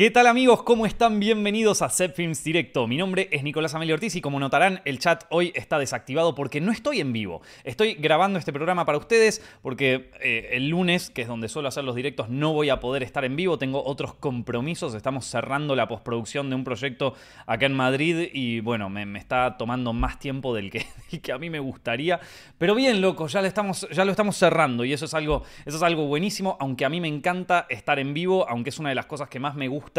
¿Qué 0.00 0.10
tal 0.10 0.28
amigos? 0.28 0.62
¿Cómo 0.62 0.86
están? 0.86 1.20
Bienvenidos 1.20 1.82
a 1.82 1.90
Set 1.90 2.14
Films 2.14 2.42
Directo. 2.42 2.86
Mi 2.86 2.96
nombre 2.96 3.28
es 3.32 3.42
Nicolás 3.42 3.74
Amelio 3.74 3.96
Ortiz 3.96 4.16
y 4.16 4.22
como 4.22 4.40
notarán, 4.40 4.80
el 4.86 4.98
chat 4.98 5.24
hoy 5.28 5.52
está 5.54 5.78
desactivado 5.78 6.34
porque 6.34 6.58
no 6.62 6.72
estoy 6.72 7.00
en 7.00 7.12
vivo. 7.12 7.42
Estoy 7.64 7.96
grabando 7.96 8.38
este 8.38 8.50
programa 8.50 8.86
para 8.86 8.96
ustedes 8.96 9.42
porque 9.60 10.10
eh, 10.22 10.52
el 10.52 10.70
lunes, 10.70 11.10
que 11.10 11.20
es 11.20 11.28
donde 11.28 11.50
suelo 11.50 11.68
hacer 11.68 11.84
los 11.84 11.94
directos, 11.94 12.30
no 12.30 12.54
voy 12.54 12.70
a 12.70 12.80
poder 12.80 13.02
estar 13.02 13.26
en 13.26 13.36
vivo. 13.36 13.58
Tengo 13.58 13.84
otros 13.84 14.14
compromisos. 14.14 14.94
Estamos 14.94 15.26
cerrando 15.26 15.76
la 15.76 15.86
postproducción 15.86 16.48
de 16.48 16.56
un 16.56 16.64
proyecto 16.64 17.12
acá 17.44 17.66
en 17.66 17.74
Madrid 17.74 18.30
y 18.32 18.60
bueno, 18.60 18.88
me, 18.88 19.18
está 19.18 19.58
tomando 19.58 19.92
más 19.92 20.18
tiempo 20.18 20.54
del 20.54 20.70
que, 20.70 20.86
que, 21.22 21.30
a 21.30 21.36
mí 21.36 21.50
me 21.50 21.58
gustaría. 21.58 22.20
Pero 22.56 22.74
bien, 22.74 23.02
loco, 23.02 23.26
ya, 23.26 23.40
estamos, 23.40 23.86
ya 23.92 24.06
lo 24.06 24.12
estamos 24.12 24.34
cerrando 24.38 24.82
y 24.82 24.94
eso 24.94 25.04
es, 25.04 25.12
algo, 25.12 25.42
eso 25.66 25.76
es 25.76 25.82
algo 25.82 26.06
buenísimo, 26.06 26.56
aunque 26.58 26.86
a 26.86 26.88
mí 26.88 27.02
me 27.02 27.08
encanta 27.08 27.66
estar 27.68 27.98
en 27.98 28.14
vivo, 28.14 28.48
aunque 28.48 28.70
es 28.70 28.78
una 28.78 28.88
de 28.88 28.94
las 28.94 29.04
cosas 29.04 29.28
que 29.28 29.38
más 29.38 29.54
me 29.54 29.68
gusta 29.68 29.89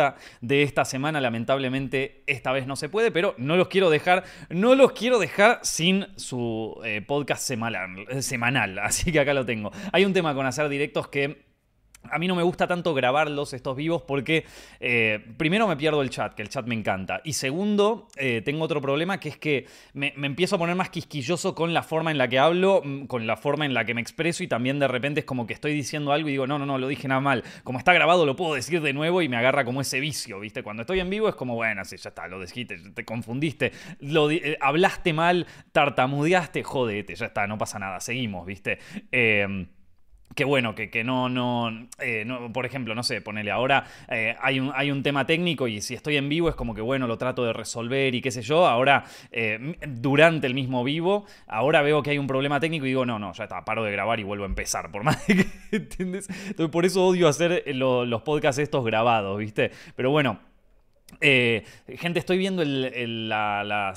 de 0.41 0.63
esta 0.63 0.85
semana. 0.85 1.21
Lamentablemente 1.21 2.23
esta 2.27 2.51
vez 2.51 2.68
no 2.68 2.75
se 2.75 2.89
puede, 2.89 3.11
pero 3.11 3.36
no 3.37 3.57
los 3.57 3.68
quiero 3.68 3.89
dejar, 3.89 4.23
no 4.49 4.75
los 4.75 4.93
quiero 4.93 5.19
dejar 5.19 5.59
sin 5.63 6.07
su 6.15 6.79
eh, 6.83 7.01
podcast 7.05 7.43
semanal, 7.43 8.05
semanal. 8.21 8.79
Así 8.83 9.11
que 9.11 9.19
acá 9.19 9.33
lo 9.33 9.46
tengo. 9.46 9.71
Hay 9.91 10.05
un 10.05 10.13
tema 10.13 10.33
con 10.33 10.46
hacer 10.46 10.69
directos 10.69 11.07
que 11.07 11.50
a 12.11 12.20
mí 12.20 12.28
no 12.28 12.36
me 12.36 12.43
gusta 12.43 12.68
tanto 12.68 12.93
grabarlos 12.93 13.54
estos 13.54 13.75
vivos 13.75 14.04
porque 14.04 14.46
eh, 14.79 15.19
primero 15.38 15.68
me 15.68 15.78
pierdo 15.78 16.02
el 16.02 16.10
chat, 16.10 16.33
que 16.33 16.42
el 16.42 16.50
chat 16.50 16.65
me 16.65 16.75
encanta. 16.75 17.21
Y 17.24 17.33
segundo, 17.33 18.07
eh, 18.18 18.42
tengo 18.43 18.64
otro 18.64 18.82
problema 18.82 19.19
que 19.19 19.29
es 19.29 19.38
que 19.38 19.65
me, 19.93 20.14
empiezo 20.21 20.55
a 20.55 20.60
poner 20.60 20.75
más 20.75 20.89
quisquilloso 20.89 21.55
con 21.55 21.74
la 21.74 21.83
forma 21.83 22.11
en 22.11 22.18
la 22.18 22.28
que 22.28 22.39
hablo, 22.39 22.82
mm, 22.83 23.05
con 23.05 23.28
la 23.28 23.38
forma 23.38 23.66
en 23.66 23.74
la 23.74 23.86
que 23.86 23.93
me 23.93 24.02
expreso 24.02 24.43
y 24.43 24.47
también 24.47 24.79
de 24.79 24.88
repente 24.88 25.21
es 25.21 25.25
como 25.25 25.47
que 25.47 25.54
estoy 25.54 25.74
diciendo 25.74 26.11
algo 26.11 26.28
y 26.29 26.32
digo, 26.32 26.47
no, 26.47 26.60
no, 26.60 26.66
no, 26.66 26.78
lo 26.78 26.88
dije 26.88 27.07
nada 27.07 27.21
mal. 27.21 27.43
Como 27.64 27.79
está 27.79 27.93
grabado 27.93 28.25
lo 28.25 28.36
puedo 28.36 28.54
decir 28.54 28.82
de 28.82 28.93
nuevo 28.93 29.21
y 29.21 29.30
me 29.30 29.38
agarra 29.38 29.66
como 29.66 29.82
ese 29.82 30.00
vicio, 30.00 30.39
¿viste? 30.39 30.64
Cuando 30.64 30.82
estoy 30.82 31.00
en 31.00 31.10
vivo 31.10 31.30
es 31.30 31.36
como, 31.36 31.55
bueno, 31.55 31.83
sí, 31.86 31.97
ya 31.97 32.09
está, 32.09 32.28
lo 32.28 32.41
dijiste, 32.41 32.78
te 32.94 33.05
confundiste, 33.05 33.72
lo, 34.00 34.30
eh, 34.30 34.57
hablaste 34.59 35.13
mal, 35.13 35.47
tartamudeaste, 35.72 36.63
jodete, 36.63 37.16
ya 37.16 37.28
está, 37.28 37.47
no 37.47 37.57
pasa 37.57 37.80
nada, 37.80 38.00
seguimos, 38.00 38.45
¿viste? 38.45 38.80
Eh, 39.11 39.67
que 40.35 40.45
bueno, 40.45 40.75
que, 40.75 40.89
que 40.89 41.03
no, 41.03 41.29
no, 41.29 41.87
eh, 41.99 42.23
no, 42.25 42.51
por 42.53 42.65
ejemplo, 42.65 42.95
no 42.95 43.03
sé, 43.03 43.21
ponele 43.21 43.51
ahora, 43.51 43.85
eh, 44.09 44.35
hay, 44.41 44.59
un, 44.59 44.71
hay 44.73 44.91
un 44.91 45.03
tema 45.03 45.25
técnico 45.25 45.67
y 45.67 45.81
si 45.81 45.93
estoy 45.93 46.17
en 46.17 46.29
vivo 46.29 46.49
es 46.49 46.55
como 46.55 46.73
que 46.73 46.81
bueno, 46.81 47.07
lo 47.07 47.17
trato 47.17 47.43
de 47.43 47.53
resolver 47.53 48.15
y 48.15 48.21
qué 48.21 48.31
sé 48.31 48.41
yo, 48.41 48.65
ahora 48.65 49.03
eh, 49.31 49.75
durante 49.88 50.47
el 50.47 50.53
mismo 50.53 50.83
vivo, 50.83 51.25
ahora 51.47 51.81
veo 51.81 52.01
que 52.03 52.11
hay 52.11 52.17
un 52.17 52.27
problema 52.27 52.59
técnico 52.59 52.85
y 52.85 52.89
digo, 52.89 53.05
no, 53.05 53.19
no, 53.19 53.33
ya 53.33 53.43
está, 53.43 53.63
paro 53.65 53.83
de 53.83 53.91
grabar 53.91 54.19
y 54.19 54.23
vuelvo 54.23 54.43
a 54.43 54.47
empezar, 54.47 54.91
por 54.91 55.03
más 55.03 55.17
que, 55.25 55.45
¿entiendes? 55.71 56.27
Entonces 56.29 56.69
por 56.69 56.85
eso 56.85 57.05
odio 57.05 57.27
hacer 57.27 57.63
los 57.75 58.21
podcasts 58.21 58.59
estos 58.59 58.85
grabados, 58.85 59.38
¿viste? 59.38 59.71
Pero 59.95 60.11
bueno, 60.11 60.39
eh, 61.19 61.63
gente, 61.97 62.19
estoy 62.19 62.37
viendo 62.37 62.63
la, 62.63 63.93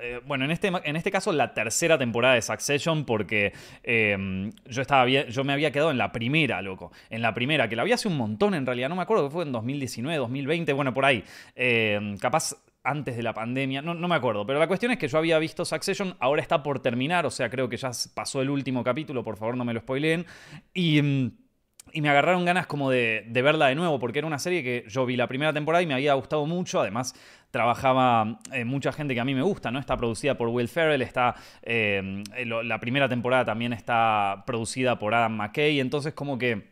eh, 0.00 0.20
bueno, 0.26 0.44
en 0.44 0.50
este, 0.50 0.72
en 0.84 0.96
este 0.96 1.10
caso 1.10 1.32
la 1.32 1.54
tercera 1.54 1.98
temporada 1.98 2.34
de 2.34 2.42
Succession 2.42 3.04
porque 3.04 3.52
em, 3.82 4.50
yo, 4.66 4.82
estaba 4.82 5.06
yo 5.06 5.44
me 5.44 5.52
había 5.52 5.70
quedado 5.70 5.90
en 5.90 5.98
la 5.98 6.12
primera, 6.12 6.62
loco. 6.62 6.92
En 7.10 7.22
la 7.22 7.34
primera, 7.34 7.68
que 7.68 7.76
la 7.76 7.82
había 7.82 7.96
hace 7.96 8.08
un 8.08 8.16
montón 8.16 8.54
en 8.54 8.66
realidad, 8.66 8.88
no 8.88 8.96
me 8.96 9.02
acuerdo, 9.02 9.28
que 9.28 9.32
fue 9.32 9.44
en 9.44 9.52
2019, 9.52 10.18
2020, 10.18 10.72
bueno, 10.72 10.94
por 10.94 11.04
ahí. 11.04 11.24
Em, 11.54 12.16
capaz 12.18 12.54
antes 12.84 13.16
de 13.16 13.22
la 13.22 13.32
pandemia, 13.32 13.80
no, 13.80 13.94
no, 13.94 14.08
me 14.08 14.16
acuerdo, 14.16 14.44
pero 14.44 14.58
la 14.58 14.66
cuestión 14.66 14.90
es 14.90 14.98
que 14.98 15.06
yo 15.06 15.18
había 15.18 15.38
visto 15.38 15.64
Succession, 15.64 16.16
ahora 16.18 16.42
está 16.42 16.62
por 16.62 16.80
terminar, 16.80 17.26
o 17.26 17.30
sea, 17.30 17.48
creo 17.48 17.68
que 17.68 17.76
ya 17.76 17.92
pasó 18.14 18.42
el 18.42 18.50
último 18.50 18.82
capítulo, 18.82 19.22
por 19.22 19.36
favor 19.36 19.56
no 19.56 19.64
me 19.64 19.74
lo 19.74 19.80
spoileen, 19.80 20.26
y... 20.74 21.32
Y 21.92 22.00
me 22.00 22.08
agarraron 22.08 22.44
ganas 22.44 22.66
como 22.66 22.90
de, 22.90 23.24
verla 23.30 23.66
de 23.66 23.74
nuevo, 23.74 23.98
porque 23.98 24.18
era 24.18 24.26
una 24.26 24.38
serie 24.38 24.62
que 24.62 24.84
yo 24.88 25.04
vi 25.04 25.16
la 25.16 25.26
primera 25.26 25.52
temporada 25.52 25.82
y 25.82 25.86
me 25.86 25.94
había 25.94 26.14
gustado 26.14 26.46
mucho. 26.46 26.80
Además, 26.80 27.14
trabajaba 27.50 28.38
eh, 28.52 28.64
mucha 28.64 28.92
gente 28.92 29.14
que 29.14 29.20
a 29.20 29.24
mí 29.24 29.34
me 29.34 29.42
gusta, 29.42 29.70
¿no? 29.70 29.78
Está 29.78 29.96
producida 29.96 30.36
por 30.36 30.48
Will 30.48 30.68
Ferrell, 30.68 31.02
está. 31.02 31.34
Eh, 31.62 32.22
la 32.44 32.80
primera 32.80 33.08
temporada 33.08 33.44
también 33.44 33.72
está 33.72 34.42
producida 34.46 34.98
por 34.98 35.14
Adam 35.14 35.36
McKay. 35.36 35.80
Entonces, 35.80 36.14
como 36.14 36.38
que 36.38 36.71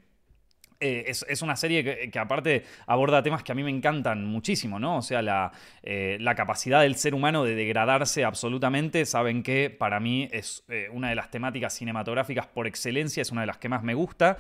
eh, 0.83 1.05
es, 1.07 1.43
una 1.43 1.57
serie 1.57 2.11
que, 2.11 2.19
aparte 2.19 2.65
aborda 2.87 3.23
temas 3.23 3.43
que 3.43 3.53
a 3.53 3.55
mí 3.55 3.63
me 3.63 3.69
encantan 3.69 4.25
muchísimo, 4.25 4.79
¿no? 4.79 4.97
O 4.97 5.03
sea, 5.03 5.21
la, 5.21 5.53
eh, 5.83 6.19
capacidad 6.35 6.81
del 6.81 6.97
ser 6.97 7.15
humano 7.15 7.45
de 7.45 7.55
degradarse 7.55 8.25
absolutamente, 8.25 9.05
saben 9.05 9.43
que 9.43 9.69
para 9.69 10.01
mí 10.01 10.27
es 10.33 10.65
eh, 10.69 10.89
una 10.91 11.11
de 11.11 11.17
las 11.17 11.31
temáticas 11.31 11.75
cinematográficas 11.75 12.47
por 12.47 12.67
excelencia, 12.67 13.21
es 13.21 13.31
una 13.31 13.43
de 13.43 13.49
las 13.49 13.59
que 13.59 13.69
más 13.69 13.83
me 13.83 13.93
gusta. 13.93 14.39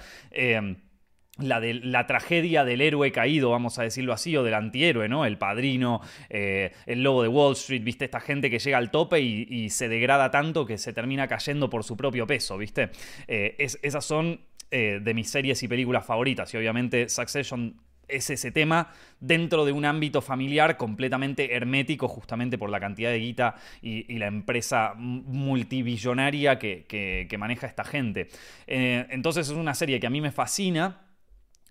La, 1.39 1.59
de, 1.59 1.75
la 1.75 2.07
tragedia 2.07 2.65
del 2.65 2.83
héroe 2.83 3.13
caído, 3.13 3.51
vamos 3.51 3.79
a 3.79 3.83
decirlo 3.83 4.13
así, 4.13 4.37
o 4.37 4.43
del 4.43 4.53
antihéroe, 4.53 5.09
¿no? 5.09 5.25
El 5.25 5.39
padrino, 5.39 6.03
el 6.29 7.03
lobo 7.03 7.23
de 7.23 7.29
Wall 7.29 7.53
Street, 7.53 7.83
¿viste? 7.83 8.07
Esta 8.07 8.21
gente 8.21 8.51
que 8.51 8.59
llega 8.59 8.77
al 8.77 8.91
tope 8.91 9.21
y, 9.21 9.71
se 9.71 9.89
degrada 9.89 10.31
tanto 10.31 10.67
que 10.67 10.77
se 10.77 10.93
termina 10.93 11.29
cayendo 11.29 11.71
por 11.71 11.85
su 11.85 11.97
propio 11.97 12.27
peso, 12.27 12.59
¿viste? 12.59 12.91
esas 13.27 14.05
son 14.05 14.41
eh, 14.71 15.01
de 15.03 15.15
mis 15.15 15.31
series 15.31 15.63
y 15.63 15.69
películas 15.69 16.07
favoritas. 16.07 16.53
Y 16.55 16.57
obviamente 16.57 17.09
Succession 17.09 17.77
es 18.11 18.31
ese 18.31 18.51
tema 18.51 18.93
dentro 19.21 19.65
de 19.65 19.73
un 19.73 19.85
ámbito 19.85 20.21
familiar 20.21 20.77
completamente 20.77 21.55
hermético, 21.55 22.09
justamente 22.09 22.59
por 22.59 22.71
la 22.71 22.81
cantidad 22.81 23.11
de 23.11 23.19
guita 23.19 23.55
y, 23.83 24.19
la 24.19 24.27
empresa 24.27 24.95
multibillonaria 24.97 26.59
que, 26.59 27.37
maneja 27.39 27.67
esta 27.67 27.85
gente. 27.85 28.29
Eh, 28.67 29.07
entonces 29.11 29.49
es 29.49 29.57
una 29.57 29.75
serie 29.75 30.01
que 30.01 30.07
a 30.07 30.11
mí 30.11 30.21
me 30.21 30.33
fascina 30.33 31.07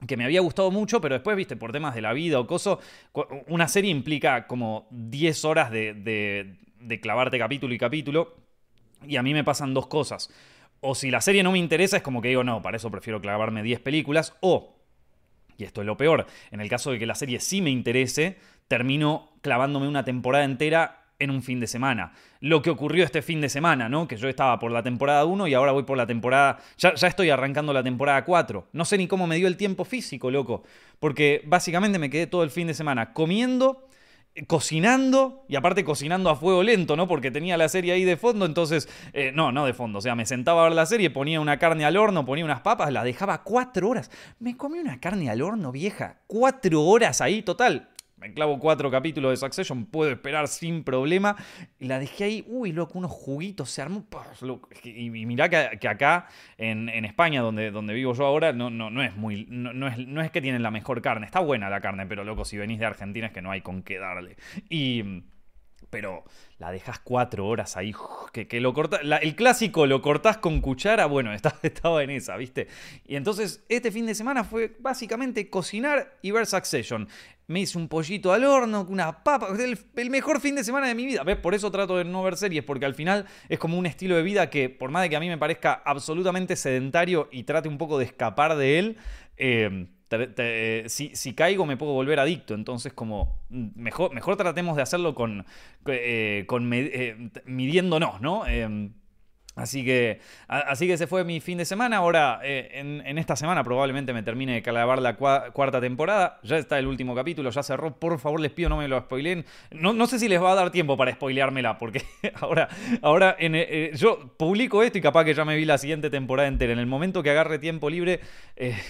que 0.07 0.15
me 0.15 0.23
había 0.23 0.39
gustado 0.39 0.71
mucho, 0.71 1.01
pero 1.01 1.15
después, 1.15 1.35
viste, 1.35 1.57
por 1.57 1.73
temas 1.73 1.93
de 1.93 2.01
la 2.01 2.13
vida 2.13 2.39
o 2.39 2.47
coso, 2.47 2.79
una 3.47 3.67
serie 3.67 3.91
implica 3.91 4.47
como 4.47 4.87
10 4.91 5.43
horas 5.43 5.71
de, 5.71 5.93
de 6.79 6.99
clavarte 7.01 7.37
capítulo 7.37 7.73
y 7.73 7.77
capítulo, 7.77 8.37
y 9.05 9.17
a 9.17 9.23
mí 9.23 9.33
me 9.33 9.43
pasan 9.43 9.73
dos 9.73 9.87
cosas. 9.87 10.29
O 10.81 10.95
si 10.95 11.11
la 11.11 11.21
serie 11.21 11.43
no 11.43 11.51
me 11.51 11.59
interesa, 11.59 11.97
es 11.97 12.03
como 12.03 12.21
que 12.21 12.29
digo, 12.29 12.43
no, 12.43 12.61
para 12.61 12.77
eso 12.77 12.89
prefiero 12.89 13.21
clavarme 13.21 13.63
10 13.63 13.79
películas. 13.81 14.35
O, 14.41 14.75
y 15.57 15.63
esto 15.63 15.81
es 15.81 15.87
lo 15.87 15.97
peor, 15.97 16.25
en 16.51 16.61
el 16.61 16.69
caso 16.69 16.91
de 16.91 16.99
que 16.99 17.05
la 17.05 17.15
serie 17.15 17.39
sí 17.39 17.61
me 17.61 17.69
interese, 17.69 18.37
termino 18.67 19.33
clavándome 19.41 19.87
una 19.87 20.05
temporada 20.05 20.45
entera 20.45 20.99
en 21.19 21.31
un 21.31 21.43
fin 21.43 21.59
de 21.59 21.67
semana. 21.67 22.13
Lo 22.39 22.61
que 22.61 22.69
ocurrió 22.69 23.03
este 23.03 23.21
fin 23.21 23.41
de 23.41 23.49
semana, 23.49 23.89
¿no? 23.89 24.07
Que 24.07 24.15
yo 24.15 24.29
estaba 24.29 24.57
por 24.57 24.71
la 24.71 24.81
temporada 24.81 25.25
1 25.25 25.47
y 25.47 25.53
ahora 25.53 25.73
voy 25.73 25.83
por 25.83 25.97
la 25.97 26.07
temporada... 26.07 26.59
Ya, 26.77 26.95
ya, 26.95 27.07
estoy 27.09 27.29
arrancando 27.29 27.73
la 27.73 27.83
temporada 27.83 28.23
4. 28.23 28.67
No 28.71 28.85
sé 28.85 28.97
ni 28.97 29.07
cómo 29.07 29.27
me 29.27 29.35
dio 29.35 29.47
el 29.47 29.57
tiempo 29.57 29.83
físico, 29.83 30.31
loco. 30.31 30.63
Porque 30.99 31.43
básicamente 31.45 31.99
me 31.99 32.09
quedé 32.09 32.25
todo 32.25 32.43
el 32.43 32.51
fin 32.51 32.67
de 32.67 32.73
semana 32.73 33.11
comiendo 33.11 33.88
cocinando 34.47 35.45
y 35.49 35.55
aparte 35.55 35.83
cocinando 35.83 36.29
a 36.29 36.35
fuego 36.35 36.63
lento, 36.63 36.95
¿no? 36.95 37.07
Porque 37.07 37.31
tenía 37.31 37.57
la 37.57 37.69
serie 37.69 37.93
ahí 37.93 38.05
de 38.05 38.17
fondo, 38.17 38.45
entonces, 38.45 38.87
eh, 39.13 39.31
no, 39.33 39.51
no 39.51 39.65
de 39.65 39.73
fondo, 39.73 39.99
o 39.99 40.01
sea, 40.01 40.15
me 40.15 40.25
sentaba 40.25 40.61
a 40.61 40.63
ver 40.65 40.73
la 40.73 40.85
serie, 40.85 41.09
ponía 41.09 41.41
una 41.41 41.59
carne 41.59 41.85
al 41.85 41.97
horno, 41.97 42.25
ponía 42.25 42.45
unas 42.45 42.61
papas, 42.61 42.91
la 42.91 43.03
dejaba 43.03 43.43
cuatro 43.43 43.89
horas. 43.89 44.09
Me 44.39 44.55
comí 44.55 44.79
una 44.79 44.99
carne 44.99 45.29
al 45.29 45.41
horno 45.41 45.71
vieja, 45.71 46.21
cuatro 46.27 46.83
horas 46.83 47.21
ahí, 47.21 47.41
total 47.41 47.88
me 48.19 48.33
clavo 48.33 48.59
cuatro 48.59 48.91
capítulos 48.91 49.31
de 49.31 49.37
Succession, 49.37 49.85
puedo 49.85 50.11
esperar 50.11 50.47
sin 50.47 50.83
problema. 50.83 51.35
La 51.79 51.99
dejé 51.99 52.23
ahí, 52.25 52.45
uy, 52.47 52.71
loco, 52.71 52.97
unos 52.99 53.11
juguitos, 53.11 53.71
se 53.71 53.81
armó. 53.81 54.05
Y, 54.83 55.09
mirá 55.09 55.49
que, 55.49 55.87
acá, 55.87 56.27
en, 56.57 56.89
España, 57.05 57.41
donde, 57.41 57.71
donde 57.71 57.93
vivo 57.93 58.13
yo 58.13 58.25
ahora, 58.25 58.51
no, 58.53 58.69
no, 58.69 58.89
no 58.89 59.03
es 59.03 59.15
muy. 59.15 59.45
No, 59.49 59.87
es, 59.87 59.97
no 59.97 60.21
es 60.21 60.31
que 60.31 60.41
tienen 60.41 60.63
la 60.63 60.71
mejor 60.71 61.01
carne. 61.01 61.25
Está 61.25 61.39
buena 61.39 61.69
la 61.69 61.81
carne, 61.81 62.05
pero 62.05 62.23
loco, 62.23 62.45
si 62.45 62.57
venís 62.57 62.79
de 62.79 62.85
Argentina 62.85 63.27
es 63.27 63.33
que 63.33 63.41
no 63.41 63.51
hay 63.51 63.61
con 63.61 63.83
qué 63.83 63.97
darle. 63.97 64.35
Y 64.69 65.23
pero 65.89 66.23
la 66.57 66.71
dejas 66.71 66.99
cuatro 66.99 67.47
horas 67.47 67.77
ahí, 67.77 67.93
que, 68.31 68.47
que 68.47 68.59
lo 68.59 68.73
corta, 68.73 68.97
el 68.97 69.35
clásico 69.35 69.87
lo 69.87 70.01
cortás 70.01 70.37
con 70.37 70.61
cuchara, 70.61 71.05
bueno, 71.05 71.33
estaba, 71.33 71.57
estaba 71.63 72.03
en 72.03 72.11
esa, 72.11 72.37
¿viste? 72.37 72.67
Y 73.05 73.15
entonces 73.15 73.63
este 73.69 73.91
fin 73.91 74.05
de 74.05 74.15
semana 74.15 74.43
fue 74.43 74.75
básicamente 74.79 75.49
cocinar 75.49 76.17
y 76.21 76.31
ver 76.31 76.45
Succession. 76.45 77.07
Me 77.49 77.61
hice 77.61 77.77
un 77.79 77.87
pollito 77.87 78.31
al 78.31 78.43
horno, 78.43 78.85
una 78.87 79.23
papa, 79.23 79.47
el, 79.57 80.09
mejor 80.09 80.39
fin 80.39 80.55
de 80.55 80.63
semana 80.63 80.87
de 80.87 80.93
mi 80.93 81.05
vida. 81.05 81.23
¿Ves? 81.23 81.37
Por 81.37 81.55
eso 81.55 81.71
trato 81.71 81.97
de 81.97 82.05
no 82.05 82.21
ver 82.21 82.37
series, 82.37 82.63
porque 82.63 82.85
al 82.85 82.93
final 82.93 83.25
es 83.49 83.57
como 83.57 83.77
un 83.77 83.87
estilo 83.87 84.15
de 84.15 84.21
vida 84.21 84.51
que, 84.51 84.69
por 84.69 84.91
más 84.91 85.01
de 85.01 85.09
que 85.09 85.15
a 85.15 85.19
mí 85.19 85.27
me 85.27 85.37
parezca 85.37 85.81
absolutamente 85.83 86.55
sedentario 86.55 87.27
y 87.31 87.43
trate 87.43 87.67
un 87.67 87.79
poco 87.79 87.97
de 87.97 88.05
escapar 88.05 88.55
de 88.55 88.77
él, 88.79 88.97
eh, 89.37 89.87
si, 90.87 91.33
caigo 91.33 91.65
me 91.65 91.75
puedo 91.75 91.93
volver 91.93 92.19
adicto, 92.19 92.53
entonces 92.53 92.93
como 92.93 93.41
mm, 93.49 93.69
mejor, 93.75 94.13
mejor 94.13 94.37
tratemos 94.37 94.75
de 94.75 94.83
hacerlo 94.83 95.15
con, 95.15 95.45
eh, 95.87 96.43
con 96.47 96.69
eh, 96.71 97.31
midiéndonos, 97.45 98.21
¿no? 98.21 98.43
Así 99.59 99.83
que, 99.83 100.19
así 100.47 100.87
que 100.87 100.93
ese 100.93 101.05
fue 101.05 101.23
mi 101.23 101.41
fin 101.41 101.57
de 101.57 101.65
semana. 101.65 101.97
Ahora, 101.97 102.39
eh, 102.43 102.69
en, 102.73 103.17
esta 103.17 103.35
semana 103.35 103.63
probablemente 103.63 104.13
me 104.13 104.23
termine 104.23 104.53
de 104.53 104.61
calabar 104.61 105.01
la 105.01 105.15
cuarta 105.15 105.81
temporada. 105.81 106.39
Ya 106.43 106.57
está 106.57 106.79
el 106.79 106.87
último 106.87 107.13
capítulo, 107.13 107.49
ya 107.49 107.61
cerró. 107.61 107.93
Por 107.93 108.17
favor, 108.19 108.39
les 108.39 108.51
pido 108.51 108.69
no 108.69 108.77
me 108.77 108.87
lo 108.87 108.99
spoileen. 108.99 109.45
No, 109.71 109.93
no 109.93 110.07
sé 110.07 110.17
si 110.17 110.29
les 110.29 110.41
va 110.41 110.53
a 110.53 110.55
dar 110.55 110.71
tiempo 110.71 110.95
para 110.95 111.11
spoileármela, 111.11 111.77
porque 111.77 112.03
ahora, 112.35 112.69
ahora 113.01 113.35
en, 113.37 113.55
eh, 113.55 113.67
eh, 113.69 113.91
yo 113.95 114.33
publico 114.37 114.81
esto 114.81 114.97
y 114.97 115.01
capaz 115.01 115.25
que 115.25 115.33
ya 115.33 115.43
me 115.43 115.55
vi 115.55 115.65
la 115.65 115.77
siguiente 115.77 116.09
temporada 116.09 116.47
entera. 116.47 116.71
En 116.71 116.79
el 116.79 116.87
momento 116.87 117.21
que 117.21 117.31
agarre 117.31 117.59
tiempo 117.59 117.89
libre, 117.89 118.21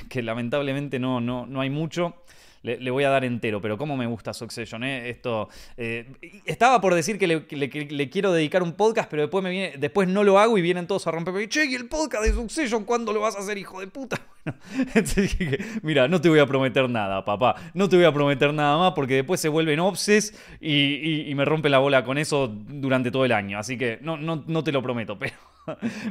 que 0.09 0.21
lamentablemente 0.21 0.99
no, 0.99 1.19
no, 1.19 1.45
no 1.45 1.61
hay 1.61 1.69
mucho. 1.69 2.15
Le, 2.61 2.91
voy 2.91 3.03
a 3.03 3.09
dar 3.09 3.23
entero, 3.23 3.61
pero 3.61 3.77
cómo 3.77 3.95
me 3.95 4.05
gusta 4.05 4.33
Succession, 4.33 4.83
¿eh? 4.83 5.09
Esto. 5.09 5.49
Eh, 5.77 6.05
estaba 6.45 6.81
por 6.81 6.93
decir 6.93 7.17
que 7.17 7.27
le, 7.27 8.09
quiero 8.09 8.31
dedicar 8.31 8.63
un 8.63 8.73
podcast, 8.73 9.09
pero 9.09 9.23
después, 9.23 9.43
me 9.43 9.49
viene, 9.49 9.77
después 9.77 10.07
no 10.07 10.23
lo 10.23 10.39
hago 10.39 10.57
y 10.57 10.61
vienen 10.61 10.87
todos 10.87 11.07
a 11.07 11.11
romper. 11.11 11.47
Che, 11.47 11.65
¿y 11.65 11.75
el 11.75 11.87
podcast 11.87 12.23
de 12.23 12.33
Succession 12.33 12.83
cuándo 12.83 13.13
lo 13.13 13.21
vas 13.21 13.35
a 13.35 13.39
hacer, 13.39 13.57
hijo 13.57 13.79
de 13.79 13.87
puta? 13.87 14.19
mira, 15.81 16.07
no 16.07 16.21
te 16.21 16.29
voy 16.29 16.39
a 16.39 16.45
prometer 16.45 16.89
nada, 16.89 17.23
papá. 17.23 17.55
No 17.73 17.87
te 17.89 17.95
voy 17.95 18.05
a 18.05 18.13
prometer 18.13 18.53
nada 18.53 18.77
más 18.77 18.93
porque 18.93 19.15
después 19.15 19.39
se 19.39 19.49
vuelven 19.49 19.79
obses 19.79 20.33
y, 20.59 21.33
me 21.35 21.45
rompe 21.45 21.69
la 21.69 21.79
bola 21.79 22.03
con 22.03 22.17
eso 22.17 22.47
durante 22.47 23.11
todo 23.11 23.25
el 23.25 23.31
año. 23.31 23.57
Así 23.59 23.77
que 23.77 23.99
no, 24.01 24.17
no, 24.17 24.43
no 24.45 24.63
te 24.63 24.71
lo 24.71 24.81
prometo, 24.81 25.17
pero, 25.19 25.35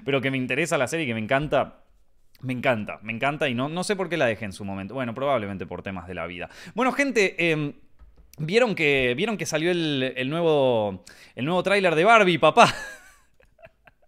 pero 0.05 0.21
que 0.21 0.31
me 0.31 0.39
interesa 0.39 0.79
la 0.79 0.89
serie 0.89 1.05
y 1.05 1.09
que 1.09 1.15
me 1.15 1.21
encanta. 1.21 1.83
Me 2.41 2.53
encanta, 2.53 3.01
me 3.03 3.13
encanta 3.13 3.49
y 3.49 3.55
no, 3.55 3.69
no 3.69 3.83
sé 3.83 3.97
por 3.97 4.09
qué 4.09 4.17
la 4.17 4.27
dejé 4.27 4.45
en 4.45 4.53
su 4.53 4.65
momento. 4.65 4.95
Bueno, 4.95 5.15
probablemente 5.15 5.67
por 5.67 5.83
temas 5.83 6.07
de 6.07 6.15
la 6.15 6.27
vida. 6.27 6.49
Bueno, 6.75 6.93
gente, 6.93 7.51
em, 7.51 7.73
¿vieron, 8.39 8.75
que, 8.75 9.15
¿vieron 9.17 9.37
que 9.37 9.47
salió 9.47 9.71
el, 9.71 10.15
el 10.17 10.31
nuevo, 10.31 11.05
el 11.35 11.45
nuevo 11.45 11.63
tráiler 11.63 11.95
de 11.97 12.05
Barbie, 12.05 12.39
papá? 12.39 12.73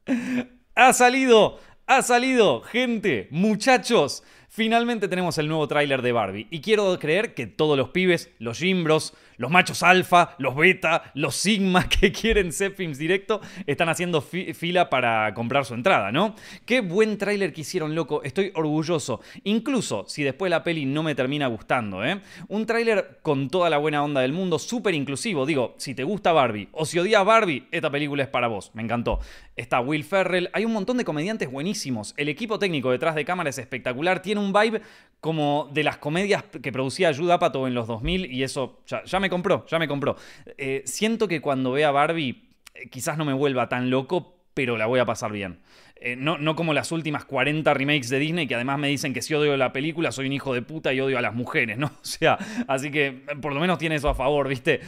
ha 0.76 0.92
salido, 0.92 1.58
ha 1.86 2.02
salido, 2.02 2.62
gente, 2.62 3.26
muchachos. 3.30 4.22
Finalmente 4.52 5.06
tenemos 5.06 5.38
el 5.38 5.46
nuevo 5.46 5.68
tráiler 5.68 6.02
de 6.02 6.10
Barbie. 6.10 6.48
Y 6.50 6.60
quiero 6.60 6.98
creer 6.98 7.34
que 7.34 7.46
todos 7.46 7.78
los 7.78 7.90
pibes, 7.90 8.32
los 8.40 8.58
gimbros, 8.58 9.14
los 9.36 9.48
machos 9.48 9.84
alfa, 9.84 10.34
los 10.38 10.56
beta, 10.56 11.12
los 11.14 11.36
sigma 11.36 11.88
que 11.88 12.10
quieren 12.10 12.52
films 12.52 12.98
directo 12.98 13.40
están 13.64 13.88
haciendo 13.88 14.20
fila 14.20 14.90
para 14.90 15.32
comprar 15.34 15.64
su 15.64 15.74
entrada, 15.74 16.10
¿no? 16.10 16.34
Qué 16.66 16.80
buen 16.80 17.16
tráiler 17.16 17.52
que 17.52 17.60
hicieron, 17.60 17.94
loco. 17.94 18.24
Estoy 18.24 18.50
orgulloso. 18.56 19.20
Incluso 19.44 20.04
si 20.08 20.24
después 20.24 20.50
la 20.50 20.64
peli 20.64 20.84
no 20.84 21.04
me 21.04 21.14
termina 21.14 21.46
gustando, 21.46 22.04
¿eh? 22.04 22.20
Un 22.48 22.66
tráiler 22.66 23.20
con 23.22 23.50
toda 23.50 23.70
la 23.70 23.78
buena 23.78 24.02
onda 24.02 24.20
del 24.20 24.32
mundo, 24.32 24.58
súper 24.58 24.94
inclusivo. 24.94 25.46
Digo, 25.46 25.76
si 25.78 25.94
te 25.94 26.02
gusta 26.02 26.32
Barbie 26.32 26.68
o 26.72 26.84
si 26.86 26.98
odias 26.98 27.24
Barbie, 27.24 27.68
esta 27.70 27.88
película 27.88 28.24
es 28.24 28.28
para 28.28 28.48
vos. 28.48 28.72
Me 28.74 28.82
encantó. 28.82 29.20
Está 29.54 29.80
Will 29.80 30.02
Ferrell. 30.02 30.50
Hay 30.54 30.64
un 30.64 30.72
montón 30.72 30.96
de 30.96 31.04
comediantes 31.04 31.48
buenísimos. 31.48 32.14
El 32.16 32.28
equipo 32.28 32.58
técnico 32.58 32.90
detrás 32.90 33.14
de 33.14 33.24
cámara 33.24 33.50
es 33.50 33.58
espectacular. 33.58 34.20
Tiene 34.20 34.39
un 34.40 34.52
vibe 34.52 34.82
como 35.20 35.68
de 35.72 35.84
las 35.84 35.98
comedias 35.98 36.44
que 36.62 36.72
producía 36.72 37.14
Judd 37.14 37.30
Apatow 37.30 37.66
en 37.66 37.74
los 37.74 37.86
2000 37.86 38.32
y 38.32 38.42
eso 38.42 38.80
ya, 38.86 39.20
me 39.20 39.28
compró, 39.28 39.66
ya 39.66 39.78
me 39.78 39.86
compró. 39.86 40.16
Eh, 40.56 40.82
siento 40.86 41.28
que 41.28 41.40
cuando 41.40 41.72
vea 41.72 41.90
Barbie 41.90 42.42
eh, 42.74 42.88
quizás 42.88 43.18
no 43.18 43.24
me 43.24 43.34
vuelva 43.34 43.68
tan 43.68 43.90
loco, 43.90 44.38
pero 44.54 44.76
la 44.76 44.86
voy 44.86 44.98
a 44.98 45.04
pasar 45.04 45.30
bien. 45.30 45.60
Eh, 46.02 46.16
no, 46.16 46.38
no, 46.38 46.56
como 46.56 46.72
las 46.72 46.92
últimas 46.92 47.26
40 47.26 47.74
remakes 47.74 48.08
de 48.08 48.18
Disney 48.18 48.46
que 48.46 48.54
además 48.54 48.78
me 48.78 48.88
dicen 48.88 49.12
que 49.12 49.20
si 49.20 49.34
odio 49.34 49.54
la 49.58 49.70
película 49.70 50.12
soy 50.12 50.24
un 50.24 50.32
hijo 50.32 50.54
de 50.54 50.62
puta 50.62 50.94
y 50.94 51.00
odio 51.02 51.18
a 51.18 51.20
las 51.20 51.34
mujeres, 51.34 51.76
¿no? 51.76 51.88
O 52.00 52.04
sea, 52.04 52.38
así 52.66 52.90
que 52.90 53.12
por 53.42 53.52
lo 53.52 53.60
menos 53.60 53.76
tiene 53.76 53.96
eso 53.96 54.08
a 54.08 54.14
favor, 54.14 54.48
¿viste? 54.48 54.80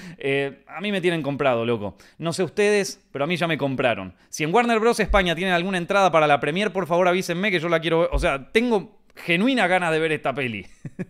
a 0.66 0.80
mí 0.80 0.90
me 0.90 1.02
tienen 1.02 1.20
comprado, 1.20 1.66
loco. 1.66 1.98
No 2.16 2.32
sé 2.32 2.42
ustedes, 2.42 3.06
pero 3.12 3.24
a 3.24 3.26
mí 3.26 3.36
ya 3.36 3.46
me 3.46 3.58
compraron. 3.58 4.14
Si 4.30 4.44
en 4.44 4.54
Warner 4.54 4.80
Bros. 4.80 5.00
España 5.00 5.34
tienen 5.34 5.52
alguna 5.52 5.76
entrada 5.76 6.10
para 6.10 6.26
la 6.26 6.40
premier, 6.40 6.72
por 6.72 6.86
favor 6.86 7.06
avísenme 7.06 7.50
que 7.50 7.60
yo 7.60 7.68
la 7.68 7.80
quiero 7.80 8.00
ver. 8.00 8.08
O 8.12 8.18
sea, 8.18 8.50
tengo 8.50 9.01
genuina 9.16 9.66
gana 9.66 9.90
de 9.90 9.98
ver 9.98 10.12
esta 10.12 10.34
peli. 10.34 10.66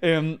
Em, 0.00 0.36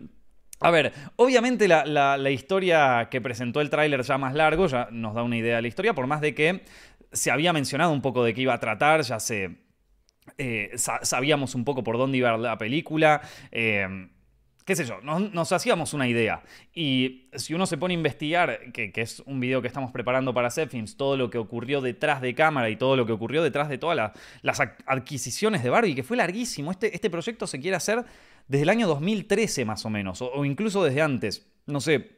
a 0.58 0.70
ver, 0.70 0.92
obviamente 1.16 1.68
la, 1.68 2.30
historia 2.30 3.08
que 3.10 3.20
presentó 3.20 3.60
el 3.60 3.70
tráiler 3.70 4.02
ya 4.02 4.18
más 4.18 4.34
largo 4.34 4.66
ya 4.66 4.88
nos 4.90 5.14
da 5.14 5.22
una 5.22 5.36
idea 5.36 5.56
de 5.56 5.62
la 5.62 5.68
historia, 5.68 5.94
por 5.94 6.08
más 6.08 6.20
de 6.20 6.34
que 6.34 6.62
se 7.12 7.30
había 7.30 7.52
mencionado 7.52 7.92
un 7.92 8.02
poco 8.02 8.24
de 8.24 8.34
qué 8.34 8.40
iba 8.40 8.54
a 8.54 8.60
tratar, 8.60 9.02
ya 9.02 9.20
se... 9.20 9.62
Eh, 10.38 10.72
sabíamos 10.74 11.54
un 11.54 11.64
poco 11.64 11.84
por 11.84 11.98
dónde 11.98 12.18
iba 12.18 12.36
la 12.38 12.58
película. 12.58 13.20
Em, 13.52 14.08
qué 14.64 14.74
sé 14.74 14.84
yo, 14.84 15.00
nos, 15.02 15.52
hacíamos 15.52 15.92
una 15.92 16.08
idea. 16.08 16.42
Y 16.74 17.28
si 17.34 17.54
uno 17.54 17.66
se 17.66 17.76
pone 17.76 17.92
a 17.92 17.96
investigar, 17.96 18.72
que, 18.72 18.92
es 18.94 19.20
un 19.26 19.38
video 19.38 19.60
que 19.60 19.68
estamos 19.68 19.90
preparando 19.92 20.32
para 20.32 20.50
Zepfilms, 20.50 20.96
todo 20.96 21.16
lo 21.16 21.28
que 21.30 21.38
ocurrió 21.38 21.80
detrás 21.80 22.22
de 22.22 22.34
cámara 22.34 22.70
y 22.70 22.76
todo 22.76 22.96
lo 22.96 23.04
que 23.04 23.12
ocurrió 23.12 23.42
detrás 23.42 23.68
de 23.68 23.78
todas 23.78 24.12
las 24.42 24.60
adquisiciones 24.86 25.62
de 25.62 25.70
Barbie, 25.70 25.94
que 25.94 26.02
fue 26.02 26.16
larguísimo. 26.16 26.70
Este, 26.70 26.94
este 26.94 27.10
proyecto 27.10 27.46
se 27.46 27.60
quiere 27.60 27.76
hacer 27.76 28.04
desde 28.48 28.62
el 28.62 28.70
año 28.70 28.86
2013 28.86 29.64
más 29.64 29.84
o 29.84 29.90
menos, 29.90 30.22
o, 30.22 30.44
incluso 30.44 30.82
desde 30.82 31.02
antes. 31.02 31.46
No 31.66 31.80
sé. 31.80 32.10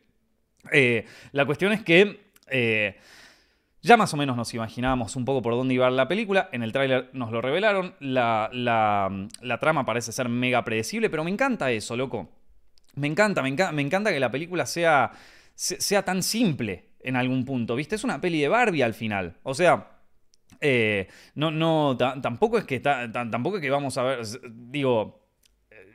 Eh, 0.72 1.04
la 1.32 1.46
cuestión 1.46 1.72
es 1.72 1.82
que... 1.82 2.26
Eh, 2.49 2.96
ya 3.87 3.96
más 3.96 4.12
o 4.12 4.16
menos 4.16 4.37
nos 4.37 4.52
imaginábamos 4.52 5.14
un 5.14 5.25
poco 5.25 5.42
por 5.42 5.54
dónde 5.54 5.75
iba 5.75 5.88
la 5.90 6.08
película. 6.08 6.49
En 6.50 6.64
el 6.64 6.72
tráiler 6.72 7.08
nos 7.12 7.31
lo 7.31 7.40
revelaron. 7.40 7.94
La, 8.00 8.50
la, 8.52 9.58
trama 9.60 9.87
parece 9.87 10.10
ser 10.10 10.28
mega 10.28 10.64
predecible, 10.64 11.08
pero 11.08 11.22
me 11.22 11.31
encanta 11.31 11.70
eso, 11.70 11.96
loco. 11.96 12.28
Me 12.96 13.06
encanta, 13.06 13.43
me, 13.43 13.48
encanta, 13.48 13.72
me 13.72 13.82
encanta 13.82 14.12
que 14.12 14.20
la 14.20 14.31
película 14.31 14.66
sea, 14.66 15.12
sea 15.54 16.04
tan 16.04 16.22
simple 16.22 16.88
en 17.00 17.16
algún 17.16 17.44
punto, 17.44 17.76
¿viste? 17.76 17.94
Es 17.94 18.04
una 18.04 18.20
peli 18.20 18.40
de 18.40 18.48
Barbie 18.48 18.82
al 18.82 18.94
final. 18.94 19.37
O 19.43 19.54
sea, 19.54 19.96
eh, 20.60 21.08
no, 21.34 21.50
no, 21.50 21.96
tampoco 21.96 22.58
es 22.58 22.64
que 22.64 22.81
tampoco 22.81 23.56
es 23.56 23.62
que 23.62 23.70
vamos 23.70 23.96
a 23.98 24.02
ver, 24.02 24.20
digo, 24.50 25.26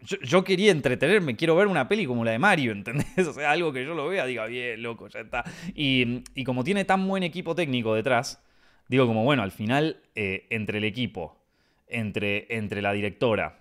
yo, 0.03 0.43
quería 0.43 0.71
entretenerme, 0.71 1.35
quiero 1.35 1.55
ver 1.55 1.67
una 1.67 1.87
peli 1.87 2.05
como 2.05 2.23
la 2.25 2.31
de 2.31 2.39
Mario, 2.39 2.71
¿entendés? 2.73 3.27
O 3.27 3.33
sea, 3.33 3.51
algo 3.51 3.73
que 3.73 3.85
yo 3.85 3.93
lo 3.93 4.07
vea, 4.07 4.25
diga, 4.25 4.45
bien, 4.45 4.81
loco, 4.81 5.07
ya 5.07 5.19
está. 5.21 5.43
Y, 5.73 6.23
como 6.43 6.63
tiene 6.63 6.85
tan 6.85 7.07
buen 7.07 7.23
equipo 7.23 7.55
técnico 7.55 7.93
detrás, 7.93 8.43
digo 8.87 9.07
como, 9.07 9.23
bueno, 9.23 9.43
al 9.43 9.51
final, 9.51 9.97
eh, 10.15 10.47
entre 10.49 10.79
el 10.79 10.83
equipo, 10.83 11.37
entre, 11.87 12.47
entre 12.55 12.81
la 12.81 12.93
directora, 12.93 13.59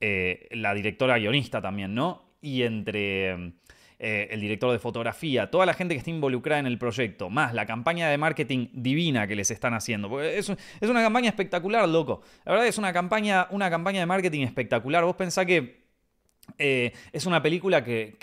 eh, 0.00 0.48
la 0.52 0.74
directora 0.74 1.18
guionista 1.18 1.60
también, 1.60 1.94
¿no? 1.94 2.27
Y 2.40 2.62
entre 2.62 3.54
eh, 4.00 4.28
el 4.30 4.40
director 4.40 4.70
de 4.70 4.78
fotografía, 4.78 5.50
toda 5.50 5.66
la 5.66 5.74
gente 5.74 5.94
que 5.94 5.98
está 5.98 6.10
involucrada 6.10 6.60
en 6.60 6.66
el 6.66 6.78
proyecto, 6.78 7.30
más 7.30 7.52
la 7.52 7.66
campaña 7.66 8.08
de 8.08 8.16
marketing 8.16 8.68
divina 8.72 9.26
que 9.26 9.34
les 9.34 9.50
están 9.50 9.74
haciendo. 9.74 10.20
es, 10.22 10.48
una 10.48 11.02
campaña 11.02 11.28
espectacular, 11.28 11.88
loco. 11.88 12.22
La 12.44 12.52
verdad 12.52 12.68
es 12.68 12.78
una 12.78 12.92
campaña, 12.92 13.48
una 13.50 13.68
campaña 13.70 13.98
de 13.98 14.06
marketing 14.06 14.42
espectacular. 14.42 15.04
Vos 15.04 15.16
pensás 15.16 15.46
que 15.46 15.82
eh, 16.58 16.92
es 17.12 17.26
una 17.26 17.42
película 17.42 17.82
que, 17.82 18.16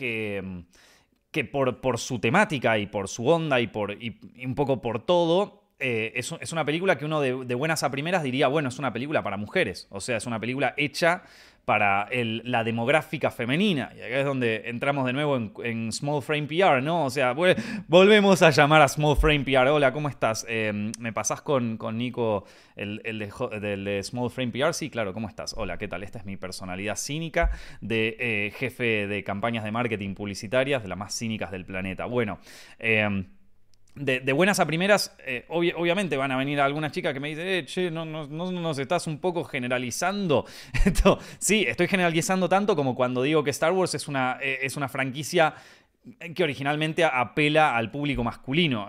que, 1.32 1.44
por, 1.44 1.82
por, 1.82 2.00
su 2.00 2.20
temática 2.20 2.78
y 2.78 2.88
por 2.88 3.10
su 3.10 3.28
onda 3.28 3.60
y, 3.60 3.68
por, 3.68 4.02
y, 4.02 4.18
un 4.46 4.56
poco 4.56 4.82
por 4.82 5.06
todo, 5.06 5.66
eh, 5.80 6.14
es, 6.16 6.34
es, 6.40 6.54
una 6.54 6.64
película 6.64 6.98
que 6.98 7.04
uno 7.04 7.20
de, 7.20 7.56
buenas 7.56 7.84
a 7.84 7.92
primeras 7.92 8.24
diría, 8.24 8.48
bueno, 8.48 8.70
es 8.70 8.80
una 8.80 8.94
película 8.94 9.22
para 9.24 9.36
mujeres. 9.36 9.88
O 9.90 10.00
sea, 10.00 10.16
es 10.16 10.26
una 10.26 10.40
película 10.40 10.74
hecha 10.78 11.24
para 11.66 12.08
la 12.12 12.64
demográfica 12.64 13.32
femenina. 13.32 13.92
Y 13.96 14.02
acá 14.02 14.20
es 14.20 14.26
donde 14.26 14.64
entramos 14.66 15.06
de 15.06 15.14
nuevo 15.14 15.36
en, 15.64 15.92
Small 15.92 16.22
Frame 16.22 16.44
PR, 16.44 16.82
¿no? 16.82 17.06
O 17.06 17.10
sea, 17.10 17.34
volvemos 17.88 18.42
a 18.42 18.52
llamar 18.52 18.82
a 18.82 18.88
Small 18.88 19.18
Frame 19.18 19.42
PR. 19.42 19.68
Hola, 19.70 19.92
¿cómo 19.92 20.08
estás? 20.08 20.46
Em, 20.48 20.92
¿Me 21.00 21.12
pasás 21.12 21.42
con, 21.42 21.78
con 21.78 21.98
Nico, 21.98 22.46
el, 22.76 23.02
de, 23.04 24.02
Small 24.04 24.30
Frame 24.30 24.52
PR? 24.52 24.74
Sí, 24.74 24.90
claro, 24.90 25.14
¿cómo 25.14 25.28
estás? 25.28 25.56
Hola, 25.58 25.78
¿qué 25.78 25.88
tal? 25.88 26.04
Esta 26.04 26.20
es 26.20 26.26
mi 26.26 26.38
personalidad 26.38 26.96
cínica 26.96 27.50
de 27.82 28.16
eh, 28.20 28.54
jefe 28.56 29.08
de 29.08 29.24
campañas 29.24 29.64
de 29.64 29.72
marketing 29.72 30.14
publicitarias, 30.14 30.84
de 30.84 30.90
las 30.90 30.98
más 30.98 31.18
cínicas 31.18 31.52
del 31.52 31.66
planeta. 31.66 32.06
Bueno, 32.06 32.40
eh, 32.80 33.26
de, 33.96 34.34
buenas 34.34 34.60
a 34.60 34.66
primeras, 34.66 35.16
eh, 35.20 35.46
obviamente 35.48 36.18
van 36.18 36.32
a 36.32 36.38
venir 36.38 36.60
algunas 36.60 36.92
chicas 36.92 37.14
que 37.14 37.20
me 37.20 37.30
dicen, 37.30 37.48
eh, 37.48 37.66
che, 37.66 37.90
no, 37.90 38.04
no, 38.06 38.28
no 38.28 38.52
nos 38.52 38.78
estás 38.78 39.08
un 39.08 39.20
poco 39.20 39.44
generalizando. 39.44 40.46
sí, 41.40 41.66
estoy 41.68 41.88
generalizando 41.88 42.50
tanto 42.50 42.76
como 42.76 42.96
cuando 42.96 43.24
digo 43.24 43.44
que 43.44 43.52
Star 43.52 43.72
Wars 43.72 43.96
es 43.96 44.08
una, 44.08 44.38
eh, 44.42 44.60
es 44.62 44.76
una 44.76 44.90
franquicia 44.90 45.56
que 46.36 46.44
originalmente 46.44 47.04
apela 47.04 47.76
al 47.76 47.90
público 47.90 48.24
masculino. 48.24 48.88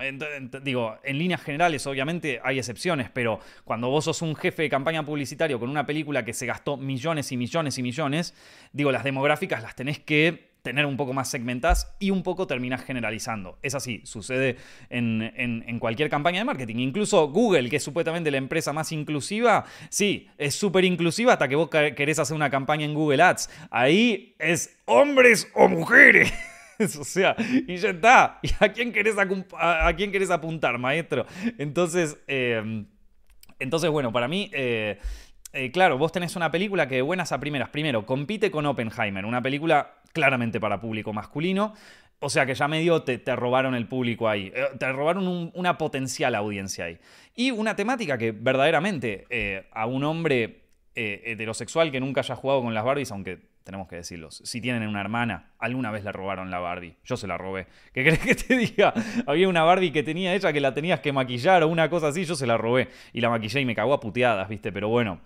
digo, 0.63 0.99
en 1.03 1.19
líneas 1.19 1.41
generales 1.41 1.87
obviamente 1.87 2.41
hay 2.45 2.59
excepciones, 2.59 3.09
pero 3.11 3.41
cuando 3.65 3.89
vos 3.89 4.05
sos 4.05 4.21
un 4.21 4.37
jefe 4.37 4.63
de 4.63 4.69
campaña 4.69 5.03
publicitario 5.03 5.59
con 5.59 5.71
una 5.71 5.87
película 5.87 6.25
que 6.27 6.35
se 6.35 6.45
gastó 6.45 6.77
millones 6.77 7.33
y 7.33 7.39
millones 7.39 7.79
y 7.79 7.83
millones, 7.83 8.35
digo, 8.73 8.93
las 8.93 9.03
demográficas 9.03 9.63
las 9.63 9.75
tenés 9.75 9.99
que 9.99 10.56
tener 10.67 10.85
un 10.85 10.97
poco 10.97 11.13
más 11.13 11.31
segmentadas 11.31 11.95
y 12.01 12.11
un 12.11 12.25
poco 12.25 12.49
terminas 12.49 12.83
generalizando. 12.83 13.57
Es 13.63 13.77
así, 13.77 14.01
sucede 14.05 14.57
en, 14.91 15.79
cualquier 15.79 16.11
campaña 16.11 16.41
de 16.41 16.45
marketing. 16.45 16.79
Incluso 16.79 17.29
Google, 17.29 17.71
que 17.71 17.77
es 17.77 17.85
supuestamente 17.85 18.33
la 18.33 18.39
empresa 18.39 18.73
más 18.73 18.91
inclusiva, 18.91 19.65
sí, 19.91 20.29
es 20.39 20.57
súper 20.57 20.85
inclusiva 20.85 21.35
hasta 21.35 21.47
que 21.47 21.55
vos 21.55 21.71
querés 21.71 22.19
hacer 22.19 22.35
una 22.35 22.51
campaña 22.51 22.85
en 22.85 22.95
Google 22.95 23.23
Ads. 23.23 23.49
Ahí 23.71 24.35
es 24.41 24.77
hombres 24.87 25.49
o 25.55 25.69
mujeres. 25.69 26.33
o 26.81 27.05
sea, 27.05 27.37
y 27.39 27.77
ya 27.77 27.91
está. 27.91 28.41
¿Y 28.43 28.51
a 28.59 28.73
quién 28.73 28.93
querés, 28.93 29.15
a, 29.19 29.93
quién 29.97 30.11
querés 30.11 30.31
apuntar, 30.31 30.79
maestro? 30.79 31.27
Entonces, 31.59 32.19
em, 32.27 32.87
entonces 33.61 33.89
bueno, 33.89 34.13
para 34.13 34.27
mí... 34.27 34.51
Eh, 34.53 34.99
eh, 35.57 35.71
claro, 35.71 35.99
vos 35.99 36.13
tenés 36.13 36.37
una 36.37 36.51
película 36.51 36.87
que 36.87 36.97
de 36.97 37.03
buenas 37.03 37.33
a 37.33 37.41
primeras, 37.41 37.71
primero, 37.71 38.05
compite 38.07 38.51
con 38.51 38.67
Oppenheimer, 38.67 39.25
una 39.25 39.43
película 39.43 39.95
claramente 40.13 40.61
para 40.61 40.81
público 40.81 41.13
masculino. 41.13 41.75
O 42.19 42.31
sea 42.31 42.47
que 42.47 42.55
ya 42.55 42.67
medio 42.69 43.03
te, 43.03 43.37
robaron 43.37 43.75
el 43.75 43.87
público 43.87 44.29
ahí, 44.29 44.51
eh, 44.55 44.69
te 44.79 44.91
robaron 44.91 45.51
una 45.55 45.77
potencial 45.77 46.35
audiencia 46.35 46.87
ahí. 46.87 46.99
Y 47.35 47.51
una 47.51 47.77
temática 47.77 48.17
que 48.17 48.33
verdaderamente 48.33 49.27
eh, 49.29 49.69
a 49.73 49.87
un 49.87 50.05
hombre 50.05 50.63
heterosexual 50.95 51.93
que 51.93 52.01
nunca 52.01 52.23
haya 52.23 52.35
jugado 52.35 52.63
con 52.63 52.73
las 52.73 52.83
Barbies, 52.83 53.13
aunque 53.13 53.39
tenemos 53.67 53.89
que 53.89 53.97
decirlo. 53.97 54.31
Si 54.31 54.61
tienen 54.61 54.89
una 54.89 55.01
hermana, 55.01 55.51
alguna 55.59 55.91
vez 55.91 56.05
le 56.05 56.13
robaron 56.13 56.53
la 56.53 56.61
Barbie. 56.61 56.95
Yo 57.05 57.17
se 57.17 57.27
la 57.27 57.37
robé. 57.37 57.67
¿Qué 57.93 58.05
crees 58.05 58.21
que 58.21 58.35
te 58.37 58.57
diga? 58.57 58.95
Había 59.27 59.49
una 59.49 59.65
Barbie 59.65 59.91
que 59.91 60.05
tenía 60.05 60.35
ella 60.35 60.53
que 60.53 60.61
la 60.61 60.73
tenías 60.73 61.01
que 61.01 61.13
maquillar 61.13 61.65
o 61.65 61.69
una 61.69 61.91
cosa 61.91 62.09
así, 62.09 62.25
yo 62.25 62.37
se 62.37 62.47
la 62.47 62.57
robé. 62.57 62.89
Y 63.13 63.21
la 63.21 63.29
maquillé 63.29 63.61
y 63.61 63.65
me 63.65 63.75
cagó 63.75 63.93
a 63.93 64.01
puteadas, 64.01 64.49
¿viste? 64.49 64.71
Pero 64.71 64.89
bueno. 64.89 65.21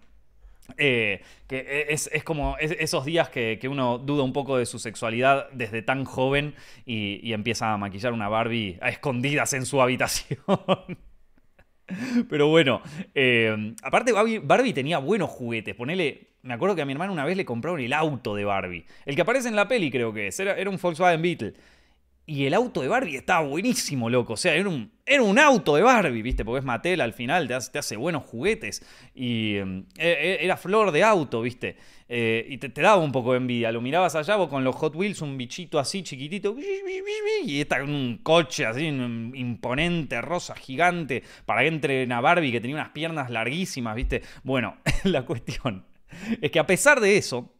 Eh, 0.76 1.22
que 1.46 1.86
es, 1.88 2.08
como 2.24 2.56
esos 2.58 3.04
días 3.04 3.28
que, 3.28 3.58
uno 3.70 3.98
duda 3.98 4.22
un 4.22 4.32
poco 4.32 4.56
de 4.56 4.66
su 4.66 4.78
sexualidad 4.78 5.48
desde 5.52 5.82
tan 5.82 6.04
joven 6.04 6.54
y, 6.86 7.32
empieza 7.32 7.72
a 7.72 7.78
maquillar 7.78 8.12
una 8.12 8.28
Barbie 8.28 8.78
a 8.80 8.88
escondidas 8.88 9.52
en 9.52 9.66
su 9.66 9.80
habitación. 9.82 10.38
Pero 12.28 12.48
bueno, 12.48 12.82
eh, 13.14 13.74
aparte 13.82 14.12
Barbie, 14.12 14.72
tenía 14.72 14.98
buenos 14.98 15.30
juguetes. 15.30 15.74
Ponele, 15.74 16.28
me 16.42 16.54
acuerdo 16.54 16.76
que 16.76 16.82
a 16.82 16.86
mi 16.86 16.92
hermano 16.92 17.12
una 17.12 17.24
vez 17.24 17.36
le 17.36 17.44
compraron 17.44 17.80
el 17.80 17.92
auto 17.92 18.34
de 18.34 18.44
Barbie. 18.44 18.86
El 19.06 19.16
que 19.16 19.22
aparece 19.22 19.48
en 19.48 19.56
la 19.56 19.66
peli 19.66 19.90
creo 19.90 20.12
que 20.12 20.28
es. 20.28 20.38
Era, 20.38 20.54
era 20.54 20.70
un 20.70 20.78
Volkswagen 20.80 21.20
Beetle. 21.20 21.54
Y 22.30 22.46
el 22.46 22.54
auto 22.54 22.80
de 22.80 22.86
Barbie 22.86 23.16
estaba 23.16 23.44
buenísimo, 23.44 24.08
loco. 24.08 24.34
O 24.34 24.36
sea, 24.36 24.54
era 24.54 24.68
un, 24.68 24.92
era 25.04 25.20
un 25.20 25.36
auto 25.36 25.74
de 25.74 25.82
Barbie, 25.82 26.22
¿viste? 26.22 26.44
Porque 26.44 26.60
es 26.60 26.64
Mattel 26.64 27.00
al 27.00 27.12
final, 27.12 27.48
te 27.48 27.78
hace, 27.80 27.96
buenos 27.96 28.22
juguetes. 28.22 28.86
Y 29.16 29.56
em, 29.56 29.84
e, 29.98 30.10
e, 30.12 30.44
era 30.44 30.56
flor 30.56 30.92
de 30.92 31.02
auto, 31.02 31.42
¿viste? 31.42 31.76
Eh, 32.08 32.46
y 32.48 32.58
te, 32.58 32.68
daba 32.68 33.02
un 33.02 33.10
poco 33.10 33.32
de 33.32 33.38
envidia. 33.38 33.72
Lo 33.72 33.80
mirabas 33.80 34.14
allá 34.14 34.36
vos 34.36 34.48
con 34.48 34.62
los 34.62 34.76
Hot 34.76 34.94
Wheels, 34.94 35.22
un 35.22 35.36
bichito 35.36 35.80
así 35.80 36.04
chiquitito. 36.04 36.54
Y 37.44 37.60
está 37.60 37.82
un 37.82 38.20
coche 38.22 38.64
así, 38.64 38.86
imponente, 38.86 40.20
rosa, 40.20 40.54
gigante. 40.54 41.24
Para 41.44 41.62
que 41.62 41.66
entre 41.66 42.04
una 42.04 42.20
Barbie 42.20 42.52
que 42.52 42.60
tenía 42.60 42.76
unas 42.76 42.90
piernas 42.90 43.28
larguísimas, 43.28 43.96
¿viste? 43.96 44.22
Bueno, 44.44 44.76
la 45.02 45.26
cuestión 45.26 45.84
es 46.40 46.52
que 46.52 46.60
a 46.60 46.66
pesar 46.68 47.00
de 47.00 47.16
eso, 47.16 47.56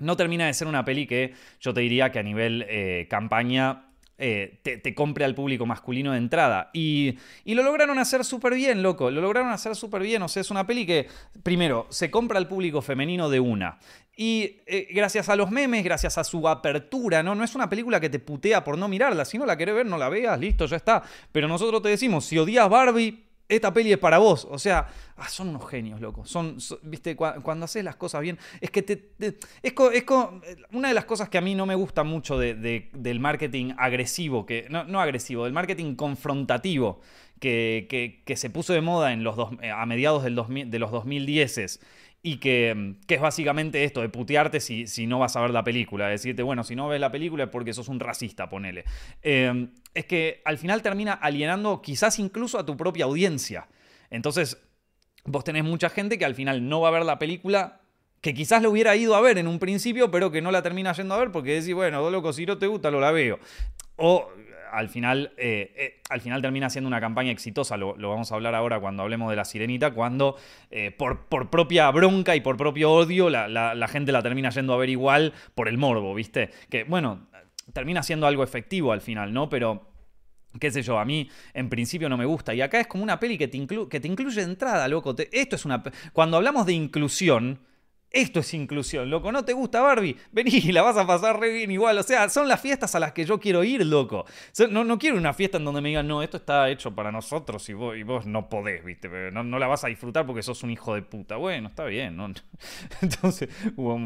no 0.00 0.16
termina 0.16 0.46
de 0.46 0.54
ser 0.54 0.66
una 0.66 0.84
peli 0.84 1.06
que 1.06 1.34
yo 1.60 1.72
te 1.72 1.82
diría 1.82 2.10
que 2.10 2.18
a 2.18 2.24
nivel 2.24 2.66
eh, 2.68 3.06
campaña 3.08 3.91
eh, 4.24 4.60
te, 4.62 4.94
compre 4.94 5.24
al 5.24 5.34
público 5.34 5.66
masculino 5.66 6.12
de 6.12 6.18
entrada. 6.18 6.70
Y, 6.72 7.18
lo 7.44 7.64
lograron 7.64 7.98
hacer 7.98 8.24
súper 8.24 8.54
bien, 8.54 8.80
loco. 8.80 9.10
Lo 9.10 9.20
lograron 9.20 9.50
hacer 9.50 9.74
súper 9.74 10.00
bien. 10.02 10.22
O 10.22 10.28
sea, 10.28 10.42
es 10.42 10.52
una 10.52 10.64
peli 10.64 10.86
que, 10.86 11.08
primero, 11.42 11.88
se 11.90 12.08
compra 12.08 12.38
al 12.38 12.46
público 12.46 12.82
femenino 12.82 13.28
de 13.28 13.40
una. 13.40 13.80
Y 14.16 14.60
eh, 14.66 14.86
gracias 14.92 15.28
a 15.28 15.34
los 15.34 15.50
memes, 15.50 15.82
gracias 15.82 16.18
a 16.18 16.22
su 16.22 16.46
apertura, 16.46 17.24
¿no? 17.24 17.34
No 17.34 17.42
es 17.42 17.56
una 17.56 17.68
película 17.68 17.98
que 17.98 18.10
te 18.10 18.20
putea 18.20 18.62
por 18.62 18.78
no 18.78 18.86
mirarla. 18.86 19.24
Si 19.24 19.38
no 19.38 19.44
la 19.44 19.56
querés 19.56 19.74
ver, 19.74 19.86
no 19.86 19.98
la 19.98 20.08
veas, 20.08 20.38
listo, 20.38 20.66
ya 20.66 20.76
está. 20.76 21.02
Pero 21.32 21.48
nosotros 21.48 21.82
te 21.82 21.88
decimos, 21.88 22.24
si 22.24 22.38
odias 22.38 22.68
Barbie, 22.68 23.24
esta 23.56 23.72
peli 23.72 23.92
es 23.92 23.98
para 23.98 24.18
vos. 24.18 24.46
O 24.50 24.58
sea, 24.58 24.88
ah, 25.16 25.28
son 25.28 25.48
unos 25.48 25.68
genios, 25.68 26.00
loco. 26.00 26.24
Son, 26.24 26.56
viste, 26.82 27.16
cuando 27.16 27.64
haces 27.64 27.84
las 27.84 27.96
cosas 27.96 28.22
bien. 28.22 28.38
Es 28.60 28.70
que 28.70 28.82
te, 28.82 29.12
es, 29.62 29.74
una 30.72 30.88
de 30.88 30.94
las 30.94 31.04
cosas 31.04 31.28
que 31.28 31.38
a 31.38 31.40
mí 31.40 31.54
no 31.54 31.66
me 31.66 31.74
gusta 31.74 32.04
mucho 32.04 32.38
del 32.38 33.20
marketing 33.20 33.74
agresivo, 33.78 34.46
que, 34.46 34.66
no, 34.70 35.00
agresivo, 35.00 35.44
del 35.44 35.52
marketing 35.52 35.94
confrontativo 35.94 37.00
que, 37.40 38.22
que, 38.24 38.36
se 38.36 38.50
puso 38.50 38.72
de 38.72 38.80
moda 38.80 39.12
en 39.12 39.24
los 39.24 39.36
dos, 39.36 39.50
a 39.74 39.84
mediados 39.86 40.22
del 40.22 40.36
de 40.70 40.78
los 40.78 40.90
2010 40.92 41.80
y 42.22 42.36
que, 42.36 42.94
que, 43.06 43.16
es 43.16 43.20
básicamente 43.20 43.82
esto, 43.82 44.00
de 44.00 44.08
putearte 44.08 44.60
si, 44.60 44.86
si, 44.86 45.06
no 45.06 45.18
vas 45.18 45.34
a 45.34 45.40
ver 45.40 45.50
la 45.50 45.64
película, 45.64 46.06
decirte, 46.06 46.42
bueno, 46.42 46.62
si 46.62 46.76
no 46.76 46.88
ves 46.88 47.00
la 47.00 47.10
película 47.10 47.44
es 47.44 47.50
porque 47.50 47.74
sos 47.74 47.88
un 47.88 47.98
racista, 47.98 48.48
ponele. 48.48 48.84
Eh, 49.22 49.68
es 49.94 50.04
que 50.06 50.40
al 50.44 50.56
final 50.56 50.82
termina 50.82 51.12
alienando 51.12 51.82
quizás 51.82 52.18
incluso 52.20 52.58
a 52.58 52.64
tu 52.64 52.76
propia 52.76 53.06
audiencia. 53.06 53.66
Entonces, 54.08 54.62
vos 55.24 55.42
tenés 55.42 55.64
mucha 55.64 55.88
gente 55.88 56.16
que 56.16 56.24
al 56.24 56.36
final 56.36 56.68
no 56.68 56.80
va 56.80 56.88
a 56.88 56.92
ver 56.92 57.04
la 57.04 57.18
película 57.18 57.80
que 58.20 58.34
quizás 58.34 58.62
lo 58.62 58.70
hubiera 58.70 58.94
ido 58.94 59.16
a 59.16 59.20
ver 59.20 59.36
en 59.38 59.48
un 59.48 59.58
principio, 59.58 60.12
pero 60.12 60.30
que 60.30 60.40
no 60.40 60.52
la 60.52 60.62
termina 60.62 60.92
yendo 60.92 61.14
a 61.14 61.18
ver 61.18 61.32
porque 61.32 61.54
decís, 61.54 61.74
bueno, 61.74 62.08
loco, 62.08 62.32
si 62.32 62.46
no 62.46 62.56
te 62.56 62.68
gusta, 62.68 62.92
lo 62.92 63.00
la 63.00 63.10
veo. 63.10 63.40
O 63.96 64.30
al 64.72 64.88
final, 64.88 65.32
eh, 65.36 65.72
eh, 65.76 66.00
al 66.08 66.20
final 66.20 66.40
termina 66.40 66.70
siendo 66.70 66.88
una 66.88 67.00
campaña 67.00 67.30
exitosa, 67.30 67.76
lo, 67.76 67.94
vamos 67.96 68.32
a 68.32 68.34
hablar 68.34 68.54
ahora 68.54 68.80
cuando 68.80 69.02
hablemos 69.02 69.30
de 69.30 69.36
la 69.36 69.44
sirenita, 69.44 69.92
cuando 69.92 70.36
eh, 70.70 70.90
por, 70.90 71.26
por, 71.26 71.50
propia 71.50 71.90
bronca 71.90 72.34
y 72.34 72.40
por 72.40 72.56
propio 72.56 72.90
odio 72.90 73.28
la, 73.28 73.48
la, 73.48 73.88
gente 73.88 74.12
la 74.12 74.22
termina 74.22 74.48
yendo 74.50 74.72
a 74.72 74.78
ver 74.78 74.88
igual 74.88 75.34
por 75.54 75.68
el 75.68 75.76
morbo, 75.76 76.14
¿viste? 76.14 76.50
Que 76.70 76.84
bueno, 76.84 77.28
termina 77.72 78.02
siendo 78.02 78.26
algo 78.26 78.42
efectivo 78.42 78.92
al 78.92 79.02
final, 79.02 79.34
¿no? 79.34 79.50
Pero 79.50 79.92
qué 80.58 80.70
sé 80.70 80.82
yo, 80.82 80.98
a 80.98 81.04
mí 81.04 81.28
en 81.52 81.68
principio 81.68 82.08
no 82.08 82.16
me 82.16 82.24
gusta. 82.24 82.54
Y 82.54 82.62
acá 82.62 82.80
es 82.80 82.86
como 82.86 83.02
una 83.02 83.20
peli 83.20 83.36
que 83.36 83.48
te, 83.48 83.66
que 83.90 84.00
te 84.00 84.08
incluye 84.08 84.42
entrada, 84.42 84.88
loco. 84.88 85.14
esto 85.30 85.56
es 85.56 85.64
una... 85.64 85.82
Cuando 86.12 86.38
hablamos 86.38 86.64
de 86.64 86.72
inclusión, 86.72 87.60
esto 88.12 88.40
es 88.40 88.54
inclusión, 88.54 89.08
loco. 89.08 89.32
¿No 89.32 89.44
te 89.44 89.52
gusta 89.52 89.80
Barbie? 89.80 90.16
Vení 90.32 90.60
la 90.72 90.82
vas 90.82 90.96
a 90.96 91.06
pasar 91.06 91.40
re 91.40 91.52
bien 91.52 91.70
igual. 91.70 91.96
O 91.98 92.02
sea, 92.02 92.28
son 92.28 92.48
las 92.48 92.60
fiestas 92.60 92.94
a 92.94 93.00
las 93.00 93.12
que 93.12 93.24
yo 93.24 93.40
quiero 93.40 93.64
ir, 93.64 93.84
loco. 93.86 94.24
No, 94.70 94.84
no 94.84 94.98
quiero 94.98 95.16
una 95.16 95.32
fiesta 95.32 95.58
en 95.58 95.64
donde 95.64 95.80
me 95.80 95.88
digan, 95.88 96.06
no, 96.06 96.22
esto 96.22 96.36
está 96.36 96.68
hecho 96.68 96.94
para 96.94 97.10
nosotros 97.10 97.68
y 97.68 97.72
vos, 97.74 97.96
y 97.96 98.02
vos 98.02 98.26
no 98.26 98.48
podés, 98.48 98.84
¿viste? 98.84 99.08
No, 99.32 99.42
no 99.42 99.58
la 99.58 99.66
vas 99.66 99.84
a 99.84 99.88
disfrutar 99.88 100.26
porque 100.26 100.42
sos 100.42 100.62
un 100.62 100.70
hijo 100.70 100.94
de 100.94 101.02
puta. 101.02 101.36
Bueno, 101.36 101.68
está 101.68 101.84
bien, 101.84 102.16
¿no? 102.16 102.30
Entonces, 103.00 103.48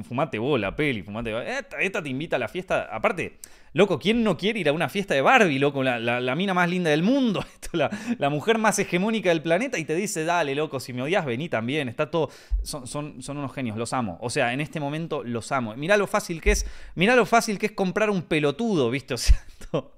fumate 0.04 0.38
vos 0.38 0.60
la 0.60 0.74
peli, 0.74 1.02
fumate. 1.02 1.58
Esta, 1.58 1.78
esta 1.80 2.02
te 2.02 2.08
invita 2.08 2.36
a 2.36 2.38
la 2.38 2.48
fiesta. 2.48 2.88
Aparte, 2.90 3.38
Loco, 3.72 3.98
¿quién 3.98 4.24
no 4.24 4.36
quiere 4.36 4.60
ir 4.60 4.68
a 4.68 4.72
una 4.72 4.88
fiesta 4.88 5.14
de 5.14 5.20
Barbie, 5.20 5.58
loco? 5.58 5.82
La, 5.82 6.34
mina 6.34 6.54
más 6.54 6.70
linda 6.70 6.90
del 6.90 7.02
mundo, 7.02 7.44
la, 7.72 8.30
mujer 8.30 8.58
más 8.58 8.78
hegemónica 8.78 9.28
del 9.28 9.42
planeta 9.42 9.78
y 9.78 9.84
te 9.84 9.94
dice, 9.94 10.24
dale, 10.24 10.54
loco, 10.54 10.80
si 10.80 10.92
me 10.92 11.02
odias, 11.02 11.24
vení 11.26 11.48
también. 11.48 11.88
Está 11.88 12.10
todo. 12.10 12.30
Son, 12.62 12.86
son, 12.86 13.22
son, 13.22 13.36
unos 13.36 13.52
genios, 13.52 13.76
los 13.76 13.92
amo. 13.92 14.18
O 14.20 14.30
sea, 14.30 14.52
en 14.52 14.60
este 14.60 14.80
momento 14.80 15.22
los 15.22 15.52
amo. 15.52 15.76
Mirá 15.76 15.96
lo 15.96 16.06
fácil 16.06 16.40
que 16.40 16.52
es. 16.52 16.66
Mirá 16.94 17.16
lo 17.16 17.26
fácil 17.26 17.58
que 17.58 17.66
es 17.66 17.72
comprar 17.72 18.10
un 18.10 18.22
pelotudo, 18.22 18.90
¿viste? 18.90 19.14
O 19.14 19.18
sea, 19.18 19.42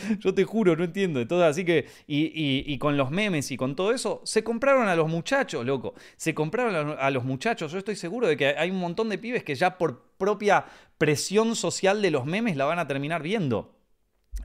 Yo 0.20 0.34
te 0.34 0.44
juro, 0.44 0.76
no 0.76 0.84
entiendo. 0.84 1.20
Entonces, 1.20 1.48
así 1.48 1.64
que, 1.64 1.86
y, 2.06 2.76
con 2.78 2.96
los 2.96 3.10
memes 3.10 3.50
y 3.50 3.56
con 3.56 3.76
todo 3.76 3.92
eso, 3.92 4.20
se 4.24 4.44
compraron 4.44 4.88
a 4.88 4.96
los 4.96 5.08
muchachos, 5.08 5.64
loco. 5.64 5.94
Se 6.16 6.34
compraron 6.34 6.96
a 6.98 7.10
los 7.10 7.24
muchachos. 7.24 7.72
Yo 7.72 7.78
estoy 7.78 7.96
seguro 7.96 8.28
de 8.28 8.36
que 8.36 8.48
hay 8.48 8.70
un 8.70 8.78
montón 8.78 9.08
de 9.08 9.18
pibes 9.18 9.44
que 9.44 9.54
ya 9.54 9.78
por 9.78 10.02
propia 10.18 10.66
presión 10.98 11.56
social 11.56 12.02
de 12.02 12.10
los 12.10 12.26
memes 12.26 12.56
la 12.56 12.64
van 12.64 12.78
a 12.78 12.86
terminar 12.86 13.22
viendo. 13.22 13.74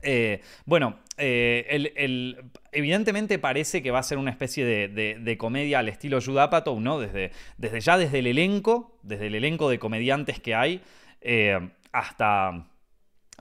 Eh, 0.02 0.40
bueno, 0.64 0.98
eh, 1.18 2.36
evidentemente 2.72 3.38
parece 3.38 3.82
que 3.82 3.90
va 3.90 3.98
a 3.98 4.02
ser 4.02 4.18
una 4.18 4.30
especie 4.30 4.64
de, 4.64 5.36
comedia 5.38 5.80
al 5.80 5.88
estilo 5.88 6.20
Judd 6.20 6.38
¿no? 6.80 7.00
Desde, 7.00 7.32
desde, 7.58 7.80
ya 7.80 7.98
desde 7.98 8.20
el 8.20 8.26
elenco, 8.26 8.98
desde 9.02 9.26
el 9.26 9.34
elenco 9.34 9.68
de 9.68 9.78
comediantes 9.78 10.40
que 10.40 10.54
hay, 10.54 10.80
eh, 11.20 11.58
hasta 11.92 12.69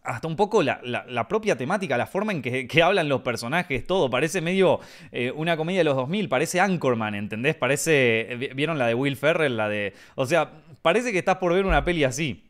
hasta 0.03 0.27
un 0.27 0.36
poco 0.36 0.63
la, 0.63 1.27
propia 1.27 1.58
temática, 1.58 1.98
la 1.98 2.08
forma 2.08 2.32
en 2.32 2.41
que, 2.41 2.84
hablan 2.84 3.10
los 3.10 3.22
personajes, 3.22 3.86
todo. 3.86 4.10
Parece 4.10 4.41
medio 4.41 4.79
eh, 5.12 5.32
una 5.32 5.58
comedia 5.58 5.79
de 5.79 5.84
los 5.84 5.96
2000, 5.96 6.29
parece 6.29 6.60
Anchorman, 6.60 7.15
¿entendés? 7.15 7.56
Parece. 7.56 8.34
Eh, 8.34 8.53
¿Vieron 8.56 8.77
la 8.77 8.88
de 8.88 8.94
Will 8.94 9.18
Ferrell? 9.18 9.58
La 9.58 9.70
de. 9.70 9.94
O 10.15 10.25
sea, 10.25 10.51
parece 10.82 11.12
que 11.12 11.20
estás 11.20 11.38
por 11.38 11.53
ver 11.53 11.65
una 11.65 11.84
peli 11.84 12.03
así. 12.03 12.46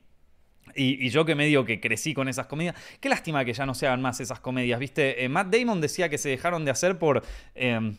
Y, 0.76 1.10
yo 1.10 1.26
que 1.26 1.36
medio 1.36 1.66
que 1.66 1.80
crecí 1.80 2.14
con 2.14 2.28
esas 2.30 2.48
comedias. 2.48 2.76
Qué 3.00 3.10
lástima 3.10 3.44
que 3.44 3.54
ya 3.54 3.66
no 3.66 3.74
se 3.74 3.88
hagan 3.88 4.02
más 4.02 4.20
esas 4.20 4.40
comedias, 4.40 4.80
¿viste? 4.80 5.24
Eh, 5.24 5.30
Matt 5.30 5.54
Damon 5.54 5.82
decía 5.82 6.10
que 6.10 6.18
se 6.18 6.30
dejaron 6.30 6.66
de 6.66 6.72
hacer 6.72 6.98
por. 7.00 7.24
Em, 7.56 7.98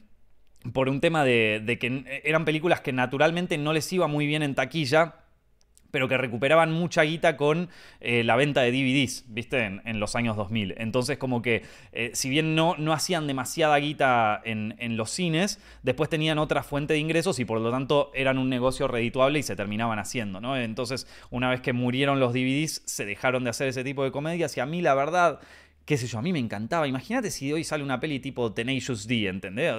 por 0.74 0.90
un 0.90 1.00
tema 1.00 1.24
de, 1.24 1.62
de 1.64 1.78
que 1.78 2.20
eran 2.22 2.44
películas 2.44 2.82
que 2.82 2.92
naturalmente 2.92 3.56
no 3.56 3.72
les 3.72 3.90
iba 3.94 4.06
muy 4.08 4.26
bien 4.26 4.42
en 4.42 4.54
taquilla 4.54 5.14
pero 5.90 6.08
que 6.08 6.16
recuperaban 6.16 6.72
mucha 6.72 7.02
guita 7.02 7.36
con 7.36 7.68
eh, 8.00 8.24
la 8.24 8.36
venta 8.36 8.62
de 8.62 8.72
DVDs, 8.72 9.24
¿viste? 9.28 9.64
En, 9.64 10.00
los 10.00 10.16
años 10.16 10.36
2000. 10.36 10.74
Entonces, 10.78 11.18
como 11.18 11.42
que, 11.42 11.62
eh, 11.92 12.10
si 12.14 12.30
bien 12.30 12.54
no, 12.54 12.76
no 12.78 12.92
hacían 12.92 13.26
demasiada 13.26 13.76
guita 13.78 14.40
en, 14.44 14.96
los 14.96 15.10
cines, 15.10 15.60
después 15.82 16.08
tenían 16.08 16.38
otra 16.38 16.62
fuente 16.62 16.94
de 16.94 16.98
ingresos 16.98 17.38
y 17.38 17.44
por 17.44 17.60
lo 17.60 17.70
tanto 17.70 18.10
eran 18.14 18.38
un 18.38 18.48
negocio 18.48 18.88
redituable 18.88 19.38
y 19.38 19.42
se 19.42 19.56
terminaban 19.56 19.98
haciendo, 19.98 20.40
¿no? 20.40 20.56
Entonces, 20.56 21.06
una 21.30 21.50
vez 21.50 21.60
que 21.60 21.72
murieron 21.72 22.20
los 22.20 22.32
DVDs, 22.32 22.82
se 22.86 23.04
dejaron 23.04 23.44
de 23.44 23.50
hacer 23.50 23.68
ese 23.68 23.84
tipo 23.84 24.04
de 24.04 24.10
comedias 24.10 24.56
y 24.56 24.60
a 24.60 24.66
mí, 24.66 24.80
la 24.80 24.94
verdad, 24.94 25.40
qué 25.90 25.96
sé 25.96 26.06
yo, 26.06 26.20
a 26.20 26.22
mí 26.22 26.32
me 26.32 26.38
encantaba. 26.38 26.86
Imagínate 26.86 27.32
si 27.32 27.52
hoy 27.52 27.64
sale 27.64 27.82
una 27.82 27.98
peli 27.98 28.20
tipo 28.20 28.52
Tenacious 28.52 29.08
D, 29.08 29.26
¿entendés? 29.26 29.74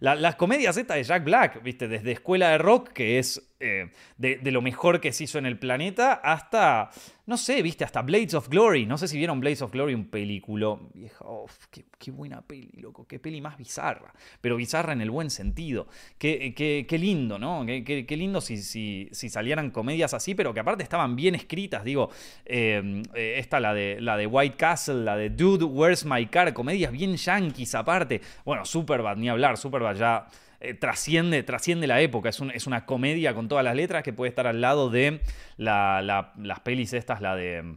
las 0.00 0.36
comedias 0.36 0.76
estas 0.78 0.96
de 0.96 1.04
Jack 1.04 1.24
Black, 1.24 1.62
¿viste? 1.62 1.88
Desde 1.88 2.12
Escuela 2.12 2.48
de 2.48 2.58
Rock, 2.58 2.88
que 2.94 3.18
es 3.18 3.51
eh, 3.62 3.90
de, 4.18 4.50
lo 4.50 4.60
mejor 4.60 5.00
que 5.00 5.12
se 5.12 5.24
hizo 5.24 5.38
en 5.38 5.46
el 5.46 5.56
planeta 5.56 6.14
hasta, 6.14 6.90
no 7.26 7.36
sé, 7.36 7.62
viste, 7.62 7.84
hasta 7.84 8.02
Blades 8.02 8.34
of 8.34 8.48
Glory. 8.48 8.86
No 8.86 8.98
sé 8.98 9.06
si 9.06 9.16
vieron 9.16 9.40
Blades 9.40 9.62
of 9.62 9.70
Glory, 9.70 9.94
un 9.94 10.06
películo. 10.06 10.90
Vieja, 10.94 11.24
qué, 11.70 12.10
buena 12.10 12.42
peli, 12.42 12.72
loco. 12.80 13.06
Qué 13.06 13.18
peli 13.20 13.40
más 13.40 13.56
bizarra. 13.56 14.12
Pero 14.40 14.56
bizarra 14.56 14.92
en 14.92 15.00
el 15.00 15.10
buen 15.10 15.30
sentido. 15.30 15.86
Qué, 16.18 16.54
qué, 16.54 16.98
lindo, 16.98 17.38
¿no? 17.38 17.64
Qué, 17.64 18.16
lindo 18.16 18.40
si, 18.40 18.58
si, 18.58 19.08
si, 19.12 19.28
salieran 19.28 19.70
comedias 19.70 20.12
así, 20.12 20.34
pero 20.34 20.52
que 20.52 20.60
aparte 20.60 20.82
estaban 20.82 21.14
bien 21.14 21.34
escritas. 21.34 21.84
Digo, 21.84 22.10
eh, 22.44 23.02
eh, 23.14 23.34
esta, 23.38 23.60
la 23.60 23.72
de, 23.72 24.00
la 24.00 24.16
de 24.16 24.26
White 24.26 24.56
Castle, 24.56 25.04
la 25.04 25.16
de 25.16 25.30
Dude, 25.30 25.64
Where's 25.64 26.04
My 26.04 26.26
Car? 26.26 26.52
Comedias 26.52 26.90
bien 26.90 27.16
yankees 27.16 27.74
aparte. 27.76 28.20
Bueno, 28.44 28.64
Superbad, 28.64 29.16
ni 29.16 29.28
hablar. 29.28 29.56
Superbad 29.56 29.96
ya 29.96 30.26
eh, 30.64 30.74
trasciende, 30.74 31.42
trasciende 31.42 31.88
la 31.88 32.00
época. 32.00 32.28
Es, 32.28 32.40
es, 32.54 32.68
una 32.68 32.86
comedia 32.86 33.34
con 33.34 33.48
todas 33.48 33.64
las 33.64 33.74
letras 33.74 34.04
que 34.04 34.12
puede 34.12 34.28
estar 34.28 34.46
al 34.46 34.60
lado 34.60 34.90
de 34.90 35.20
las 35.56 36.60
pelis 36.62 36.92
estas, 36.92 37.20
la 37.20 37.34
de... 37.34 37.76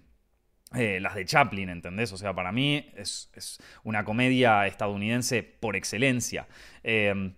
Eh, 0.75 0.99
las 0.99 1.15
de 1.15 1.25
Chaplin, 1.25 1.69
¿entendés? 1.69 2.11
O 2.11 2.17
sea, 2.17 2.33
para 2.33 2.51
mí 2.51 2.91
es, 2.95 3.59
una 3.83 4.03
comedia 4.03 4.67
estadounidense 4.67 5.41
por 5.41 5.75
excelencia. 5.75 6.47
Em, 6.83 7.33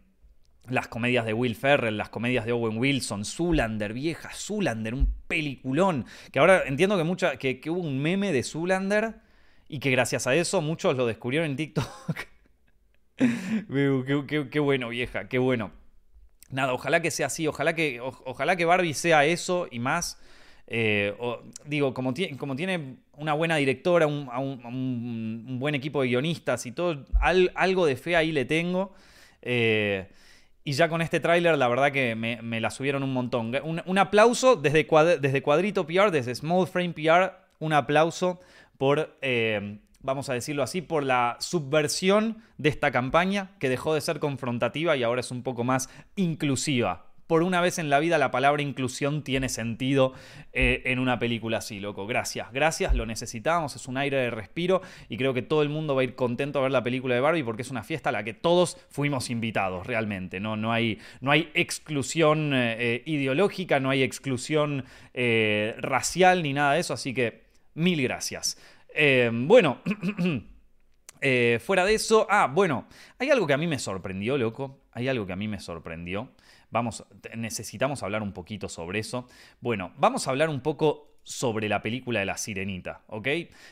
las 0.68 0.88
comedias 0.88 1.25
de 1.25 1.34
Will 1.34 1.56
Ferrell, 1.56 1.98
las 1.98 2.10
comedias 2.10 2.46
de 2.46 2.51
Owen 2.51 2.77
Wilson, 2.77 3.24
Zulander, 3.25 3.94
vieja 3.94 4.32
Zulander, 4.34 4.94
un 4.94 5.13
peliculón. 5.27 6.06
Que 6.32 6.39
ahora 6.39 6.63
entiendo 6.66 6.98
que, 6.98 7.04
mucha, 7.04 7.38
que, 7.38 7.62
hubo 7.70 7.82
un 7.82 8.00
meme 8.00 8.34
de 8.34 8.44
Zulander 8.44 9.16
y 9.70 9.80
que 9.80 9.92
gracias 9.92 10.27
a 10.27 10.36
eso 10.36 10.62
muchos 10.62 10.98
lo 10.98 11.06
descubrieron 11.06 11.50
en 11.50 11.56
TikTok. 11.56 12.26
Qué, 14.52 14.60
bueno, 14.60 14.90
vieja, 14.90 15.28
qué 15.28 15.38
bueno. 15.38 15.72
Nada, 16.50 16.74
ojalá 16.74 17.02
que 17.02 17.12
sea 17.12 17.28
así, 17.28 17.48
ojalá 17.48 17.76
que, 17.76 18.00
ojalá 18.02 18.56
que 18.56 18.66
Barbie 18.66 18.94
sea 18.94 19.26
eso 19.26 19.68
y 19.70 19.80
más. 19.80 20.20
Eh, 20.68 21.16
digo, 21.66 21.94
como, 21.94 22.14
tiene 22.14 22.98
una 23.14 23.34
buena 23.34 23.56
directora, 23.56 24.08
un, 24.08 25.58
buen 25.60 25.76
equipo 25.76 26.02
de 26.02 26.10
guionistas 26.10 26.66
y 26.66 26.72
todo, 26.72 27.06
algo 27.56 27.86
de 27.86 27.96
fe 27.96 28.16
ahí 28.16 28.32
le 28.32 28.46
tengo. 28.46 28.94
Eh, 29.42 30.08
y 30.64 30.74
ya 30.74 30.90
con 30.90 31.02
este 31.02 31.22
tráiler, 31.22 31.58
la 31.58 31.70
verdad 31.70 31.94
que 31.94 32.16
me, 32.16 32.60
la 32.60 32.70
subieron 32.70 33.02
un 33.02 33.14
montón. 33.14 33.54
Un, 33.64 33.98
aplauso 33.98 34.58
desde, 34.58 34.86
desde 35.22 35.42
Cuadrito 35.42 35.88
PR, 35.88 36.12
desde 36.12 36.36
Small 36.36 36.68
Frame 36.68 36.94
PR, 36.94 37.32
un 37.60 37.72
aplauso 37.72 38.40
por, 38.78 39.18
eh, 39.22 39.80
vamos 40.00 40.30
a 40.30 40.34
decirlo 40.34 40.63
así, 40.63 40.82
por 40.82 41.04
la 41.04 41.38
subversión 41.39 42.38
de 42.58 42.70
esta 42.70 42.92
campaña 42.92 43.51
que 43.60 43.70
dejó 43.70 43.94
de 43.94 44.01
ser 44.01 44.20
confrontativa 44.20 44.96
y 44.96 45.04
ahora 45.04 45.22
es 45.22 45.32
un 45.32 45.44
poco 45.44 45.63
más 45.63 45.89
inclusiva 46.16 47.08
por 47.27 47.44
una 47.44 47.62
vez 47.62 47.77
en 47.77 47.89
la 47.89 48.00
vida 48.00 48.18
la 48.18 48.32
palabra 48.32 48.62
inclusión 48.62 49.22
tiene 49.22 49.50
sentido 49.50 50.13
eh, 50.54 50.82
en 50.86 50.98
una 50.98 51.20
película 51.20 51.58
así, 51.58 51.80
loco. 51.80 52.08
Gracias, 52.08 52.51
gracias, 52.54 52.96
lo 52.96 53.06
necesitábamos, 53.06 53.75
es 53.75 53.88
un 53.88 53.98
aire 53.98 54.18
de 54.18 54.32
respiro 54.32 54.82
y 55.10 55.18
creo 55.18 55.34
que 55.34 55.42
todo 55.42 55.62
el 55.62 55.70
mundo 55.70 55.94
va 55.94 56.01
a 56.01 56.04
ir 56.06 56.16
contento 56.16 56.60
a 56.60 56.62
ver 56.63 56.72
la 56.72 56.84
película 56.84 57.13
de 57.13 57.22
Barbie 57.22 57.44
porque 57.44 57.62
es 57.62 57.70
una 57.70 57.84
fiesta 57.84 58.10
a 58.10 58.13
la 58.13 58.24
que 58.24 58.34
todos 58.34 58.77
fuimos 58.89 59.30
invitados 59.30 59.86
realmente. 59.86 60.39
No, 60.39 60.56
no, 60.56 60.72
hay, 60.72 61.00
no 61.20 61.32
hay 61.32 61.51
exclusión 61.54 62.54
eh, 62.54 62.77
eh, 62.80 63.04
ideológica, 63.06 63.80
no 63.80 63.89
hay 63.89 64.04
exclusión 64.04 64.86
racial 65.80 66.44
ni 66.44 66.54
nada 66.54 66.74
de 66.74 66.80
eso, 66.80 66.94
así 66.94 67.13
que 67.13 67.48
mil 67.74 68.01
gracias. 68.01 68.58
Bueno. 69.34 69.82
fuera 71.60 71.86
de 71.86 71.96
eso, 71.96 72.27
ah, 72.29 72.48
bueno, 72.48 72.88
hay 73.17 73.29
algo 73.29 73.48
que 73.48 73.53
a 73.53 73.58
mí 73.58 73.67
me 73.67 73.79
sorprendió, 73.79 74.38
loco. 74.38 74.82
Hay 74.91 75.08
algo 75.08 75.25
que 75.25 75.34
a 75.34 75.36
mí 75.36 75.48
me 75.48 75.60
sorprendió. 75.60 76.32
Vamos, 76.70 77.06
necesitamos 77.36 78.03
hablar 78.03 78.22
un 78.22 78.34
poquito 78.34 78.67
sobre 78.67 79.00
eso. 79.00 79.27
Bueno, 79.62 79.94
vamos 79.98 80.27
a 80.27 80.32
hablar 80.32 80.50
un 80.50 80.62
poco 80.62 81.17
sobre 81.24 81.67
la 81.67 81.82
película 81.82 82.22
de 82.22 82.25
La 82.25 82.38
Sirenita, 82.38 83.01
¿ok? 83.08 83.27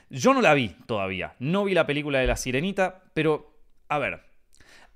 Yo 0.10 0.34
no 0.34 0.42
la 0.42 0.54
vi 0.54 0.76
todavía, 0.86 1.36
no 1.40 1.64
vi 1.64 1.74
la 1.74 1.88
película 1.88 2.20
de 2.20 2.28
La 2.28 2.36
Sirenita, 2.36 3.04
pero, 3.14 3.60
a 3.88 3.98
ver, 3.98 4.24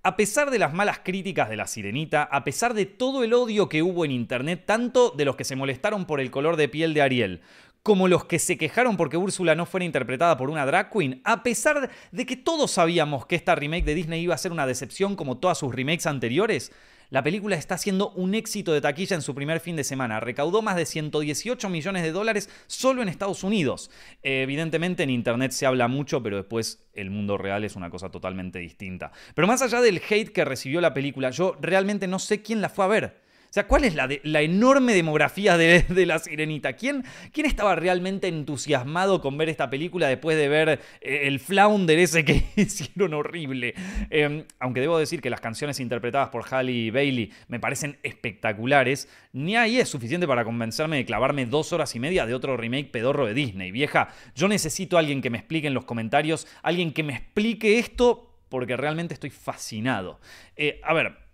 a 0.03 0.17
pesar 0.17 0.51
de 0.51 0.59
las 0.59 0.73
malas 0.73 0.99
críticas 0.99 1.49
de 1.49 1.55
La 1.55 1.67
Sirenita, 1.67 2.23
a 2.23 2.43
pesar 2.43 2.73
de 2.73 2.85
todo 2.85 3.23
el 3.23 3.33
odio 3.33 3.69
que 3.69 3.81
hubo 3.81 4.03
en 4.03 4.11
Internet, 4.11 4.63
tanto 4.65 5.11
de 5.11 5.23
los 5.25 5.38
que 5.38 5.45
se 5.45 5.55
molestaron 5.55 6.05
por 6.05 6.19
el 6.19 6.31
color 6.31 6.57
de 6.57 6.67
piel 6.67 6.93
de 6.93 7.01
Ariel, 7.01 7.41
como 7.83 8.07
los 8.07 8.25
que 8.25 8.39
se 8.39 8.57
quejaron 8.57 8.98
porque 8.98 9.17
Úrsula 9.17 9.55
no 9.55 9.65
fuera 9.65 9.86
interpretada 9.86 10.38
por 10.38 10.50
una 10.50 10.65
drag 10.65 10.91
queen, 10.91 11.21
a 11.24 11.43
pesar 11.43 11.89
de 12.12 12.25
que 12.25 12.38
todos 12.38 12.71
sabíamos 12.71 13.25
que 13.25 13.36
esta 13.36 13.55
remake 13.55 13.86
de 13.86 13.95
Disney 13.95 14.21
iba 14.21 14.36
a 14.36 14.39
ser 14.39 14.51
una 14.51 14.67
decepción 14.67 15.15
como 15.15 15.38
todas 15.38 15.57
sus 15.57 15.74
remakes 15.74 16.05
anteriores, 16.05 16.71
la 17.09 17.24
película 17.24 17.55
está 17.55 17.75
siendo 17.79 18.12
un 18.12 18.36
éxito 18.36 18.71
de 18.71 18.81
taquilla 18.81 19.15
en 19.15 19.24
su 19.24 19.33
primer 19.33 19.59
fin 19.59 19.75
de 19.75 19.83
semana. 19.83 20.19
Recaudó 20.19 20.62
más 20.62 20.75
de 20.75 20.86
118 20.86 21.67
millones 21.67 22.03
de 22.03 22.12
dólares 22.12 22.51
solo 22.67 23.01
en 23.01 23.09
Estados 23.09 23.43
Unidos. 23.43 23.89
evidentemente 24.21 25.01
en 25.01 25.09
Internet 25.09 25.51
se 25.51 25.65
habla 25.65 25.88
mucho, 25.88 26.21
pero 26.21 26.38
después 26.38 26.86
el 26.93 27.09
mundo 27.09 27.39
real 27.39 27.63
es 27.63 27.75
una 27.75 27.89
cosa 27.89 28.12
totalmente 28.12 28.59
distinta. 28.59 29.12
Pero 29.33 29.48
más 29.48 29.63
allá 29.63 29.81
del 29.81 30.01
hate 30.07 30.31
que 30.31 30.46
recibió 30.46 30.81
la 30.81 30.94
película, 30.94 31.31
yo 31.31 31.57
realmente 31.59 32.05
no 32.07 32.20
sé 32.20 32.44
quién 32.44 32.61
la 32.61 32.70
fue 32.70 32.85
a 32.85 32.89
ver. 32.89 33.28
O 33.50 33.51
sea, 33.51 33.66
¿cuál 33.66 33.83
es 33.83 33.96
la, 33.96 34.42
enorme 34.42 34.94
demografía 34.94 35.57
de, 35.57 35.83
la 36.05 36.20
sirenita? 36.20 36.74
¿Quién, 36.74 37.03
¿Quién, 37.33 37.48
estaba 37.48 37.75
realmente 37.75 38.27
entusiasmado 38.27 39.22
con 39.22 39.40
ver 39.40 39.50
esta 39.50 39.72
película 39.72 40.07
después 40.07 40.38
de 40.38 40.48
ver 40.48 40.70
eh, 41.01 41.22
el 41.24 41.40
flounder 41.40 41.98
ese 41.98 42.24
que 42.24 42.44
hicieron 42.55 43.16
horrible? 43.16 43.74
Em, 44.12 44.44
aunque 44.59 44.81
debo 44.81 45.00
decir 45.00 45.20
que 45.20 45.31
las 45.31 45.42
canciones 45.42 45.79
interpretadas 45.79 46.29
por 46.29 46.44
Halle 46.44 46.92
Bailey 46.92 47.31
me 47.48 47.59
parecen 47.59 47.98
espectaculares, 48.03 49.09
ni 49.33 49.55
ahí 49.55 49.79
es 49.79 49.90
suficiente 49.90 50.27
para 50.27 50.46
convencerme 50.46 50.98
de 50.98 51.05
clavarme 51.05 51.48
dos 51.48 51.74
horas 51.74 51.96
y 51.96 52.00
media 52.00 52.27
de 52.27 52.35
otro 52.35 52.55
remake 52.55 52.92
pedorro 52.92 53.25
de 53.25 53.33
Disney. 53.33 53.72
Vieja, 53.72 54.09
yo 54.35 54.48
necesito 54.48 54.96
a 54.96 55.00
alguien 55.00 55.24
que 55.24 55.31
me 55.31 55.40
explique 55.40 55.66
en 55.66 55.74
los 55.74 55.85
comentarios, 55.85 56.46
alguien 56.62 56.94
que 56.94 57.01
me 57.01 57.14
explique 57.14 57.79
esto 57.79 58.29
porque 58.50 58.77
realmente 58.77 59.16
estoy 59.16 59.31
fascinado. 59.31 60.20
Eh, 60.55 60.81
a 60.83 60.94
ver, 60.94 61.28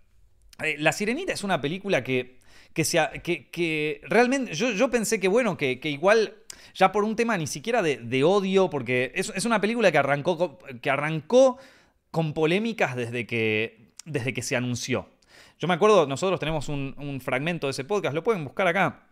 eh, 0.62 0.76
la 0.78 0.92
Sirenita 0.92 1.32
es 1.32 1.44
una 1.44 1.60
película 1.60 2.02
que, 2.02 2.38
que, 2.72 2.84
sea, 2.84 3.10
que, 3.10 3.48
que 3.50 4.00
realmente 4.04 4.54
yo, 4.54 4.70
yo, 4.70 4.90
pensé 4.90 5.20
que, 5.20 5.28
bueno, 5.28 5.56
que, 5.56 5.80
que, 5.80 5.90
igual, 5.90 6.34
ya 6.74 6.92
por 6.92 7.04
un 7.04 7.16
tema 7.16 7.36
ni 7.36 7.46
siquiera 7.46 7.82
de, 7.82 8.24
odio, 8.24 8.70
porque 8.70 9.12
es, 9.14 9.32
es, 9.34 9.44
una 9.44 9.60
película 9.60 9.92
que 9.92 9.98
arrancó, 9.98 10.58
que 10.80 10.90
arrancó 10.90 11.58
con 12.10 12.32
polémicas 12.32 12.96
desde 12.96 13.26
que, 13.26 13.92
desde 14.04 14.32
que 14.32 14.42
se 14.42 14.56
anunció. 14.56 15.08
Yo 15.58 15.68
me 15.68 15.74
acuerdo, 15.74 16.06
nosotros 16.06 16.38
tenemos 16.38 16.68
un, 16.68 16.94
un 16.98 17.20
fragmento 17.20 17.66
de 17.66 17.70
ese 17.70 17.84
podcast, 17.84 18.14
lo 18.14 18.22
pueden 18.22 18.44
buscar 18.44 18.66
acá 18.66 19.05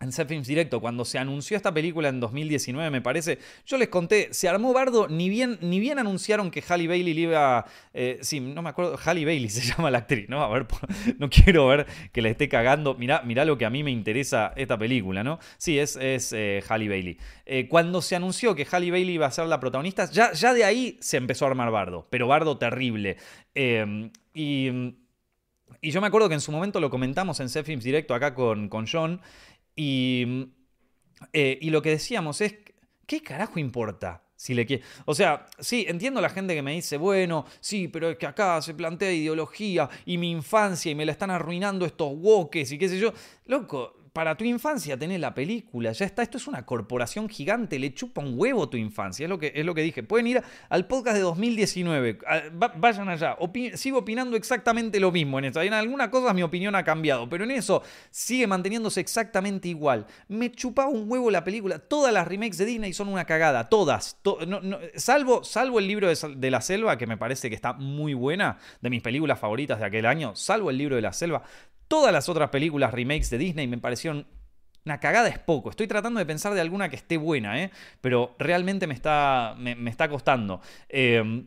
en 0.00 0.12
Films 0.12 0.46
Directo, 0.46 0.80
cuando 0.80 1.04
se 1.04 1.18
anunció 1.18 1.56
esta 1.56 1.72
película 1.72 2.08
en 2.08 2.20
2019, 2.20 2.90
me 2.90 3.00
parece, 3.00 3.38
yo 3.66 3.78
les 3.78 3.88
conté, 3.88 4.28
se 4.32 4.48
armó 4.48 4.72
bardo, 4.72 5.08
ni 5.08 5.28
bien, 5.28 5.58
ni 5.60 5.80
bien 5.80 5.98
anunciaron 5.98 6.50
que 6.50 6.62
Halle 6.68 6.88
Bailey 6.88 7.14
le 7.14 7.20
iba. 7.22 7.64
Eh, 7.94 8.18
sí, 8.20 8.40
no 8.40 8.60
me 8.60 8.70
acuerdo, 8.70 8.98
Halle 9.02 9.24
Bailey 9.24 9.48
se 9.50 9.62
llama 9.62 9.90
la 9.90 9.98
actriz, 9.98 10.28
¿no? 10.28 10.42
A 10.42 10.48
ver, 10.48 10.66
no 11.18 11.30
quiero 11.30 11.68
ver 11.68 11.86
que 12.12 12.20
la 12.22 12.28
esté 12.28 12.48
cagando. 12.48 12.94
Mirá, 12.94 13.22
mirá 13.22 13.44
lo 13.44 13.56
que 13.56 13.64
a 13.64 13.70
mí 13.70 13.82
me 13.82 13.90
interesa 13.90 14.52
esta 14.56 14.78
película, 14.78 15.24
¿no? 15.24 15.38
Sí, 15.56 15.78
es, 15.78 15.96
es 15.96 16.32
eh, 16.32 16.62
Halle 16.68 16.88
Bailey. 16.88 17.18
Eh, 17.46 17.68
cuando 17.68 18.02
se 18.02 18.16
anunció 18.16 18.54
que 18.54 18.66
Halle 18.70 18.90
Bailey 18.90 19.14
iba 19.14 19.26
a 19.26 19.30
ser 19.30 19.46
la 19.46 19.60
protagonista, 19.60 20.10
ya, 20.10 20.32
ya 20.32 20.52
de 20.52 20.64
ahí 20.64 20.98
se 21.00 21.16
empezó 21.16 21.46
a 21.46 21.48
armar 21.48 21.70
bardo, 21.70 22.06
pero 22.10 22.26
bardo 22.28 22.58
terrible. 22.58 23.16
y. 24.34 24.94
Y 25.80 25.90
yo 25.90 26.00
me 26.00 26.06
acuerdo 26.06 26.28
que 26.28 26.34
en 26.34 26.40
su 26.40 26.50
momento 26.50 26.80
lo 26.80 26.88
comentamos 26.88 27.40
en 27.40 27.48
Films 27.50 27.84
Directo 27.84 28.14
acá 28.14 28.34
con, 28.34 28.70
con 28.70 28.86
John. 28.90 29.20
Y, 29.76 30.48
eh, 31.32 31.58
y 31.60 31.70
lo 31.70 31.82
que 31.82 31.90
decíamos 31.90 32.40
es, 32.40 32.54
¿qué 33.06 33.22
carajo 33.22 33.58
importa? 33.58 34.22
Si 34.36 34.52
le 34.52 34.66
quiere. 34.66 34.82
O 35.06 35.14
sea, 35.14 35.46
sí, 35.58 35.86
entiendo 35.88 36.20
la 36.20 36.28
gente 36.28 36.54
que 36.54 36.62
me 36.62 36.72
dice, 36.72 36.96
bueno, 36.96 37.46
sí, 37.60 37.88
pero 37.88 38.10
es 38.10 38.18
que 38.18 38.26
acá 38.26 38.60
se 38.60 38.74
plantea 38.74 39.12
ideología 39.12 39.88
y 40.04 40.18
mi 40.18 40.30
infancia 40.30 40.90
y 40.90 40.94
me 40.94 41.06
la 41.06 41.12
están 41.12 41.30
arruinando 41.30 41.86
estos 41.86 42.12
woques 42.14 42.70
y 42.72 42.78
qué 42.78 42.88
sé 42.88 42.98
yo. 42.98 43.12
Loco, 43.46 44.03
para 44.14 44.36
tu 44.36 44.44
infancia 44.44 44.96
tenés 44.96 45.18
la 45.18 45.34
película, 45.34 45.90
ya 45.90 46.06
está, 46.06 46.22
esto 46.22 46.38
es 46.38 46.46
una 46.46 46.64
corporación 46.64 47.28
gigante, 47.28 47.80
le 47.80 47.92
chupa 47.92 48.20
un 48.20 48.38
huevo 48.38 48.68
tu 48.68 48.76
infancia, 48.76 49.24
es 49.24 49.28
lo 49.28 49.40
que, 49.40 49.52
es 49.56 49.66
lo 49.66 49.74
que 49.74 49.82
dije. 49.82 50.04
Pueden 50.04 50.28
ir 50.28 50.42
al 50.68 50.86
podcast 50.86 51.16
de 51.16 51.22
2019, 51.22 52.20
vayan 52.76 53.08
allá, 53.08 53.36
sigo 53.74 53.98
opinando 53.98 54.36
exactamente 54.36 55.00
lo 55.00 55.10
mismo 55.10 55.40
en 55.40 55.46
eso. 55.46 55.60
En 55.62 55.74
algunas 55.74 56.10
cosas 56.10 56.32
mi 56.32 56.44
opinión 56.44 56.76
ha 56.76 56.84
cambiado, 56.84 57.28
pero 57.28 57.42
en 57.42 57.50
eso 57.50 57.82
sigue 58.12 58.46
manteniéndose 58.46 59.00
exactamente 59.00 59.66
igual. 59.66 60.06
Me 60.28 60.52
chupaba 60.52 60.88
un 60.88 61.10
huevo 61.10 61.28
la 61.32 61.42
película, 61.42 61.80
todas 61.80 62.14
las 62.14 62.28
remakes 62.28 62.56
de 62.58 62.66
Disney 62.66 62.92
son 62.92 63.08
una 63.08 63.24
cagada, 63.24 63.68
todas. 63.68 64.20
salvo, 64.94 65.42
salvo 65.42 65.80
el 65.80 65.88
libro 65.88 66.08
de 66.08 66.50
la 66.52 66.60
selva, 66.60 66.96
que 66.96 67.08
me 67.08 67.16
parece 67.16 67.48
que 67.48 67.56
está 67.56 67.72
muy 67.72 68.14
buena, 68.14 68.58
de 68.80 68.90
mis 68.90 69.02
películas 69.02 69.40
favoritas 69.40 69.80
de 69.80 69.86
aquel 69.86 70.06
año, 70.06 70.36
salvo 70.36 70.70
el 70.70 70.78
libro 70.78 70.94
de 70.94 71.02
la 71.02 71.12
selva, 71.12 71.42
Todas 71.94 72.12
las 72.12 72.28
otras 72.28 72.50
películas 72.50 72.92
remakes 72.92 73.30
de 73.30 73.38
Disney 73.38 73.68
me 73.68 73.78
parecieron 73.78 74.26
una 74.84 74.98
cagada 74.98 75.28
es 75.28 75.38
poco. 75.38 75.70
Estoy 75.70 75.86
tratando 75.86 76.18
de 76.18 76.26
pensar 76.26 76.52
de 76.52 76.60
alguna 76.60 76.88
que 76.88 76.96
esté 76.96 77.18
buena, 77.18 77.62
¿eh? 77.62 77.70
pero 78.00 78.34
realmente 78.36 78.88
me 78.88 78.94
está, 78.94 79.54
me, 79.56 79.88
está 79.88 80.08
costando. 80.08 80.60
Em, 80.88 81.46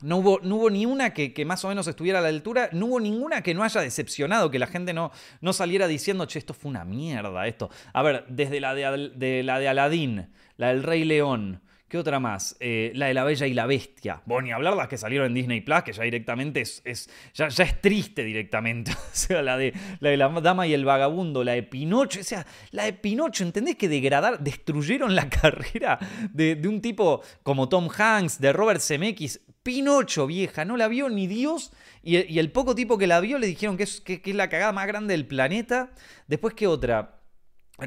no 0.00 0.16
hubo, 0.16 0.40
no 0.42 0.56
hubo, 0.56 0.70
ni 0.70 0.86
una 0.86 1.12
que, 1.12 1.44
más 1.44 1.62
o 1.66 1.68
menos 1.68 1.86
estuviera 1.86 2.20
a 2.20 2.22
la 2.22 2.28
altura, 2.28 2.70
no 2.72 2.86
hubo 2.86 2.98
ninguna 2.98 3.42
que 3.42 3.52
no 3.52 3.62
haya 3.62 3.82
decepcionado, 3.82 4.50
que 4.50 4.58
la 4.58 4.68
gente 4.68 4.94
no, 4.94 5.12
no 5.42 5.52
saliera 5.52 5.86
diciendo, 5.86 6.24
che, 6.24 6.38
esto 6.38 6.54
fue 6.54 6.70
una 6.70 6.86
mierda, 6.86 7.46
esto. 7.46 7.68
A 7.92 8.02
ver, 8.02 8.24
desde 8.30 8.60
la 8.60 8.74
de, 8.74 9.12
de 9.14 9.42
la 9.42 9.58
de 9.58 9.68
Aladdin, 9.68 10.30
la 10.56 10.68
del 10.68 10.82
Rey 10.82 11.04
León, 11.04 11.60
¿Qué 11.94 11.98
otra 11.98 12.18
más? 12.18 12.56
Eh, 12.58 12.90
la 12.96 13.06
de 13.06 13.14
La 13.14 13.22
Bella 13.22 13.46
y 13.46 13.54
la 13.54 13.66
Bestia. 13.66 14.20
Bueno, 14.26 14.46
ni 14.46 14.50
hablar 14.50 14.74
las 14.74 14.88
que 14.88 14.98
salieron 14.98 15.28
en 15.28 15.34
Disney 15.34 15.60
Plus, 15.60 15.84
que 15.84 15.92
ya 15.92 16.02
directamente 16.02 16.60
es. 16.60 17.08
ya, 17.32 17.46
ya, 17.46 17.62
es 17.62 17.80
triste 17.80 18.24
directamente. 18.24 18.90
o 18.94 18.96
sea, 19.12 19.42
la 19.42 19.56
de, 19.56 19.72
la 20.00 20.10
de 20.10 20.16
La 20.16 20.28
Dama 20.28 20.66
y 20.66 20.74
el 20.74 20.84
Vagabundo, 20.84 21.44
la 21.44 21.52
de 21.52 21.62
Pinocho. 21.62 22.18
O 22.18 22.24
sea, 22.24 22.44
la 22.72 22.82
de 22.82 22.94
Pinocho, 22.94 23.44
¿entendés 23.44 23.76
que 23.76 23.88
degradar, 23.88 24.40
destruyeron 24.40 25.14
la 25.14 25.28
carrera 25.40 26.00
de, 26.32 26.60
un 26.66 26.80
tipo 26.80 27.22
como 27.44 27.68
Tom 27.68 27.88
Hanks, 27.96 28.40
de 28.40 28.52
Robert 28.52 28.80
Zemeckis? 28.80 29.42
Pinocho, 29.62 30.26
vieja, 30.26 30.64
no 30.64 30.76
la 30.76 30.88
vio 30.88 31.08
ni 31.08 31.28
Dios. 31.28 31.70
Y, 32.02 32.16
el 32.16 32.50
poco 32.50 32.74
tipo 32.74 32.98
que 32.98 33.06
la 33.06 33.20
vio 33.20 33.38
le 33.38 33.46
dijeron 33.46 33.76
que 33.76 33.84
es, 33.84 34.00
que 34.00 34.20
es 34.20 34.34
la 34.34 34.48
cagada 34.48 34.72
más 34.72 34.88
grande 34.88 35.14
del 35.14 35.28
planeta. 35.28 35.92
Después, 36.26 36.54
¿qué 36.54 36.66
otra? 36.66 37.20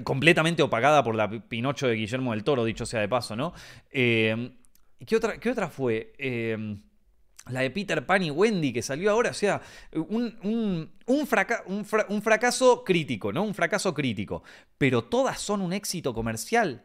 Completamente 0.04 0.62
opagada 0.64 1.04
por 1.04 1.16
la 1.16 1.30
Pinocho 1.30 1.88
de 1.88 1.96
Guillermo 1.96 2.32
del 2.32 2.44
Toro, 2.44 2.66
dicho 2.66 2.86
sea 2.86 3.00
de 3.00 3.08
paso, 3.08 3.36
¿no? 3.36 3.54
Eh, 3.92 4.52
¿qué, 5.06 5.16
otra, 5.16 5.40
¿Qué 5.40 5.50
otra 5.50 5.70
fue? 5.70 6.14
Eh, 6.18 6.78
la 7.50 7.62
de 7.62 7.72
Peter 7.72 8.06
Pan 8.06 8.24
y 8.24 8.32
Wendy 8.32 8.74
que 8.74 8.82
salió 8.82 9.12
ahora, 9.12 9.32
o 9.32 9.34
sea, 9.34 9.62
un, 9.94 10.38
un, 10.44 10.92
un, 11.06 12.22
fracaso 12.22 12.84
crítico, 12.84 13.32
¿no? 13.32 13.44
Un 13.44 13.54
fracaso 13.54 13.94
crítico. 13.94 14.44
Pero 14.78 15.04
todas 15.06 15.40
son 15.40 15.62
un 15.62 15.74
éxito 15.74 16.14
comercial. 16.14 16.84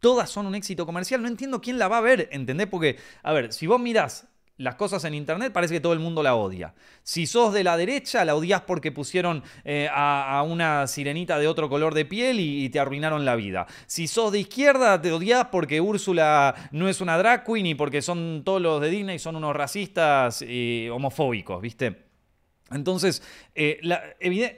Todas 0.00 0.30
son 0.30 0.46
un 0.46 0.54
éxito 0.54 0.86
comercial. 0.86 1.22
No 1.22 1.28
entiendo 1.28 1.60
quién 1.60 1.78
la 1.78 1.88
va 1.88 1.98
a 1.98 2.02
ver, 2.02 2.28
¿entendés? 2.32 2.66
Porque, 2.66 2.96
a 3.22 3.32
ver, 3.32 3.52
si 3.52 3.66
vos 3.66 3.80
mirás 3.80 4.29
las 4.60 4.74
cosas 4.74 5.02
en 5.04 5.14
internet, 5.14 5.54
parece 5.54 5.72
que 5.72 5.80
todo 5.80 5.94
el 5.94 6.00
mundo 6.00 6.22
la 6.22 6.34
odia. 6.34 6.74
Si 7.02 7.26
sos 7.26 7.54
de 7.54 7.64
la 7.64 7.78
derecha, 7.78 8.26
la 8.26 8.34
odias 8.34 8.60
porque 8.60 8.92
pusieron 8.92 9.42
eh, 9.64 9.88
a, 9.90 10.44
una 10.46 10.86
sirenita 10.86 11.38
de 11.38 11.48
otro 11.48 11.70
color 11.70 11.94
de 11.94 12.04
piel 12.04 12.38
y, 12.40 12.68
te 12.68 12.78
arruinaron 12.78 13.24
la 13.24 13.36
vida. 13.36 13.66
Si 13.86 14.06
sos 14.06 14.32
de 14.32 14.40
izquierda, 14.40 15.00
te 15.00 15.12
odias 15.12 15.46
porque 15.46 15.80
Úrsula 15.80 16.54
no 16.72 16.90
es 16.90 17.00
una 17.00 17.16
drag 17.16 17.42
queen 17.42 17.66
y 17.66 17.74
porque 17.74 18.02
son 18.02 18.42
todos 18.44 18.60
los 18.60 18.82
de 18.82 18.90
Disney 18.90 19.18
son 19.18 19.34
unos 19.36 19.56
racistas 19.56 20.42
y 20.42 20.88
homofóbicos, 20.90 21.62
¿viste? 21.62 22.04
Entonces, 22.70 23.22
eh, 23.54 23.80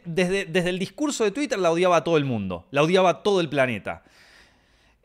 desde, 0.04 0.46
desde, 0.46 0.68
el 0.68 0.80
discurso 0.80 1.22
de 1.22 1.30
Twitter 1.30 1.60
la 1.60 1.70
odiaba 1.70 1.98
a 1.98 2.04
todo 2.04 2.16
el 2.16 2.24
mundo, 2.24 2.66
la 2.72 2.82
odiaba 2.82 3.08
a 3.08 3.22
todo 3.22 3.40
el 3.40 3.48
planeta. 3.48 4.02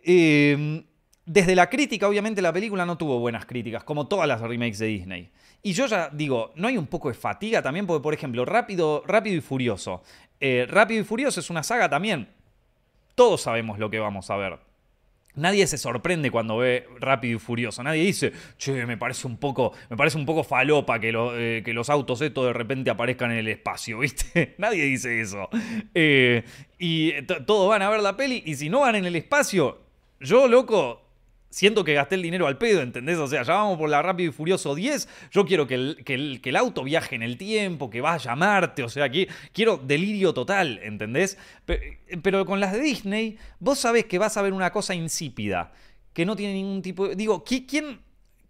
Eh, 0.04 0.84
desde 1.28 1.56
la 1.56 1.70
crítica, 1.70 2.08
obviamente 2.08 2.42
la 2.42 2.54
película 2.54 2.86
no 2.86 2.98
tuvo 2.98 3.20
buenas 3.20 3.46
críticas, 3.46 3.84
como 3.84 4.08
todas 4.08 4.28
las 4.30 4.40
remakes 4.40 4.80
de 4.80 4.88
Disney. 4.88 5.30
Y 5.62 5.74
yo 5.74 5.86
ya 5.86 6.10
digo, 6.10 6.54
¿no 6.56 6.70
hay 6.70 6.78
un 6.78 6.88
poco 6.88 7.10
de 7.10 7.16
fatiga 7.16 7.62
también? 7.62 7.86
Porque, 7.86 8.02
por 8.02 8.14
ejemplo, 8.14 8.46
Rápido, 8.46 9.04
Rápido 9.06 9.36
y 9.36 9.42
Furioso. 9.42 10.02
Eh, 10.40 10.66
Rápido 10.70 11.02
y 11.02 11.04
Furioso 11.04 11.42
es 11.42 11.50
una 11.50 11.64
saga 11.64 11.90
también. 11.90 12.30
Todos 13.14 13.42
sabemos 13.42 13.78
lo 13.78 13.90
que 13.90 14.00
vamos 14.00 14.30
a 14.30 14.38
ver. 14.38 14.60
Nadie 15.36 15.68
se 15.68 15.78
sorprende 15.78 16.32
cuando 16.32 16.58
ve 16.58 16.88
Rápido 16.98 17.36
y 17.36 17.40
Furioso. 17.40 17.84
Nadie 17.84 18.04
dice, 18.04 18.32
che, 18.58 18.86
me 18.86 18.96
parece 18.96 19.28
un 19.28 19.36
poco, 19.36 19.74
me 19.90 19.98
parece 19.98 20.18
un 20.18 20.26
poco 20.26 20.46
falopa 20.46 20.98
que, 20.98 21.10
eh, 21.14 21.74
los 21.74 21.90
autos 21.90 22.22
estos 22.22 22.46
de 22.46 22.54
repente 22.54 22.90
aparezcan 22.90 23.32
en 23.32 23.40
el 23.40 23.50
espacio, 23.50 24.00
¿viste? 24.00 24.56
Nadie 24.60 24.86
dice 24.86 25.20
eso. 25.20 25.50
Eh, 25.94 26.46
y 26.80 27.22
todos 27.24 27.68
van 27.68 27.82
a 27.82 27.90
ver 27.90 28.00
la 28.00 28.16
peli 28.16 28.44
y 28.46 28.56
si 28.56 28.70
no 28.70 28.80
van 28.80 28.96
en 28.96 29.06
el 29.06 29.18
espacio, 29.18 29.82
yo, 30.22 30.48
loco, 30.48 31.07
siento 31.50 31.84
que 31.84 31.94
gasté 31.94 32.16
el 32.16 32.22
dinero 32.22 32.48
al 32.48 32.58
pedo, 32.58 32.82
¿entendés? 32.82 33.18
O 33.18 33.28
sea, 33.28 33.44
ya 33.44 33.54
vamos 33.54 33.78
por 33.78 33.90
la 33.90 34.02
Rápido 34.02 34.30
y 34.30 34.34
Furioso 34.34 34.76
10, 34.76 35.08
yo 35.32 35.46
quiero 35.46 35.68
que 35.68 35.76
el, 35.76 36.04
que 36.04 36.50
el, 36.50 36.56
auto 36.56 36.84
viaje 36.84 37.16
en 37.16 37.24
el 37.24 37.38
tiempo, 37.38 37.90
que 37.90 38.02
vaya 38.02 38.32
a 38.32 38.36
Marte, 38.36 38.84
o 38.84 38.90
sea, 38.90 39.06
aquí 39.06 39.28
quiero 39.54 39.78
delirio 39.78 40.34
total, 40.34 40.80
¿entendés? 40.84 41.38
Pero, 41.66 42.46
con 42.46 42.60
las 42.60 42.74
de 42.74 42.80
Disney, 42.80 43.38
vos 43.60 43.80
sabés 43.80 44.06
que 44.06 44.18
vas 44.18 44.38
a 44.38 44.42
ver 44.42 44.54
una 44.54 44.72
cosa 44.72 44.94
insípida, 44.94 45.72
que 46.14 46.26
no 46.26 46.36
tiene 46.36 46.54
ningún 46.54 46.82
tipo 46.82 47.08
de... 47.08 47.16
Digo, 47.16 47.44
¿quién, 47.44 48.00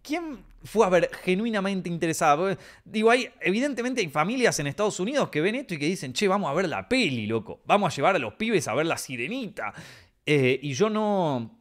quién 0.02 0.40
fue 0.64 0.86
a 0.86 0.90
ver 0.90 1.10
genuinamente 1.24 1.90
interesada? 1.90 2.58
Digo, 2.86 3.12
hay, 3.12 3.30
evidentemente 3.42 4.02
hay 4.02 4.08
familias 4.08 4.60
en 4.60 4.68
Estados 4.68 5.00
Unidos 5.00 5.30
que 5.30 5.42
ven 5.42 5.56
esto 5.56 5.74
y 5.74 5.78
que 5.78 5.86
dicen, 5.86 6.14
che, 6.14 6.28
vamos 6.28 6.50
a 6.50 6.54
ver 6.54 6.68
la 6.70 6.88
peli, 6.88 7.28
loco, 7.28 7.62
vamos 7.66 7.92
a 7.92 7.96
llevar 7.96 8.16
a 8.16 8.20
los 8.20 8.34
pibes 8.36 8.68
a 8.68 8.74
ver 8.74 8.86
la 8.86 8.98
sirenita. 8.98 9.74
Eh, 10.26 10.60
y 10.62 10.74
yo 10.74 10.90
no 10.90 11.57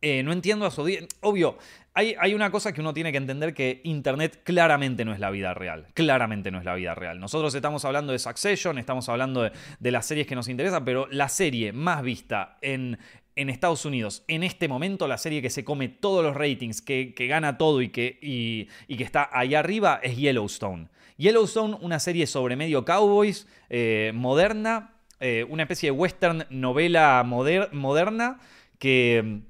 eh, 0.00 0.22
no 0.22 0.32
entiendo 0.32 0.64
a 0.64 0.70
su 0.70 0.88
Obvio, 1.20 1.58
hay, 1.92 2.14
hay, 2.20 2.34
una 2.34 2.50
cosa 2.52 2.72
que 2.72 2.80
uno 2.80 2.94
tiene 2.94 3.10
que 3.10 3.18
entender 3.18 3.52
que 3.52 3.80
Internet 3.82 4.42
claramente 4.44 5.04
no 5.04 5.12
es 5.12 5.18
la 5.18 5.30
vida 5.30 5.54
real. 5.54 5.86
Claramente 5.94 6.52
no 6.52 6.58
es 6.58 6.64
la 6.64 6.76
vida 6.76 6.94
real. 6.94 7.18
Nosotros 7.18 7.52
estamos 7.54 7.84
hablando 7.84 8.12
de 8.12 8.20
Succession, 8.20 8.78
estamos 8.78 9.08
hablando 9.08 9.42
de, 9.42 9.90
las 9.90 10.06
series 10.06 10.28
que 10.28 10.36
nos 10.36 10.48
interesan, 10.48 10.84
pero 10.84 11.08
la 11.10 11.28
serie 11.28 11.72
más 11.72 12.02
vista 12.02 12.58
en, 12.62 12.98
en 13.34 13.50
Estados 13.50 13.84
Unidos 13.84 14.24
en 14.28 14.44
este 14.44 14.68
momento, 14.68 15.08
la 15.08 15.18
serie 15.18 15.42
que 15.42 15.50
se 15.50 15.64
come 15.64 15.88
todos 15.88 16.24
los 16.24 16.36
ratings, 16.36 16.82
que, 16.82 17.12
gana 17.28 17.58
todo 17.58 17.82
y 17.82 17.88
que, 17.88 18.18
y, 18.22 18.96
que 18.96 19.04
está 19.04 19.28
ahí 19.32 19.56
arriba, 19.56 19.98
es 20.02 20.16
Yellowstone. 20.16 20.88
Yellowstone, 21.16 21.78
una 21.80 21.98
serie 21.98 22.28
sobre 22.28 22.54
medio 22.54 22.84
cowboys, 22.84 23.48
eh, 23.70 24.12
moderna, 24.14 24.94
eh, 25.18 25.44
una 25.48 25.64
especie 25.64 25.88
de 25.88 25.98
western 25.98 26.46
novela 26.50 27.24
moderna 27.24 28.38
que 28.78 29.42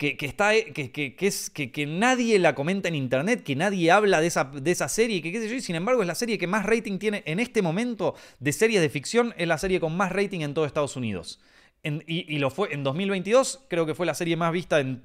que, 0.00 0.24
está, 0.24 0.52
que, 0.54 0.90
que, 0.90 1.26
es, 1.26 1.50
que, 1.50 1.86
nadie 1.86 2.38
la 2.38 2.54
comenta 2.54 2.88
en 2.88 2.94
internet, 2.94 3.42
que 3.42 3.54
nadie 3.54 3.90
habla 3.90 4.22
de 4.22 4.28
esa, 4.28 4.44
de 4.44 4.70
esa 4.70 4.88
serie, 4.88 5.20
que 5.20 5.30
qué 5.30 5.42
sé 5.42 5.48
yo, 5.50 5.56
y 5.56 5.60
sin 5.60 5.76
embargo 5.76 6.00
es 6.00 6.08
la 6.08 6.14
serie 6.14 6.38
que 6.38 6.46
más 6.46 6.64
rating 6.64 6.98
tiene 6.98 7.22
en 7.26 7.38
este 7.38 7.60
momento 7.60 8.14
de 8.38 8.50
series 8.54 8.80
de 8.80 8.88
ficción, 8.88 9.34
es 9.36 9.46
la 9.46 9.58
serie 9.58 9.78
con 9.78 9.94
más 9.94 10.10
rating 10.10 10.40
en 10.40 10.54
todo 10.54 10.64
Estados 10.64 10.96
Unidos. 10.96 11.38
y, 11.82 12.38
lo 12.38 12.48
fue 12.48 12.72
en 12.72 12.82
2022, 12.82 13.66
creo 13.68 13.84
que 13.84 13.94
fue 13.94 14.06
la 14.06 14.14
serie 14.14 14.38
más 14.38 14.52
vista 14.52 14.80
en, 14.80 15.02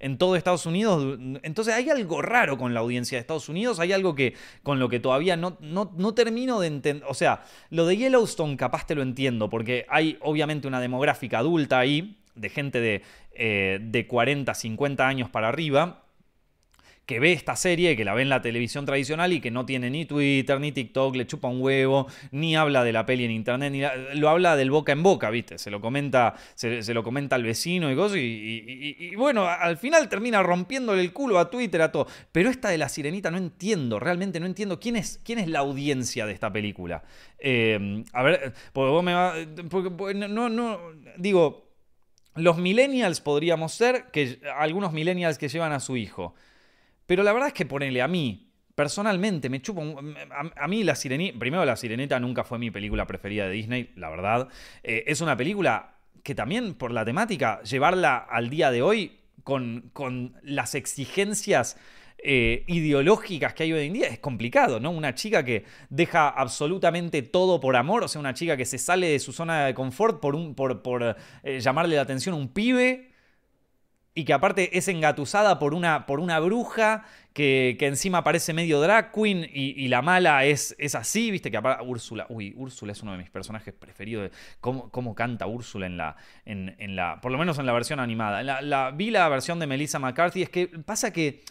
en, 0.00 0.18
todo 0.18 0.34
Estados 0.34 0.66
Unidos. 0.66 1.16
Entonces 1.44 1.72
hay 1.72 1.88
algo 1.90 2.20
raro 2.20 2.58
con 2.58 2.74
la 2.74 2.80
audiencia 2.80 3.16
de 3.16 3.20
Estados 3.20 3.48
Unidos, 3.48 3.78
hay 3.78 3.92
algo 3.92 4.16
que 4.16 4.34
con 4.64 4.80
lo 4.80 4.88
que 4.88 4.98
todavía 4.98 5.36
no, 5.36 5.56
no, 5.60 5.92
no 5.96 6.14
termino 6.14 6.58
de 6.58 6.66
entender. 6.66 7.04
O 7.08 7.14
sea, 7.14 7.44
lo 7.70 7.86
de 7.86 7.96
Yellowstone 7.96 8.56
capaz 8.56 8.88
te 8.88 8.96
lo 8.96 9.02
entiendo, 9.02 9.48
porque 9.48 9.86
hay 9.88 10.18
obviamente 10.20 10.66
una 10.66 10.80
demográfica 10.80 11.38
adulta 11.38 11.78
ahí, 11.78 12.19
de 12.34 12.48
gente 12.48 12.80
de, 12.80 13.02
eh, 13.32 13.78
de 13.82 14.06
40, 14.06 14.54
50 14.54 15.06
años 15.06 15.28
para 15.30 15.48
arriba, 15.48 16.04
que 17.10 17.18
ve 17.18 17.32
esta 17.32 17.56
serie, 17.56 17.96
que 17.96 18.04
la 18.04 18.14
ve 18.14 18.22
en 18.22 18.28
la 18.28 18.40
televisión 18.40 18.86
tradicional 18.86 19.32
y 19.32 19.40
que 19.40 19.50
no 19.50 19.66
tiene 19.66 19.90
ni 19.90 20.04
Twitter, 20.04 20.60
ni 20.60 20.70
TikTok, 20.70 21.16
le 21.16 21.26
chupa 21.26 21.48
un 21.48 21.60
huevo, 21.60 22.06
ni 22.30 22.54
habla 22.54 22.84
de 22.84 22.92
la 22.92 23.04
peli 23.04 23.24
en 23.24 23.32
internet, 23.32 23.72
ni 23.72 23.82
lo 24.16 24.28
habla 24.28 24.54
del 24.54 24.70
boca 24.70 24.92
en 24.92 25.02
boca, 25.02 25.28
¿viste? 25.28 25.58
Se 25.58 25.72
lo 25.72 25.80
comenta, 25.80 26.36
se, 26.54 26.94
lo 26.94 27.02
comenta 27.02 27.34
al 27.34 27.42
vecino 27.42 27.90
y 27.90 27.96
cosas, 27.96 28.18
y, 28.20 29.12
bueno, 29.16 29.44
al 29.44 29.76
final 29.76 30.08
termina 30.08 30.40
rompiéndole 30.44 31.02
el 31.02 31.12
culo 31.12 31.40
a 31.40 31.50
Twitter, 31.50 31.82
a 31.82 31.90
todo. 31.90 32.06
Pero 32.30 32.48
esta 32.48 32.68
de 32.68 32.78
la 32.78 32.88
sirenita 32.88 33.28
no 33.32 33.38
entiendo, 33.38 33.98
realmente 33.98 34.38
no 34.38 34.46
entiendo 34.46 34.78
quién 34.78 34.94
es, 34.94 35.20
quién 35.24 35.40
es 35.40 35.48
la 35.48 35.58
audiencia 35.58 36.26
de 36.26 36.32
esta 36.32 36.52
película. 36.52 37.02
Eh, 37.40 38.04
a 38.12 38.22
ver, 38.22 38.52
porque 38.72 38.90
vos 38.92 39.02
me 39.02 39.14
vas. 39.14 39.34
no, 40.14 40.48
no, 40.48 40.78
digo 41.16 41.69
los 42.40 42.58
millennials 42.58 43.20
podríamos 43.20 43.72
ser, 43.72 44.06
que 44.12 44.40
algunos 44.56 44.92
millennials 44.92 45.38
que 45.38 45.48
llevan 45.48 45.72
a 45.72 45.80
su 45.80 45.96
hijo. 45.96 46.34
Pero 47.06 47.22
la 47.22 47.32
verdad 47.32 47.48
es 47.48 47.54
que 47.54 47.66
ponele 47.66 48.02
a 48.02 48.08
mí, 48.08 48.50
personalmente, 48.74 49.48
me 49.48 49.60
chupo. 49.60 49.82
A, 50.56 50.68
mí 50.68 50.84
la 50.84 50.94
sirenita. 50.94 51.38
Primero, 51.38 51.64
la 51.64 51.76
sirenita 51.76 52.18
nunca 52.20 52.44
fue 52.44 52.58
mi 52.58 52.70
película 52.70 53.06
preferida 53.06 53.46
de 53.46 53.52
Disney, 53.52 53.92
la 53.96 54.10
verdad. 54.10 54.48
Eh, 54.82 55.04
es 55.06 55.20
una 55.20 55.36
película 55.36 55.96
que 56.22 56.34
también, 56.34 56.74
por 56.74 56.90
la 56.90 57.04
temática, 57.04 57.62
llevarla 57.62 58.16
al 58.16 58.48
día 58.50 58.70
de 58.70 58.82
hoy 58.82 59.18
con, 59.42 59.90
con 59.92 60.36
las 60.42 60.74
exigencias 60.74 61.76
eh, 62.22 62.64
ideológicas 62.66 63.54
que 63.54 63.62
hay 63.62 63.72
hoy 63.72 63.86
en 63.86 63.92
día 63.92 64.08
es 64.08 64.18
complicado, 64.18 64.80
¿no? 64.80 64.90
Una 64.90 65.14
chica 65.14 65.44
que 65.44 65.64
deja 65.88 66.28
absolutamente 66.28 67.22
todo 67.22 67.60
por 67.60 67.76
amor, 67.76 68.04
o 68.04 68.08
sea, 68.08 68.20
una 68.20 68.34
chica 68.34 68.56
que 68.56 68.66
se 68.66 68.78
sale 68.78 69.08
de 69.08 69.18
su 69.18 69.32
zona 69.32 69.66
de 69.66 69.74
confort 69.74 70.20
por, 70.20 70.34
un, 70.34 70.54
por, 70.54 70.82
por 70.82 71.16
eh, 71.42 71.60
llamarle 71.60 71.96
la 71.96 72.02
atención 72.02 72.34
a 72.34 72.38
un 72.38 72.48
pibe 72.48 73.10
y 74.14 74.24
que 74.24 74.32
aparte 74.32 74.76
es 74.76 74.88
engatusada 74.88 75.58
por 75.58 75.72
una, 75.72 76.04
por 76.06 76.20
una 76.20 76.40
bruja 76.40 77.04
que, 77.32 77.76
encima 77.80 78.24
parece 78.24 78.52
medio 78.52 78.80
drag 78.80 79.12
queen 79.12 79.48
y, 79.50 79.88
la 79.88 80.02
mala 80.02 80.44
es, 80.44 80.74
es, 80.78 80.94
así, 80.94 81.30
viste 81.30 81.50
que 81.50 81.56
aparte 81.56 81.84
Úrsula, 81.84 82.26
uy, 82.28 82.52
Úrsula 82.56 82.92
es 82.92 83.02
uno 83.02 83.12
de 83.12 83.18
mis 83.18 83.30
personajes 83.30 83.72
preferidos, 83.72 84.30
cómo, 84.60 84.90
cómo 84.90 85.14
canta 85.14 85.46
Úrsula 85.46 85.86
en 85.86 85.96
la, 85.96 86.16
en, 86.44 86.96
la, 86.96 87.20
por 87.20 87.30
lo 87.30 87.38
menos 87.38 87.58
en 87.58 87.66
la 87.66 87.72
versión 87.72 88.00
animada. 88.00 88.42
La, 88.42 88.60
la, 88.60 88.90
vi 88.90 89.10
la 89.10 89.28
versión 89.28 89.58
de 89.58 89.66
Melissa 89.66 89.98
McCarthy, 89.98 90.42
es 90.42 90.50
que 90.50 90.66
pasa 90.66 91.12
que 91.12 91.42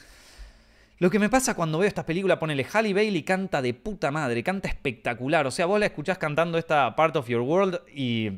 lo 1.00 1.10
que 1.10 1.18
me 1.18 1.30
pasa 1.30 1.56
cuando 1.56 1.80
veo 1.80 1.88
esta 1.88 2.06
película, 2.06 2.38
ponele 2.38 2.66
Halle 2.72 2.94
Bailey 2.94 3.24
canta 3.24 3.62
de 3.62 3.74
puta 3.74 4.12
madre, 4.12 4.44
canta 4.44 4.68
espectacular. 4.68 5.48
O 5.48 5.52
sea, 5.52 5.66
vos 5.66 5.80
la 5.80 5.86
escuchás 5.86 6.18
cantando 6.18 6.58
esta 6.58 6.94
Part 6.94 7.16
of 7.16 7.30
Your 7.30 7.42
World 7.42 7.80
y, 7.96 8.30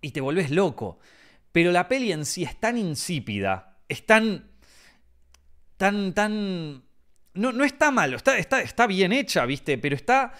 y 0.00 0.12
te 0.12 0.20
volvés 0.20 0.52
loco. 0.52 1.00
Pero 1.50 1.72
la 1.72 1.88
peli 1.88 2.12
en 2.12 2.24
sí 2.24 2.44
es 2.44 2.58
tan 2.60 2.78
insípida, 2.78 3.78
es 3.88 4.06
tan. 4.06 4.52
tan. 5.76 6.14
tan. 6.14 6.84
No, 7.34 7.50
no 7.50 7.64
está 7.64 7.90
malo, 7.90 8.16
está, 8.16 8.38
está, 8.38 8.62
está 8.62 8.86
bien 8.86 9.12
hecha, 9.12 9.44
¿viste? 9.44 9.76
Pero 9.76 9.96
está 9.96 10.32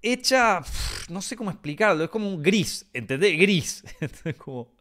hecha. 0.00 0.60
no 1.08 1.22
sé 1.22 1.34
cómo 1.34 1.50
explicarlo, 1.50 2.04
es 2.04 2.10
como 2.10 2.28
un 2.28 2.40
gris, 2.40 2.88
¿entendés? 2.92 3.36
Gris. 3.36 3.82
como 4.38 4.79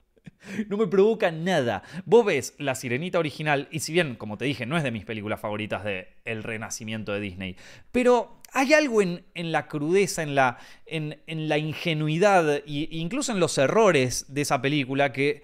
No 0.68 0.78
me 0.78 0.88
provoca 0.88 1.32
nada. 1.32 1.84
Vos 2.06 2.26
ves 2.26 2.56
La 2.58 2.76
Sirenita 2.76 3.20
original, 3.20 3.68
y 3.72 3.80
si 3.80 3.94
bien, 3.94 4.16
como 4.16 4.38
te 4.38 4.46
dije, 4.46 4.66
no 4.66 4.78
es 4.78 4.84
de 4.84 4.92
mis 4.92 5.06
películas 5.06 5.40
favoritas 5.40 5.84
de 5.84 6.08
El 6.26 6.44
Renacimiento 6.44 7.14
de 7.14 7.20
Disney, 7.20 7.56
pero 7.92 8.40
hay 8.54 8.74
algo 8.74 9.02
en, 9.02 9.24
la 9.36 9.68
crudeza, 9.68 10.24
en 10.24 10.36
la, 10.36 10.58
en, 10.86 11.20
la 11.28 11.58
ingenuidad 11.58 12.50
e 12.56 12.62
incluso 12.66 13.32
en 13.32 13.40
los 13.40 13.58
errores 13.58 14.34
de 14.34 14.42
esa 14.42 14.62
película 14.62 15.14
que, 15.14 15.44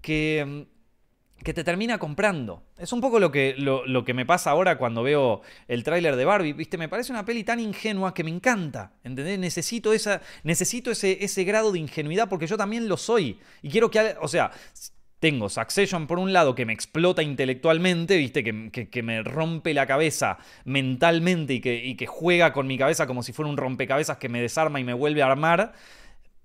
que, 0.00 0.66
que 1.44 1.54
te 1.54 1.62
termina 1.62 1.98
comprando. 1.98 2.64
Es 2.78 2.92
un 2.92 3.00
poco 3.00 3.20
lo 3.20 3.30
que, 3.30 3.54
lo, 3.56 4.04
que 4.04 4.14
me 4.14 4.26
pasa 4.26 4.50
ahora 4.50 4.78
cuando 4.78 5.02
veo 5.02 5.42
el 5.68 5.84
tráiler 5.84 6.16
de 6.16 6.24
Barbie. 6.24 6.54
¿Viste? 6.54 6.78
Me 6.78 6.88
parece 6.88 7.12
una 7.12 7.24
peli 7.24 7.44
tan 7.44 7.60
ingenua 7.60 8.14
que 8.14 8.24
me 8.24 8.30
encanta. 8.30 8.94
¿Entendés? 9.04 9.38
Necesito, 9.38 9.92
esa, 9.92 10.22
necesito 10.42 10.90
ese, 10.90 11.22
ese 11.22 11.44
grado 11.44 11.70
de 11.70 11.78
ingenuidad 11.78 12.28
porque 12.28 12.46
yo 12.46 12.56
también 12.56 12.88
lo 12.88 12.96
soy. 12.96 13.38
Y 13.62 13.68
quiero 13.68 13.90
que... 13.90 14.16
O 14.20 14.26
sea, 14.26 14.50
tengo 15.20 15.48
Succession 15.48 16.06
por 16.06 16.18
un 16.18 16.32
lado 16.32 16.54
que 16.54 16.66
me 16.66 16.72
explota 16.72 17.22
intelectualmente, 17.22 18.16
¿viste? 18.16 18.42
Que, 18.42 19.02
me 19.02 19.22
rompe 19.22 19.74
la 19.74 19.86
cabeza 19.86 20.38
mentalmente 20.64 21.54
y 21.54 21.60
que, 21.60 21.76
y 21.84 21.94
que 21.94 22.06
juega 22.06 22.52
con 22.52 22.66
mi 22.66 22.78
cabeza 22.78 23.06
como 23.06 23.22
si 23.22 23.32
fuera 23.32 23.50
un 23.50 23.56
rompecabezas 23.58 24.16
que 24.16 24.30
me 24.30 24.40
desarma 24.40 24.80
y 24.80 24.84
me 24.84 24.94
vuelve 24.94 25.22
a 25.22 25.26
armar. 25.26 25.74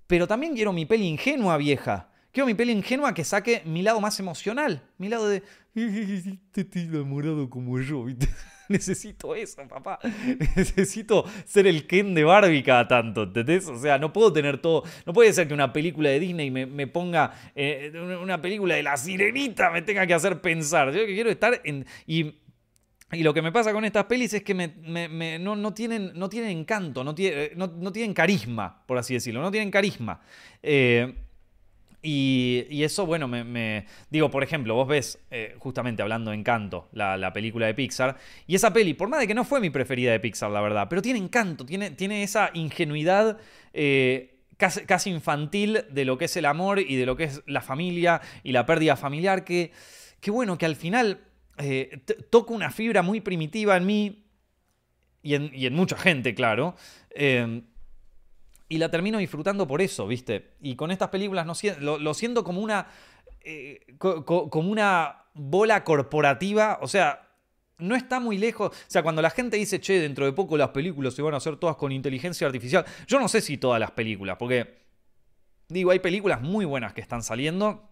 Pero 0.06 0.26
también 0.26 0.54
quiero 0.54 0.72
mi 0.74 0.84
peli 0.84 1.06
ingenua, 1.06 1.56
vieja. 1.56 2.10
Quiero 2.32 2.46
mi 2.46 2.54
peli 2.54 2.72
ingenua 2.72 3.12
que 3.12 3.24
saque 3.24 3.62
mi 3.64 3.82
lado 3.82 4.00
más 4.00 4.20
emocional. 4.20 4.82
Mi 4.98 5.08
lado 5.08 5.28
de. 5.28 5.42
Estoy 5.74 6.82
enamorado 6.82 7.50
como 7.50 7.80
yo, 7.80 8.06
necesito 8.68 9.34
eso, 9.34 9.66
papá. 9.68 9.98
Necesito 10.56 11.24
ser 11.44 11.66
el 11.66 11.86
Ken 11.86 12.14
de 12.14 12.22
Barbie 12.22 12.62
cada 12.62 12.86
tanto, 12.86 13.24
¿entendés? 13.24 13.66
O 13.66 13.78
sea, 13.78 13.98
no 13.98 14.12
puedo 14.12 14.32
tener 14.32 14.58
todo. 14.58 14.84
No 15.06 15.12
puede 15.12 15.32
ser 15.32 15.48
que 15.48 15.54
una 15.54 15.72
película 15.72 16.08
de 16.10 16.20
Disney 16.20 16.50
me, 16.50 16.86
ponga. 16.86 17.32
Eh, 17.54 17.92
una 18.22 18.40
película 18.40 18.76
de 18.76 18.84
la 18.84 18.96
sirenita 18.96 19.70
me 19.70 19.82
tenga 19.82 20.06
que 20.06 20.14
hacer 20.14 20.40
pensar. 20.40 20.92
Yo 20.92 21.04
que 21.04 21.14
quiero 21.14 21.30
estar 21.30 21.60
en. 21.64 21.84
Y, 22.06 22.36
lo 23.12 23.34
que 23.34 23.42
me 23.42 23.50
pasa 23.50 23.72
con 23.72 23.84
estas 23.84 24.04
pelis 24.04 24.32
es 24.34 24.44
que 24.44 24.54
me, 24.54 24.68
no, 25.40 25.74
tienen, 25.74 26.12
no 26.14 26.28
tienen 26.28 26.56
encanto, 26.58 27.02
no, 27.02 27.12
tiene, 27.12 27.50
no, 27.56 27.90
tienen 27.90 28.14
carisma, 28.14 28.84
por 28.86 28.98
así 28.98 29.14
decirlo, 29.14 29.42
no 29.42 29.50
tienen 29.50 29.72
carisma. 29.72 30.20
Eh, 30.62 31.12
y, 32.02 32.82
eso, 32.82 33.04
bueno, 33.04 33.28
me, 33.28 33.84
Digo, 34.08 34.30
por 34.30 34.42
ejemplo, 34.42 34.74
vos 34.74 34.88
ves, 34.88 35.18
eh, 35.30 35.54
justamente 35.58 36.02
hablando 36.02 36.30
de 36.30 36.38
Encanto, 36.38 36.88
la, 36.92 37.32
película 37.32 37.66
de 37.66 37.74
Pixar, 37.74 38.16
y 38.46 38.54
esa 38.54 38.72
peli, 38.72 38.94
por 38.94 39.08
más 39.08 39.20
de 39.20 39.26
que 39.26 39.34
no 39.34 39.44
fue 39.44 39.60
mi 39.60 39.70
preferida 39.70 40.12
de 40.12 40.20
Pixar, 40.20 40.50
la 40.50 40.60
verdad, 40.60 40.86
pero 40.88 41.02
tiene 41.02 41.18
encanto, 41.18 41.66
tiene, 41.66 41.90
tiene 41.90 42.22
esa 42.22 42.50
ingenuidad 42.54 43.38
eh, 43.74 44.38
casi, 44.56 45.10
infantil 45.10 45.84
de 45.90 46.04
lo 46.04 46.16
que 46.16 46.24
es 46.24 46.36
el 46.36 46.46
amor 46.46 46.80
y 46.80 46.96
de 46.96 47.06
lo 47.06 47.16
que 47.16 47.24
es 47.24 47.42
la 47.46 47.60
familia 47.60 48.20
y 48.42 48.52
la 48.52 48.64
pérdida 48.64 48.96
familiar, 48.96 49.44
que, 49.44 49.72
que 50.20 50.30
bueno, 50.30 50.56
que 50.56 50.66
al 50.66 50.76
final 50.76 51.20
eh, 51.58 52.00
toca 52.30 52.54
una 52.54 52.70
fibra 52.70 53.02
muy 53.02 53.20
primitiva 53.20 53.76
en 53.76 53.86
mí 53.86 54.24
y 55.22 55.34
en, 55.34 55.50
y 55.54 55.66
en 55.66 55.74
mucha 55.74 55.98
gente, 55.98 56.34
claro 56.34 56.76
y 58.70 58.78
la 58.78 58.88
termino 58.88 59.18
disfrutando 59.18 59.66
por 59.66 59.82
eso, 59.82 60.06
¿viste? 60.06 60.54
Y 60.62 60.76
con 60.76 60.92
estas 60.92 61.08
películas 61.08 61.44
no, 61.44 61.54
lo, 61.98 62.14
siento 62.14 62.44
como 62.44 62.60
una, 62.60 62.86
eh, 63.42 63.80
como 63.98 64.70
una 64.70 65.24
bola 65.34 65.82
corporativa, 65.82 66.78
o 66.80 66.86
sea, 66.86 67.28
no 67.78 67.96
está 67.96 68.20
muy 68.20 68.38
lejos. 68.38 68.70
O 68.70 68.74
sea, 68.86 69.02
cuando 69.02 69.20
la 69.22 69.30
gente 69.30 69.56
dice, 69.56 69.80
che, 69.80 69.98
dentro 70.00 70.24
de 70.24 70.32
poco 70.32 70.56
las 70.56 70.68
películas 70.68 71.14
se 71.14 71.20
van 71.20 71.34
a 71.34 71.38
hacer 71.38 71.56
todas 71.56 71.74
con 71.74 71.90
inteligencia 71.90 72.46
artificial, 72.46 72.86
yo 73.08 73.18
no 73.18 73.26
sé 73.26 73.40
si 73.40 73.58
todas 73.58 73.80
las 73.80 73.90
películas, 73.90 74.36
porque 74.38 74.78
digo, 75.68 75.90
hay 75.90 75.98
películas 75.98 76.40
muy 76.40 76.64
buenas 76.64 76.94
que 76.94 77.00
están 77.00 77.24
saliendo 77.24 77.89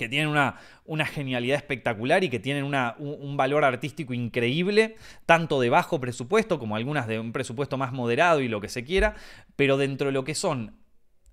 que 0.00 0.08
tienen 0.08 0.28
una, 0.28 0.56
una 0.86 1.04
genialidad 1.04 1.58
espectacular 1.58 2.24
y 2.24 2.30
que 2.30 2.38
tienen 2.38 2.64
un, 2.64 3.36
valor 3.36 3.64
artístico 3.64 4.14
increíble, 4.14 4.96
tanto 5.26 5.60
de 5.60 5.68
bajo 5.68 6.00
presupuesto 6.00 6.58
como 6.58 6.74
algunas 6.74 7.06
de 7.06 7.20
un 7.20 7.32
presupuesto 7.32 7.76
más 7.76 7.92
moderado 7.92 8.40
y 8.40 8.48
lo 8.48 8.62
que 8.62 8.70
se 8.70 8.82
quiera, 8.82 9.14
pero 9.56 9.76
dentro 9.76 10.06
de 10.06 10.12
lo 10.12 10.24
que 10.24 10.34
son 10.34 10.74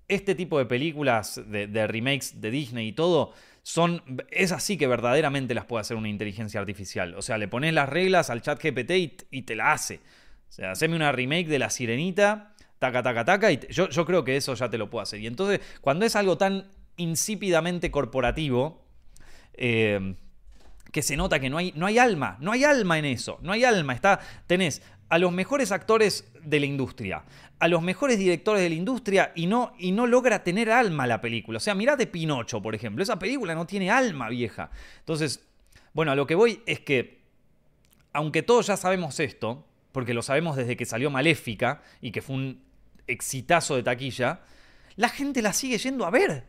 este 0.06 0.34
tipo 0.34 0.58
de 0.58 0.66
películas, 0.66 1.40
de, 1.46 1.86
remakes 1.86 2.42
de 2.42 2.50
Disney 2.50 2.88
y 2.88 2.92
todo, 2.92 3.32
son, 3.62 4.02
es 4.30 4.52
así 4.52 4.76
que 4.76 4.86
verdaderamente 4.86 5.54
las 5.54 5.64
puede 5.64 5.80
hacer 5.80 5.96
una 5.96 6.10
inteligencia 6.10 6.60
artificial. 6.60 7.14
O 7.14 7.22
sea, 7.22 7.38
le 7.38 7.48
pones 7.48 7.72
las 7.72 7.88
reglas 7.88 8.28
al 8.28 8.42
chat 8.42 8.62
GPT 8.62 8.90
y, 9.30 9.42
te 9.42 9.56
la 9.56 9.72
hace. 9.72 9.96
O 9.96 10.52
sea, 10.52 10.72
haceme 10.72 10.94
una 10.94 11.10
remake 11.10 11.48
de 11.48 11.58
La 11.58 11.70
Sirenita, 11.70 12.54
taca, 12.78 13.02
taca, 13.02 13.24
taca, 13.24 13.50
y 13.50 13.60
yo, 13.70 13.88
yo 13.88 14.04
creo 14.04 14.24
que 14.24 14.36
eso 14.36 14.52
ya 14.54 14.68
te 14.68 14.76
lo 14.76 14.90
puedo 14.90 15.02
hacer. 15.02 15.20
Y 15.20 15.26
entonces, 15.26 15.60
cuando 15.80 16.04
es 16.04 16.16
algo 16.16 16.36
tan 16.36 16.66
insípidamente 16.98 17.90
corporativo, 17.90 18.84
eh, 19.54 20.14
que 20.92 21.02
se 21.02 21.16
nota 21.16 21.40
que 21.40 21.50
no 21.50 21.58
hay, 21.58 21.72
no 21.74 21.86
hay 21.86 21.98
alma, 21.98 22.36
no 22.40 22.52
hay 22.52 22.64
alma 22.64 22.98
en 22.98 23.06
eso, 23.06 23.38
no 23.42 23.52
hay 23.52 23.64
alma. 23.64 23.94
Está, 23.94 24.20
tenés 24.46 24.82
a 25.08 25.18
los 25.18 25.32
mejores 25.32 25.72
actores 25.72 26.30
de 26.42 26.60
la 26.60 26.66
industria, 26.66 27.24
a 27.58 27.68
los 27.68 27.82
mejores 27.82 28.18
directores 28.18 28.62
de 28.62 28.68
la 28.68 28.74
industria 28.74 29.32
y 29.34 29.46
no, 29.46 29.72
y 29.78 29.92
no 29.92 30.06
logra 30.06 30.42
tener 30.44 30.70
alma 30.70 31.06
la 31.06 31.20
película. 31.20 31.58
O 31.58 31.60
sea, 31.60 31.74
mirá 31.74 31.96
de 31.96 32.06
Pinocho, 32.06 32.62
por 32.62 32.74
ejemplo, 32.74 33.02
esa 33.02 33.18
película 33.18 33.54
no 33.54 33.66
tiene 33.66 33.90
alma 33.90 34.28
vieja. 34.28 34.70
Entonces, 35.00 35.46
bueno, 35.92 36.12
a 36.12 36.14
lo 36.14 36.26
que 36.26 36.34
voy 36.34 36.62
es 36.66 36.80
que, 36.80 37.22
aunque 38.12 38.42
todos 38.42 38.66
ya 38.66 38.76
sabemos 38.76 39.18
esto, 39.20 39.66
porque 39.92 40.14
lo 40.14 40.22
sabemos 40.22 40.56
desde 40.56 40.76
que 40.76 40.84
salió 40.84 41.10
Maléfica 41.10 41.82
y 42.00 42.10
que 42.10 42.22
fue 42.22 42.36
un 42.36 42.62
exitazo 43.06 43.76
de 43.76 43.82
taquilla, 43.82 44.40
la 44.96 45.08
gente 45.08 45.42
la 45.42 45.52
sigue 45.52 45.78
yendo 45.78 46.04
a 46.04 46.10
ver. 46.10 46.44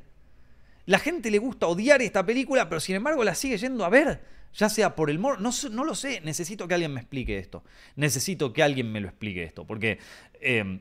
La 0.90 0.98
gente 0.98 1.30
le 1.30 1.38
gusta 1.38 1.68
odiar 1.68 2.02
esta 2.02 2.26
película, 2.26 2.68
pero 2.68 2.80
sin 2.80 2.96
embargo 2.96 3.24
la 3.24 3.36
sigue 3.36 3.60
yendo 3.60 3.86
a 3.86 3.90
ver. 3.90 4.24
Ya 4.56 4.70
sea 4.70 4.96
por 4.96 5.12
el 5.12 5.20
mor. 5.20 5.40
No, 5.40 5.52
no 5.70 5.84
lo 5.84 5.94
sé. 5.94 6.20
Necesito 6.22 6.68
que 6.68 6.74
alguien 6.74 6.92
me 6.92 7.00
explique 7.00 7.38
esto. 7.38 7.64
Necesito 7.96 8.52
que 8.54 8.64
alguien 8.64 8.92
me 8.92 9.00
lo 9.00 9.08
explique 9.08 9.44
esto. 9.44 9.68
Porque. 9.68 10.00
Eh, 10.42 10.80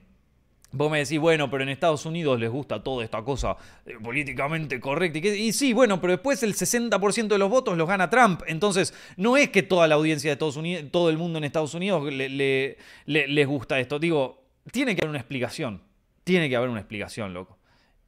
vos 0.72 0.90
me 0.90 1.00
decís, 1.00 1.18
bueno, 1.18 1.50
pero 1.50 1.62
en 1.62 1.68
Estados 1.68 2.06
Unidos 2.06 2.40
les 2.40 2.48
gusta 2.48 2.82
toda 2.82 3.04
esta 3.04 3.22
cosa 3.22 3.58
eh, 3.84 3.96
políticamente 4.02 4.80
correcta. 4.80 5.18
Y, 5.18 5.52
sí, 5.52 5.74
bueno, 5.74 6.00
pero 6.00 6.14
después 6.14 6.42
el 6.42 6.54
60% 6.54 7.28
de 7.28 7.38
los 7.38 7.50
votos 7.50 7.76
los 7.76 7.86
gana 7.86 8.08
Trump. 8.08 8.40
Entonces, 8.46 8.94
no 9.18 9.36
es 9.36 9.50
que 9.50 9.62
toda 9.62 9.86
la 9.88 9.96
audiencia 9.96 10.30
de 10.30 10.32
Estados 10.32 10.56
Unidos, 10.56 10.86
todo 10.90 11.10
el 11.10 11.18
mundo 11.18 11.36
en 11.36 11.44
Estados 11.44 11.74
Unidos 11.74 12.10
le, 12.10 12.78
les 13.04 13.46
gusta 13.46 13.78
esto. 13.78 13.98
Digo, 13.98 14.42
tiene 14.72 14.96
que 14.96 15.02
haber 15.02 15.10
una 15.10 15.18
explicación. 15.18 15.82
Tiene 16.24 16.48
que 16.48 16.56
haber 16.56 16.70
una 16.70 16.80
explicación, 16.80 17.34
loco. 17.34 17.58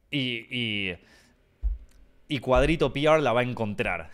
y 0.09 0.95
Cuadrito 2.39 2.93
PR 2.93 3.21
la 3.21 3.33
va 3.33 3.41
a 3.41 3.43
encontrar. 3.43 4.09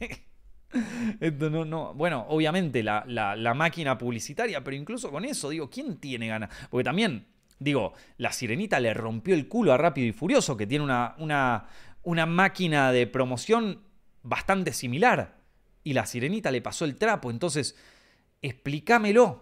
Esto 1.20 1.50
no, 1.50 1.64
no. 1.64 1.94
Bueno, 1.94 2.26
obviamente 2.28 2.82
la, 2.82 3.54
máquina 3.56 3.98
publicitaria, 3.98 4.62
pero 4.62 4.76
incluso 4.76 5.10
con 5.10 5.24
eso, 5.24 5.50
digo, 5.50 5.68
¿quién 5.68 5.98
tiene 5.98 6.28
ganas? 6.28 6.50
Porque 6.70 6.84
también, 6.84 7.26
digo, 7.58 7.92
la 8.18 8.32
sirenita 8.32 8.78
le 8.78 8.94
rompió 8.94 9.34
el 9.34 9.48
culo 9.48 9.72
a 9.72 9.76
Rápido 9.76 10.06
y 10.06 10.12
Furioso, 10.12 10.56
que 10.56 10.66
tiene 10.66 10.84
una, 10.84 11.14
una, 11.18 11.66
una 12.02 12.26
máquina 12.26 12.92
de 12.92 13.06
promoción 13.06 13.80
bastante 14.22 14.72
similar. 14.72 15.40
Y 15.82 15.94
la 15.94 16.06
sirenita 16.06 16.50
le 16.50 16.62
pasó 16.62 16.84
el 16.84 16.96
trapo. 16.96 17.30
Entonces, 17.30 17.76
explícamelo. 18.42 19.40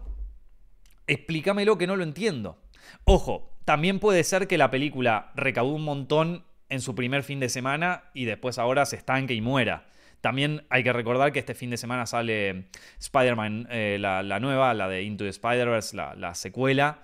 Explícamelo 1.05 1.77
que 1.77 1.87
no 1.87 1.95
lo 1.95 2.03
entiendo. 2.03 2.61
Ojo, 3.03 3.57
también 3.65 3.99
puede 3.99 4.23
ser 4.23 4.47
que 4.47 4.57
la 4.57 4.71
película 4.71 5.31
recaudó 5.35 5.73
un 5.73 5.83
montón 5.83 6.45
en 6.69 6.81
su 6.81 6.95
primer 6.95 7.23
fin 7.23 7.39
de 7.39 7.49
semana 7.49 8.03
y 8.13 8.25
después 8.25 8.57
ahora 8.57 8.85
se 8.85 8.95
estanque 8.95 9.33
y 9.33 9.41
muera. 9.41 9.87
También 10.21 10.65
hay 10.69 10.83
que 10.83 10.93
recordar 10.93 11.31
que 11.31 11.39
este 11.39 11.55
fin 11.55 11.69
de 11.69 11.77
semana 11.77 12.05
sale 12.05 12.65
Spider-Man, 12.99 13.67
eh, 13.71 13.97
la, 13.99 14.39
nueva, 14.39 14.73
la 14.73 14.87
de 14.87 15.03
Into 15.03 15.23
the 15.23 15.29
Spider-Verse, 15.29 15.95
la, 15.95 16.35
secuela. 16.35 16.99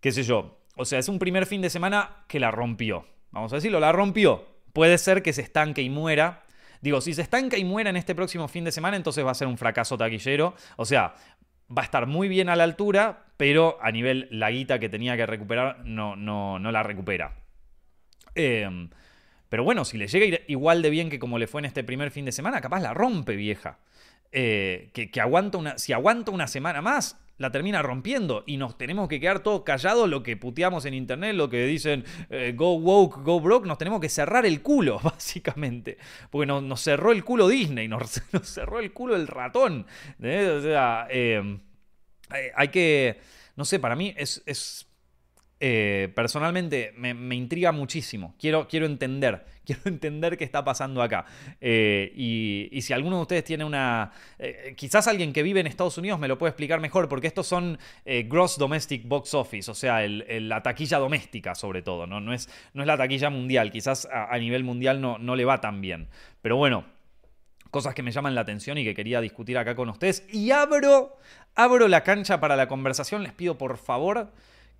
Qué 0.00 0.12
sé 0.12 0.22
yo. 0.22 0.58
O 0.76 0.84
sea, 0.84 0.98
es 0.98 1.08
un 1.08 1.18
primer 1.18 1.46
fin 1.46 1.62
de 1.62 1.70
semana 1.70 2.24
que 2.28 2.38
la 2.38 2.50
rompió. 2.50 3.06
Vamos 3.30 3.52
a 3.52 3.56
decirlo, 3.56 3.80
la 3.80 3.92
rompió. 3.92 4.46
Puede 4.72 4.98
ser 4.98 5.22
que 5.22 5.32
se 5.32 5.42
estanque 5.42 5.82
y 5.82 5.90
muera. 5.90 6.42
Digo, 6.82 7.00
si 7.00 7.14
se 7.14 7.22
estanca 7.22 7.56
y 7.56 7.64
muera 7.64 7.90
en 7.90 7.96
este 7.96 8.14
próximo 8.14 8.48
fin 8.48 8.64
de 8.64 8.72
semana, 8.72 8.96
entonces 8.96 9.24
va 9.24 9.30
a 9.30 9.34
ser 9.34 9.48
un 9.48 9.56
fracaso 9.56 9.96
taquillero. 9.96 10.54
O 10.76 10.84
sea, 10.84 11.14
va 11.70 11.82
a 11.82 11.84
estar 11.84 12.06
muy 12.06 12.28
bien 12.28 12.48
a 12.48 12.56
la 12.56 12.64
altura, 12.64 13.26
pero 13.36 13.78
a 13.80 13.90
nivel 13.90 14.28
la 14.30 14.50
guita 14.50 14.78
que 14.78 14.88
tenía 14.88 15.16
que 15.16 15.24
recuperar, 15.24 15.84
no, 15.84 16.16
no, 16.16 16.58
no 16.58 16.72
la 16.72 16.82
recupera. 16.82 17.41
Em, 18.34 18.90
pero 19.48 19.64
bueno, 19.64 19.84
si 19.84 19.98
le 19.98 20.06
llega 20.06 20.40
igual 20.48 20.80
de 20.82 20.90
bien 20.90 21.10
que 21.10 21.18
como 21.18 21.38
le 21.38 21.46
fue 21.46 21.60
en 21.60 21.66
este 21.66 21.84
primer 21.84 22.10
fin 22.10 22.24
de 22.24 22.32
semana, 22.32 22.60
capaz 22.60 22.80
la 22.80 22.94
rompe, 22.94 23.36
vieja. 23.36 23.78
Eh, 24.34 24.90
que, 24.94 25.20
aguanta 25.20 25.58
una, 25.58 25.76
si 25.76 25.92
aguanta 25.92 26.30
una 26.30 26.46
semana 26.46 26.80
más, 26.80 27.18
la 27.36 27.50
termina 27.50 27.82
rompiendo 27.82 28.44
y 28.46 28.56
nos 28.56 28.78
tenemos 28.78 29.08
que 29.08 29.20
quedar 29.20 29.40
todos 29.40 29.62
callados 29.62 30.08
lo 30.08 30.22
que 30.22 30.38
puteamos 30.38 30.86
en 30.86 30.94
internet, 30.94 31.34
lo 31.34 31.50
que 31.50 31.66
dicen 31.66 32.04
eh, 32.30 32.54
go 32.56 32.78
woke, 32.78 33.22
go 33.22 33.40
broke, 33.40 33.66
nos 33.66 33.76
tenemos 33.76 34.00
que 34.00 34.08
cerrar 34.08 34.46
el 34.46 34.62
culo, 34.62 34.98
básicamente. 35.04 35.98
Porque 36.30 36.46
nos, 36.46 36.80
cerró 36.80 37.12
el 37.12 37.22
culo 37.22 37.46
Disney, 37.48 37.88
nos, 37.88 38.22
cerró 38.44 38.78
el 38.80 38.92
culo 38.94 39.16
el 39.16 39.26
ratón. 39.26 39.86
O 40.18 40.62
sea, 40.62 41.06
em, 41.10 41.60
hay 42.54 42.68
que, 42.68 43.20
no 43.56 43.66
sé, 43.66 43.78
para 43.78 43.96
mí 43.96 44.14
es 44.16 44.86
eh, 45.64 46.08
personalmente 46.16 46.92
me, 46.96 47.36
intriga 47.36 47.70
muchísimo. 47.70 48.34
Quiero, 48.36 48.66
quiero 48.66 48.84
entender, 48.84 49.46
quiero 49.64 49.82
entender 49.84 50.36
qué 50.36 50.42
está 50.42 50.64
pasando 50.64 51.00
acá. 51.00 51.24
Eh, 51.60 52.12
y, 52.16 52.82
si 52.82 52.92
alguno 52.92 53.14
de 53.14 53.22
ustedes 53.22 53.44
tiene 53.44 53.64
una... 53.64 54.10
Eh, 54.40 54.74
quizás 54.76 55.06
alguien 55.06 55.32
que 55.32 55.44
vive 55.44 55.60
en 55.60 55.68
Estados 55.68 55.96
Unidos 55.98 56.18
me 56.18 56.26
lo 56.26 56.36
puede 56.36 56.50
explicar 56.50 56.80
mejor, 56.80 57.08
porque 57.08 57.28
estos 57.28 57.46
son 57.46 57.78
Gross 58.04 58.58
Domestic 58.58 59.06
Box 59.06 59.34
Office, 59.34 59.70
o 59.70 59.74
sea, 59.74 60.04
la 60.08 60.64
taquilla 60.64 60.98
doméstica 60.98 61.54
sobre 61.54 61.80
todo, 61.80 62.08
¿no? 62.08 62.20
No 62.20 62.34
es, 62.34 62.48
no 62.74 62.82
es 62.82 62.88
la 62.88 62.96
taquilla 62.96 63.30
mundial, 63.30 63.70
quizás 63.70 64.08
a, 64.12 64.36
nivel 64.38 64.64
mundial 64.64 65.00
no, 65.00 65.18
no 65.18 65.36
le 65.36 65.44
va 65.44 65.60
tan 65.60 65.80
bien. 65.80 66.08
Pero 66.40 66.56
bueno, 66.56 66.86
cosas 67.70 67.94
que 67.94 68.02
me 68.02 68.10
llaman 68.10 68.34
la 68.34 68.40
atención 68.40 68.78
y 68.78 68.84
que 68.84 68.96
quería 68.96 69.20
discutir 69.20 69.56
acá 69.58 69.76
con 69.76 69.88
ustedes. 69.90 70.26
Y 70.28 70.50
abro, 70.50 71.18
abro 71.54 71.86
la 71.86 72.02
cancha 72.02 72.40
para 72.40 72.56
la 72.56 72.66
conversación, 72.66 73.22
les 73.22 73.32
pido 73.32 73.56
por 73.56 73.76
favor 73.76 74.32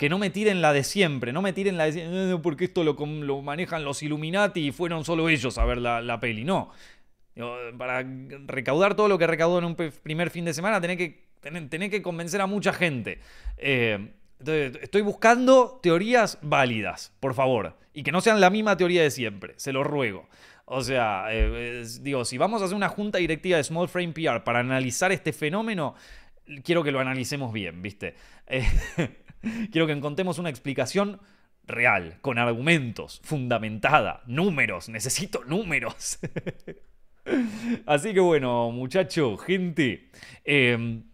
que 0.02 0.08
no 0.08 0.18
me 0.18 0.30
tiren 0.30 0.60
la 0.60 0.72
de 0.72 0.82
siempre, 0.82 1.32
no 1.32 1.42
me 1.42 1.52
tiren 1.52 1.76
la 1.76 1.84
de 1.84 1.92
siempre, 1.92 2.36
porque 2.42 2.64
esto 2.64 2.82
lo, 2.82 2.96
manejan 3.40 3.84
los 3.84 4.02
Illuminati 4.02 4.66
y 4.66 4.72
fueron 4.72 5.04
solo 5.04 5.28
ellos 5.28 5.58
a 5.58 5.64
ver 5.64 5.78
la, 5.78 6.18
peli. 6.18 6.42
No. 6.42 6.72
Para 7.78 8.04
recaudar 8.48 8.96
todo 8.96 9.06
lo 9.06 9.16
que 9.16 9.28
recaudó 9.28 9.60
en 9.60 9.64
un 9.64 9.76
primer 9.76 10.30
fin 10.30 10.44
de 10.44 10.54
semana, 10.54 10.80
tenés 10.80 10.96
que, 10.96 11.88
que 11.88 12.02
convencer 12.02 12.40
a 12.40 12.48
mucha 12.48 12.72
gente. 12.72 13.20
Eh, 13.58 14.10
estoy 14.80 15.02
buscando 15.02 15.78
teorías 15.80 16.36
válidas, 16.42 17.12
por 17.20 17.34
favor. 17.34 17.76
Y 17.94 18.02
que 18.02 18.10
no 18.10 18.20
sean 18.20 18.40
la 18.40 18.50
misma 18.50 18.76
teoría 18.76 19.04
de 19.04 19.10
siempre, 19.12 19.54
se 19.56 19.72
lo 19.72 19.84
ruego. 19.84 20.28
O 20.64 20.82
sea, 20.82 21.26
eh, 21.30 21.84
digo, 22.00 22.24
si 22.24 22.38
vamos 22.38 22.60
a 22.60 22.64
hacer 22.64 22.74
una 22.74 22.88
junta 22.88 23.18
directiva 23.18 23.56
de 23.56 23.62
Small 23.62 23.88
Frame 23.88 24.14
PR 24.14 24.42
para 24.42 24.58
analizar 24.58 25.12
este 25.12 25.32
fenómeno, 25.32 25.94
quiero 26.64 26.82
que 26.82 26.90
lo 26.90 26.98
analicemos 26.98 27.52
bien, 27.52 27.82
¿viste? 27.82 28.16
Quiero 29.70 29.86
que 29.86 29.92
encontremos 29.92 30.38
una 30.38 30.50
explicación 30.50 31.20
real, 31.64 32.18
con 32.20 32.38
argumentos, 32.38 33.20
fundamentada, 33.24 34.22
números, 34.26 34.88
necesito 34.88 35.44
números. 35.44 36.18
así 37.86 38.12
que 38.12 38.20
bueno, 38.20 38.70
muchacho, 38.70 39.36
gente. 39.36 40.10
Em, 40.44 41.04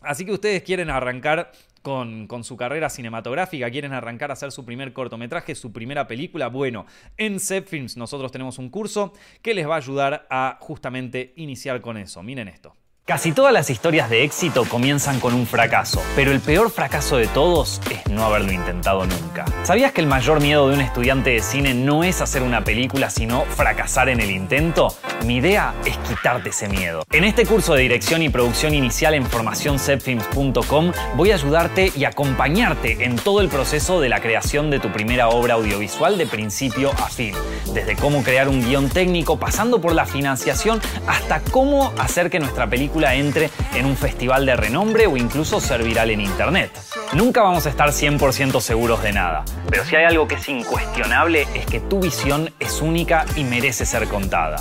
así 0.00 0.24
que 0.24 0.32
ustedes 0.32 0.62
quieren 0.62 0.90
arrancar 0.90 1.52
con, 1.82 2.26
con, 2.26 2.44
su 2.44 2.56
carrera 2.56 2.88
cinematográfica, 2.88 3.70
quieren 3.70 3.92
arrancar 3.92 4.30
a 4.30 4.32
hacer 4.32 4.50
su 4.52 4.64
primer 4.64 4.92
cortometraje, 4.92 5.54
su 5.54 5.72
primera 5.72 6.06
película, 6.06 6.48
bueno, 6.48 6.86
en 7.18 7.38
Set 7.38 7.68
Films 7.68 7.96
nosotros 7.96 8.32
tenemos 8.32 8.58
un 8.58 8.70
curso 8.70 9.12
que 9.42 9.54
les 9.54 9.68
va 9.68 9.74
a 9.74 9.78
ayudar 9.78 10.26
a 10.30 10.56
justamente 10.60 11.34
iniciar 11.36 11.80
con 11.82 11.98
eso. 11.98 12.22
Miren 12.22 12.48
esto. 12.48 12.74
Casi 13.06 13.32
todas 13.32 13.52
las 13.52 13.68
historias 13.68 14.08
de 14.08 14.24
éxito 14.24 14.64
comienzan 14.64 15.20
con 15.20 15.34
un 15.34 15.46
fracaso, 15.46 16.02
pero 16.16 16.32
el 16.32 16.40
peor 16.40 16.70
fracaso 16.70 17.18
de 17.18 17.26
todos 17.26 17.82
es 17.90 18.10
no 18.10 18.24
haberlo 18.24 18.50
intentado 18.50 19.04
nunca. 19.04 19.44
¿Sabías 19.62 19.92
que 19.92 20.00
el 20.00 20.06
mayor 20.06 20.40
miedo 20.40 20.68
de 20.68 20.74
un 20.76 20.80
estudiante 20.80 21.28
de 21.28 21.42
cine 21.42 21.74
no 21.74 22.02
es 22.02 22.22
hacer 22.22 22.42
una 22.42 22.64
película, 22.64 23.10
sino 23.10 23.42
fracasar 23.42 24.08
en 24.08 24.20
el 24.20 24.30
intento? 24.30 24.88
Mi 25.26 25.36
idea 25.36 25.74
es 25.84 25.98
quitarte 25.98 26.48
ese 26.48 26.66
miedo. 26.70 27.04
En 27.12 27.24
este 27.24 27.44
curso 27.44 27.74
de 27.74 27.82
dirección 27.82 28.22
y 28.22 28.30
producción 28.30 28.72
inicial 28.72 29.12
en 29.12 29.26
formacioncepfilms.com 29.26 30.92
voy 31.14 31.30
a 31.30 31.34
ayudarte 31.34 31.92
y 31.94 32.04
acompañarte 32.06 33.04
en 33.04 33.16
todo 33.16 33.42
el 33.42 33.48
proceso 33.50 34.00
de 34.00 34.08
la 34.08 34.20
creación 34.22 34.70
de 34.70 34.80
tu 34.80 34.90
primera 34.92 35.28
obra 35.28 35.54
audiovisual 35.54 36.16
de 36.16 36.26
principio 36.26 36.90
a 36.92 37.10
fin. 37.10 37.34
Desde 37.74 37.96
cómo 37.96 38.22
crear 38.22 38.48
un 38.48 38.64
guion 38.64 38.88
técnico, 38.88 39.38
pasando 39.38 39.78
por 39.78 39.94
la 39.94 40.06
financiación, 40.06 40.80
hasta 41.06 41.40
cómo 41.40 41.92
hacer 41.98 42.30
que 42.30 42.40
nuestra 42.40 42.66
película 42.66 42.93
entre 43.02 43.50
en 43.74 43.86
un 43.86 43.96
festival 43.96 44.46
de 44.46 44.56
renombre 44.56 45.06
o 45.06 45.16
incluso 45.16 45.60
ser 45.60 45.82
viral 45.82 46.10
en 46.10 46.20
Internet. 46.20 46.70
Nunca 47.12 47.42
vamos 47.42 47.66
a 47.66 47.70
estar 47.70 47.90
100% 47.90 48.60
seguros 48.60 49.02
de 49.02 49.12
nada, 49.12 49.44
pero 49.68 49.84
si 49.84 49.96
hay 49.96 50.04
algo 50.04 50.28
que 50.28 50.36
es 50.36 50.48
incuestionable 50.48 51.46
es 51.54 51.66
que 51.66 51.80
tu 51.80 52.00
visión 52.00 52.52
es 52.60 52.80
única 52.80 53.26
y 53.36 53.44
merece 53.44 53.84
ser 53.84 54.06
contada. 54.06 54.56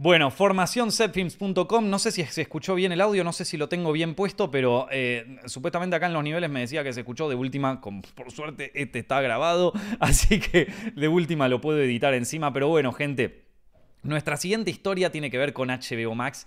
Bueno, 0.00 0.30
formacionsetfilms.com, 0.30 1.90
no 1.90 1.98
sé 1.98 2.12
si 2.12 2.22
se 2.22 2.42
escuchó 2.42 2.76
bien 2.76 2.92
el 2.92 3.00
audio, 3.00 3.24
no 3.24 3.32
sé 3.32 3.44
si 3.44 3.56
lo 3.56 3.68
tengo 3.68 3.90
bien 3.90 4.14
puesto, 4.14 4.48
pero 4.48 4.86
eh, 4.92 5.40
supuestamente 5.46 5.96
acá 5.96 6.06
en 6.06 6.12
los 6.12 6.22
niveles 6.22 6.48
me 6.48 6.60
decía 6.60 6.84
que 6.84 6.92
se 6.92 7.00
escuchó 7.00 7.28
de 7.28 7.34
última, 7.34 7.80
por 7.80 8.30
suerte 8.30 8.70
este 8.80 9.00
está 9.00 9.20
grabado, 9.20 9.72
así 9.98 10.38
que 10.38 10.72
de 10.94 11.08
última 11.08 11.48
lo 11.48 11.60
puedo 11.60 11.82
editar 11.82 12.14
encima, 12.14 12.52
pero 12.52 12.68
bueno, 12.68 12.92
gente, 12.92 13.47
nuestra 14.02 14.36
siguiente 14.36 14.70
historia 14.70 15.10
tiene 15.10 15.30
que 15.30 15.38
ver 15.38 15.52
con 15.52 15.68
HBO 15.68 16.14
Max 16.14 16.46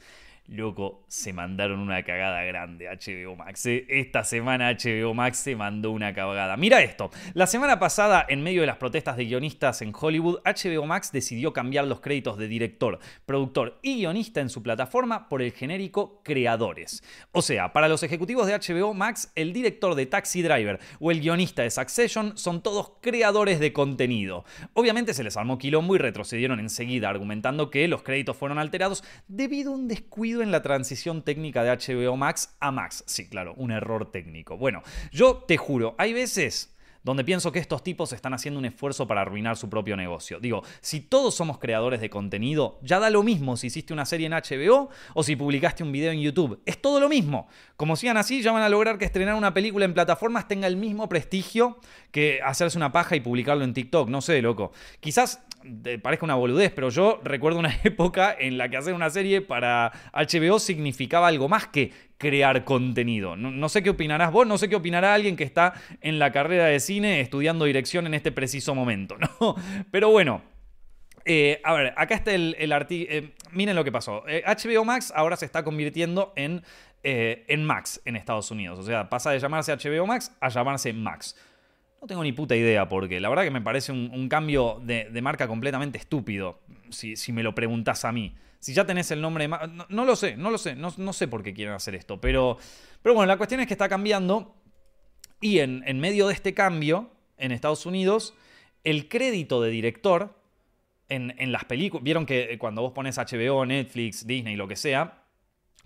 Loco, 0.51 1.05
se 1.07 1.31
mandaron 1.31 1.79
una 1.79 2.03
cagada 2.03 2.43
grande 2.43 2.89
HBO 2.89 3.37
Max. 3.37 3.65
¿eh? 3.67 3.85
Esta 3.87 4.25
semana 4.25 4.69
HBO 4.73 5.13
Max 5.13 5.37
se 5.37 5.55
mandó 5.55 5.91
una 5.91 6.13
cagada. 6.13 6.57
Mira 6.57 6.81
esto. 6.81 7.09
La 7.33 7.47
semana 7.47 7.79
pasada, 7.79 8.25
en 8.27 8.43
medio 8.43 8.59
de 8.59 8.67
las 8.67 8.75
protestas 8.75 9.15
de 9.15 9.23
guionistas 9.23 9.81
en 9.81 9.93
Hollywood, 9.97 10.39
HBO 10.43 10.85
Max 10.85 11.13
decidió 11.13 11.53
cambiar 11.53 11.85
los 11.85 12.01
créditos 12.01 12.37
de 12.37 12.49
director, 12.49 12.99
productor 13.25 13.79
y 13.81 13.99
guionista 13.99 14.41
en 14.41 14.49
su 14.49 14.61
plataforma 14.61 15.29
por 15.29 15.41
el 15.41 15.53
genérico 15.53 16.21
creadores. 16.21 17.01
O 17.31 17.41
sea, 17.41 17.71
para 17.71 17.87
los 17.87 18.03
ejecutivos 18.03 18.45
de 18.45 18.59
HBO 18.59 18.93
Max, 18.93 19.31
el 19.35 19.53
director 19.53 19.95
de 19.95 20.05
Taxi 20.05 20.41
Driver 20.41 20.81
o 20.99 21.11
el 21.11 21.21
guionista 21.21 21.61
de 21.61 21.71
Succession 21.71 22.37
son 22.37 22.61
todos 22.61 22.91
creadores 22.99 23.61
de 23.61 23.71
contenido. 23.71 24.43
Obviamente 24.73 25.13
se 25.13 25.23
les 25.23 25.37
armó 25.37 25.57
quilombo 25.57 25.95
y 25.95 25.99
retrocedieron 25.99 26.59
enseguida, 26.59 27.07
argumentando 27.07 27.69
que 27.69 27.87
los 27.87 28.03
créditos 28.03 28.35
fueron 28.35 28.59
alterados 28.59 29.01
debido 29.29 29.71
a 29.71 29.75
un 29.75 29.87
descuido 29.87 30.40
en 30.43 30.51
la 30.51 30.61
transición 30.61 31.23
técnica 31.23 31.63
de 31.63 31.71
HBO 31.71 32.17
Max 32.17 32.55
a 32.59 32.71
Max. 32.71 33.03
Sí, 33.07 33.29
claro, 33.29 33.53
un 33.57 33.71
error 33.71 34.11
técnico. 34.11 34.57
Bueno, 34.57 34.83
yo 35.11 35.35
te 35.47 35.57
juro, 35.57 35.95
hay 35.97 36.13
veces 36.13 36.71
donde 37.03 37.23
pienso 37.23 37.51
que 37.51 37.59
estos 37.59 37.83
tipos 37.83 38.13
están 38.13 38.33
haciendo 38.33 38.59
un 38.59 38.65
esfuerzo 38.65 39.07
para 39.07 39.21
arruinar 39.21 39.57
su 39.57 39.69
propio 39.69 39.97
negocio. 39.97 40.39
Digo, 40.39 40.63
si 40.81 41.01
todos 41.01 41.33
somos 41.35 41.57
creadores 41.57 41.99
de 41.99 42.09
contenido, 42.09 42.79
ya 42.83 42.99
da 42.99 43.09
lo 43.09 43.23
mismo 43.23 43.57
si 43.57 43.67
hiciste 43.67 43.93
una 43.93 44.05
serie 44.05 44.27
en 44.27 44.33
HBO 44.33 44.89
o 45.13 45.23
si 45.23 45.35
publicaste 45.35 45.83
un 45.83 45.91
video 45.91 46.11
en 46.11 46.21
YouTube. 46.21 46.61
Es 46.65 46.79
todo 46.79 46.99
lo 46.99 47.09
mismo. 47.09 47.47
Como 47.75 47.95
sigan 47.95 48.17
así, 48.17 48.41
ya 48.41 48.51
van 48.51 48.63
a 48.63 48.69
lograr 48.69 48.97
que 48.97 49.05
estrenar 49.05 49.35
una 49.35 49.53
película 49.53 49.85
en 49.85 49.93
plataformas 49.93 50.47
tenga 50.47 50.67
el 50.67 50.77
mismo 50.77 51.09
prestigio 51.09 51.79
que 52.11 52.39
hacerse 52.43 52.77
una 52.77 52.91
paja 52.91 53.15
y 53.15 53.19
publicarlo 53.19 53.63
en 53.63 53.73
TikTok. 53.73 54.09
No 54.09 54.21
sé, 54.21 54.41
loco. 54.41 54.71
Quizás 54.99 55.43
parezca 56.01 56.25
una 56.25 56.35
boludez, 56.35 56.71
pero 56.71 56.89
yo 56.89 57.21
recuerdo 57.23 57.59
una 57.59 57.73
época 57.83 58.35
en 58.37 58.57
la 58.57 58.69
que 58.69 58.77
hacer 58.77 58.93
una 58.93 59.09
serie 59.09 59.41
para 59.41 59.91
HBO 60.13 60.59
significaba 60.59 61.27
algo 61.27 61.49
más 61.49 61.67
que 61.67 61.91
crear 62.17 62.63
contenido. 62.63 63.35
No, 63.35 63.69
sé 63.69 63.81
qué 63.81 63.89
opinarás 63.89 64.31
vos, 64.31 64.45
no 64.45 64.57
sé 64.57 64.69
qué 64.69 64.75
opinará 64.75 65.13
alguien 65.13 65.35
que 65.35 65.43
está 65.43 65.73
en 66.01 66.19
la 66.19 66.31
carrera 66.31 66.65
de 66.65 66.79
cine 66.79 67.19
estudiando 67.19 67.65
dirección 67.65 68.05
en 68.05 68.13
este 68.13 68.31
preciso 68.31 68.75
momento, 68.75 69.17
¿no? 69.39 69.55
Pero 69.89 70.09
bueno. 70.09 70.41
Eh, 71.23 71.61
a 71.63 71.73
ver, 71.73 71.93
acá 71.97 72.15
está 72.15 72.33
el, 72.33 72.71
artículo. 72.71 73.15
Eh, 73.15 73.33
miren 73.51 73.75
lo 73.75 73.83
que 73.83 73.91
pasó. 73.91 74.23
HBO 74.23 74.81
eh, 74.81 74.85
Max 74.85 75.13
ahora 75.15 75.35
se 75.35 75.45
está 75.45 75.63
convirtiendo 75.63 76.33
en, 76.35 76.63
en 77.03 77.63
Max 77.63 78.01
en 78.05 78.15
Estados 78.15 78.49
Unidos. 78.49 78.79
O 78.79 78.83
sea, 78.83 79.07
pasa 79.07 79.29
de 79.29 79.39
llamarse 79.39 79.71
HBO 79.71 80.07
Max 80.07 80.31
a 80.39 80.49
llamarse 80.49 80.93
Max. 80.93 81.35
No 82.01 82.07
tengo 82.07 82.23
ni 82.23 82.31
puta 82.31 82.55
idea 82.55 82.89
porque 82.89 83.19
la 83.19 83.29
verdad 83.29 83.43
que 83.43 83.51
me 83.51 83.61
parece 83.61 83.91
un, 83.91 84.27
cambio 84.27 84.81
de, 84.83 85.21
marca 85.21 85.47
completamente 85.47 85.99
estúpido, 85.99 86.59
si, 86.89 87.15
me 87.31 87.43
lo 87.43 87.53
preguntas 87.53 88.05
a 88.05 88.11
mí. 88.11 88.35
Si 88.57 88.73
ya 88.73 88.85
tenés 88.85 89.11
el 89.11 89.21
nombre 89.21 89.47
de... 89.47 89.49
No, 89.49 89.85
no 89.87 90.05
lo 90.05 90.15
sé, 90.15 90.35
no 90.35 90.49
lo 90.49 90.57
sé, 90.57 90.75
no, 90.75 91.13
sé 91.13 91.27
por 91.27 91.43
qué 91.43 91.53
quieren 91.53 91.75
hacer 91.75 91.93
esto, 91.93 92.19
pero, 92.19 92.57
pero 93.03 93.13
bueno, 93.13 93.27
la 93.27 93.37
cuestión 93.37 93.61
es 93.61 93.67
que 93.67 93.75
está 93.75 93.87
cambiando 93.87 94.55
y 95.41 95.59
en, 95.59 95.83
en 95.85 95.99
medio 95.99 96.27
de 96.27 96.33
este 96.33 96.55
cambio, 96.55 97.11
en 97.37 97.51
Estados 97.51 97.85
Unidos, 97.85 98.33
el 98.83 99.07
crédito 99.07 99.61
de 99.61 99.69
director 99.69 100.35
en, 101.07 101.35
en 101.37 101.51
las 101.51 101.65
películas... 101.65 102.03
Vieron 102.03 102.25
que 102.25 102.57
cuando 102.57 102.81
vos 102.81 102.93
pones 102.93 103.19
HBO, 103.19 103.63
Netflix, 103.63 104.25
Disney, 104.25 104.55
lo 104.55 104.67
que 104.67 104.75
sea, 104.75 105.21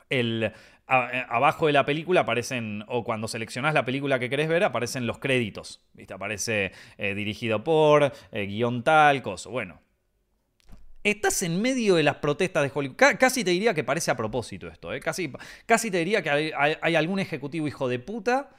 el, 0.09 0.53
abajo 0.87 1.67
de 1.67 1.73
la 1.73 1.85
película 1.85 2.21
aparecen, 2.21 2.83
o 2.87 3.03
cuando 3.03 3.27
seleccionás 3.27 3.73
la 3.73 3.85
película 3.85 4.19
que 4.19 4.29
querés 4.29 4.47
ver, 4.47 4.63
aparecen 4.63 5.07
los 5.07 5.17
créditos. 5.17 5.81
¿viste? 5.93 6.13
Aparece 6.13 6.71
eh, 6.97 7.15
dirigido 7.15 7.63
por, 7.63 8.13
eh, 8.31 8.45
guion 8.45 8.83
tal, 8.83 9.21
cosa. 9.21 9.49
Bueno. 9.49 9.81
Estás 11.03 11.43
en 11.43 11.61
medio 11.61 11.95
de 11.95 12.03
las 12.03 12.15
protestas 12.15 12.63
de 12.63 12.71
Hollywood. 12.73 12.95
casi 12.95 13.43
te 13.43 13.51
diría 13.51 13.75
que 13.75 13.83
parece 13.83 14.09
a 14.09 14.17
propósito 14.17 14.67
esto. 14.67 14.89
Casi, 15.03 15.31
casi 15.67 15.91
te 15.91 15.99
diría 15.99 16.23
que 16.23 16.51
hay, 16.57 16.95
algún 16.95 17.19
ejecutivo 17.19 17.67
hijo 17.67 17.87
de 17.87 17.99
puta 17.99 18.49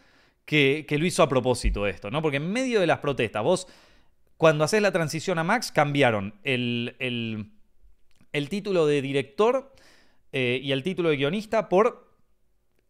que, 0.45 0.87
lo 0.89 1.05
hizo 1.05 1.25
a 1.25 1.29
propósito 1.29 1.89
esto, 1.89 2.09
¿no? 2.09 2.23
Porque 2.23 2.37
en 2.37 2.53
medio 2.53 2.79
de 2.79 2.87
las 2.87 3.01
protestas, 3.01 3.43
vos, 3.43 3.67
cuando 4.37 4.63
haces 4.63 4.81
la 4.81 4.93
transición 4.93 5.41
a 5.41 5.45
Max, 5.45 5.73
cambiaron 5.73 6.39
el, 6.45 6.95
el, 8.31 8.49
título 8.49 8.87
de 8.87 9.03
director 9.03 9.75
y 10.31 10.71
el 10.71 10.85
título 10.85 11.09
de 11.09 11.17
guionista 11.17 11.69
por 11.69 12.06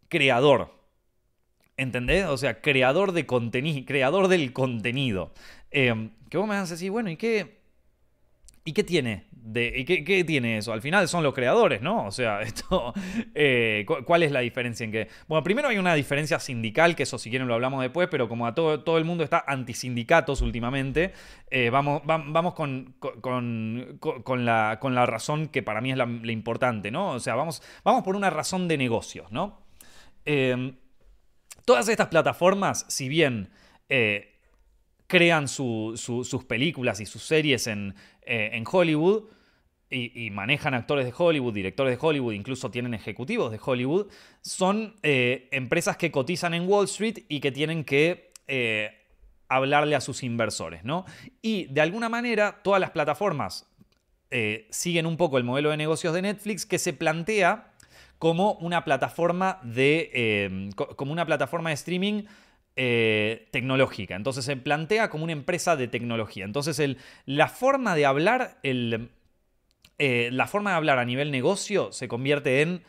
creador. 0.09 0.75
¿Entendés? 1.77 2.25
O 2.27 2.39
sea, 2.39 2.61
creador 2.63 3.13
de 3.13 3.27
contenido, 3.27 3.85
creador 3.87 4.29
del 4.29 4.53
contenido. 4.53 5.33
Eh, 5.71 6.11
que 6.31 6.39
vos 6.39 6.49
me 6.49 6.55
vas 6.55 6.71
a 6.71 6.75
decir, 6.75 6.91
bueno, 6.91 7.11
¿y 7.11 7.17
qué, 7.17 7.61
¿y 8.65 8.73
qué 8.73 8.83
tiene 8.83 9.27
De, 9.31 9.85
qué, 9.85 10.25
tiene 10.25 10.59
eso? 10.59 10.73
Al 10.73 10.83
final 10.83 11.07
son 11.07 11.23
los 11.23 11.33
creadores, 11.33 11.81
¿no? 11.81 12.05
O 12.07 12.11
sea, 12.11 12.41
esto, 12.43 12.93
eh, 13.35 13.87
¿cuál 14.05 14.25
es 14.25 14.33
la 14.33 14.41
diferencia 14.41 14.85
en 14.85 14.93
que? 14.93 15.09
Bueno, 15.29 15.45
primero 15.45 15.69
hay 15.69 15.79
una 15.79 15.95
diferencia 15.95 16.41
sindical, 16.41 16.97
que 16.97 17.05
eso 17.05 17.17
si 17.17 17.31
quieren 17.31 17.47
lo 17.47 17.55
hablamos 17.55 17.81
después, 17.81 18.09
pero 18.11 18.29
como 18.29 18.47
a 18.47 18.55
todo, 18.55 18.83
todo 18.83 18.99
el 18.99 19.05
mundo 19.05 19.23
está 19.23 19.45
antisindicatos 19.47 20.43
últimamente, 20.43 21.13
eh, 21.51 21.71
vamos, 21.71 22.03
vamos 22.05 22.55
con, 22.55 22.97
con, 22.99 24.45
la, 24.45 24.79
con 24.81 24.95
la 24.95 25.07
razón 25.07 25.47
que 25.49 25.63
para 25.63 25.81
mí 25.81 25.93
es 25.93 25.97
la, 25.97 26.07
importante, 26.33 26.91
¿no? 26.91 27.11
O 27.11 27.21
sea, 27.21 27.37
vamos, 27.37 27.63
vamos 27.85 28.03
por 28.03 28.17
una 28.17 28.31
razón 28.31 28.67
de 28.67 28.77
negocios, 28.77 29.31
¿no? 29.31 29.66
Em, 30.27 30.77
todas 31.65 31.89
estas 31.89 32.09
plataformas, 32.09 32.85
si 32.89 33.09
bien 33.09 33.49
eh, 33.89 34.35
crean 35.07 35.47
sus 35.47 36.45
películas 36.49 37.01
y 37.01 37.07
sus 37.07 37.23
series 37.23 37.69
en, 37.69 37.95
eh, 38.23 38.63
Hollywood 38.71 39.31
y, 39.89 40.31
manejan 40.33 40.75
actores 40.75 41.07
de 41.07 41.15
Hollywood, 41.17 41.55
directores 41.55 41.97
de 41.97 42.05
Hollywood, 42.05 42.33
incluso 42.33 42.73
tienen 42.73 42.93
ejecutivos 42.93 43.53
de 43.53 43.61
Hollywood, 43.65 44.09
son 44.41 44.97
eh, 45.05 45.49
empresas 45.53 45.97
que 45.97 46.11
cotizan 46.11 46.55
en 46.55 46.69
Wall 46.69 46.87
Street 46.87 47.21
y 47.29 47.39
que 47.39 47.53
tienen 47.53 47.85
que 47.85 48.33
hablarle 49.49 49.95
a 49.95 50.01
sus 50.01 50.25
inversores, 50.25 50.85
¿no? 50.85 51.05
Y 51.41 51.67
de 51.67 51.81
alguna 51.81 52.09
manera 52.09 52.61
todas 52.63 52.81
las 52.81 52.91
plataformas 52.91 53.69
siguen 54.71 55.07
un 55.07 55.17
poco 55.17 55.39
el 55.39 55.45
modelo 55.45 55.71
de 55.71 55.77
negocios 55.77 56.13
de 56.13 56.23
Netflix 56.23 56.67
que 56.67 56.79
se 56.79 56.93
plantea 56.93 57.73
como 58.19 58.53
una 58.55 58.85
plataforma 58.85 59.61
de, 59.63 60.71
como 60.97 61.13
una 61.13 61.27
plataforma 61.27 61.71
de 61.71 61.75
streaming 61.75 62.23
eh, 62.79 63.49
tecnológica. 63.53 64.17
Entonces 64.17 64.45
se 64.45 64.55
plantea 64.55 65.09
como 65.09 65.25
una 65.25 65.33
empresa 65.33 65.77
de 65.77 65.89
tecnología. 65.89 66.45
Entonces 66.45 66.79
el, 66.79 66.99
la 67.25 67.49
forma 67.49 67.95
de 67.95 68.05
hablar, 68.05 68.59
el, 68.63 69.09
eh, 69.97 70.29
la 70.31 70.47
forma 70.47 70.71
de 70.71 70.77
hablar 70.77 70.99
a 70.99 71.07
nivel 71.07 71.31
negocio 71.31 71.91
se 71.91 72.07
convierte 72.07 72.61
en 72.61 72.83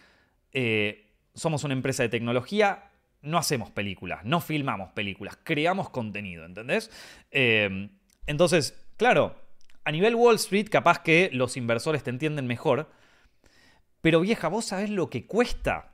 eh, 0.51 1.05
somos 1.35 1.63
una 1.63 1.73
empresa 1.73 2.03
de 2.03 2.09
tecnología, 2.09 2.89
no 3.21 3.37
hacemos 3.37 3.71
películas, 3.71 4.25
no 4.25 4.41
filmamos 4.41 4.89
películas, 4.91 5.37
creamos 5.41 5.89
contenido, 5.89 6.43
¿entendés? 6.43 6.91
entonces, 7.31 8.77
claro, 8.97 9.35
a 9.85 9.91
nivel 9.91 10.15
Wall 10.15 10.35
Street 10.35 10.67
capaz 10.69 10.99
que 10.99 11.29
los 11.31 11.55
inversores 11.55 12.03
te 12.03 12.09
entienden 12.09 12.45
mejor, 12.45 12.89
pero 14.07 14.21
vieja, 14.21 14.47
vos 14.47 14.63
sabés 14.63 14.89
lo 14.89 15.09
que 15.09 15.25
cuesta 15.25 15.91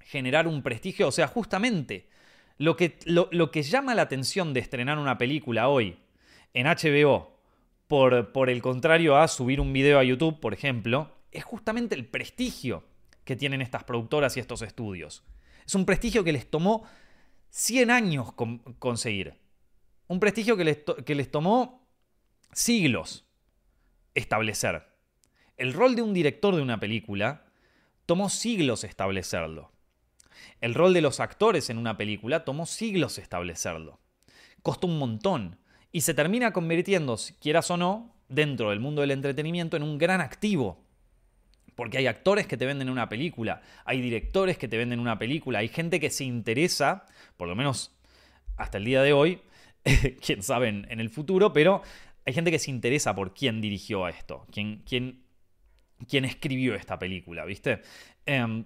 generar 0.00 0.48
un 0.48 0.62
prestigio, 0.62 1.08
o 1.08 1.12
sea, 1.12 1.28
justamente 1.28 2.08
lo 2.56 2.78
que, 2.78 2.98
lo, 3.04 3.50
que 3.50 3.62
llama 3.62 3.94
la 3.94 4.00
atención 4.00 4.54
de 4.54 4.60
estrenar 4.60 4.96
una 4.98 5.18
película 5.18 5.68
hoy 5.68 5.98
en 6.54 6.66
HBO, 6.66 7.36
por, 7.88 8.32
por 8.32 8.48
el 8.48 8.62
contrario 8.62 9.18
a 9.18 9.28
subir 9.28 9.60
un 9.60 9.70
video 9.70 9.98
a 9.98 10.02
YouTube, 10.02 10.40
por 10.40 10.54
ejemplo, 10.54 11.12
es 11.30 11.44
justamente 11.44 11.94
el 11.94 12.06
prestigio 12.06 12.84
que 13.24 13.36
tienen 13.36 13.60
estas 13.60 13.84
productoras 13.84 14.34
y 14.38 14.40
estos 14.40 14.62
estudios. 14.62 15.22
Es 15.66 15.74
un 15.74 15.84
prestigio 15.84 16.24
que 16.24 16.32
les 16.32 16.48
tomó 16.48 16.84
100 17.50 17.90
años 17.90 18.32
conseguir. 18.78 19.34
Un 20.06 20.20
prestigio 20.20 20.56
que 20.56 20.64
les, 20.64 20.78
que 21.04 21.14
les, 21.14 21.30
tomó 21.30 21.86
siglos 22.54 23.26
establecer. 24.14 24.95
El 25.56 25.72
rol 25.72 25.96
de 25.96 26.02
un 26.02 26.12
director 26.12 26.54
de 26.54 26.62
una 26.62 26.78
película 26.78 27.46
tomó 28.04 28.28
siglos 28.28 28.84
establecerlo. 28.84 29.72
El 30.60 30.74
rol 30.74 30.92
de 30.92 31.00
los 31.00 31.20
actores 31.20 31.70
en 31.70 31.78
una 31.78 31.96
película 31.96 32.44
tomó 32.44 32.66
siglos 32.66 33.18
establecerlo. 33.18 33.98
Costó 34.62 34.86
un 34.86 34.98
montón 34.98 35.58
y 35.92 36.02
se 36.02 36.14
termina 36.14 36.52
convirtiendo, 36.52 37.16
quieras 37.40 37.70
o 37.70 37.76
no, 37.76 38.14
dentro 38.28 38.70
del 38.70 38.80
mundo 38.80 39.00
del 39.00 39.12
entretenimiento 39.12 39.76
en 39.76 39.82
un 39.82 39.98
gran 39.98 40.20
activo. 40.20 40.84
Porque 41.74 41.98
hay 41.98 42.06
actores 42.06 42.46
que 42.46 42.56
te 42.56 42.66
venden 42.66 42.90
una 42.90 43.08
película, 43.08 43.62
hay 43.84 44.00
directores 44.00 44.58
que 44.58 44.68
te 44.68 44.76
venden 44.76 45.00
una 45.00 45.18
película, 45.18 45.60
hay 45.60 45.68
gente 45.68 46.00
que 46.00 46.10
se 46.10 46.24
interesa, 46.24 47.06
por 47.36 47.48
lo 47.48 47.54
menos 47.54 47.96
hasta 48.56 48.78
el 48.78 48.84
día 48.84 49.02
de 49.02 49.12
hoy, 49.12 49.40
quién 50.24 50.42
sabe 50.42 50.68
en, 50.68 51.00
el 51.00 51.10
futuro, 51.10 51.52
pero 51.52 51.82
hay 52.24 52.32
gente 52.32 52.50
que 52.50 52.58
se 52.58 52.70
interesa 52.70 53.14
por 53.14 53.34
quién 53.34 53.60
dirigió 53.60 54.06
a 54.06 54.10
esto, 54.10 54.46
quién, 54.50 54.82
quién, 54.86 55.25
quién 56.08 56.24
escribió 56.24 56.74
esta 56.74 56.98
película, 56.98 57.44
¿viste? 57.44 57.80
Em, 58.24 58.64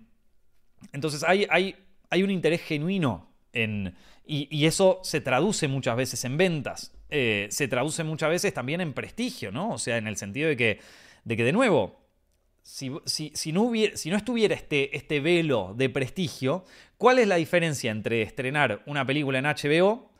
entonces 0.93 1.23
hay, 1.25 1.47
hay, 1.51 1.77
hay 2.09 2.23
un 2.23 2.31
interés 2.31 2.63
genuino 2.63 3.31
en, 3.53 3.95
y, 4.33 4.65
eso 4.65 5.01
se 5.03 5.21
traduce 5.21 5.67
muchas 5.67 5.97
veces 5.97 6.25
en 6.25 6.37
ventas, 6.37 6.93
eh, 7.09 7.49
se 7.51 7.67
traduce 7.67 8.05
muchas 8.05 8.31
veces 8.31 8.55
también 8.55 8.81
en 8.81 8.93
prestigio, 8.93 9.51
¿no? 9.51 9.71
O 9.71 9.79
sea, 9.79 9.97
en 9.97 10.07
el 10.07 10.17
sentido 10.17 10.49
de 10.49 10.57
que, 10.57 10.81
de, 11.25 11.37
que, 11.37 11.43
de 11.43 11.53
nuevo, 11.53 11.99
si, 12.63 12.93
si, 13.05 13.53
no 13.53 13.63
hubiera, 13.63 13.97
si, 13.97 14.09
no 14.09 14.17
estuviera 14.17 14.55
este, 14.55 14.97
este 14.97 15.19
velo 15.19 15.75
de 15.77 15.89
prestigio, 15.89 16.65
¿cuál 16.97 17.19
es 17.19 17.27
la 17.27 17.37
diferencia 17.37 17.91
entre 17.91 18.23
estrenar 18.23 18.83
una 18.87 19.05
película 19.05 19.41
en 19.41 19.47
HBO 19.47 20.13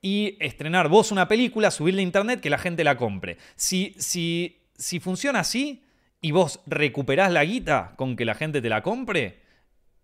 y 0.00 0.38
estrenar 0.40 0.88
vos 0.88 1.12
una 1.12 1.28
película, 1.28 1.70
subirla 1.70 2.00
a 2.00 2.04
internet, 2.04 2.40
que 2.40 2.48
la 2.48 2.58
gente 2.58 2.84
la 2.84 2.96
compre? 2.96 3.36
Si, 3.54 3.94
si, 3.98 4.62
si 4.78 4.98
funciona 4.98 5.40
así 5.40 5.82
y 6.22 6.30
vos 6.30 6.60
recuperás 6.66 7.30
la 7.32 7.44
guita 7.44 7.92
con 7.96 8.16
que 8.16 8.24
la 8.24 8.34
gente 8.34 8.62
te 8.62 8.68
la 8.68 8.82
compre, 8.82 9.42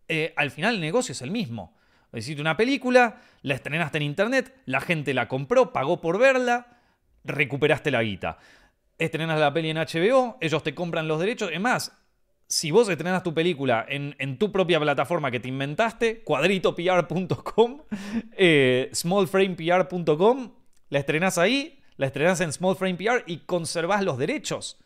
eh, 0.09 0.35
al 0.37 0.51
final 0.51 0.75
el 0.75 0.81
negocio 0.81 1.13
es 1.13 1.23
el 1.23 1.31
mismo. 1.31 1.77
Hiciste 2.13 2.41
una 2.41 2.57
película, 2.57 3.21
la 3.43 3.55
estrenaste 3.55 3.99
en 3.99 4.03
internet, 4.03 4.55
la 4.67 4.81
gente 4.81 5.15
la 5.15 5.29
compró, 5.29 5.73
pagó 5.73 6.01
por 6.01 6.19
verla, 6.19 6.79
recuperaste 7.25 7.91
la 7.93 8.03
guita. 8.03 8.39
Estrenas 8.99 9.39
la 9.39 9.53
peli 9.53 9.71
en 9.71 9.77
HBO, 9.77 10.39
ellos 10.41 10.63
te 10.65 10.75
compran 10.75 11.07
los 11.07 11.21
derechos. 11.21 11.51
Es 11.53 11.61
más, 11.61 11.93
si 12.49 12.73
vos 12.73 12.89
estrenas 12.89 13.23
tu 13.23 13.33
película 13.33 13.87
en, 13.89 14.39
tu 14.39 14.51
propia 14.51 14.81
plataforma 14.81 15.31
que 15.31 15.39
te 15.39 15.49
inventaste, 15.49 16.23
cuadritopr.com, 16.25 17.83
eh, 18.33 18.91
smallframepr.com, 18.93 20.53
la 20.89 20.99
estrenas 20.99 21.39
ahí, 21.39 21.79
la 21.97 22.07
estrenas 22.07 22.41
en 22.41 22.53
smallframepr 22.53 23.25
y 23.27 23.39
conservás 23.39 24.03
los 24.03 24.19
derechos. 24.19 24.79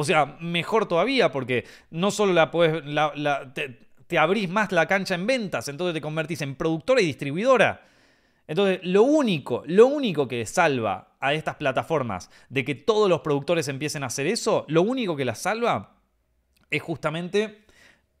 O 0.00 0.04
sea, 0.04 0.36
mejor 0.38 0.86
todavía, 0.86 1.32
porque 1.32 1.64
no 1.90 2.12
solo 2.12 2.32
la 2.32 2.52
puedes 2.52 2.84
te 4.06 4.16
abrís 4.16 4.48
más 4.48 4.70
la 4.70 4.86
cancha 4.86 5.16
en 5.16 5.26
ventas, 5.26 5.66
entonces 5.66 5.92
te 5.92 6.00
convertís 6.00 6.40
en 6.42 6.54
productora 6.54 7.00
y 7.00 7.06
distribuidora. 7.06 7.84
Entonces, 8.46 8.78
lo 8.84 9.02
único, 9.02 9.64
lo 9.66 9.88
único 9.88 10.28
que 10.28 10.46
salva 10.46 11.16
a 11.18 11.34
estas 11.34 11.56
plataformas 11.56 12.30
de 12.48 12.64
que 12.64 12.76
todos 12.76 13.08
los 13.08 13.22
productores 13.22 13.66
empiecen 13.66 14.04
a 14.04 14.06
hacer 14.06 14.28
eso, 14.28 14.64
lo 14.68 14.82
único 14.82 15.16
que 15.16 15.24
las 15.24 15.40
salva 15.40 15.96
es 16.70 16.80
justamente 16.80 17.64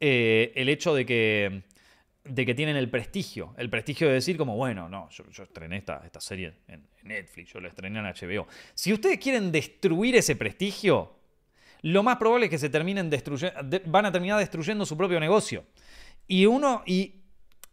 eh, 0.00 0.50
el 0.56 0.68
hecho 0.68 0.96
de 0.96 1.06
que, 1.06 1.62
de 2.24 2.44
que 2.44 2.56
tienen 2.56 2.74
el 2.74 2.90
prestigio. 2.90 3.54
El 3.56 3.70
prestigio 3.70 4.08
de 4.08 4.14
decir 4.14 4.36
como, 4.36 4.56
bueno, 4.56 4.88
no, 4.88 5.08
yo, 5.10 5.44
estrené 5.44 5.76
esta, 5.76 6.02
esta 6.04 6.20
serie 6.20 6.54
en 6.66 6.88
Netflix, 7.04 7.52
yo 7.52 7.60
la 7.60 7.68
estrené 7.68 8.00
en 8.00 8.04
HBO. 8.06 8.48
Si 8.74 8.92
ustedes 8.92 9.20
quieren 9.20 9.52
destruir 9.52 10.16
ese 10.16 10.34
prestigio, 10.34 11.17
lo 11.82 12.02
más 12.02 12.16
probable 12.16 12.46
es 12.46 12.50
que 12.50 12.58
se 12.58 12.70
terminen 12.70 13.10
destruyendo, 13.10 13.58
van 13.86 14.06
a 14.06 14.12
terminar 14.12 14.38
destruyendo 14.38 14.84
su 14.86 14.96
propio 14.96 15.20
negocio. 15.20 15.64
Y 16.26 16.46
uno, 16.46 16.82
y, 16.86 17.14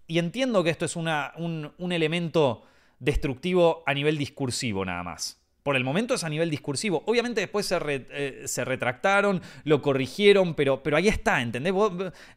entiendo 0.08 0.64
que 0.64 0.70
esto 0.70 0.86
es 0.86 0.96
una, 0.96 1.34
un, 1.38 1.72
un 1.78 1.92
elemento 1.92 2.64
destructivo 3.00 3.84
a 3.86 3.94
nivel 3.94 4.18
discursivo 4.18 4.86
nada 4.86 5.04
más. 5.04 5.42
Por 5.66 5.76
el 5.76 5.84
momento 5.84 6.14
es 6.14 6.24
a 6.24 6.30
nivel 6.30 6.52
discursivo. 6.52 7.02
Obviamente 7.08 7.42
después 7.42 7.66
se, 7.66 7.76
eh, 7.82 8.44
se 8.46 8.64
retractaron, 8.64 9.42
lo 9.64 9.82
corrigieron, 9.82 10.54
pero, 10.54 10.84
pero 10.84 10.96
ahí 10.96 11.08
está, 11.08 11.42
¿entendés? 11.42 11.74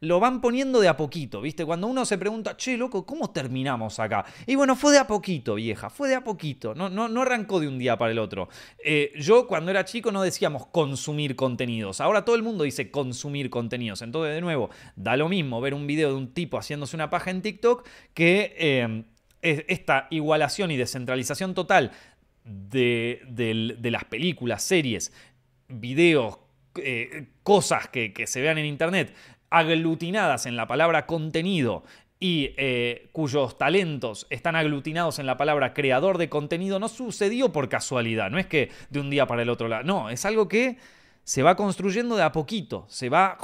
lo 0.01 0.18
van 0.18 0.41
poniendo 0.41 0.81
de 0.81 0.89
a 0.89 0.97
poquito, 0.97 1.43
¿viste? 1.43 1.66
Cuando 1.66 1.89
uno 1.89 2.07
se 2.07 2.16
pregunta, 2.16 2.57
che, 2.57 2.79
loco, 2.79 3.05
¿cómo 3.05 3.31
terminamos 3.31 3.99
acá? 3.99 4.24
Y 4.47 4.55
bueno, 4.55 4.76
fue 4.76 4.93
de 4.93 5.01
a 5.01 5.07
poquito, 5.07 5.57
vieja, 5.57 5.91
fue 5.91 6.09
de 6.09 6.14
a 6.14 6.24
poquito, 6.24 6.74
no, 6.74 6.89
no, 6.89 7.07
no 7.07 7.20
arrancó 7.20 7.61
de 7.61 7.68
un 7.68 7.79
día 7.79 7.99
para 7.99 8.12
el 8.12 8.18
otro. 8.18 8.49
Eh, 8.83 9.12
yo 9.18 9.47
cuando 9.47 9.70
era 9.70 9.85
chico 9.85 10.11
no 10.11 10.22
decíamos 10.22 10.64
consumir 10.68 11.37
contenidos, 11.37 12.01
ahora 12.01 12.24
todo 12.24 12.35
el 12.35 12.43
mundo 12.43 12.64
dice 12.64 12.91
consumir 12.91 13.51
contenidos. 13.51 14.01
Entonces, 14.01 14.37
de 14.37 14.41
nuevo, 14.41 14.70
da 14.97 15.18
lo 15.18 15.29
mismo 15.29 15.61
ver 15.61 15.74
un 15.74 15.87
video 15.87 16.09
de 16.09 16.16
un 16.16 16.33
tipo 16.33 16.57
haciéndose 16.57 16.97
una 16.97 17.11
paja 17.11 17.31
en 17.31 17.43
TikTok 17.43 17.87
que... 18.14 18.55
Eh, 18.57 19.05
esta 19.41 20.09
igualación 20.11 20.70
y 20.70 20.76
descentralización 20.76 21.55
total 21.55 21.93
de, 22.49 23.78
las 23.90 24.05
películas, 24.05 24.62
series, 24.62 25.12
videos, 25.68 26.38
eh, 26.76 27.26
cosas 27.42 27.88
que, 27.88 28.12
se 28.26 28.40
vean 28.40 28.59
en 28.59 28.66
Internet 28.66 29.14
aglutinadas 29.51 30.46
en 30.46 30.57
la 30.57 30.66
palabra 30.66 31.07
contenido 31.07 31.84
y 32.20 32.55
eh, 32.57 33.09
cuyos 33.12 33.57
talentos 33.59 34.26
están 34.30 34.57
aglutinados 34.57 35.18
en 35.18 35.26
la 35.26 35.36
palabra 35.36 35.72
creador 35.72 36.18
de 36.18 36.28
contenido, 36.28 36.78
no 36.78 36.88
sucedió 36.88 37.53
por 37.53 37.68
casualidad, 37.68 38.30
no 38.30 38.38
es 38.38 38.46
que 38.46 38.70
de 38.90 39.01
un 39.01 39.09
día 39.09 39.26
para 39.26 39.42
el 39.42 39.51
otro 39.51 39.68
lado, 39.68 39.84
no, 39.84 40.11
es 40.11 40.24
algo 40.24 40.49
que 40.49 40.78
se 41.22 41.42
va 41.42 41.57
construyendo 41.57 42.16
de 42.16 42.22
a 42.22 42.32
poquito, 42.32 42.86
se 42.88 43.09
va 43.09 43.38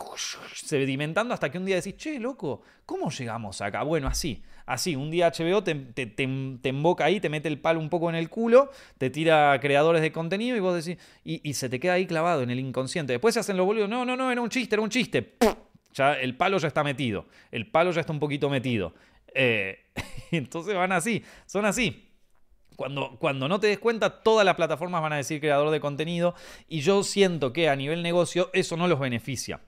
sedimentando 0.55 1.35
hasta 1.35 1.51
que 1.51 1.59
un 1.59 1.67
día 1.67 1.77
decís, 1.77 1.97
che, 1.97 2.19
loco, 2.19 2.63
¿cómo 2.85 3.11
llegamos 3.11 3.61
acá? 3.61 3.83
Bueno, 3.83 4.09
así, 4.09 4.43
así, 4.67 4.97
un 4.97 5.11
día 5.11 5.31
HBO 5.31 5.63
te, 5.63 5.75
te, 5.75 6.07
te, 6.07 6.69
emboca 6.69 7.05
ahí, 7.05 7.21
te 7.21 7.29
mete 7.29 7.49
el 7.49 7.59
palo 7.59 7.81
un 7.81 7.89
poco 7.89 8.09
en 8.09 8.17
el 8.17 8.29
culo, 8.31 8.71
te 8.99 9.11
tira 9.11 9.59
creadores 9.61 10.03
de 10.03 10.13
contenido 10.13 10.57
y 10.57 10.61
vos 10.61 10.85
decís, 10.85 11.03
y, 11.25 11.55
se 11.55 11.69
te 11.69 11.81
queda 11.81 11.95
ahí 11.95 12.07
clavado 12.07 12.43
en 12.43 12.51
el 12.51 12.61
inconsciente. 12.61 13.13
Después 13.13 13.35
se 13.35 13.41
hacen 13.41 13.57
los 13.57 13.67
boludos, 13.67 13.89
no, 13.89 14.05
no, 14.05 14.17
no, 14.17 14.31
era 14.31 14.41
un 14.41 14.49
chiste, 14.49 14.75
era 14.75 14.83
un 14.83 14.91
chiste. 14.91 15.37
Ya 15.93 16.15
el 16.15 16.37
palo 16.37 16.59
ya 16.59 16.69
está 16.69 16.83
metido, 16.83 17.27
el 17.51 17.71
palo 17.71 17.93
ya 17.93 18.01
está 18.01 18.13
un 18.13 18.21
poquito 18.21 18.51
metido. 18.51 18.95
Eh, 19.35 19.87
entonces 20.31 20.75
van 20.75 20.93
así, 20.93 21.23
son 21.47 21.67
así. 21.67 22.11
Cuando, 22.77 23.17
cuando 23.21 23.47
no 23.47 23.61
te 23.61 23.69
des 23.69 23.79
cuenta, 23.79 24.23
todas 24.23 24.45
las 24.45 24.57
plataformas 24.57 25.01
van 25.01 25.13
a 25.13 25.17
decir 25.17 25.41
creador 25.41 25.71
de 25.71 25.79
contenido 25.79 26.35
y 26.69 26.81
yo 26.81 27.05
siento 27.05 27.53
que 27.53 27.69
a 27.69 27.77
nivel 27.77 28.03
negocio 28.03 28.51
eso 28.53 28.77
no 28.77 28.89
los 28.89 28.99
beneficia. 28.99 29.61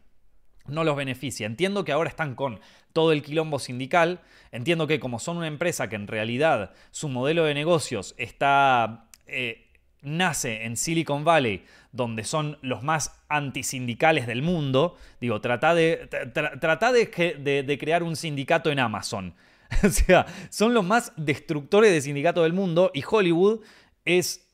No 0.68 0.84
los 0.84 0.96
beneficia. 0.96 1.46
Entiendo 1.46 1.84
que 1.84 1.92
ahora 1.92 2.08
están 2.08 2.34
con 2.34 2.60
todo 2.92 3.12
el 3.12 3.22
quilombo 3.22 3.58
sindical. 3.58 4.20
Entiendo 4.52 4.86
que 4.86 5.00
como 5.00 5.18
son 5.18 5.36
una 5.36 5.46
empresa 5.46 5.88
que 5.88 5.96
en 5.96 6.06
realidad 6.06 6.72
su 6.90 7.08
modelo 7.08 7.44
de 7.44 7.54
negocios 7.54 8.14
está... 8.18 9.08
Eh, 9.26 9.62
nace 10.02 10.64
en 10.64 10.76
Silicon 10.76 11.24
Valley, 11.24 11.64
donde 11.90 12.22
son 12.22 12.58
los 12.62 12.84
más 12.84 13.24
antisindicales 13.28 14.28
del 14.28 14.40
mundo, 14.40 14.96
digo, 15.20 15.40
trata 15.40 15.74
de, 15.74 16.06
de 16.06 17.78
crear 17.80 18.04
un 18.04 18.14
sindicato 18.14 18.70
en 18.70 18.78
Amazon. 18.78 19.34
o 19.82 19.90
sea, 19.90 20.26
son 20.50 20.74
los 20.74 20.84
más 20.84 21.12
destructores 21.16 21.90
de 21.90 22.00
sindicato 22.00 22.42
del 22.42 22.52
mundo 22.52 22.90
y 22.94 23.02
Hollywood 23.08 23.60
es 24.04 24.46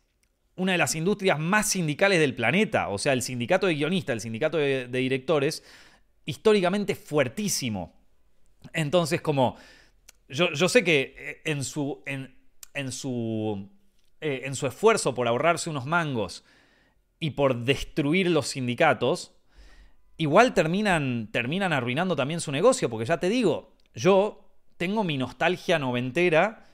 una 0.57 0.73
de 0.73 0.79
las 0.79 0.95
industrias 0.95 1.39
más 1.39 1.71
sindicales 1.71 2.21
del 2.21 2.35
planeta. 2.35 2.89
O 2.89 2.99
sea, 2.99 3.13
el 3.13 3.23
sindicato 3.23 3.67
de 3.67 3.75
guionistas, 3.75 4.15
el 4.15 4.21
sindicato 4.21 4.59
de, 4.59 4.87
directores, 4.87 5.65
históricamente 6.25 6.95
fuertísimo. 6.95 7.95
Entonces, 8.73 9.21
como 9.21 9.57
yo, 10.29 10.69
sé 10.69 10.83
que 10.83 11.15
eh, 11.17 11.43
en 11.45 11.63
su, 11.65 12.03
en, 12.07 12.93
su, 12.93 13.69
eh, 14.21 14.43
en 14.45 14.55
su 14.55 14.67
esfuerzo 14.67 15.15
por 15.15 15.29
ahorrarse 15.29 15.71
unos 15.71 15.87
mangos 15.87 16.45
y 17.21 17.31
por 17.31 17.65
destruir 17.65 18.31
los 18.31 18.49
sindicatos, 18.49 19.35
igual 20.17 20.55
terminan, 20.55 21.29
terminan 21.31 21.73
arruinando 21.73 22.17
también 22.17 22.41
su 22.41 22.51
negocio, 22.51 22.89
porque 22.89 23.07
ya 23.07 23.19
te 23.19 23.29
digo, 23.29 23.75
yo 23.95 24.49
tengo 24.77 25.05
mi 25.05 25.19
nostalgia 25.19 25.79
noventera 25.79 26.67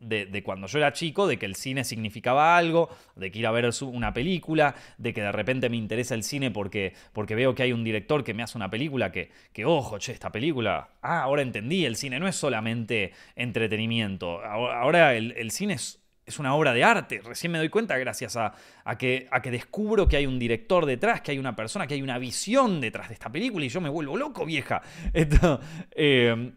de, 0.00 0.42
cuando 0.42 0.66
yo 0.66 0.78
era 0.78 0.92
chico, 0.92 1.26
de 1.26 1.38
que 1.38 1.46
el 1.46 1.54
cine 1.54 1.84
significaba 1.84 2.56
algo, 2.56 2.88
de 3.14 3.30
que 3.30 3.38
ir 3.38 3.46
a 3.46 3.50
ver 3.50 3.70
una 3.82 4.12
película, 4.12 4.74
de 4.98 5.12
que 5.12 5.20
de 5.20 5.30
repente 5.30 5.68
me 5.68 5.76
interesa 5.76 6.14
el 6.14 6.22
cine 6.22 6.50
porque, 6.50 6.94
porque 7.12 7.34
veo 7.34 7.54
que 7.54 7.62
hay 7.62 7.72
un 7.72 7.84
director 7.84 8.24
que 8.24 8.34
me 8.34 8.42
hace 8.42 8.56
una 8.56 8.70
película 8.70 9.12
que, 9.12 9.30
que, 9.52 9.64
ojo, 9.64 9.98
che, 9.98 10.12
esta 10.12 10.32
película, 10.32 10.88
ah, 11.02 11.22
ahora 11.22 11.42
entendí, 11.42 11.84
el 11.84 11.96
cine 11.96 12.18
no 12.18 12.26
es 12.26 12.34
solamente 12.34 13.12
entretenimiento, 13.36 14.40
ahora 14.42 15.14
el, 15.14 15.50
cine 15.50 15.74
es, 15.74 16.00
es, 16.24 16.38
una 16.38 16.54
obra 16.54 16.72
de 16.72 16.82
arte, 16.82 17.20
recién 17.22 17.52
me 17.52 17.58
doy 17.58 17.68
cuenta 17.68 17.98
gracias 17.98 18.36
a, 18.36 18.54
que, 18.98 19.28
a 19.30 19.42
que 19.42 19.50
descubro 19.50 20.08
que 20.08 20.16
hay 20.16 20.26
un 20.26 20.38
director 20.38 20.86
detrás, 20.86 21.20
que 21.20 21.32
hay 21.32 21.38
una 21.38 21.54
persona, 21.54 21.86
que 21.86 21.94
hay 21.94 22.02
una 22.02 22.18
visión 22.18 22.80
detrás 22.80 23.08
de 23.08 23.14
esta 23.14 23.30
película 23.30 23.66
y 23.66 23.68
yo 23.68 23.80
me 23.82 23.90
vuelvo 23.90 24.16
loco, 24.16 24.46
vieja. 24.46 24.82
Eh, 25.92 26.52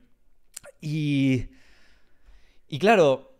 y, 0.80 1.46
y 2.68 2.80
claro, 2.80 3.33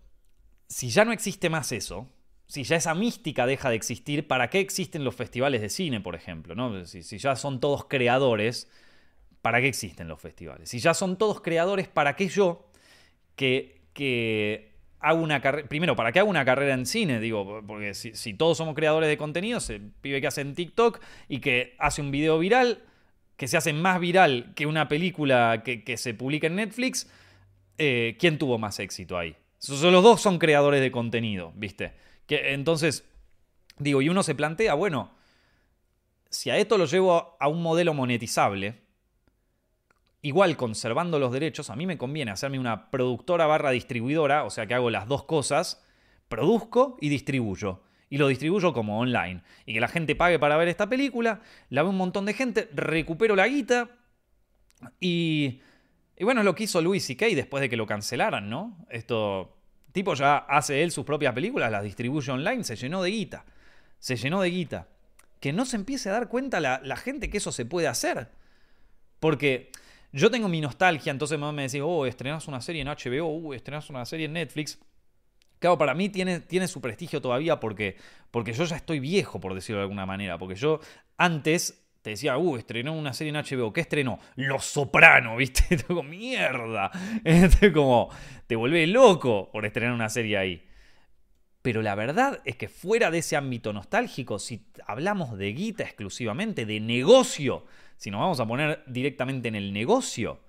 si 0.74 0.90
ya 0.90 1.06
no 1.06 1.12
existe 1.12 1.52
más 1.52 1.72
eso, 1.72 2.10
si 2.48 2.64
ya 2.64 2.78
esa 2.78 2.96
mística 2.96 3.46
deja 3.46 3.70
de 3.70 3.76
existir, 3.76 4.28
¿para 4.28 4.50
qué 4.50 4.60
existen 4.60 5.04
los 5.04 5.16
festivales 5.16 5.62
de 5.62 5.70
cine, 5.70 6.02
por 6.02 6.16
ejemplo? 6.16 6.56
¿no? 6.56 6.84
Si, 6.86 7.02
ya 7.20 7.36
son 7.36 7.60
todos 7.60 7.86
creadores, 7.86 8.72
¿para 9.44 9.62
qué 9.62 9.68
existen 9.68 10.08
los 10.08 10.20
festivales? 10.20 10.70
Si 10.70 10.80
ya 10.80 10.96
son 10.96 11.18
todos 11.20 11.42
creadores, 11.42 11.88
¿para 11.88 12.16
qué 12.16 12.28
yo 12.28 12.66
que, 13.36 13.82
que 13.94 14.72
hago 15.00 15.22
una 15.22 15.42
carrera... 15.42 15.70
Primero, 15.70 15.96
¿para 15.96 16.12
qué 16.12 16.20
hago 16.20 16.30
una 16.32 16.44
carrera 16.44 16.74
en 16.74 16.88
cine? 16.88 17.20
Digo, 17.20 17.62
porque 17.68 17.94
si, 17.94 18.34
todos 18.34 18.58
somos 18.58 18.74
creadores 18.74 19.10
de 19.10 19.18
contenido, 19.18 19.60
se 19.60 19.80
pibe 19.80 20.22
que 20.22 20.28
hace 20.28 20.42
en 20.42 20.56
TikTok 20.56 21.00
y 21.30 21.40
que 21.40 21.76
hace 21.78 22.02
un 22.02 22.10
video 22.10 22.40
viral, 22.40 22.82
que 23.38 23.48
se 23.48 23.58
hace 23.58 23.74
más 23.74 24.00
viral 24.00 24.54
que 24.56 24.66
una 24.66 24.88
película 24.88 25.62
que, 25.64 25.84
que 25.84 25.98
se 25.98 26.16
publica 26.16 26.48
en 26.48 26.56
Netflix, 26.56 27.12
eh, 27.78 28.18
¿quién 28.20 28.40
tuvo 28.40 28.58
más 28.58 28.80
éxito 28.80 29.20
ahí? 29.20 29.36
Los 29.68 29.82
dos 29.82 30.22
son 30.22 30.40
creadores 30.40 30.82
de 30.82 30.92
contenido, 30.92 31.54
¿viste? 31.56 31.94
Que, 32.26 32.54
entonces, 32.54 33.06
digo, 33.78 34.02
y 34.02 34.10
uno 34.10 34.24
se 34.24 34.36
plantea, 34.36 34.74
bueno, 34.74 35.12
si 36.30 36.50
a 36.50 36.58
esto 36.58 36.78
lo 36.78 36.86
llevo 36.86 37.38
a 37.40 37.48
un 37.48 37.62
modelo 37.62 37.94
monetizable, 37.94 38.82
igual 40.22 40.58
conservando 40.58 41.20
los 41.20 41.32
derechos, 41.32 41.70
a 41.70 41.76
mí 41.76 41.86
me 41.86 41.98
conviene 41.98 42.32
hacerme 42.32 42.60
una 42.60 42.90
productora 42.90 43.46
barra 43.46 43.72
distribuidora, 43.72 44.44
o 44.44 44.50
sea 44.50 44.66
que 44.66 44.74
hago 44.74 44.90
las 44.90 45.08
dos 45.08 45.24
cosas, 45.24 45.84
produzco 46.28 46.98
y 47.00 47.10
distribuyo. 47.10 47.84
Y 48.10 48.18
lo 48.18 48.28
distribuyo 48.28 48.74
como 48.74 49.00
online. 49.00 49.42
Y 49.66 49.74
que 49.74 49.80
la 49.80 49.88
gente 49.88 50.16
pague 50.16 50.38
para 50.38 50.56
ver 50.58 50.68
esta 50.68 50.88
película, 50.88 51.42
la 51.70 51.84
ve 51.84 51.90
un 51.90 51.98
montón 51.98 52.26
de 52.26 52.34
gente, 52.34 52.70
recupero 52.74 53.36
la 53.36 53.48
guita 53.48 53.90
y 55.00 55.62
y 56.16 56.24
bueno, 56.24 56.42
es 56.42 56.46
lo 56.46 56.54
que 56.54 56.64
hizo 56.64 56.82
Louis 56.82 57.04
C.K. 57.04 57.28
después 57.28 57.62
de 57.62 57.70
que 57.70 57.78
lo 57.78 57.88
cancelaran, 57.88 58.50
¿no? 58.50 58.86
Esto, 58.90 59.58
tipo 59.92 60.14
ya 60.14 60.38
hace 60.38 60.84
él 60.84 60.92
sus 60.92 61.06
propias 61.06 61.34
películas, 61.34 61.72
las 61.72 61.84
distribuye 61.84 62.32
online, 62.32 62.64
se 62.64 62.76
llenó 62.76 63.02
de 63.02 63.10
guita. 63.10 63.46
Se 64.00 64.16
llenó 64.16 64.42
de 64.42 64.50
guita. 64.50 64.88
Que 65.40 65.54
no 65.54 65.66
se 65.66 65.76
empiece 65.76 66.10
a 66.10 66.14
dar 66.14 66.30
cuenta 66.30 66.60
la, 66.60 66.96
gente 66.98 67.30
que 67.30 67.38
eso 67.38 67.52
se 67.52 67.66
puede 67.66 67.88
hacer. 67.88 68.30
Porque 69.20 69.72
yo 70.12 70.30
tengo 70.30 70.48
mi 70.50 70.62
nostalgia, 70.62 71.12
entonces 71.12 71.40
me 71.40 71.64
decís, 71.64 71.82
oh, 71.84 72.06
estrenas 72.06 72.48
una 72.48 72.62
serie 72.62 72.82
en 72.82 72.88
HBO, 72.88 73.28
uh, 73.28 73.54
estrenas 73.54 73.90
una 73.90 74.06
serie 74.06 74.28
en 74.28 74.34
Netflix. 74.34 74.80
Claro, 75.58 75.78
para 75.78 75.94
mí 75.94 76.10
tiene, 76.10 76.42
tiene 76.42 76.68
su 76.68 76.82
prestigio 76.82 77.22
todavía 77.22 77.60
porque, 77.60 77.98
porque 78.30 78.54
yo 78.54 78.66
ya 78.66 78.76
estoy 78.76 79.00
viejo, 79.00 79.40
por 79.40 79.56
decirlo 79.56 79.80
de 79.80 79.84
alguna 79.84 80.06
manera. 80.06 80.38
Porque 80.38 80.56
yo 80.56 80.80
antes 81.18 81.83
te 82.04 82.10
decía, 82.10 82.38
uh, 82.38 82.58
estrenó 82.58 82.92
una 82.94 83.14
serie 83.14 83.34
en 83.34 83.38
HBO. 83.38 83.72
¿Qué 83.72 83.80
estrenó? 83.80 84.20
Los 84.36 84.66
Soprano, 84.66 85.36
¿viste? 85.38 85.82
como, 85.86 86.04
mierda. 86.04 86.92
Como, 87.74 88.10
te 88.46 88.58
vuelve 88.58 88.86
loco 88.88 89.50
por 89.52 89.66
estrenar 89.66 89.94
una 89.94 90.10
serie 90.10 90.38
ahí. 90.38 90.68
Pero 91.62 91.82
la 91.82 91.96
verdad 91.96 92.42
es 92.44 92.58
que 92.58 92.68
fuera 92.68 93.10
de 93.10 93.20
ese 93.20 93.38
ámbito 93.38 93.72
nostálgico, 93.72 94.38
si 94.38 94.68
hablamos 94.86 95.38
de 95.38 95.54
guita 95.54 95.84
exclusivamente, 95.84 96.66
de 96.66 96.82
negocio, 96.82 97.66
si 97.96 98.12
nos 98.12 98.20
vamos 98.20 98.40
a 98.42 98.46
poner 98.46 98.84
directamente 98.86 99.48
en 99.48 99.56
el 99.56 99.72
negocio, 99.72 100.42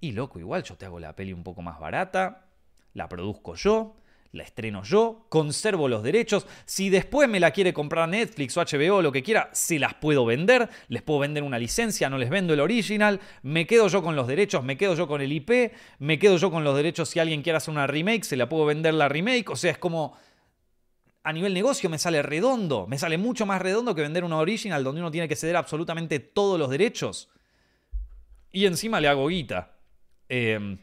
y 0.00 0.12
loco, 0.12 0.38
igual 0.38 0.64
yo 0.64 0.76
te 0.76 0.84
hago 0.84 1.00
la 1.00 1.16
peli 1.16 1.32
un 1.32 1.42
poco 1.42 1.62
más 1.62 1.80
barata, 1.80 2.50
la 2.92 3.08
produzco 3.08 3.54
yo, 3.54 3.96
la 4.34 4.42
estreno 4.42 4.82
yo, 4.82 5.26
conservo 5.28 5.88
los 5.88 6.02
derechos. 6.02 6.46
Si 6.66 6.90
después 6.90 7.28
me 7.28 7.40
la 7.40 7.52
quiere 7.52 7.72
comprar 7.72 8.08
Netflix 8.08 8.56
o 8.56 8.62
HBO 8.62 8.96
o 8.96 9.02
lo 9.02 9.12
que 9.12 9.22
quiera, 9.22 9.48
se 9.52 9.78
las 9.78 9.94
puedo 9.94 10.26
vender. 10.26 10.68
Les 10.88 11.02
puedo 11.02 11.20
vender 11.20 11.42
una 11.44 11.58
licencia, 11.58 12.10
no 12.10 12.18
les 12.18 12.30
vendo 12.30 12.52
el 12.52 12.60
original. 12.60 13.20
Me 13.42 13.66
quedo 13.66 13.88
yo 13.88 14.02
con 14.02 14.16
los 14.16 14.26
derechos, 14.26 14.64
me 14.64 14.76
quedo 14.76 14.94
yo 14.94 15.06
con 15.06 15.20
el 15.20 15.32
IP, 15.32 15.72
me 16.00 16.18
quedo 16.18 16.36
yo 16.36 16.50
con 16.50 16.64
los 16.64 16.76
derechos 16.76 17.08
si 17.08 17.20
alguien 17.20 17.42
quiere 17.42 17.58
hacer 17.58 17.72
una 17.72 17.86
remake, 17.86 18.24
se 18.24 18.36
la 18.36 18.48
puedo 18.48 18.66
vender 18.66 18.94
la 18.94 19.08
remake. 19.08 19.50
O 19.50 19.56
sea, 19.56 19.70
es 19.70 19.78
como 19.78 20.16
a 21.22 21.32
nivel 21.32 21.54
negocio 21.54 21.88
me 21.88 21.98
sale 21.98 22.22
redondo, 22.22 22.86
me 22.86 22.98
sale 22.98 23.16
mucho 23.16 23.46
más 23.46 23.62
redondo 23.62 23.94
que 23.94 24.02
vender 24.02 24.24
una 24.24 24.38
original 24.38 24.84
donde 24.84 25.00
uno 25.00 25.10
tiene 25.10 25.28
que 25.28 25.36
ceder 25.36 25.56
absolutamente 25.56 26.18
todos 26.18 26.58
los 26.58 26.68
derechos. 26.68 27.30
Y 28.52 28.66
encima 28.66 29.00
le 29.00 29.08
hago 29.08 29.28
guita. 29.28 29.76
Em, 30.28 30.78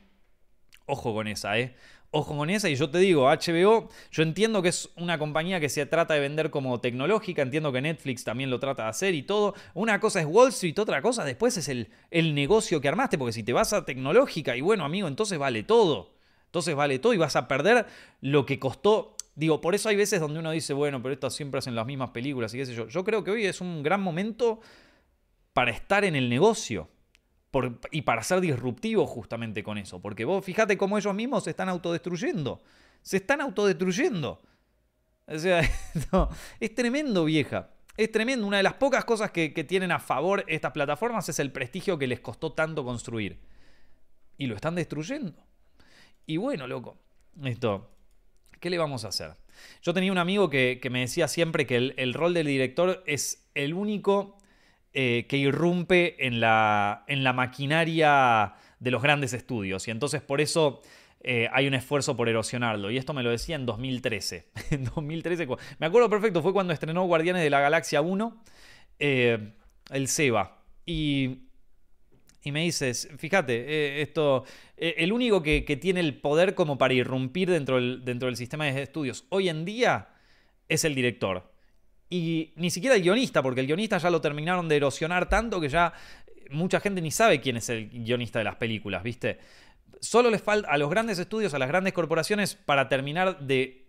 ojo 0.86 1.14
con 1.14 1.28
esa, 1.28 1.60
¿eh? 1.60 1.76
Ojo 2.12 2.38
con 2.38 2.50
esa. 2.50 2.70
Y 2.70 2.76
yo 2.76 2.90
te 2.90 3.00
digo, 3.00 3.28
HBO, 3.28 3.90
yo 4.12 4.24
entiendo 4.24 4.62
que 4.62 4.70
es 4.70 4.90
una 4.96 5.18
compañía 5.18 5.60
que 5.60 5.70
se 5.70 5.86
trata 5.86 6.14
de 6.14 6.20
vender 6.20 6.52
como 6.52 6.80
tecnológica, 6.80 7.42
entiendo 7.42 7.72
que 7.72 7.82
Netflix 7.82 8.24
también 8.24 8.50
lo 8.50 8.60
trata 8.60 8.84
de 8.84 8.90
hacer 8.90 9.16
y 9.16 9.24
todo. 9.24 9.56
Una 9.74 10.00
cosa 10.00 10.20
es 10.20 10.26
Wall 10.26 10.50
Street, 10.50 10.78
otra 10.78 11.02
cosa 11.02 11.24
después 11.24 11.58
es 11.58 11.68
el, 11.70 11.90
el 12.12 12.36
negocio 12.36 12.80
que 12.82 12.88
armaste, 12.88 13.18
porque 13.18 13.34
si 13.34 13.44
te 13.44 13.54
vas 13.54 13.74
a 13.74 13.86
tecnológica, 13.86 14.56
y 14.56 14.62
bueno, 14.62 14.86
amigo, 14.86 15.08
entonces 15.08 15.40
vale 15.40 15.64
todo. 15.64 16.14
Entonces 16.46 16.76
vale 16.76 17.00
todo 17.00 17.14
y 17.14 17.18
vas 17.18 17.38
a 17.38 17.48
perder 17.48 17.86
lo 18.20 18.46
que 18.46 18.60
costó. 18.60 19.16
Digo, 19.36 19.62
por 19.62 19.74
eso 19.74 19.88
hay 19.88 19.96
veces 19.96 20.20
donde 20.20 20.40
uno 20.40 20.52
dice, 20.52 20.74
bueno, 20.74 21.02
pero 21.02 21.14
estas 21.14 21.34
siempre 21.34 21.60
hacen 21.60 21.76
las 21.76 21.86
mismas 21.86 22.10
películas 22.10 22.54
y 22.54 22.58
qué 22.58 22.66
sé 22.66 22.76
yo. 22.76 22.88
Yo 22.90 23.06
creo 23.06 23.24
que 23.24 23.32
hoy 23.32 23.46
es 23.46 23.62
un 23.62 23.82
gran 23.82 24.02
momento 24.02 24.60
para 25.54 25.72
estar 25.72 26.04
en 26.04 26.16
el 26.16 26.30
negocio 26.30 26.90
y 27.92 28.02
para 28.04 28.24
ser 28.24 28.42
disruptivo 28.42 29.06
justamente 29.06 29.64
con 29.64 29.78
eso. 29.78 30.02
Porque 30.02 30.26
vos 30.26 30.44
fíjate 30.44 30.78
cómo 30.78 30.98
ellos 30.98 31.14
mismos 31.14 31.44
se 31.44 31.52
están 31.52 31.70
autodestruyendo. 31.70 32.62
Se 33.02 33.18
están 33.18 33.42
autodestruyendo. 33.42 34.42
O 35.28 35.38
sea, 35.40 35.62
es 36.60 36.76
tremendo, 36.76 37.26
vieja. 37.26 37.70
Es 37.98 38.12
tremendo. 38.12 38.48
Una 38.48 38.58
de 38.58 38.64
las 38.64 38.76
pocas 38.76 39.06
cosas 39.06 39.32
que, 39.32 39.54
que, 39.54 39.64
tienen 39.64 39.92
a 39.92 40.00
favor 40.00 40.46
estas 40.48 40.72
plataformas 40.72 41.28
es 41.30 41.40
el 41.40 41.52
prestigio 41.52 41.98
que 41.98 42.08
les 42.08 42.20
costó 42.20 42.54
tanto 42.54 42.84
construir. 42.84 43.40
Y 44.38 44.48
lo 44.48 44.56
están 44.56 44.76
destruyendo. 44.76 45.46
Y 46.26 46.38
bueno, 46.38 46.68
loco, 46.68 46.98
esto, 47.44 47.90
¿qué 48.60 48.70
le 48.70 48.78
vamos 48.78 49.06
a 49.06 49.10
hacer? 49.10 49.36
Yo 49.82 49.94
tenía 49.94 50.12
un 50.12 50.18
amigo 50.18 50.50
que, 50.50 50.80
me 50.92 51.02
decía 51.02 51.28
siempre 51.28 51.66
que 51.66 51.76
el, 51.76 52.14
rol 52.14 52.34
del 52.34 52.48
director 52.48 53.04
es 53.06 53.50
el 53.56 53.74
único 53.74 54.38
eh, 54.94 55.26
que 55.30 55.38
irrumpe 55.38 56.28
en 56.28 56.42
la, 56.42 57.06
en 57.08 57.24
la 57.24 57.32
maquinaria 57.32 58.56
de 58.80 58.92
los 58.92 59.02
grandes 59.02 59.32
estudios. 59.32 59.88
Y 59.88 59.92
entonces 59.92 60.22
por 60.22 60.42
eso 60.42 60.82
eh, 61.22 61.48
hay 61.54 61.66
un 61.68 61.74
esfuerzo 61.74 62.18
por 62.18 62.28
erosionarlo. 62.28 62.92
Y 62.92 62.98
esto 62.98 63.14
me 63.14 63.24
lo 63.24 63.30
decía 63.30 63.56
en 63.56 63.66
2013. 63.66 64.50
en 64.72 64.84
2013, 64.84 65.48
me 65.80 65.86
acuerdo 65.86 66.10
perfecto, 66.10 66.42
fue 66.42 66.52
cuando 66.52 66.74
estrenó 66.74 67.06
Guardianes 67.06 67.42
de 67.42 67.50
la 67.50 67.62
Galaxia 67.62 68.02
1, 68.02 68.44
eh, 69.00 69.54
el 69.92 70.08
Seba. 70.10 70.62
Y, 70.86 71.44
y 72.44 72.52
me 72.52 72.64
dices, 72.64 73.08
fíjate, 73.18 74.02
esto, 74.02 74.44
el 74.76 75.14
único 75.14 75.42
que, 75.42 75.62
tiene 75.80 76.02
el 76.02 76.20
poder 76.20 76.54
como 76.54 76.78
para 76.78 76.94
irrumpir 76.94 77.50
dentro 77.50 77.80
dentro 77.80 78.26
del 78.26 78.36
sistema 78.36 78.66
de 78.66 78.82
estudios 78.82 79.26
hoy 79.30 79.48
en 79.48 79.64
día 79.64 80.10
es 80.68 80.84
el 80.84 80.96
director. 80.96 81.51
Y 82.14 82.52
ni 82.58 82.70
siquiera 82.70 82.98
el 82.98 83.02
guionista, 83.02 83.42
porque 83.42 83.62
el 83.62 83.68
guionista 83.68 83.98
ya 83.98 84.10
lo 84.10 84.20
terminaron 84.20 84.68
de 84.68 84.76
erosionar 84.76 85.30
tanto 85.30 85.62
que 85.62 85.70
ya 85.70 85.94
mucha 86.50 86.82
gente 86.82 87.02
ni 87.02 87.10
sabe 87.10 87.40
quién 87.40 87.56
es 87.56 87.70
el 87.70 87.88
guionista 87.90 88.40
de 88.40 88.46
las 88.46 88.58
películas, 88.58 89.02
¿viste? 89.02 89.40
Solo 90.02 90.30
les 90.30 90.42
falta 90.42 90.70
a 90.70 90.78
los 90.78 90.90
grandes 90.90 91.20
estudios, 91.20 91.54
a 91.54 91.60
las 91.60 91.70
grandes 91.70 91.94
corporaciones, 91.94 92.56
para 92.56 92.90
terminar 92.90 93.40
de 93.40 93.86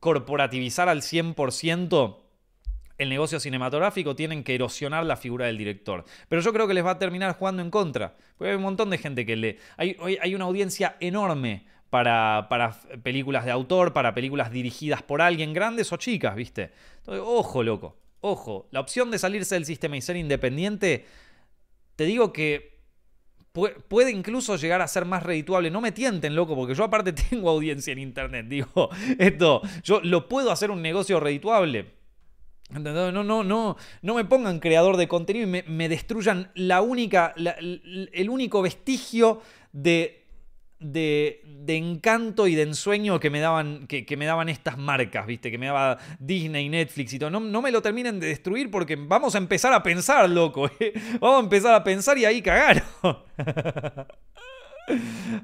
corporativizar 0.00 0.90
al 0.90 1.00
100% 1.00 2.18
el 2.98 3.08
negocio 3.08 3.40
cinematográfico, 3.40 4.14
tienen 4.14 4.44
que 4.44 4.54
erosionar 4.54 5.06
la 5.06 5.16
figura 5.16 5.46
del 5.46 5.56
director. 5.56 6.04
Pero 6.28 6.42
yo 6.42 6.52
creo 6.52 6.68
que 6.68 6.74
les 6.74 6.84
va 6.84 6.90
a 6.90 6.98
terminar 6.98 7.36
jugando 7.38 7.62
en 7.62 7.70
contra. 7.70 8.16
Porque 8.36 8.50
hay 8.50 8.56
un 8.56 8.62
montón 8.62 8.90
de 8.90 8.98
gente 8.98 9.24
que 9.24 9.36
le... 9.36 9.58
Hay, 9.78 9.96
hay 10.20 10.34
una 10.34 10.44
audiencia 10.44 10.96
enorme 11.00 11.64
para, 12.02 12.78
películas 13.02 13.44
de 13.46 13.50
autor, 13.50 13.92
para 13.92 14.12
películas 14.12 14.50
dirigidas 14.50 15.02
por 15.02 15.22
alguien, 15.22 15.54
grandes 15.54 15.90
o 15.92 15.96
chicas, 15.96 16.34
¿viste? 16.34 16.72
Entonces, 16.98 17.24
ojo, 17.26 17.62
loco, 17.62 17.96
ojo. 18.20 18.68
La 18.70 18.80
opción 18.80 19.10
de 19.10 19.18
salirse 19.18 19.54
del 19.54 19.64
sistema 19.64 19.96
y 19.96 20.02
ser 20.02 20.16
independiente, 20.16 21.06
te 21.96 22.04
digo 22.04 22.32
que 22.32 22.76
puede 23.88 24.10
incluso 24.10 24.56
llegar 24.56 24.82
a 24.82 24.88
ser 24.88 25.06
más 25.06 25.22
redituable. 25.22 25.70
No 25.70 25.80
me 25.80 25.90
tienten, 25.90 26.34
loco, 26.34 26.54
porque 26.54 26.74
yo 26.74 26.84
aparte 26.84 27.12
tengo 27.30 27.48
audiencia 27.48 27.92
en 27.92 27.98
internet. 28.00 28.46
Digo, 28.46 28.90
esto, 29.18 29.62
yo 29.82 30.00
lo 30.02 30.28
puedo 30.28 30.50
hacer 30.50 30.70
un 30.70 30.82
negocio 30.82 31.18
redituable. 31.18 31.94
No, 32.68 33.10
no, 33.12 33.42
no, 33.42 33.76
no 34.02 34.14
me 34.14 34.24
pongan 34.24 34.58
creador 34.58 34.98
de 34.98 35.08
contenido 35.08 35.46
y 35.46 35.62
me, 35.62 35.88
destruyan 35.88 36.50
la 36.54 36.82
única, 36.82 37.32
el 37.36 38.28
único 38.28 38.60
vestigio 38.60 39.40
de 39.72 40.25
de, 40.78 41.40
encanto 41.68 42.46
y 42.46 42.54
de 42.54 42.62
ensueño 42.62 43.18
que 43.18 43.30
me 43.30 43.40
daban, 43.40 43.86
que, 43.86 44.16
me 44.16 44.26
daban 44.26 44.48
estas 44.48 44.78
marcas, 44.78 45.26
¿viste? 45.26 45.50
Que 45.50 45.58
me 45.58 45.66
daba 45.66 45.98
Disney, 46.18 46.68
Netflix 46.68 47.12
y 47.14 47.18
todo. 47.18 47.30
No, 47.30 47.40
no 47.40 47.62
me 47.62 47.70
lo 47.70 47.82
terminen 47.82 48.20
de 48.20 48.28
destruir 48.28 48.70
porque 48.70 48.96
vamos 48.96 49.34
a 49.34 49.38
empezar 49.38 49.72
a 49.72 49.82
pensar, 49.82 50.28
loco. 50.28 50.70
¿eh? 50.80 50.92
Vamos 51.20 51.40
a 51.40 51.44
empezar 51.44 51.74
a 51.74 51.84
pensar 51.84 52.18
y 52.18 52.24
ahí 52.24 52.42
cagaron. 52.42 52.84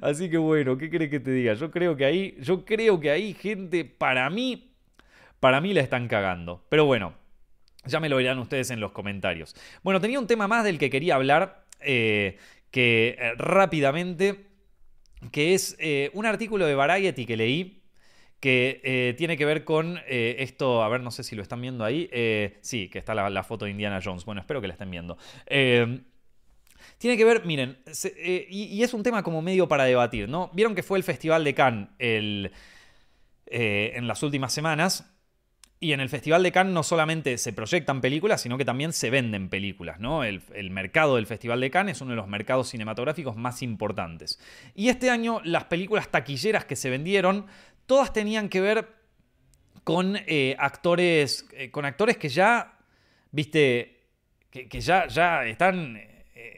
Así 0.00 0.30
que 0.30 0.36
bueno, 0.36 0.78
¿qué 0.78 0.88
crees 0.88 1.10
que 1.10 1.20
te 1.20 1.32
diga? 1.32 1.54
Yo 1.54 1.70
creo 1.70 1.96
que 1.96 2.04
ahí, 2.04 2.36
yo 2.40 2.64
creo 2.64 3.00
que 3.00 3.10
ahí, 3.10 3.34
gente, 3.34 3.84
para 3.84 4.30
mí, 4.30 4.72
para 5.40 5.60
mí 5.60 5.74
la 5.74 5.80
están 5.80 6.06
cagando. 6.06 6.64
Pero 6.68 6.84
bueno, 6.84 7.14
ya 7.84 7.98
me 7.98 8.08
lo 8.08 8.16
verán 8.16 8.38
ustedes 8.38 8.70
en 8.70 8.78
los 8.78 8.92
comentarios. 8.92 9.56
Bueno, 9.82 10.00
tenía 10.00 10.20
un 10.20 10.28
tema 10.28 10.46
más 10.46 10.64
del 10.64 10.78
que 10.78 10.90
quería 10.90 11.16
hablar, 11.16 11.64
eh, 11.80 12.38
que 12.70 13.16
eh, 13.18 13.32
rápidamente 13.36 14.51
que 15.30 15.54
es 15.54 15.76
eh, 15.78 16.10
un 16.14 16.26
artículo 16.26 16.66
de 16.66 16.74
Variety 16.74 17.26
que 17.26 17.36
leí 17.36 17.78
que 18.40 18.80
eh, 18.82 19.14
tiene 19.16 19.36
que 19.36 19.44
ver 19.44 19.62
con 19.62 20.00
eh, 20.08 20.36
esto, 20.40 20.82
a 20.82 20.88
ver, 20.88 21.00
no 21.00 21.12
sé 21.12 21.22
si 21.22 21.36
lo 21.36 21.42
están 21.42 21.60
viendo 21.60 21.84
ahí, 21.84 22.10
sí, 22.60 22.88
que 22.88 22.98
está 22.98 23.14
la, 23.14 23.44
foto 23.44 23.66
de 23.66 23.70
Indiana 23.70 24.00
Jones, 24.02 24.24
bueno, 24.24 24.40
espero 24.40 24.60
que 24.60 24.66
la 24.66 24.72
estén 24.72 24.90
viendo. 24.90 25.16
tiene 25.46 27.16
que 27.16 27.24
ver, 27.24 27.44
miren, 27.44 27.78
y, 28.48 28.82
es 28.82 28.94
un 28.94 29.04
tema 29.04 29.22
como 29.22 29.42
medio 29.42 29.68
para 29.68 29.84
debatir, 29.84 30.28
¿no? 30.28 30.50
Vieron 30.54 30.74
que 30.74 30.82
fue 30.82 30.98
el 30.98 31.04
Festival 31.04 31.44
de 31.44 31.54
Cannes 31.54 31.88
en 33.46 34.08
las 34.08 34.22
últimas 34.24 34.52
semanas 34.52 35.11
y 35.82 35.92
en 35.92 35.98
el 35.98 36.08
Festival 36.08 36.44
de 36.44 36.52
Cannes 36.52 36.72
no 36.72 36.84
solamente 36.84 37.36
se 37.38 37.52
proyectan 37.52 38.00
películas, 38.00 38.40
sino 38.40 38.56
que 38.56 38.64
también 38.64 38.92
se 38.92 39.10
venden 39.10 39.48
películas, 39.48 39.98
¿no? 39.98 40.22
El, 40.22 40.40
mercado 40.70 41.16
del 41.16 41.26
Festival 41.26 41.60
de 41.60 41.72
Cannes 41.72 41.96
es 41.96 42.00
uno 42.00 42.12
de 42.12 42.16
los 42.16 42.28
mercados 42.28 42.68
cinematográficos 42.68 43.36
más 43.36 43.62
importantes. 43.62 44.38
Y 44.76 44.90
este 44.90 45.10
año 45.10 45.40
las 45.42 45.64
películas 45.64 46.08
taquilleras 46.08 46.64
que 46.64 46.76
se 46.76 46.88
vendieron, 46.88 47.46
todas 47.86 48.12
tenían 48.12 48.48
que 48.48 48.60
ver 48.60 48.88
con 49.82 50.16
eh, 50.28 50.54
actores. 50.60 51.48
Eh, 51.52 51.72
con 51.72 51.84
actores 51.84 52.16
que 52.16 52.28
ya. 52.28 52.78
viste. 53.32 54.06
que, 54.50 54.68
que 54.68 54.80
ya, 54.80 55.08
ya 55.08 55.44
están 55.46 55.98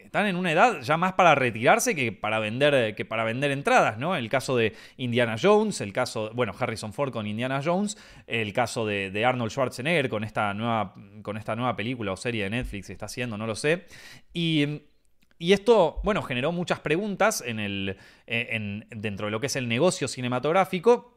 están 0.05 0.27
en 0.27 0.37
una 0.37 0.53
edad 0.53 0.81
ya 0.81 0.97
más 0.97 1.15
para 1.15 1.35
retirarse 1.35 1.95
que 1.95 2.13
para 2.13 2.39
vender, 2.39 2.95
que 2.95 3.05
para 3.05 3.25
vender 3.25 3.51
entradas, 3.51 3.99
¿no? 3.99 4.17
El 4.17 4.29
caso 4.29 4.57
de 4.57 4.75
Indiana 4.97 5.37
Jones, 5.41 5.81
el 5.81 5.93
caso, 5.93 6.31
bueno, 6.35 6.55
Harrison 6.59 6.93
Ford 6.93 7.13
con 7.13 7.27
Indiana 7.27 7.61
Jones, 7.65 7.97
el 8.27 8.53
caso 8.53 8.87
de, 8.87 9.25
Arnold 9.25 9.51
Schwarzenegger 9.51 10.09
con 10.09 10.25
esta, 10.25 10.55
nueva, 10.55 10.95
con 11.23 11.37
esta 11.37 11.57
nueva 11.57 11.77
película 11.77 12.13
o 12.13 12.17
serie 12.17 12.45
de 12.45 12.51
Netflix 12.51 12.87
que 12.87 12.93
está 12.93 13.07
haciendo, 13.07 13.37
no 13.37 13.47
lo 13.47 13.55
sé. 13.55 13.87
Y 14.33 14.83
y 15.39 15.53
esto, 15.53 16.01
bueno, 16.05 16.23
generó 16.23 16.53
muchas 16.53 16.81
preguntas 16.81 17.43
en 17.45 17.59
el, 17.59 17.97
en, 18.27 18.87
dentro 18.91 19.27
de 19.27 19.33
lo 19.33 19.41
que 19.41 19.49
es 19.49 19.57
el 19.57 19.69
negocio 19.69 20.07
cinematográfico. 20.07 21.14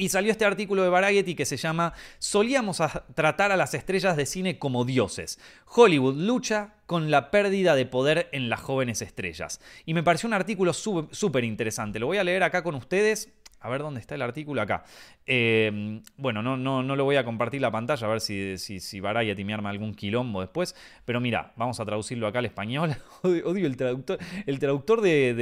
Y 0.00 0.08
salió 0.08 0.32
este 0.32 0.46
artículo 0.46 0.82
de 0.82 0.88
Variety 0.88 1.34
que 1.34 1.44
se 1.44 1.58
llama 1.58 1.92
Solíamos 2.18 2.82
tratar 3.14 3.52
a 3.52 3.56
las 3.58 3.74
estrellas 3.74 4.16
de 4.16 4.24
cine 4.24 4.58
como 4.58 4.86
dioses. 4.86 5.38
Hollywood 5.66 6.16
lucha 6.16 6.72
con 6.86 7.10
la 7.10 7.30
pérdida 7.30 7.74
de 7.74 7.84
poder 7.84 8.30
en 8.32 8.48
las 8.48 8.60
jóvenes 8.60 9.02
estrellas. 9.02 9.60
Y 9.84 9.92
me 9.92 10.02
pareció 10.02 10.26
un 10.26 10.32
artículo 10.32 10.72
súper 10.72 11.44
interesante. 11.44 11.98
Lo 11.98 12.06
voy 12.06 12.16
a 12.16 12.24
leer 12.24 12.42
acá 12.42 12.62
con 12.62 12.76
ustedes. 12.76 13.30
A 13.62 13.68
ver 13.68 13.82
dónde 13.82 14.00
está 14.00 14.14
el 14.14 14.22
artículo 14.22 14.62
acá. 14.62 14.84
Em, 15.26 16.02
bueno, 16.16 16.42
no, 16.42 16.56
no, 16.56 16.82
no 16.82 16.96
lo 16.96 17.04
voy 17.04 17.16
a 17.16 17.24
compartir 17.26 17.60
la 17.60 17.70
pantalla, 17.70 18.06
a 18.06 18.10
ver 18.10 18.22
si, 18.22 18.56
si, 18.56 18.80
si 18.80 19.00
Variety 19.00 19.44
me 19.44 19.52
arma 19.52 19.68
algún 19.68 19.94
quilombo 19.94 20.40
después. 20.40 20.74
Pero 21.04 21.20
mira, 21.20 21.52
vamos 21.56 21.78
a 21.78 21.84
traducirlo 21.84 22.26
acá 22.26 22.38
al 22.38 22.46
español. 22.46 22.96
Odio 23.22 23.66
el 23.66 23.76
traductor. 23.76 24.18
El 24.46 24.58
traductor 24.58 25.02
de, 25.02 25.34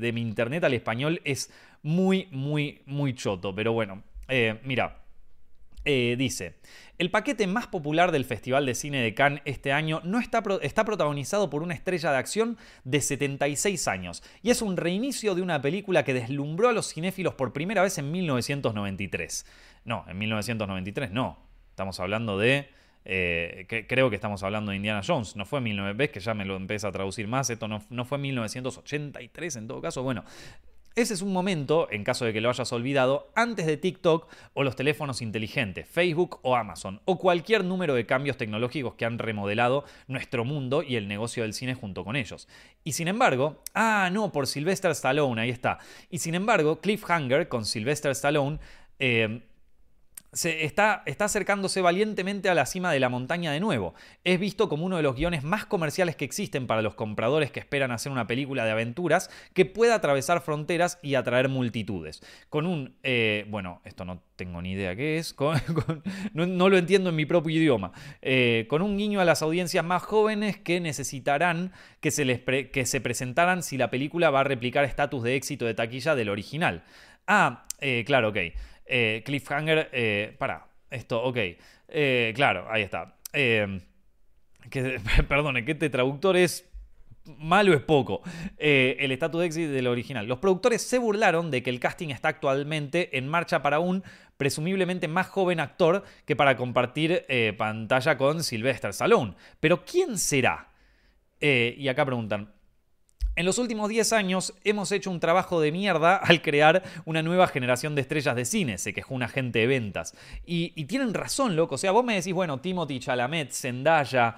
de 0.00 0.12
mi 0.14 0.22
internet 0.22 0.64
al 0.64 0.72
español 0.72 1.20
es 1.24 1.50
muy, 1.82 2.28
muy, 2.30 2.82
muy 2.86 3.14
choto. 3.14 3.54
Pero 3.54 3.72
bueno, 3.72 4.02
eh, 4.28 4.60
mira, 4.64 4.98
eh, 5.84 6.16
dice, 6.18 6.56
el 6.98 7.10
paquete 7.10 7.46
más 7.46 7.66
popular 7.66 8.12
del 8.12 8.24
Festival 8.24 8.66
de 8.66 8.74
Cine 8.74 9.00
de 9.00 9.14
Cannes 9.14 9.40
este 9.46 9.72
año 9.72 10.02
no 10.04 10.20
está, 10.20 10.42
está, 10.60 10.84
protagonizado 10.84 11.48
por 11.48 11.62
una 11.62 11.72
estrella 11.72 12.10
de 12.10 12.18
acción 12.18 12.58
de 12.84 13.00
76 13.00 13.88
años 13.88 14.22
y 14.42 14.50
es 14.50 14.60
un 14.60 14.76
reinicio 14.76 15.34
de 15.34 15.40
una 15.40 15.62
película 15.62 16.04
que 16.04 16.12
deslumbró 16.12 16.68
a 16.68 16.72
los 16.72 16.92
cinéfilos 16.92 17.34
por 17.34 17.52
primera 17.52 17.80
vez 17.80 17.96
en 17.96 18.10
1993. 18.10 19.46
No, 19.84 20.04
en 20.08 20.18
1993 20.18 21.10
no. 21.10 21.38
Estamos 21.70 22.00
hablando 22.00 22.36
de... 22.36 22.68
Eh, 23.04 23.86
creo 23.88 24.10
que 24.10 24.16
estamos 24.16 24.42
hablando 24.42 24.72
de 24.72 24.76
Indiana 24.76 25.00
Jones. 25.06 25.36
No 25.36 25.46
fue 25.46 25.62
19... 25.62 25.94
¿Ves 25.94 26.10
que 26.10 26.20
ya 26.20 26.34
me 26.34 26.44
lo 26.44 26.56
empieza 26.56 26.88
a 26.88 26.92
traducir 26.92 27.28
más? 27.28 27.48
Esto 27.48 27.66
no, 27.66 27.82
no 27.88 28.04
fue 28.04 28.18
1983 28.18 29.56
en 29.56 29.68
todo 29.68 29.80
caso. 29.80 30.02
Bueno, 30.02 30.24
ese 30.94 31.14
es 31.14 31.22
un 31.22 31.32
momento, 31.32 31.88
en 31.90 32.04
caso 32.04 32.24
de 32.24 32.32
que 32.32 32.40
lo 32.40 32.50
hayas 32.50 32.72
olvidado, 32.72 33.30
antes 33.34 33.66
de 33.66 33.76
TikTok 33.76 34.28
o 34.54 34.64
los 34.64 34.76
teléfonos 34.76 35.22
inteligentes, 35.22 35.88
Facebook 35.88 36.40
o 36.42 36.56
Amazon, 36.56 37.00
o 37.04 37.18
cualquier 37.18 37.64
número 37.64 37.94
de 37.94 38.06
cambios 38.06 38.36
tecnológicos 38.36 38.94
que 38.94 39.04
han 39.04 39.18
remodelado 39.18 39.84
nuestro 40.06 40.44
mundo 40.44 40.82
y 40.82 40.96
el 40.96 41.08
negocio 41.08 41.44
del 41.44 41.54
cine 41.54 41.74
junto 41.74 42.04
con 42.04 42.16
ellos. 42.16 42.48
Y 42.84 42.92
sin 42.92 43.08
embargo, 43.08 43.62
ah, 43.74 44.10
no, 44.12 44.32
por 44.32 44.46
Sylvester 44.46 44.90
Stallone, 44.90 45.40
ahí 45.40 45.50
está. 45.50 45.78
Y 46.10 46.18
sin 46.18 46.34
embargo, 46.34 46.80
Cliffhanger 46.80 47.48
con 47.48 47.64
Sylvester 47.64 48.10
Stallone 48.12 48.58
eh, 48.98 49.42
se 50.32 50.64
está, 50.64 51.02
está, 51.06 51.24
acercándose 51.24 51.80
valientemente 51.80 52.48
a 52.48 52.54
la 52.54 52.66
cima 52.66 52.92
de 52.92 53.00
la 53.00 53.08
montaña 53.08 53.52
de 53.52 53.60
nuevo. 53.60 53.94
Es 54.24 54.38
visto 54.38 54.68
como 54.68 54.84
uno 54.84 54.96
de 54.96 55.02
los 55.02 55.16
guiones 55.16 55.42
más 55.42 55.64
comerciales 55.64 56.16
que 56.16 56.24
existen 56.24 56.66
para 56.66 56.82
los 56.82 56.94
compradores 56.94 57.50
que 57.50 57.60
esperan 57.60 57.90
hacer 57.90 58.12
una 58.12 58.26
película 58.26 58.64
de 58.64 58.72
aventuras 58.72 59.30
que 59.54 59.64
pueda 59.64 59.94
atravesar 59.94 60.40
fronteras 60.40 60.98
y 61.02 61.14
atraer 61.14 61.48
multitudes. 61.48 62.22
Con 62.50 62.66
un, 62.66 62.96
eh, 63.02 63.46
bueno, 63.48 63.80
esto 63.84 64.04
no 64.04 64.22
tengo 64.36 64.60
ni 64.60 64.72
idea 64.72 64.94
qué 64.94 65.18
es, 65.18 65.34
no, 66.34 66.68
lo 66.68 66.78
entiendo 66.78 67.10
en 67.10 67.16
mi 67.16 67.26
propio 67.26 67.56
idioma, 67.56 67.92
eh, 68.22 68.66
con 68.68 68.82
un 68.82 68.96
guiño 68.96 69.20
a 69.20 69.24
las 69.24 69.42
audiencias 69.42 69.84
más 69.84 70.02
jóvenes 70.02 70.58
que 70.58 70.80
necesitarán 70.80 71.72
que 72.00 72.10
se, 72.10 72.24
les 72.24 72.40
que 72.70 72.86
se 72.86 73.00
presentaran 73.00 73.62
si 73.62 73.76
la 73.76 73.90
película 73.90 74.30
va 74.30 74.40
a 74.40 74.44
replicar 74.44 74.84
estatus 74.84 75.22
de 75.22 75.36
éxito 75.36 75.64
de 75.64 75.74
taquilla 75.74 76.14
del 76.14 76.28
original. 76.28 76.84
Ah, 77.26 77.66
eh, 77.80 78.04
claro, 78.06 78.30
ok. 78.30 78.38
Eh, 78.88 79.22
cliffhanger, 79.24 79.90
eh, 79.92 80.34
para, 80.38 80.66
esto, 80.90 81.22
ok. 81.22 81.36
Eh, 81.88 82.32
claro, 82.34 82.66
ahí 82.70 82.82
está. 82.82 83.16
que, 83.32 83.80
perdone, 85.28 85.64
que 85.64 85.72
este 85.72 85.90
traductor 85.90 86.36
es 86.36 86.68
malo 87.36 87.74
es 87.74 87.80
poco. 87.82 88.22
Eh, 88.56 88.96
el 89.00 89.12
estatus 89.12 89.40
de 89.40 89.46
éxito 89.46 89.72
del 89.72 89.86
original. 89.86 90.26
Los 90.26 90.38
productores 90.38 90.82
se 90.82 90.98
burlaron 90.98 91.50
de 91.50 91.62
que 91.62 91.70
el 91.70 91.80
casting 91.80 92.08
está 92.08 92.28
actualmente 92.28 93.18
en 93.18 93.28
marcha 93.28 93.62
para 93.62 93.80
un 93.80 94.02
presumiblemente 94.36 95.08
más 95.08 95.26
joven 95.28 95.60
actor 95.60 96.04
que 96.24 96.36
para 96.36 96.56
compartir 96.56 97.24
eh, 97.28 97.54
pantalla 97.56 98.16
con 98.16 98.42
Sylvester 98.42 98.90
Stallone. 98.90 99.34
Pero 99.60 99.84
¿quién 99.84 100.18
será? 100.18 100.68
Eh, 101.40 101.74
y 101.78 101.88
acá 101.88 102.04
preguntan, 102.04 102.52
en 103.38 103.46
los 103.46 103.58
últimos 103.58 103.88
10 103.88 104.12
años 104.14 104.52
hemos 104.64 104.90
hecho 104.90 105.12
un 105.12 105.20
trabajo 105.20 105.60
de 105.60 105.70
mierda 105.70 106.16
al 106.24 106.42
crear 106.42 106.82
una 107.04 107.22
nueva 107.22 107.46
generación 107.46 107.94
de 107.94 108.00
estrellas 108.00 108.34
de 108.34 108.44
cine, 108.44 108.78
se 108.78 108.92
quejó 108.92 109.14
un 109.14 109.22
agente 109.22 109.60
de 109.60 109.68
ventas. 109.68 110.16
Y, 110.44 110.84
tienen 110.86 111.14
razón, 111.14 111.54
loco. 111.54 111.76
O 111.76 111.78
sea, 111.78 111.92
vos 111.92 112.04
me 112.04 112.16
decís, 112.16 112.32
bueno, 112.32 112.60
Timothy 112.60 112.98
Chalamet, 112.98 113.52
Zendaya. 113.52 114.36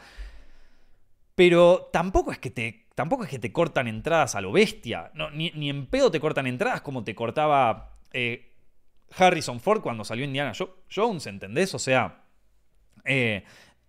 Pero 1.34 1.88
tampoco 1.90 2.30
es 2.30 2.38
que 2.38 2.50
te, 2.50 2.88
tampoco 2.94 3.24
es 3.24 3.30
que 3.30 3.38
te 3.38 3.50
cortan 3.50 3.88
entradas 3.88 4.34
a 4.34 4.42
lo 4.42 4.52
bestia. 4.52 5.10
No, 5.14 5.30
ni, 5.30 5.48
en 5.70 5.86
pedo 5.86 6.10
te 6.10 6.20
cortan 6.20 6.46
entradas 6.46 6.82
como 6.82 7.02
te 7.02 7.14
cortaba 7.14 7.96
eh, 8.12 8.52
Harrison 9.16 9.60
Ford 9.60 9.80
cuando 9.80 10.04
salió 10.04 10.26
Indiana 10.26 10.52
Jones, 10.94 11.26
¿entendés? 11.26 11.74
O 11.74 11.78
sea. 11.78 12.24
Eh, 13.06 13.44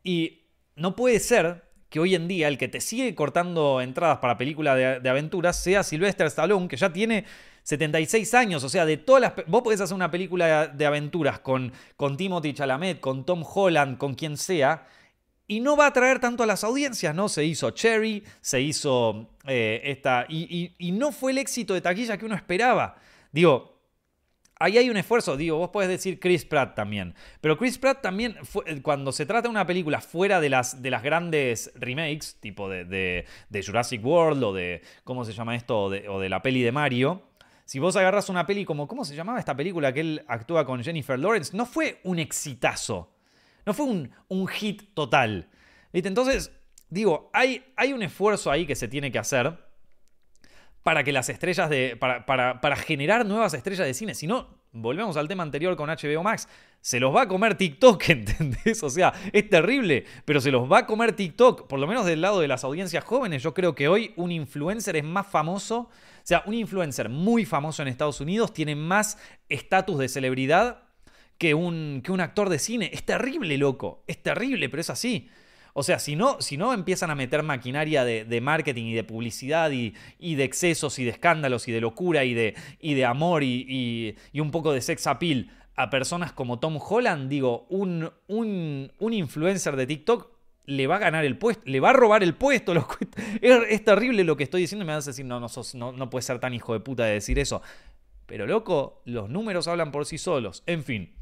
y 0.05 0.43
no 0.77 0.95
puede 0.95 1.19
ser 1.19 1.69
que 1.91 1.99
hoy 1.99 2.15
en 2.15 2.29
día 2.29 2.47
el 2.47 2.57
que 2.57 2.69
te 2.69 2.79
sigue 2.79 3.13
cortando 3.13 3.81
entradas 3.81 4.19
para 4.19 4.37
películas 4.37 4.77
de, 5.03 5.09
aventuras 5.09 5.61
sea 5.61 5.83
Sylvester 5.83 6.25
Stallone, 6.27 6.69
que 6.69 6.77
ya 6.77 6.91
tiene 6.91 7.25
76 7.63 8.33
años. 8.33 8.63
O 8.63 8.69
sea, 8.69 8.85
de 8.85 8.95
todas 8.95 9.21
las. 9.21 9.33
Vos 9.45 9.61
podés 9.61 9.81
hacer 9.81 9.93
una 9.93 10.09
película 10.09 10.67
de 10.67 10.85
aventuras 10.85 11.39
con, 11.39 11.73
con 11.97 12.15
Timothy 12.15 12.53
Chalamet, 12.53 13.01
con 13.01 13.25
Tom 13.25 13.43
Holland, 13.43 13.97
con 13.97 14.15
quien 14.15 14.37
sea. 14.37 14.87
Y 15.47 15.59
no 15.59 15.75
va 15.75 15.83
a 15.83 15.87
atraer 15.89 16.19
tanto 16.19 16.43
a 16.43 16.45
las 16.45 16.63
audiencias, 16.63 17.13
¿no? 17.13 17.27
Se 17.27 17.43
hizo 17.43 17.71
Cherry, 17.71 18.23
se 18.39 18.61
hizo 18.61 19.29
eh, 19.45 19.81
esta. 19.83 20.25
Y, 20.29 20.73
y 20.77 20.91
no 20.93 21.11
fue 21.11 21.33
el 21.33 21.39
éxito 21.39 21.73
de 21.73 21.81
taquilla 21.81 22.17
que 22.17 22.25
uno 22.25 22.35
esperaba. 22.35 22.95
Digo, 23.33 23.70
ahí 24.61 24.77
hay 24.77 24.89
un 24.89 24.97
esfuerzo, 24.97 25.35
digo, 25.35 25.57
vos 25.57 25.69
podés 25.69 25.89
decir 25.89 26.19
Chris 26.19 26.45
Pratt 26.45 26.75
también, 26.75 27.15
pero 27.41 27.57
Chris 27.57 27.77
Pratt 27.77 28.01
también, 28.01 28.37
eh, 28.65 28.81
cuando 28.81 29.11
se 29.11 29.25
trata 29.25 29.43
de 29.43 29.49
una 29.49 29.65
película 29.65 30.01
fuera 30.01 30.39
de 30.39 30.49
las, 30.49 30.81
de 30.81 30.91
las 30.91 31.01
grandes 31.01 31.71
remakes, 31.75 32.37
tipo 32.39 32.69
de, 32.69 33.25
Jurassic 33.65 34.05
World 34.05 34.43
o 34.43 34.53
de, 34.53 34.81
¿cómo 35.03 35.25
se 35.25 35.33
llama 35.33 35.55
esto? 35.55 35.85
O 35.85 35.89
de, 35.89 36.29
la 36.29 36.41
peli 36.41 36.61
de 36.61 36.71
Mario, 36.71 37.23
si 37.65 37.79
vos 37.79 37.95
agarras 37.95 38.29
una 38.29 38.45
peli 38.45 38.63
como, 38.63 38.87
¿cómo 38.87 39.03
se 39.03 39.15
llamaba 39.15 39.39
esta 39.39 39.55
película 39.55 39.93
que 39.93 40.01
él 40.01 40.25
actúa 40.27 40.65
con 40.65 40.83
Jennifer 40.83 41.17
Lawrence? 41.17 41.57
No 41.57 41.65
fue 41.65 41.99
un 42.03 42.19
exitazo, 42.19 43.15
no 43.65 43.73
fue 43.73 43.85
un, 43.87 44.11
un 44.27 44.47
hit 44.47 44.93
total. 44.93 45.49
Entonces, 45.91 46.51
digo, 46.89 47.31
hay, 47.33 47.63
hay 47.75 47.93
un 47.93 48.03
esfuerzo 48.03 48.51
ahí 48.51 48.67
que 48.67 48.75
se 48.75 48.87
tiene 48.87 49.11
que 49.11 49.19
hacer 49.19 49.70
para 50.83 51.03
que 51.03 51.11
las 51.11 51.29
estrellas 51.29 51.69
de. 51.69 51.95
Para, 51.95 52.25
para, 52.25 52.75
generar 52.75 53.25
nuevas 53.25 53.53
estrellas 53.53 53.85
de 53.85 53.93
cine. 53.93 54.15
Si 54.15 54.27
no, 54.27 54.47
volvemos 54.71 55.17
al 55.17 55.27
tema 55.27 55.43
anterior 55.43 55.75
con 55.75 55.89
HBO 55.89 56.23
Max. 56.23 56.47
Se 56.81 56.99
los 56.99 57.15
va 57.15 57.23
a 57.23 57.27
comer 57.27 57.55
TikTok, 57.55 58.01
¿entendés? 58.09 58.81
O 58.83 58.89
sea, 58.89 59.13
es 59.31 59.49
terrible, 59.49 60.05
pero 60.25 60.41
se 60.41 60.51
los 60.51 60.71
va 60.71 60.79
a 60.79 60.85
comer 60.87 61.13
TikTok. 61.13 61.67
Por 61.67 61.79
lo 61.79 61.87
menos 61.87 62.05
del 62.05 62.21
lado 62.21 62.39
de 62.39 62.47
las 62.47 62.63
audiencias 62.63 63.03
jóvenes, 63.03 63.43
yo 63.43 63.53
creo 63.53 63.75
que 63.75 63.87
hoy 63.87 64.13
un 64.15 64.31
influencer 64.31 64.95
es 64.95 65.03
más 65.03 65.27
famoso. 65.27 65.77
O 65.81 66.23
sea, 66.23 66.43
un 66.45 66.53
influencer 66.53 67.09
muy 67.09 67.45
famoso 67.45 67.81
en 67.81 67.87
Estados 67.87 68.21
Unidos 68.21 68.53
tiene 68.53 68.75
más 68.75 69.17
estatus 69.49 69.97
de 69.99 70.07
celebridad 70.07 70.83
que 71.37 71.55
un, 71.55 72.01
que 72.03 72.11
un 72.11 72.21
actor 72.21 72.49
de 72.49 72.59
cine. 72.59 72.89
Es 72.93 73.03
terrible, 73.03 73.57
loco. 73.57 74.03
Es 74.07 74.21
terrible, 74.21 74.69
pero 74.69 74.81
es 74.81 74.89
así. 74.89 75.29
O 75.73 75.83
sea, 75.83 75.99
si 75.99 76.15
no, 76.15 76.41
si 76.41 76.57
no 76.57 76.73
empiezan 76.73 77.11
a 77.11 77.15
meter 77.15 77.43
maquinaria 77.43 78.03
de, 78.03 78.41
marketing 78.41 78.85
y 78.85 78.93
de 78.93 79.03
publicidad 79.03 79.71
y, 79.71 79.93
de 80.19 80.43
excesos 80.43 80.99
y 80.99 81.05
de 81.05 81.11
escándalos 81.11 81.67
y 81.67 81.71
de 81.71 81.81
locura 81.81 82.23
y 82.25 82.33
de, 82.33 83.05
amor 83.05 83.43
y, 83.43 84.15
un 84.33 84.51
poco 84.51 84.73
de 84.73 84.81
sex 84.81 85.07
appeal 85.07 85.49
a 85.75 85.89
personas 85.89 86.33
como 86.33 86.59
Tom 86.59 86.77
Holland, 86.77 87.29
digo, 87.29 87.65
un, 87.69 88.11
influencer 88.99 89.75
de 89.75 89.87
TikTok 89.87 90.29
le 90.65 90.87
va 90.87 90.97
a 90.97 90.99
ganar 90.99 91.25
el 91.25 91.37
puesto, 91.37 91.63
le 91.65 91.79
va 91.79 91.89
a 91.89 91.93
robar 91.93 92.23
el 92.23 92.35
puesto. 92.35 92.73
es, 93.41 93.83
terrible 93.83 94.23
lo 94.23 94.37
que 94.37 94.43
estoy 94.43 94.61
diciendo, 94.61 94.85
me 94.85 94.93
vas 94.93 95.07
a 95.07 95.11
decir, 95.11 95.25
no, 95.25 95.39
no, 95.39 95.47
no, 95.73 95.91
no 95.91 96.09
puedes 96.09 96.25
ser 96.25 96.39
tan 96.39 96.53
hijo 96.53 96.73
de 96.73 96.79
puta 96.79 97.05
de 97.05 97.13
decir 97.13 97.39
eso. 97.39 97.61
Pero 98.25 98.47
loco, 98.47 99.01
los 99.05 99.29
números 99.29 99.67
hablan 99.67 99.91
por 99.91 100.05
sí 100.05 100.17
solos. 100.17 100.63
En 100.65 100.83
fin. 100.83 101.20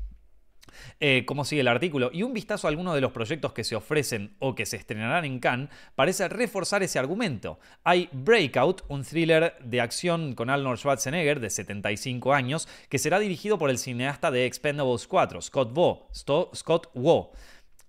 Eh, 1.00 1.24
¿Cómo 1.26 1.46
sigue 1.46 1.62
el 1.62 1.68
artículo? 1.68 2.10
Y 2.14 2.24
un 2.24 2.34
vistazo 2.34 2.68
a 2.68 2.70
algunos 2.70 2.96
de 2.96 3.02
los 3.02 3.12
proyectos 3.12 3.54
que 3.54 3.64
se 3.64 3.76
ofrecen 3.76 4.36
o 4.40 4.56
que 4.56 4.66
se 4.66 4.78
estrenarán 4.78 5.26
en 5.26 5.40
Cannes 5.40 5.70
parece 5.96 6.28
reforzar 6.28 6.84
ese 6.84 7.00
argumento. 7.00 7.60
Hay 7.84 8.10
Breakout, 8.12 8.84
un 8.88 9.04
thriller 9.04 9.56
de 9.64 9.82
acción 9.82 10.34
con 10.34 10.50
Arnold 10.50 10.78
Schwarzenegger 10.80 11.40
de 11.40 11.50
75 11.50 12.34
años, 12.34 12.68
que 12.90 13.00
será 13.00 13.20
dirigido 13.20 13.58
por 13.58 13.70
el 13.70 13.78
cineasta 13.78 14.32
de 14.32 14.46
Expendables 14.46 15.08
4, 15.08 15.42
Scott 15.42 15.72
Wo. 15.74 16.08
Scott. 16.14 16.90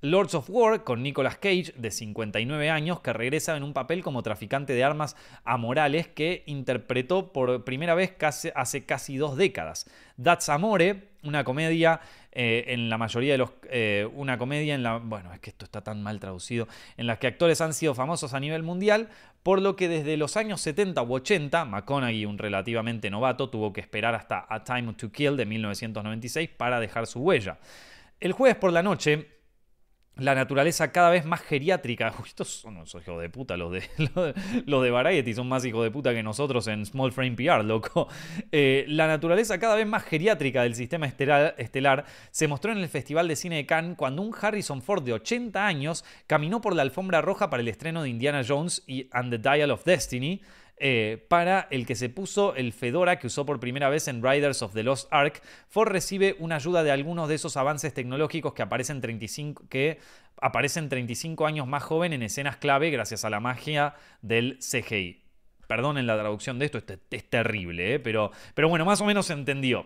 Lords 0.02 0.34
of 0.34 0.48
War 0.48 0.82
con 0.82 1.02
Nicolas 1.02 1.36
Cage, 1.36 1.74
de 1.76 1.90
59 1.90 2.70
años, 2.70 3.00
que 3.00 3.12
regresa 3.12 3.54
en 3.54 3.62
un 3.62 3.74
papel 3.74 4.02
como 4.02 4.22
traficante 4.22 4.72
de 4.72 4.82
armas 4.82 5.14
amorales 5.44 6.08
que 6.08 6.42
interpretó 6.46 7.34
por 7.34 7.64
primera 7.64 7.94
vez 7.94 8.14
hace 8.54 8.86
casi 8.86 9.18
dos 9.18 9.36
décadas. 9.36 9.90
That's 10.22 10.48
Amore, 10.48 11.09
una 11.22 11.44
comedia 11.44 12.00
eh, 12.32 12.64
en 12.68 12.88
la 12.88 12.98
mayoría 12.98 13.32
de 13.32 13.38
los... 13.38 13.50
Eh, 13.64 14.08
una 14.14 14.38
comedia 14.38 14.74
en 14.74 14.82
la... 14.82 14.98
Bueno, 14.98 15.32
es 15.32 15.40
que 15.40 15.50
esto 15.50 15.64
está 15.64 15.82
tan 15.82 16.02
mal 16.02 16.20
traducido, 16.20 16.68
en 16.96 17.06
las 17.06 17.18
que 17.18 17.26
actores 17.26 17.60
han 17.60 17.74
sido 17.74 17.94
famosos 17.94 18.34
a 18.34 18.40
nivel 18.40 18.62
mundial, 18.62 19.08
por 19.42 19.60
lo 19.60 19.76
que 19.76 19.88
desde 19.88 20.16
los 20.16 20.36
años 20.36 20.60
70 20.60 21.02
u 21.02 21.14
80, 21.14 21.64
McConaughey, 21.64 22.24
un 22.26 22.38
relativamente 22.38 23.10
novato, 23.10 23.50
tuvo 23.50 23.72
que 23.72 23.80
esperar 23.80 24.14
hasta 24.14 24.46
A 24.48 24.64
Time 24.64 24.94
to 24.94 25.10
Kill 25.10 25.36
de 25.36 25.46
1996 25.46 26.50
para 26.50 26.80
dejar 26.80 27.06
su 27.06 27.20
huella. 27.20 27.58
El 28.20 28.32
jueves 28.32 28.56
por 28.56 28.72
la 28.72 28.82
noche, 28.82 29.39
la 30.16 30.34
naturaleza 30.34 30.92
cada 30.92 31.10
vez 31.10 31.24
más 31.24 31.40
geriátrica. 31.40 32.12
Estos 32.26 32.48
son 32.48 32.76
unos 32.76 32.94
hijos 32.94 33.20
de 33.20 33.28
puta, 33.28 33.56
los 33.56 33.72
de, 33.72 33.82
los 34.66 34.82
de 34.82 34.90
Variety 34.90 35.34
son 35.34 35.48
más 35.48 35.64
hijos 35.64 35.82
de 35.84 35.90
puta 35.90 36.12
que 36.12 36.22
nosotros 36.22 36.66
en 36.68 36.84
Small 36.86 37.12
Frame 37.12 37.32
PR, 37.32 37.64
loco. 37.64 38.08
Eh, 38.52 38.84
la 38.88 39.06
naturaleza 39.06 39.58
cada 39.60 39.76
vez 39.76 39.86
más 39.86 40.02
geriátrica 40.02 40.62
del 40.62 40.74
sistema 40.74 41.06
estelar, 41.06 41.54
estelar 41.58 42.04
se 42.30 42.48
mostró 42.48 42.72
en 42.72 42.78
el 42.78 42.88
Festival 42.88 43.28
de 43.28 43.36
Cine 43.36 43.56
de 43.56 43.66
Cannes 43.66 43.96
cuando 43.96 44.22
un 44.22 44.34
Harrison 44.38 44.82
Ford 44.82 45.04
de 45.04 45.12
80 45.12 45.64
años 45.64 46.04
caminó 46.26 46.60
por 46.60 46.74
la 46.74 46.82
alfombra 46.82 47.20
roja 47.20 47.48
para 47.48 47.60
el 47.60 47.68
estreno 47.68 48.02
de 48.02 48.08
Indiana 48.08 48.42
Jones 48.46 48.82
y 48.86 49.08
And 49.12 49.30
the 49.30 49.38
Dial 49.38 49.70
of 49.70 49.84
Destiny, 49.84 50.40
eh, 50.82 51.26
para 51.28 51.68
el 51.70 51.84
que 51.84 51.94
se 51.94 52.08
puso 52.08 52.54
el 52.54 52.72
Fedora 52.72 53.18
que 53.18 53.26
usó 53.26 53.44
por 53.44 53.60
primera 53.60 53.90
vez 53.90 54.08
en 54.08 54.22
Riders 54.22 54.62
of 54.62 54.72
the 54.72 54.82
Lost 54.82 55.08
Ark, 55.10 55.42
Ford 55.68 55.90
recibe 55.90 56.36
una 56.38 56.56
ayuda 56.56 56.82
de 56.82 56.90
algunos 56.90 57.28
de 57.28 57.34
esos 57.34 57.58
avances 57.58 57.92
tecnológicos 57.92 58.54
que 58.54 58.62
aparecen 58.62 59.02
35, 59.02 59.68
que 59.68 59.98
aparecen 60.40 60.88
35 60.88 61.46
años 61.46 61.66
más 61.66 61.82
joven 61.82 62.14
en 62.14 62.22
escenas 62.22 62.56
clave 62.56 62.90
gracias 62.90 63.26
a 63.26 63.30
la 63.30 63.40
magia 63.40 63.94
del 64.22 64.58
CGI. 64.58 65.22
Perdonen 65.66 66.06
la 66.06 66.18
traducción 66.18 66.58
de 66.58 66.64
esto, 66.64 66.78
es, 66.78 67.28
terrible, 67.28 67.96
¿eh? 67.96 68.00
pero, 68.00 68.30
pero 68.54 68.70
bueno, 68.70 68.86
más 68.86 69.02
o 69.02 69.04
menos 69.04 69.26
se 69.26 69.34
entendió. 69.34 69.84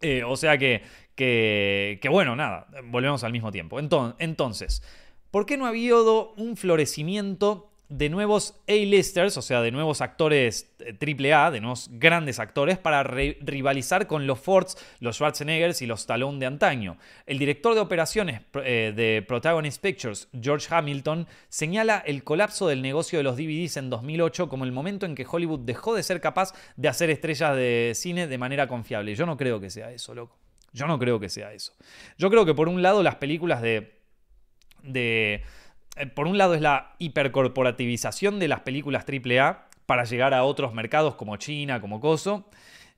Eh, 0.00 0.22
o 0.22 0.36
sea 0.36 0.56
que, 0.56 0.82
que, 1.16 1.98
que, 2.00 2.08
bueno, 2.08 2.36
nada, 2.36 2.68
volvemos 2.84 3.24
al 3.24 3.32
mismo 3.32 3.50
tiempo. 3.50 3.80
Entonces, 3.80 4.84
¿por 5.32 5.46
qué 5.46 5.56
no 5.56 5.66
ha 5.66 5.70
habido 5.70 6.32
un 6.34 6.56
florecimiento 6.56 7.72
de 7.88 8.08
nuevos 8.08 8.54
A-listers, 8.68 9.36
o 9.36 9.42
sea, 9.42 9.62
de 9.62 9.70
nuevos 9.70 10.00
actores 10.00 10.74
AAA, 10.80 11.48
eh, 11.48 11.50
de 11.52 11.60
nuevos 11.60 11.88
grandes 11.92 12.40
actores, 12.40 12.78
para 12.78 13.02
rivalizar 13.04 14.06
con 14.06 14.26
los 14.26 14.40
Fords, 14.40 14.76
los 15.00 15.16
Schwarzeneggers 15.16 15.82
y 15.82 15.86
los 15.86 16.00
Stallone 16.00 16.38
de 16.38 16.46
antaño. 16.46 16.98
El 17.26 17.38
director 17.38 17.74
de 17.74 17.80
operaciones 17.80 18.40
eh, 18.64 18.92
de 18.94 19.24
Protagonist 19.26 19.80
Pictures, 19.80 20.28
George 20.40 20.66
Hamilton, 20.70 21.26
señala 21.48 22.02
el 22.04 22.24
colapso 22.24 22.66
del 22.66 22.82
negocio 22.82 23.18
de 23.18 23.22
los 23.22 23.36
DVDs 23.36 23.76
en 23.76 23.90
2008 23.90 24.48
como 24.48 24.64
el 24.64 24.72
momento 24.72 25.06
en 25.06 25.14
que 25.14 25.26
Hollywood 25.28 25.60
dejó 25.60 25.94
de 25.94 26.02
ser 26.02 26.20
capaz 26.20 26.54
de 26.76 26.88
hacer 26.88 27.10
estrellas 27.10 27.54
de 27.54 27.92
cine 27.94 28.26
de 28.26 28.38
manera 28.38 28.66
confiable. 28.66 29.14
Yo 29.14 29.26
no 29.26 29.36
creo 29.36 29.60
que 29.60 29.70
sea 29.70 29.92
eso, 29.92 30.14
loco. 30.14 30.36
Yo 30.72 30.86
no 30.86 30.98
creo 30.98 31.20
que 31.20 31.28
sea 31.28 31.52
eso. 31.52 31.72
Yo 32.18 32.30
creo 32.30 32.44
que 32.44 32.54
por 32.54 32.68
un 32.68 32.82
lado 32.82 33.02
las 33.02 33.14
películas 33.16 33.62
de... 33.62 34.00
de 34.82 35.42
por 36.14 36.26
un 36.26 36.38
lado 36.38 36.54
es 36.54 36.60
la 36.60 36.94
hipercorporativización 36.98 38.38
de 38.38 38.48
las 38.48 38.60
películas 38.60 39.04
AAA 39.08 39.68
para 39.86 40.04
llegar 40.04 40.34
a 40.34 40.44
otros 40.44 40.74
mercados 40.74 41.14
como 41.14 41.36
China, 41.36 41.80
como 41.80 42.00
Coso. 42.00 42.48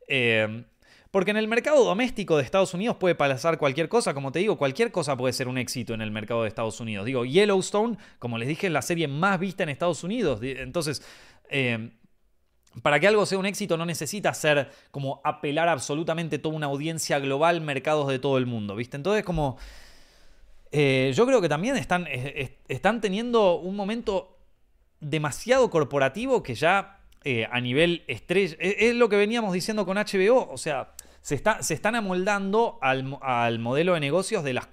Eh, 0.08 0.64
porque 1.10 1.30
en 1.30 1.38
el 1.38 1.48
mercado 1.48 1.84
doméstico 1.84 2.36
de 2.36 2.42
Estados 2.42 2.74
Unidos 2.74 2.96
puede 2.96 3.14
pasar 3.14 3.56
cualquier 3.56 3.88
cosa, 3.88 4.12
como 4.12 4.30
te 4.30 4.40
digo, 4.40 4.58
cualquier 4.58 4.92
cosa 4.92 5.16
puede 5.16 5.32
ser 5.32 5.48
un 5.48 5.56
éxito 5.56 5.94
en 5.94 6.02
el 6.02 6.10
mercado 6.10 6.42
de 6.42 6.48
Estados 6.48 6.80
Unidos. 6.80 7.06
Digo, 7.06 7.24
Yellowstone, 7.24 7.96
como 8.18 8.36
les 8.36 8.48
dije, 8.48 8.66
es 8.66 8.72
la 8.72 8.82
serie 8.82 9.08
más 9.08 9.40
vista 9.40 9.62
en 9.62 9.70
Estados 9.70 10.04
Unidos. 10.04 10.40
Entonces, 10.42 11.02
eh, 11.48 11.92
para 12.82 13.00
que 13.00 13.08
algo 13.08 13.24
sea 13.24 13.38
un 13.38 13.46
éxito 13.46 13.78
no 13.78 13.86
necesita 13.86 14.34
ser 14.34 14.70
como 14.90 15.22
apelar 15.24 15.68
absolutamente 15.68 16.38
toda 16.38 16.54
una 16.54 16.66
audiencia 16.66 17.18
global, 17.18 17.62
mercados 17.62 18.08
de 18.08 18.18
todo 18.18 18.36
el 18.36 18.44
mundo, 18.44 18.76
¿viste? 18.76 18.96
Entonces, 18.98 19.24
como 19.24 19.56
eh, 20.72 21.12
yo 21.14 21.26
creo 21.26 21.40
que 21.40 21.48
también 21.48 21.76
están, 21.76 22.06
están 22.68 23.00
teniendo 23.00 23.58
un 23.58 23.76
momento 23.76 24.38
demasiado 25.00 25.70
corporativo 25.70 26.42
que 26.42 26.54
ya 26.54 26.98
eh, 27.24 27.46
a 27.50 27.60
nivel 27.60 28.04
estrella. 28.06 28.56
Es, 28.60 28.94
lo 28.94 29.08
que 29.08 29.16
veníamos 29.16 29.52
diciendo 29.52 29.84
con 29.84 29.96
HBO. 29.96 30.48
O 30.50 30.56
sea, 30.56 30.92
se, 31.28 31.34
está, 31.34 31.62
se 31.62 31.74
están 31.74 31.94
amoldando 31.94 32.78
al, 32.80 33.58
modelo 33.58 33.92
de 33.92 34.00
negocios 34.00 34.42
de 34.42 34.54
las, 34.54 34.66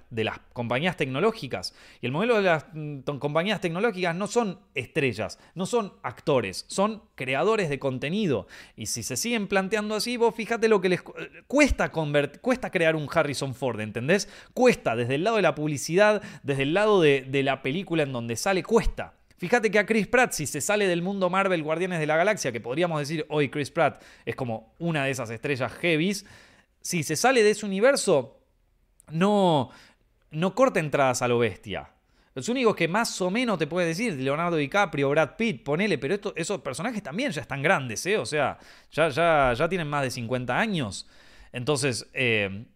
compañías 0.54 0.96
tecnológicas. 0.96 1.74
Y 2.00 2.06
el 2.06 2.12
modelo 2.12 2.36
de 2.36 2.44
las 2.44 2.64
mm, 2.72 3.00
compañías 3.18 3.60
tecnológicas 3.60 4.16
no 4.16 4.26
son 4.26 4.58
estrellas, 4.74 5.38
no 5.54 5.66
son 5.66 5.92
actores, 6.02 6.64
son 6.66 7.02
creadores 7.14 7.68
de 7.68 7.78
contenido. 7.78 8.46
Y 8.74 8.86
si 8.86 9.02
se 9.02 9.18
siguen 9.18 9.48
planteando 9.48 9.96
así, 9.96 10.16
vos 10.16 10.34
fíjate 10.34 10.68
lo 10.68 10.80
que 10.80 10.88
les 10.88 11.02
cuesta, 11.46 11.92
cuesta 11.92 12.70
crear 12.70 12.96
un 12.96 13.06
Harrison 13.12 13.54
Ford, 13.54 13.78
¿entendés? 13.80 14.26
Cuesta, 14.54 14.96
desde 14.96 15.16
el 15.16 15.24
lado 15.24 15.36
de 15.36 15.42
la 15.42 15.54
publicidad, 15.54 16.22
desde 16.42 16.62
el 16.62 16.72
lado 16.72 17.02
de, 17.02 17.20
de 17.28 17.42
la 17.42 17.60
película 17.60 18.04
en 18.04 18.14
donde 18.14 18.34
sale, 18.34 18.62
cuesta. 18.62 19.12
Fíjate 19.38 19.70
que 19.70 19.78
a 19.78 19.84
Chris 19.84 20.06
Pratt, 20.06 20.32
si 20.32 20.46
se 20.46 20.62
sale 20.62 20.88
del 20.88 21.02
mundo 21.02 21.28
Marvel 21.28 21.62
Guardianes 21.62 22.00
de 22.00 22.06
la 22.06 22.16
Galaxia, 22.16 22.52
que 22.52 22.60
podríamos 22.62 22.98
decir 22.98 23.26
hoy 23.28 23.50
Chris 23.50 23.70
Pratt 23.70 24.02
es 24.24 24.34
como 24.34 24.72
una 24.78 25.04
de 25.04 25.10
esas 25.10 25.28
estrellas 25.28 25.70
heavies, 25.74 26.24
si 26.86 27.02
se 27.02 27.16
sale 27.16 27.42
de 27.42 27.50
ese 27.50 27.66
universo, 27.66 28.38
no, 29.10 29.70
no 30.30 30.54
corta 30.54 30.78
entradas 30.78 31.20
a 31.20 31.26
lo 31.26 31.40
bestia. 31.40 31.90
Los 32.32 32.48
únicos 32.48 32.76
que 32.76 32.86
más 32.86 33.20
o 33.20 33.28
menos 33.28 33.58
te 33.58 33.66
puede 33.66 33.88
decir, 33.88 34.14
Leonardo 34.14 34.56
DiCaprio, 34.56 35.10
Brad 35.10 35.30
Pitt, 35.36 35.64
ponele, 35.64 35.98
pero 35.98 36.16
esos 36.36 36.60
personajes 36.60 37.02
también 37.02 37.32
ya 37.32 37.40
están 37.40 37.60
grandes, 37.60 38.06
¿eh? 38.06 38.18
O 38.18 38.24
sea, 38.24 38.56
ya, 38.92 39.08
ya, 39.08 39.52
ya 39.54 39.68
tienen 39.68 39.88
más 39.88 40.04
de 40.04 40.12
50 40.12 40.56
años. 40.56 41.08
Entonces, 41.50 42.08
eh, 42.12 42.66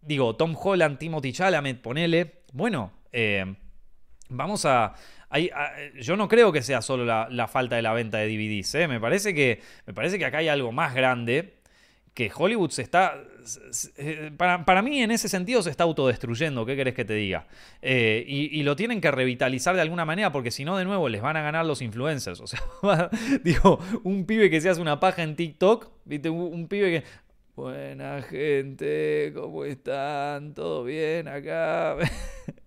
digo, 0.00 0.34
Tom 0.34 0.56
Holland, 0.58 0.96
Timothy 0.96 1.32
Chalamet, 1.32 1.82
ponele. 1.82 2.44
Bueno, 2.54 2.92
eh, 3.12 3.54
vamos 4.30 4.64
a, 4.64 4.94
yo 6.00 6.16
no 6.16 6.26
creo 6.26 6.52
que 6.52 6.62
sea 6.62 6.80
solo 6.80 7.04
la, 7.04 7.48
falta 7.48 7.76
de 7.76 7.82
la 7.82 7.92
venta 7.92 8.16
de 8.16 8.28
DVDs. 8.28 8.74
¿eh? 8.76 8.88
Me, 8.88 8.98
parece 8.98 9.34
que, 9.34 9.60
me 9.84 9.92
parece 9.92 10.18
que 10.18 10.24
acá 10.24 10.38
hay 10.38 10.48
algo 10.48 10.72
más 10.72 10.94
grande 10.94 11.57
que 12.18 12.32
Hollywood 12.34 12.70
se 12.70 12.82
está... 12.82 13.22
Eh, 13.96 14.32
para, 14.36 14.82
mí 14.82 15.00
en 15.00 15.12
ese 15.12 15.28
sentido 15.28 15.62
se 15.62 15.70
está 15.70 15.84
autodestruyendo, 15.84 16.66
¿qué 16.66 16.74
querés 16.74 16.94
que 16.94 17.04
te 17.04 17.14
diga? 17.14 17.46
Eh, 17.80 18.24
y, 18.26 18.60
lo 18.64 18.74
tienen 18.74 19.00
que 19.00 19.12
revitalizar 19.12 19.76
de 19.76 19.82
alguna 19.82 20.04
manera 20.04 20.32
porque 20.32 20.50
si 20.50 20.64
no 20.64 20.76
de 20.76 20.84
nuevo 20.84 21.08
les 21.08 21.22
van 21.22 21.36
a 21.36 21.42
ganar 21.42 21.64
los 21.64 21.80
influencers. 21.80 22.40
O 22.40 22.46
sea, 22.48 23.08
digo, 23.44 23.78
un 24.02 24.26
pibe 24.26 24.50
que 24.50 24.60
se 24.60 24.68
hace 24.68 24.80
una 24.80 24.98
paja 24.98 25.22
en 25.22 25.36
TikTok, 25.36 25.92
¿viste? 26.06 26.28
un 26.28 26.66
pibe 26.66 26.90
que... 26.90 27.04
Buena 27.54 28.20
gente, 28.22 29.32
¿cómo 29.32 29.64
están? 29.64 30.54
¿Todo 30.54 30.82
bien 30.82 31.28
acá? 31.28 31.96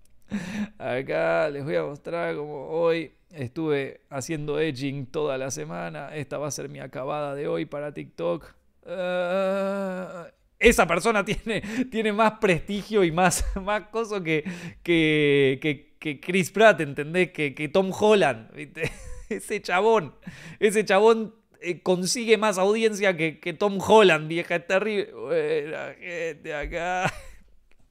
Acá 0.78 1.50
les 1.50 1.66
voy 1.66 1.76
a 1.76 1.84
mostrar 1.84 2.38
como 2.38 2.70
hoy 2.70 3.12
estuve 3.32 4.00
haciendo 4.10 4.62
edging 4.62 5.08
toda 5.08 5.38
la 5.38 5.52
semana. 5.52 6.16
Esta 6.16 6.38
va 6.38 6.48
a 6.48 6.52
ser 6.52 6.70
mi 6.70 6.80
acabada 6.80 7.36
de 7.36 7.50
hoy 7.50 7.66
para 7.66 7.94
TikTok. 7.94 8.61
Ah, 8.86 10.28
esa 10.62 10.88
persona 10.88 11.26
tiene, 11.26 11.62
tiene 11.90 12.14
más 12.14 12.34
prestigio 12.40 13.04
y 13.04 13.12
más, 13.12 13.46
más 13.62 13.88
coso 13.88 14.24
que, 14.24 14.44
que, 14.84 15.98
que, 16.00 16.20
Chris 16.20 16.52
Pratt, 16.52 16.82
¿entendés? 16.82 17.32
Que, 17.32 17.54
que 17.54 17.68
Tom 17.68 17.92
Holland. 17.98 18.50
Ese 19.30 19.62
chabón. 19.62 20.14
Ese 20.60 20.84
chabón 20.84 21.34
eh, 21.62 21.82
consigue 21.82 22.38
más 22.38 22.58
audiencia 22.58 23.16
que, 23.16 23.40
que 23.40 23.54
Tom 23.54 23.80
Holland, 23.80 24.28
vieja. 24.28 24.56
Es 24.56 24.68
terrible. 24.68 25.12
Buena 25.14 25.94
gente 26.00 26.54
acá. 26.54 27.14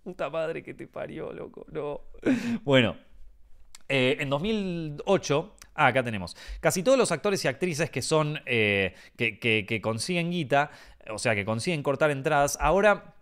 Puta 0.04 0.28
madre 0.28 0.62
que 0.62 0.74
te 0.74 0.86
parió, 0.86 1.32
loco. 1.32 1.66
No. 1.72 2.02
Bueno, 2.62 2.96
eh, 3.88 4.18
en 4.20 4.28
2008 4.28 5.54
Ah, 5.74 5.86
acá 5.86 6.02
tenemos. 6.02 6.36
Casi 6.60 6.82
todos 6.82 6.98
los 6.98 7.12
actores 7.12 7.44
y 7.44 7.48
actrices 7.48 7.90
que 7.90 8.02
son. 8.02 8.40
Eh, 8.46 8.94
que, 9.16 9.80
consiguen 9.82 10.30
guita, 10.30 10.70
o 11.10 11.18
sea, 11.18 11.34
que 11.34 11.44
consiguen 11.44 11.82
cortar 11.82 12.10
entradas, 12.10 12.58
ahora 12.60 13.14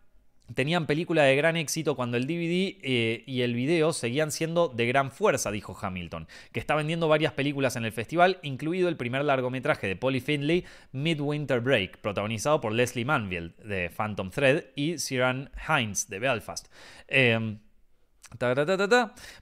tenían 0.55 0.87
película 0.87 1.25
de 1.25 1.37
gran 1.37 1.57
éxito 1.57 1.95
cuando 1.95 2.17
el 2.17 2.27
DVD 2.27 2.79
eh, 2.83 3.23
y 3.27 3.43
el 3.43 3.55
video 3.55 3.93
seguían 3.93 4.33
siendo 4.33 4.69
de 4.69 4.87
gran 4.87 5.11
fuerza, 5.11 5.51
dijo 5.51 5.77
Hamilton, 5.81 6.27
que 6.53 6.61
está 6.61 6.75
vendiendo 6.75 7.07
varias 7.07 7.33
películas 7.35 7.77
en 7.77 7.85
el 7.85 7.93
festival, 7.93 8.39
incluido 8.43 8.89
el 8.89 8.97
primer 8.97 9.25
largometraje 9.25 9.87
de 9.87 9.97
Polly 9.97 10.21
Findlay, 10.21 10.65
Midwinter 10.93 11.61
Break, 11.61 11.99
protagonizado 11.99 12.61
por 12.61 12.73
Leslie 12.73 13.05
Manville 13.05 13.53
de 13.63 13.91
Phantom 13.91 14.31
Thread 14.31 14.65
y 14.75 14.99
Ciaran 14.99 15.51
Hines 15.69 16.09
de 16.09 16.19
Belfast. 16.19 16.69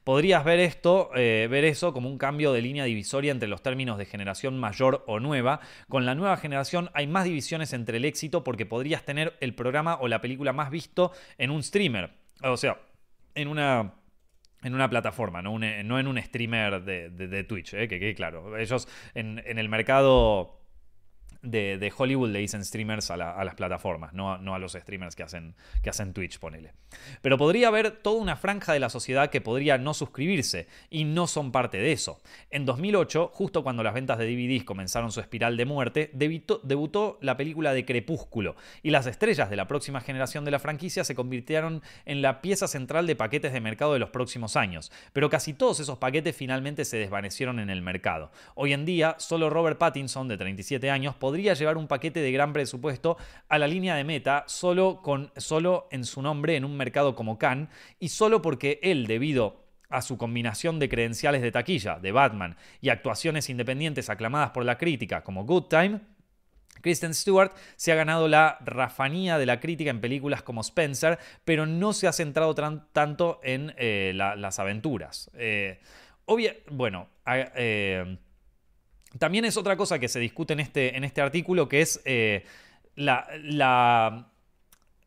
Podrías 0.04 0.44
ver 0.44 0.60
esto, 0.60 1.10
eh, 1.14 1.48
ver 1.50 1.64
eso 1.64 1.92
como 1.92 2.08
un 2.08 2.18
cambio 2.18 2.52
de 2.52 2.62
línea 2.62 2.84
divisoria 2.84 3.32
entre 3.32 3.48
los 3.48 3.62
términos 3.62 3.98
de 3.98 4.06
generación 4.06 4.58
mayor 4.58 5.04
o 5.06 5.20
nueva. 5.20 5.60
Con 5.88 6.06
la 6.06 6.14
nueva 6.14 6.36
generación 6.36 6.90
hay 6.94 7.06
más 7.06 7.24
divisiones 7.24 7.72
entre 7.72 7.98
el 7.98 8.04
éxito 8.04 8.44
porque 8.44 8.66
podrías 8.66 9.04
tener 9.04 9.36
el 9.40 9.54
programa 9.54 9.98
o 10.00 10.08
la 10.08 10.20
película 10.20 10.52
más 10.52 10.70
visto 10.70 11.12
en 11.38 11.50
un 11.50 11.62
streamer. 11.62 12.10
O 12.42 12.56
sea, 12.56 12.78
en 13.34 13.48
una 13.48 13.94
en 14.62 14.74
una 14.74 14.88
plataforma, 14.88 15.42
no, 15.42 15.58
no 15.58 15.98
en 16.00 16.06
un 16.08 16.20
streamer 16.20 16.82
de, 16.82 17.44
Twitch, 17.44 17.74
eh, 17.74 17.86
que, 17.86 18.14
claro. 18.14 18.56
Ellos 18.56 18.88
en 19.14 19.38
el 19.46 19.68
mercado 19.68 20.65
de, 21.46 21.92
Hollywood 21.96 22.30
le 22.30 22.40
dicen 22.40 22.64
streamers 22.64 23.10
a, 23.10 23.16
las 23.16 23.54
plataformas, 23.54 24.12
no, 24.12 24.32
a 24.32 24.58
los 24.58 24.72
streamers 24.72 25.14
que 25.14 25.22
hacen, 25.22 25.54
que 25.82 25.90
hacen 25.90 26.12
Twitch, 26.12 26.38
ponele. 26.38 26.72
Pero 27.22 27.38
podría 27.38 27.68
haber 27.68 27.90
toda 27.90 28.20
una 28.20 28.36
franja 28.36 28.72
de 28.72 28.80
la 28.80 28.88
sociedad 28.88 29.30
que 29.30 29.40
podría 29.40 29.78
no 29.78 29.94
suscribirse, 29.94 30.66
y 30.90 31.04
no 31.04 31.26
son 31.26 31.52
parte 31.52 31.78
de 31.78 31.92
eso. 31.92 32.20
En 32.50 32.64
2008, 32.64 33.30
justo 33.32 33.62
cuando 33.62 33.82
las 33.82 33.94
ventas 33.94 34.18
de 34.18 34.26
DVDs 34.26 34.64
comenzaron 34.64 35.12
su 35.12 35.20
espiral 35.20 35.56
de 35.56 35.64
muerte, 35.64 36.10
debutó, 36.12 36.60
debutó 36.62 37.18
la 37.20 37.36
película 37.36 37.72
de 37.72 37.84
Crepúsculo, 37.84 38.56
y 38.82 38.90
las 38.90 39.06
estrellas 39.06 39.50
de 39.50 39.56
la 39.56 39.68
próxima 39.68 40.00
generación 40.00 40.44
de 40.44 40.50
la 40.50 40.58
franquicia 40.58 41.04
se 41.04 41.14
convirtieron 41.14 41.82
en 42.04 42.22
la 42.22 42.40
pieza 42.40 42.68
central 42.68 43.06
de 43.06 43.16
paquetes 43.16 43.52
de 43.52 43.60
mercado 43.60 43.92
de 43.92 43.98
los 43.98 44.10
próximos 44.10 44.56
años. 44.56 44.92
Pero 45.12 45.30
casi 45.30 45.52
todos 45.52 45.80
esos 45.80 45.98
paquetes 45.98 46.36
finalmente 46.36 46.84
se 46.84 46.96
desvanecieron 46.96 47.60
en 47.60 47.70
el 47.70 47.82
mercado. 47.82 48.30
Hoy 48.54 48.72
en 48.72 48.84
día, 48.84 49.16
solo 49.18 49.50
Robert 49.50 49.78
Pattinson, 49.78 50.28
de 50.28 50.36
37 50.36 50.90
años, 50.90 51.14
podría 51.14 51.35
podría 51.36 51.52
llevar 51.52 51.76
un 51.76 51.86
paquete 51.86 52.20
de 52.20 52.32
gran 52.32 52.54
presupuesto 52.54 53.18
a 53.50 53.58
la 53.58 53.66
línea 53.66 53.94
de 53.94 54.04
meta 54.04 54.44
solo, 54.46 55.02
con, 55.02 55.32
solo 55.36 55.86
en 55.90 56.06
su 56.06 56.22
nombre 56.22 56.56
en 56.56 56.64
un 56.64 56.78
mercado 56.78 57.14
como 57.14 57.36
Cannes 57.36 57.68
y 58.00 58.08
solo 58.08 58.40
porque 58.40 58.80
él, 58.82 59.06
debido 59.06 59.66
a 59.90 60.00
su 60.00 60.16
combinación 60.16 60.78
de 60.78 60.88
credenciales 60.88 61.42
de 61.42 61.52
taquilla, 61.52 61.98
de 61.98 62.10
Batman, 62.10 62.56
y 62.80 62.88
actuaciones 62.88 63.50
independientes 63.50 64.08
aclamadas 64.08 64.52
por 64.52 64.64
la 64.64 64.78
crítica 64.78 65.24
como 65.24 65.44
Good 65.44 65.64
Time, 65.64 66.00
Kristen 66.80 67.12
Stewart 67.12 67.52
se 67.76 67.92
ha 67.92 67.96
ganado 67.96 68.28
la 68.28 68.56
rafanía 68.64 69.36
de 69.36 69.44
la 69.44 69.60
crítica 69.60 69.90
en 69.90 70.00
películas 70.00 70.42
como 70.42 70.62
Spencer, 70.62 71.18
pero 71.44 71.66
no 71.66 71.92
se 71.92 72.08
ha 72.08 72.14
centrado 72.14 72.54
tanto 72.54 73.40
en 73.42 73.74
eh, 73.76 74.12
las 74.14 74.58
aventuras. 74.58 75.30
Eh, 75.34 75.80
bueno, 76.70 77.08
eh, 77.26 78.16
también 79.18 79.44
es 79.44 79.56
otra 79.56 79.76
cosa 79.76 79.98
que 79.98 80.08
se 80.08 80.20
discute 80.20 80.52
en 80.52 80.60
este, 80.60 80.96
en 80.96 81.04
este 81.04 81.20
artículo, 81.20 81.68
que 81.68 81.80
es 81.80 82.00
eh, 82.04 82.44
la, 82.94 83.26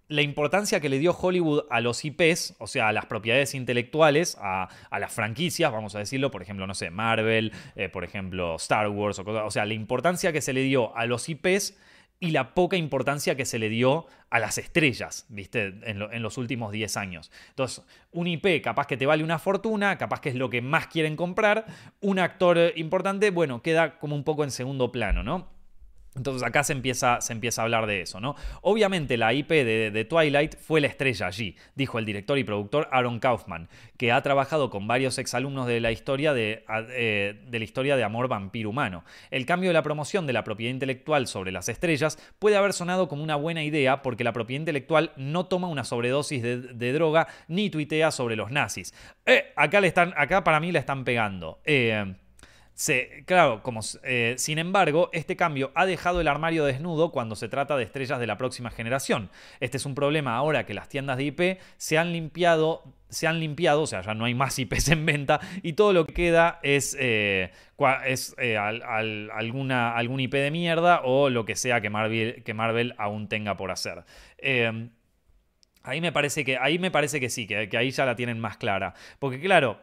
la, 0.08 0.22
importancia 0.22 0.80
que 0.80 0.90
le 0.90 1.00
dio 1.00 1.12
Hollywood 1.12 1.66
a 1.70 1.82
los 1.82 2.04
IPs, 2.04 2.56
o 2.60 2.68
sea, 2.68 2.90
a 2.90 2.94
las 2.94 3.06
propiedades 3.06 3.54
intelectuales, 3.56 4.38
a, 4.40 4.70
las 4.92 5.14
franquicias, 5.14 5.72
vamos 5.72 5.96
a 5.96 6.00
decirlo, 6.00 6.32
por 6.32 6.42
ejemplo, 6.42 6.68
no 6.68 6.76
sé, 6.76 6.90
Marvel, 6.90 7.52
eh, 7.76 7.90
por 7.90 8.04
ejemplo, 8.04 8.56
Star 8.56 8.90
Wars, 8.90 9.20
o, 9.20 9.26
cosas, 9.26 9.44
o 9.46 9.52
sea, 9.52 9.66
la 9.66 9.74
importancia 9.74 10.32
que 10.32 10.42
se 10.42 10.54
le 10.54 10.62
dio 10.62 10.96
a 10.96 11.06
los 11.06 11.28
IPs 11.30 11.78
y 12.20 12.32
la 12.32 12.54
poca 12.54 12.76
importancia 12.76 13.36
que 13.36 13.46
se 13.46 13.60
le 13.60 13.70
dio 13.70 14.06
a 14.30 14.40
las 14.40 14.58
estrellas, 14.58 15.26
¿viste? 15.30 15.74
En, 15.84 16.22
los 16.22 16.38
últimos 16.38 16.72
10 16.72 16.98
años. 16.98 17.32
Entonces, 17.50 17.84
un 18.12 18.28
IP 18.28 18.62
capaz 18.62 18.88
que 18.88 18.98
te 18.98 19.06
vale 19.06 19.24
una 19.24 19.40
fortuna, 19.40 19.98
capaz 19.98 20.20
que 20.20 20.30
es 20.30 20.36
lo 20.36 20.50
que 20.50 20.62
más 20.62 20.88
quieren 20.88 21.16
comprar, 21.16 21.66
un 22.02 22.20
actor 22.20 22.74
importante, 22.76 23.32
bueno, 23.32 23.62
queda 23.62 24.00
como 24.00 24.16
un 24.16 24.24
poco 24.24 24.44
en 24.44 24.52
segundo 24.52 24.92
plano, 24.92 25.24
¿no? 25.24 25.59
Entonces 26.20 26.44
acá 26.46 26.66
se 26.66 26.74
empieza, 26.74 27.18
a 27.18 27.62
hablar 27.64 27.88
de 27.88 28.02
eso, 28.02 28.20
¿no? 28.20 28.36
Obviamente 28.62 29.16
la 29.16 29.34
IP 29.34 29.50
de, 29.50 30.06
Twilight 30.10 30.58
fue 30.58 30.82
la 30.82 30.88
estrella 30.88 31.28
allí, 31.28 31.56
dijo 31.76 31.98
el 31.98 32.06
director 32.06 32.38
y 32.38 32.44
productor 32.44 32.90
Aaron 32.92 33.20
Kaufman, 33.20 33.70
que 33.96 34.12
ha 34.12 34.22
trabajado 34.22 34.70
con 34.70 34.86
varios 34.86 35.18
exalumnos 35.18 35.66
de 35.66 35.80
la 35.80 35.94
historia 35.94 36.34
de, 36.34 36.66
eh, 36.90 37.42
de, 37.48 37.60
la 37.60 37.64
historia 37.64 37.96
de 37.96 38.04
amor 38.04 38.28
vampiro 38.28 38.70
humano. 38.70 39.06
El 39.32 39.46
cambio 39.46 39.70
de 39.70 39.76
la 39.76 39.82
promoción 39.82 40.28
de 40.28 40.34
la 40.34 40.44
propiedad 40.44 40.74
intelectual 40.74 41.26
sobre 41.26 41.54
las 41.54 41.70
estrellas 41.70 42.20
puede 42.38 42.58
haber 42.58 42.74
sonado 42.74 43.08
como 43.08 43.24
una 43.24 43.38
buena 43.38 43.64
idea 43.64 44.02
porque 44.02 44.26
la 44.26 44.34
propiedad 44.34 44.60
intelectual 44.60 45.14
no 45.16 45.46
toma 45.46 45.70
una 45.70 45.86
sobredosis 45.86 46.44
de, 46.44 46.92
droga 46.92 47.30
ni 47.48 47.70
tuitea 47.70 48.12
sobre 48.12 48.36
los 48.36 48.52
nazis. 48.52 48.94
Eh, 49.26 49.54
acá, 49.56 49.80
le 49.80 49.88
están, 49.88 50.14
acá 50.18 50.44
para 50.44 50.60
mí 50.60 50.74
le 50.74 50.80
están 50.80 51.06
pegando. 51.06 51.62
Eh, 51.64 52.14
claro, 53.26 53.62
como, 53.62 53.82
eh, 54.04 54.36
sin 54.38 54.58
embargo, 54.58 55.10
este 55.12 55.36
cambio 55.36 55.72
ha 55.76 55.86
dejado 55.86 56.22
el 56.22 56.28
armario 56.28 56.64
desnudo 56.66 57.12
cuando 57.12 57.36
se 57.36 57.50
trata 57.50 57.76
de 57.76 57.84
estrellas 57.84 58.20
de 58.20 58.28
la 58.28 58.38
próxima 58.38 58.70
generación. 58.70 59.30
Este 59.60 59.78
es 59.78 59.86
un 59.86 59.96
problema 59.96 60.36
ahora 60.36 60.66
que 60.66 60.74
las 60.74 60.88
tiendas 60.88 61.18
de 61.18 61.26
IP 61.26 61.42
se 61.78 61.98
han 61.98 62.14
limpiado, 62.14 62.84
se 63.10 63.28
han 63.28 63.40
limpiado, 63.40 63.82
o 63.82 63.88
sea, 63.88 64.02
ya 64.02 64.14
no 64.14 64.26
hay 64.26 64.34
más 64.34 64.58
IPs 64.58 64.90
en 64.90 65.06
venta 65.06 65.42
y 65.62 65.74
todo 65.74 65.92
lo 65.92 66.06
que 66.06 66.14
queda 66.14 66.60
es, 66.64 66.96
eh, 67.00 67.52
es 68.06 68.36
eh, 68.38 68.58
alguna, 68.58 69.96
algún 69.96 70.22
IP 70.22 70.34
de 70.34 70.52
mierda 70.52 71.02
o 71.04 71.30
lo 71.30 71.46
que 71.46 71.56
sea 71.56 71.82
que 71.82 71.90
Marvel, 71.90 72.44
que 72.44 72.54
Marvel 72.54 72.96
aún 72.98 73.28
tenga 73.28 73.58
por 73.58 73.72
hacer. 73.72 74.06
ahí, 75.84 76.02
me 76.02 76.12
parece 76.14 76.46
que, 76.46 76.58
ahí 76.58 76.80
me 76.80 76.92
parece 76.92 77.20
que 77.20 77.30
sí, 77.30 77.46
que, 77.46 77.68
que 77.68 77.78
ahí 77.78 77.92
ya 77.92 78.06
la 78.06 78.16
tienen 78.16 78.40
más 78.40 78.56
clara. 78.56 78.94
Porque 79.20 79.42
claro, 79.42 79.82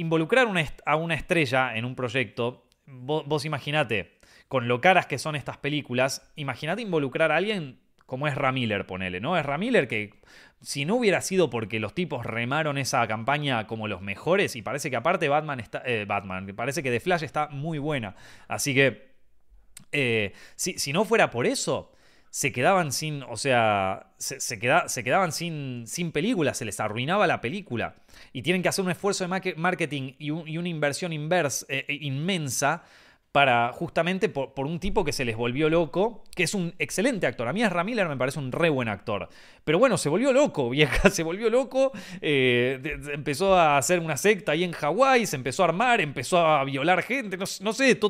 involucrar 0.00 0.48
a 0.86 0.96
una 0.96 1.14
estrella 1.14 1.76
en 1.76 1.84
un 1.84 1.94
proyecto, 1.94 2.66
vos, 2.86 3.44
imaginate, 3.44 4.16
con 4.48 4.66
lo 4.66 4.80
caras 4.80 5.06
que 5.06 5.18
son 5.18 5.36
estas 5.36 5.58
películas, 5.58 6.32
imaginate 6.36 6.82
involucrar 6.82 7.30
a 7.30 7.36
alguien 7.36 7.78
como 8.06 8.26
es 8.26 8.34
Ramiller, 8.34 8.86
ponele, 8.86 9.20
¿no? 9.20 9.38
Es 9.38 9.46
Ramiller 9.46 9.86
que 9.86 10.14
si 10.62 10.84
no 10.84 10.96
hubiera 10.96 11.20
sido 11.20 11.48
porque 11.48 11.78
los 11.78 11.94
tipos 11.94 12.26
remaron 12.26 12.76
esa 12.76 13.06
campaña 13.06 13.68
como 13.68 13.86
los 13.86 14.00
mejores, 14.00 14.56
y 14.56 14.62
parece 14.62 14.90
que 14.90 14.96
aparte 14.96 15.28
Batman 15.28 15.60
está. 15.60 15.82
Eh, 15.86 16.06
Batman, 16.08 16.46
parece 16.56 16.82
que 16.82 16.90
The 16.90 16.98
Flash 16.98 17.22
está 17.22 17.48
muy 17.48 17.78
buena. 17.78 18.16
Así 18.48 18.74
que. 18.74 19.10
Eh, 19.92 20.32
si, 20.56 20.78
si, 20.78 20.92
no 20.92 21.04
fuera 21.04 21.30
por 21.30 21.46
eso, 21.46 21.92
se 22.30 22.52
quedaban 22.52 22.92
sin, 22.92 23.24
o 23.24 23.36
sea, 23.36 24.12
se, 24.16 24.40
se, 24.40 24.58
quedaban 24.58 25.32
sin, 25.32 25.84
sin 25.86 26.12
película, 26.12 26.54
se 26.54 26.64
les 26.64 26.78
arruinaba 26.78 27.26
la 27.26 27.40
película. 27.40 27.94
Y 28.32 28.42
tienen 28.42 28.62
que 28.62 28.68
hacer 28.68 28.84
un 28.84 28.92
esfuerzo 28.92 29.26
de 29.26 29.54
marketing 29.56 30.14
y, 30.18 30.30
una 30.30 30.68
inversión 30.68 31.12
inversa, 31.12 31.66
eh, 31.68 31.84
inmensa 31.88 32.84
para 33.32 33.72
justamente 33.72 34.28
por, 34.28 34.66
un 34.66 34.80
tipo 34.80 35.04
que 35.04 35.12
se 35.12 35.24
les 35.24 35.36
volvió 35.36 35.70
loco, 35.70 36.24
que 36.34 36.42
es 36.42 36.52
un 36.52 36.74
excelente 36.80 37.28
actor. 37.28 37.46
A 37.46 37.52
mí 37.52 37.62
es 37.62 37.70
Ramiller 37.70 38.08
me 38.08 38.16
parece 38.16 38.40
un 38.40 38.50
re 38.50 38.70
buen 38.70 38.88
actor. 38.88 39.28
Pero 39.62 39.78
bueno, 39.78 39.98
se 39.98 40.08
volvió 40.08 40.32
loco, 40.32 40.68
vieja, 40.70 41.10
se 41.10 41.22
volvió 41.22 41.48
loco. 41.48 41.92
Eh, 42.20 42.80
empezó 43.12 43.54
a 43.54 43.78
hacer 43.78 44.00
una 44.00 44.16
secta 44.16 44.52
ahí 44.52 44.64
en 44.64 44.72
Hawái, 44.72 45.26
se 45.26 45.36
empezó 45.36 45.62
a 45.62 45.66
armar, 45.66 46.00
empezó 46.00 46.38
a 46.38 46.64
violar 46.64 47.02
gente, 47.02 47.36
no, 47.36 47.72
sé, 47.72 48.00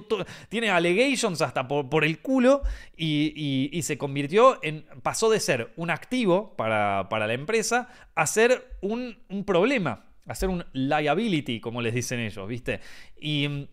tiene 0.49 0.71
allegations 0.71 1.43
hasta 1.43 1.69
por, 1.69 2.05
el 2.05 2.21
culo 2.21 2.63
y, 2.97 3.79
se 3.83 3.99
convirtió 3.99 4.59
en, 4.63 4.87
pasó 5.03 5.29
de 5.31 5.41
ser 5.41 5.73
un 5.77 5.91
activo 5.91 6.55
para, 6.57 7.07
la 7.11 7.33
empresa 7.35 7.89
a 8.15 8.27
ser 8.27 8.79
un, 8.81 9.19
un 9.29 9.45
problema, 9.45 10.07
a 10.27 10.35
ser 10.35 10.49
un 10.49 10.65
liability, 10.73 11.61
como 11.61 11.83
les 11.83 11.93
dicen 11.93 12.21
ellos, 12.21 12.49
¿viste? 12.49 12.81
Y 13.21 13.69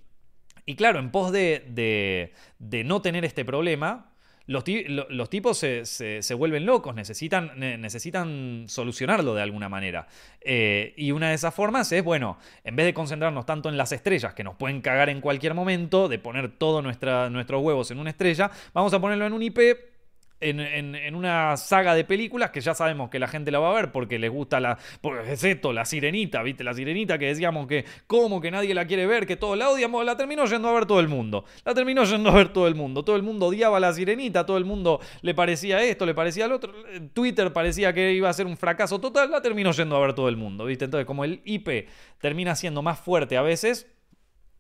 y 0.67 0.75
claro, 0.75 0.99
en 0.99 1.11
pos 1.11 1.31
de, 1.31 2.33
no 2.59 3.01
tener 3.01 3.23
este 3.23 3.45
problema, 3.45 4.11
los, 4.47 4.65
tipos 4.65 5.57
se, 5.57 6.33
vuelven 6.37 6.65
locos, 6.65 6.93
necesitan, 6.93 7.57
necesitan 7.57 8.65
solucionarlo 8.67 9.33
de 9.33 9.41
alguna 9.41 9.69
manera. 9.69 10.07
Eh, 10.41 10.93
y 10.97 11.11
una 11.11 11.29
de 11.29 11.35
esas 11.35 11.55
formas 11.55 11.89
es, 11.93 12.03
bueno, 12.03 12.37
en 12.65 12.75
vez 12.75 12.85
de 12.85 12.93
concentrarnos 12.93 13.45
tanto 13.45 13.69
en 13.69 13.77
las 13.77 13.93
estrellas, 13.93 14.33
que 14.33 14.43
nos 14.43 14.55
pueden 14.55 14.81
cagar 14.81 15.07
en 15.07 15.21
cualquier 15.21 15.53
momento, 15.53 16.09
de 16.09 16.19
poner 16.19 16.49
todos 16.49 16.83
nuestros 16.83 17.63
huevos 17.63 17.89
en 17.91 17.99
una 17.99 18.09
estrella, 18.09 18.51
vamos 18.73 18.93
a 18.93 18.99
ponerlo 18.99 19.25
en 19.25 19.31
un 19.31 19.43
IP 19.43 19.59
en, 20.39 21.15
una 21.15 21.57
saga 21.57 21.95
de 21.95 22.03
películas 22.03 22.51
que 22.51 22.61
ya 22.61 22.73
sabemos 22.73 23.09
que 23.09 23.19
la 23.19 23.27
gente 23.27 23.51
la 23.51 23.59
va 23.59 23.71
a 23.71 23.73
ver 23.73 23.91
porque 23.91 24.19
les 24.19 24.31
gusta 24.31 24.59
la. 24.59 24.77
Porque 25.01 25.33
es 25.33 25.43
la 25.63 25.85
sirenita, 25.85 26.43
¿viste? 26.43 26.63
La 26.63 26.73
sirenita 26.73 27.17
que 27.17 27.27
decíamos 27.27 27.67
que, 27.67 27.85
como 28.05 28.39
que 28.41 28.51
nadie 28.51 28.73
la 28.73 28.85
quiere 28.85 29.07
ver, 29.07 29.25
que 29.25 29.35
todos 29.35 29.57
la 29.57 29.69
odiamos, 29.69 30.05
la 30.05 30.15
terminó 30.15 30.45
yendo 30.45 30.69
a 30.69 30.73
ver 30.73 30.85
todo 30.85 30.99
el 30.99 31.07
mundo. 31.07 31.45
La 31.65 31.73
terminó 31.73 32.03
yendo 32.03 32.29
a 32.29 32.33
ver 32.33 32.49
todo 32.49 32.67
el 32.67 32.75
mundo. 32.75 33.03
Todo 33.03 33.15
el 33.15 33.23
mundo 33.23 33.47
odiaba 33.47 33.77
a 33.77 33.79
la 33.79 33.93
sirenita, 33.93 34.45
todo 34.45 34.57
el 34.57 34.65
mundo 34.65 34.99
le 35.21 35.33
parecía 35.33 35.83
esto, 35.83 36.05
le 36.05 36.13
parecía 36.13 36.47
lo 36.47 36.55
otro. 36.57 36.73
Twitter 37.13 37.51
parecía 37.53 37.93
que 37.93 38.13
iba 38.13 38.29
a 38.29 38.33
ser 38.33 38.45
un 38.45 38.57
fracaso 38.57 38.99
total, 38.99 39.31
la 39.31 39.41
terminó 39.41 39.71
yendo 39.71 39.95
a 39.95 39.99
ver 39.99 40.13
todo 40.13 40.29
el 40.29 40.37
mundo, 40.37 40.65
¿viste? 40.65 40.85
Entonces, 40.85 41.05
como 41.05 41.23
el 41.23 41.41
IP 41.45 41.87
termina 42.19 42.55
siendo 42.55 42.81
más 42.81 42.99
fuerte 42.99 43.37
a 43.37 43.41
veces 43.41 43.87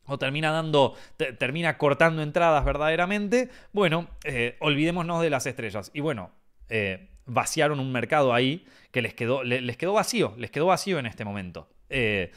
o 0.07 0.17
termina 0.17 0.51
dando, 0.51 0.95
termina 1.37 1.77
cortando 1.77 2.21
entradas 2.21 2.65
verdaderamente, 2.65 3.49
bueno, 3.73 4.07
eh, 4.23 4.55
olvidémonos 4.59 5.21
de 5.21 5.29
las 5.29 5.45
estrellas. 5.45 5.91
Y 5.93 6.01
bueno, 6.01 6.31
eh, 6.69 7.09
vaciaron 7.25 7.79
un 7.79 7.91
mercado 7.91 8.33
ahí 8.33 8.65
que 8.91 9.01
les 9.01 9.13
quedó, 9.13 9.43
les 9.43 9.77
quedó 9.77 9.93
vacío, 9.93 10.33
les 10.37 10.49
quedó 10.49 10.65
vacío 10.67 10.97
en 10.99 11.05
este 11.05 11.25
momento. 11.25 11.69
Eh, 11.89 12.31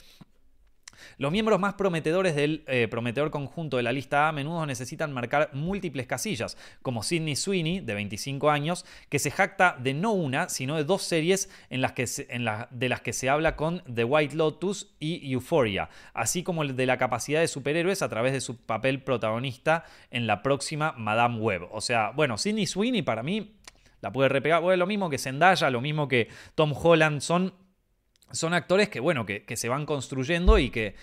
los 1.18 1.32
miembros 1.32 1.58
más 1.60 1.74
prometedores 1.74 2.34
del 2.34 2.64
eh, 2.66 2.88
prometedor 2.88 3.30
conjunto 3.30 3.76
de 3.76 3.82
la 3.82 3.92
lista 3.92 4.26
A 4.26 4.28
a 4.28 4.32
menudo 4.32 4.64
necesitan 4.66 5.12
marcar 5.12 5.50
múltiples 5.52 6.06
casillas, 6.06 6.56
como 6.82 7.02
Sidney 7.02 7.36
Sweeney, 7.36 7.80
de 7.80 7.94
25 7.94 8.50
años, 8.50 8.84
que 9.08 9.18
se 9.18 9.30
jacta 9.30 9.76
de 9.78 9.94
no 9.94 10.12
una, 10.12 10.48
sino 10.48 10.76
de 10.76 10.84
dos 10.84 11.02
series 11.02 11.50
en 11.70 11.80
las 11.80 11.92
que 11.92 12.06
de 12.70 12.88
las 12.88 13.00
que 13.00 13.12
se 13.12 13.28
habla 13.28 13.56
con 13.56 13.82
The 13.92 14.04
White 14.04 14.36
Lotus 14.36 14.94
y 14.98 15.32
Euphoria, 15.32 15.88
así 16.14 16.42
como 16.42 16.64
de 16.64 16.86
la 16.86 16.98
capacidad 16.98 17.40
de 17.40 17.48
superhéroes 17.48 18.02
a 18.02 18.08
través 18.08 18.32
de 18.32 18.40
su 18.40 18.56
papel 18.56 19.02
protagonista 19.02 19.84
en 20.10 20.26
la 20.26 20.42
próxima 20.42 20.92
Madame 20.96 21.38
Web. 21.38 21.68
O 21.70 21.80
sea, 21.80 22.10
bueno, 22.10 22.38
Sidney 22.38 22.66
Sweeney 22.66 23.02
para 23.02 23.22
mí 23.22 23.56
la 24.00 24.12
puede 24.12 24.28
repegar, 24.28 24.62
bueno, 24.62 24.78
lo 24.78 24.86
mismo 24.86 25.10
que 25.10 25.18
Zendaya, 25.18 25.70
lo 25.70 25.80
mismo 25.80 26.08
que 26.08 26.28
Tom 26.54 26.72
Holland, 26.74 27.20
son 27.20 27.54
son 28.32 28.54
actores 28.54 28.88
que, 28.88 29.00
bueno, 29.00 29.26
que, 29.26 29.56
se 29.56 29.68
van 29.68 29.86
construyendo 29.86 30.58
y 30.58 30.70
que, 30.70 30.94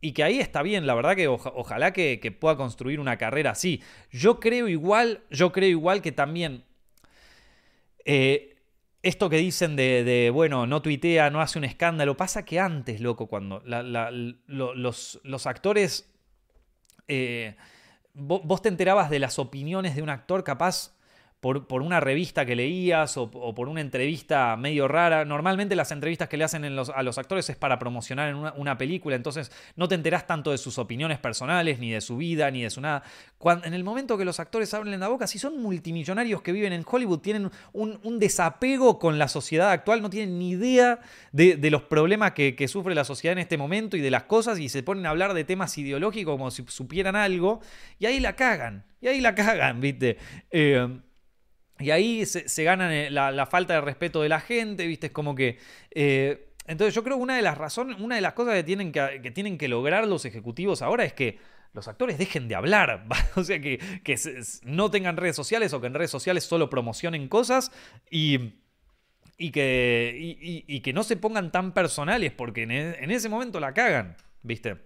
y 0.00 0.12
que 0.12 0.24
ahí 0.24 0.38
está 0.38 0.62
bien, 0.62 0.86
la 0.86 0.94
verdad 0.94 1.16
que 1.16 1.28
ojalá 1.28 1.92
que, 1.92 2.36
pueda 2.38 2.56
construir 2.56 3.00
una 3.00 3.16
carrera 3.16 3.52
así. 3.52 3.82
Yo 4.10 4.40
creo 4.40 4.68
igual, 4.68 5.22
yo 5.30 5.52
creo 5.52 5.68
igual 5.68 6.02
que 6.02 6.12
también 6.12 6.64
eh, 8.04 8.56
esto 9.02 9.30
que 9.30 9.36
dicen 9.36 9.76
de, 9.76 10.30
bueno, 10.32 10.66
no 10.66 10.82
tuitea, 10.82 11.30
no 11.30 11.40
hace 11.40 11.58
un 11.58 11.64
escándalo, 11.64 12.16
pasa 12.16 12.44
que 12.44 12.58
antes, 12.58 13.00
loco, 13.00 13.28
cuando 13.28 13.62
los, 13.64 15.46
actores, 15.46 16.12
eh, 17.08 17.54
vos 18.14 18.62
te 18.62 18.68
enterabas 18.68 19.10
de 19.10 19.20
las 19.20 19.38
opiniones 19.38 19.94
de 19.94 20.02
un 20.02 20.08
actor 20.08 20.42
capaz 20.42 20.95
por, 21.40 21.82
una 21.82 22.00
revista 22.00 22.44
que 22.44 22.56
leías 22.56 23.16
o, 23.16 23.30
por 23.30 23.68
una 23.68 23.80
entrevista 23.80 24.56
medio 24.56 24.88
rara. 24.88 25.24
Normalmente 25.24 25.76
las 25.76 25.92
entrevistas 25.92 26.28
que 26.28 26.36
le 26.36 26.44
hacen 26.44 26.64
a 26.64 27.02
los 27.02 27.18
actores 27.18 27.48
es 27.50 27.56
para 27.56 27.78
promocionar 27.78 28.30
en 28.30 28.36
una, 28.36 28.76
película, 28.78 29.16
entonces 29.16 29.52
no 29.76 29.86
te 29.88 29.94
enterás 29.94 30.26
tanto 30.26 30.50
de 30.50 30.58
sus 30.58 30.78
opiniones 30.78 31.18
personales, 31.18 31.78
ni 31.78 31.90
de 31.90 32.00
su 32.00 32.16
vida, 32.16 32.50
ni 32.50 32.62
de 32.62 32.70
su 32.70 32.80
nada. 32.80 33.02
Cuando, 33.38 33.66
en 33.66 33.74
el 33.74 33.84
momento 33.84 34.18
que 34.18 34.24
los 34.24 34.40
actores 34.40 34.74
abren 34.74 34.98
la 34.98 35.08
boca, 35.08 35.26
si 35.26 35.38
son 35.38 35.60
multimillonarios 35.62 36.42
que 36.42 36.52
viven 36.52 36.72
en 36.72 36.84
Hollywood, 36.86 37.20
tienen 37.20 37.50
un, 37.72 38.18
desapego 38.18 38.98
con 38.98 39.18
la 39.18 39.28
sociedad 39.28 39.70
actual, 39.70 40.02
no 40.02 40.10
tienen 40.10 40.38
ni 40.38 40.50
idea 40.50 41.00
de, 41.32 41.70
los 41.70 41.82
problemas 41.82 42.32
que, 42.32 42.66
sufre 42.66 42.94
la 42.94 43.04
sociedad 43.04 43.32
en 43.32 43.38
este 43.38 43.56
momento 43.56 43.96
y 43.96 44.00
de 44.00 44.10
las 44.10 44.24
cosas, 44.24 44.58
y 44.58 44.68
se 44.68 44.82
ponen 44.82 45.06
a 45.06 45.10
hablar 45.10 45.34
de 45.34 45.44
temas 45.44 45.76
ideológicos 45.78 46.34
como 46.34 46.50
si 46.50 46.64
supieran 46.66 47.14
algo, 47.14 47.60
y 47.98 48.06
ahí 48.06 48.20
la 48.20 48.34
cagan, 48.34 48.84
y 49.00 49.08
ahí 49.08 49.20
la 49.20 49.34
cagan, 49.34 49.80
¿viste? 49.80 50.18
Eh, 50.50 50.88
y 51.78 51.90
ahí 51.90 52.24
se, 52.24 52.64
gana 52.64 52.94
eh, 52.94 53.10
la, 53.10 53.46
falta 53.46 53.74
de 53.74 53.80
respeto 53.80 54.22
de 54.22 54.28
la 54.28 54.40
gente, 54.40 54.86
¿viste? 54.86 55.08
Es 55.08 55.12
como 55.12 55.34
que... 55.34 55.58
Eh, 55.90 56.48
entonces 56.66 56.94
yo 56.94 57.04
creo 57.04 57.16
que 57.16 57.22
una 57.22 57.36
de 57.36 57.42
las 57.42 57.56
razones, 57.56 57.96
una 58.00 58.16
de 58.16 58.20
las 58.20 58.32
cosas 58.32 58.54
que 58.54 58.64
tienen 58.64 58.90
que, 58.90 59.30
tienen 59.32 59.56
que 59.56 59.68
lograr 59.68 60.06
los 60.06 60.24
ejecutivos 60.24 60.82
ahora 60.82 61.04
es 61.04 61.12
que 61.12 61.38
los 61.74 61.86
actores 61.86 62.18
dejen 62.18 62.48
de 62.48 62.56
hablar, 62.56 63.04
o 63.36 63.44
sea, 63.44 63.60
que, 63.60 63.78
no 64.64 64.90
tengan 64.90 65.16
redes 65.16 65.36
sociales 65.36 65.72
o 65.72 65.80
que 65.80 65.86
en 65.86 65.94
redes 65.94 66.10
sociales 66.10 66.44
solo 66.44 66.68
promocionen 66.68 67.28
cosas 67.28 67.70
y, 68.10 68.54
y 69.38 69.50
que, 69.52 70.16
y, 70.18 70.80
que 70.80 70.92
no 70.92 71.04
se 71.04 71.16
pongan 71.16 71.52
tan 71.52 71.72
personales 71.72 72.32
porque 72.32 72.62
en, 72.62 72.72
e, 72.72 73.04
en 73.04 73.10
ese 73.12 73.28
momento 73.28 73.60
la 73.60 73.72
cagan, 73.72 74.16
¿viste? 74.42 74.76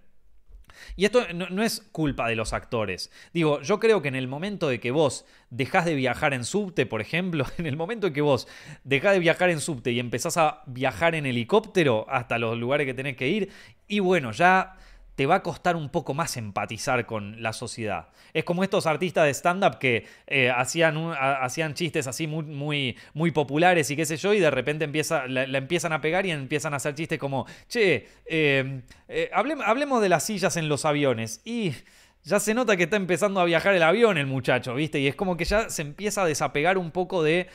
Y 0.95 1.05
esto 1.05 1.25
no, 1.33 1.63
es 1.63 1.81
culpa 1.91 2.27
de 2.27 2.35
los 2.35 2.53
actores. 2.53 3.11
Digo, 3.33 3.61
yo 3.61 3.79
creo 3.79 4.01
que 4.01 4.07
en 4.07 4.15
el 4.15 4.27
momento 4.27 4.67
de 4.67 4.79
que 4.79 4.91
vos 4.91 5.25
dejás 5.49 5.85
de 5.85 5.95
viajar 5.95 6.33
en 6.33 6.43
subte, 6.43 6.85
por 6.85 7.01
ejemplo, 7.01 7.45
en 7.57 7.65
el 7.65 7.77
momento 7.77 8.07
de 8.07 8.13
que 8.13 8.21
vos 8.21 8.47
dejás 8.83 9.13
de 9.13 9.19
viajar 9.19 9.49
en 9.49 9.59
subte 9.59 9.91
y 9.91 9.99
empezás 9.99 10.37
a 10.37 10.63
viajar 10.65 11.15
en 11.15 11.25
helicóptero 11.25 12.05
hasta 12.09 12.37
los 12.37 12.57
lugares 12.57 12.85
que 12.85 12.93
tenés 12.93 13.15
que 13.15 13.27
ir, 13.27 13.49
y 13.87 13.99
bueno, 13.99 14.31
ya 14.31 14.77
te 15.21 15.27
va 15.27 15.35
a 15.35 15.43
costar 15.43 15.75
un 15.75 15.89
poco 15.89 16.15
más 16.15 16.35
empatizar 16.35 17.05
con 17.05 17.43
la 17.43 17.53
sociedad. 17.53 18.07
Es 18.33 18.43
como 18.43 18.63
estos 18.63 18.87
artistas 18.87 19.25
de 19.25 19.29
stand-up 19.35 19.77
que 19.77 20.07
eh, 20.25 20.49
hacían, 20.49 20.97
hacían 21.15 21.75
chistes 21.75 22.07
así 22.07 22.25
muy, 22.25 22.43
muy, 22.43 22.97
muy 23.13 23.29
populares 23.29 23.91
y 23.91 23.95
qué 23.95 24.03
sé 24.03 24.17
yo, 24.17 24.33
y 24.33 24.39
de 24.39 24.49
repente 24.49 24.83
empieza, 24.83 25.27
la, 25.27 25.43
empiezan 25.43 25.93
a 25.93 26.01
pegar 26.01 26.25
y 26.25 26.31
empiezan 26.31 26.73
a 26.73 26.77
hacer 26.77 26.95
chistes 26.95 27.19
como, 27.19 27.45
che, 27.69 28.07
eh, 28.25 28.81
eh, 29.07 29.29
hablemos 29.31 30.01
de 30.01 30.09
las 30.09 30.25
sillas 30.25 30.57
en 30.57 30.67
los 30.67 30.85
aviones. 30.85 31.41
Y 31.45 31.73
ya 32.23 32.39
se 32.39 32.55
nota 32.55 32.75
que 32.75 32.85
está 32.85 32.95
empezando 32.95 33.39
a 33.41 33.45
viajar 33.45 33.75
el 33.75 33.83
avión 33.83 34.17
el 34.17 34.25
muchacho, 34.25 34.73
¿viste? 34.73 34.99
Y 34.99 35.05
es 35.05 35.13
como 35.13 35.37
que 35.37 35.45
ya 35.45 35.69
se 35.69 35.83
empieza 35.83 36.23
a 36.23 36.25
desapegar 36.25 36.79
un 36.79 36.89
poco 36.89 37.21
de... 37.21 37.47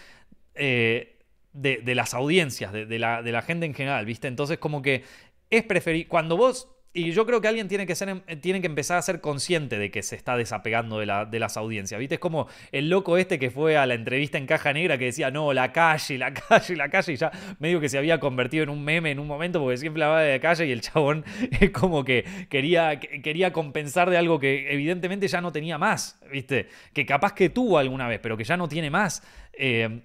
De, 0.55 1.95
las 1.95 2.15
audiencias, 2.15 2.71
de, 2.73 2.99
la, 2.99 3.23
de 3.23 3.33
la 3.33 3.41
gente 3.41 3.67
en 3.67 3.75
general, 3.75 4.05
¿viste? 4.05 4.29
Entonces 4.29 4.59
como 4.59 4.83
que 4.83 5.05
es 5.49 5.65
preferible, 5.65 6.07
cuando 6.07 6.37
vos 6.37 6.76
y 6.97 7.13
yo 7.13 7.27
creo 7.27 7.43
que 7.43 7.49
alguien 7.49 7.69
tiene 7.69 7.87
que, 7.87 7.95
ser, 7.95 8.09
em, 8.09 8.23
tiene 8.41 8.63
que 8.63 8.67
empezar 8.67 8.97
a 8.97 9.03
ser 9.03 9.21
consciente 9.21 9.79
de 9.79 9.91
que 9.91 10.03
se 10.03 10.17
está 10.17 10.35
desapegando 10.37 10.99
de, 10.99 11.05
la, 11.07 11.27
de 11.27 11.39
las 11.39 11.59
audiencias. 11.59 12.01
¿Viste? 12.01 12.15
Es 12.15 12.21
como 12.21 12.49
el 12.73 12.89
loco 12.89 13.19
este 13.19 13.39
que 13.39 13.51
fue 13.51 13.77
a 13.77 13.85
la 13.85 13.93
entrevista 13.93 14.39
en 14.39 14.47
Caja 14.47 14.73
Negra 14.73 14.97
que 14.97 15.05
decía, 15.05 15.31
no, 15.31 15.53
la 15.53 15.73
calle, 15.73 16.17
la 16.17 16.33
calle, 16.33 16.75
la 16.75 16.89
calle, 16.89 17.13
y 17.13 17.17
ya 17.17 17.31
medio 17.59 17.81
que 17.81 17.91
se 17.91 17.99
había 17.99 18.19
convertido 18.19 18.65
en 18.65 18.71
un 18.71 18.83
meme 18.83 19.11
en 19.11 19.19
un 19.19 19.27
momento 19.27 19.61
porque 19.61 19.77
siempre 19.77 20.03
hablaba 20.03 20.23
de 20.23 20.33
la 20.33 20.41
calle 20.41 20.67
y 20.67 20.73
el 20.73 20.81
chabón 20.81 21.25
es 21.61 21.71
como 21.71 22.03
que 22.03 22.25
quería, 22.49 22.99
quería 22.99 23.53
compensar 23.53 24.09
de 24.09 24.17
algo 24.17 24.41
que 24.41 24.73
evidentemente 24.73 25.29
ya 25.29 25.43
no 25.43 25.53
tenía 25.53 25.77
más, 25.77 26.19
¿viste? 26.33 26.69
Que 26.95 27.05
capaz 27.05 27.35
que 27.35 27.51
tuvo 27.51 27.77
alguna 27.77 28.09
vez, 28.09 28.21
pero 28.23 28.39
que 28.39 28.45
ya 28.45 28.57
no 28.57 28.69
tiene 28.69 28.89
más. 28.89 29.23
Eh, 29.53 30.01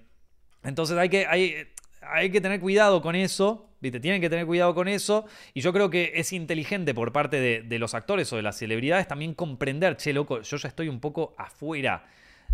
entonces 0.62 0.96
hay 0.98 1.08
que, 1.08 1.26
hay, 1.26 1.68
hay 2.10 2.30
que 2.30 2.40
tener 2.40 2.60
cuidado 2.60 3.02
con 3.02 3.14
eso 3.14 3.68
¿Viste? 3.82 3.98
Tienen 3.98 4.20
que 4.20 4.30
tener 4.30 4.46
cuidado 4.46 4.74
con 4.74 4.86
eso. 4.86 5.26
Y 5.54 5.60
yo 5.60 5.72
creo 5.72 5.90
que 5.90 6.12
es 6.14 6.32
inteligente 6.32 6.94
por 6.94 7.12
parte 7.12 7.62
de, 7.62 7.78
los 7.80 7.94
actores 7.94 8.32
o 8.32 8.36
de 8.36 8.42
las 8.42 8.56
celebridades 8.56 9.08
también 9.08 9.34
comprender, 9.34 9.96
che, 9.96 10.12
loco, 10.12 10.40
yo 10.40 10.56
ya 10.56 10.68
estoy 10.68 10.88
un 10.88 11.00
poco 11.00 11.34
afuera. 11.36 12.04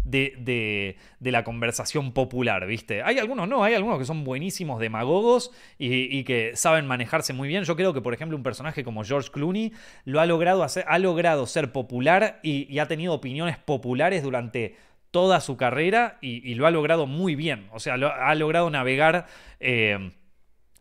De, 0.05 0.96
la 1.20 1.44
conversación 1.44 2.12
popular, 2.12 2.66
¿viste? 2.66 3.03
Hay 3.03 3.18
algunos, 3.18 3.46
no, 3.46 3.62
hay 3.62 3.74
algunos 3.74 3.99
que 3.99 4.07
son 4.07 4.24
buenísimos 4.24 4.80
demagogos 4.80 5.51
y, 5.76 6.24
que 6.24 6.53
saben 6.55 6.86
manejarse 6.86 7.34
muy 7.34 7.46
bien. 7.46 7.64
Yo 7.64 7.76
creo 7.76 7.92
que, 7.92 8.01
por 8.01 8.14
ejemplo, 8.14 8.34
un 8.34 8.42
personaje 8.42 8.84
como 8.84 9.05
George 9.05 9.30
Clooney 9.30 9.72
lo 10.07 10.20
ha 10.20 10.26
logrado, 10.26 10.62
hacer, 10.62 10.86
ha 10.88 10.99
logrado 10.99 11.46
ser 11.46 11.72
popular 11.72 12.40
y, 12.42 12.78
ha 12.78 12.88
tenido 12.88 13.12
opiniones 13.12 13.59
populares 13.59 14.22
durante 14.22 14.76
toda 15.11 15.40
su 15.40 15.56
carrera 15.56 16.18
y, 16.20 16.54
lo 16.54 16.66
ha 16.66 16.70
logrado 16.70 17.06
muy 17.06 17.34
bien. 17.34 17.68
O 17.72 17.80
sea, 17.80 17.94
ha 17.94 18.34
logrado 18.34 18.70
navegar 18.70 19.26
eh, 19.61 20.12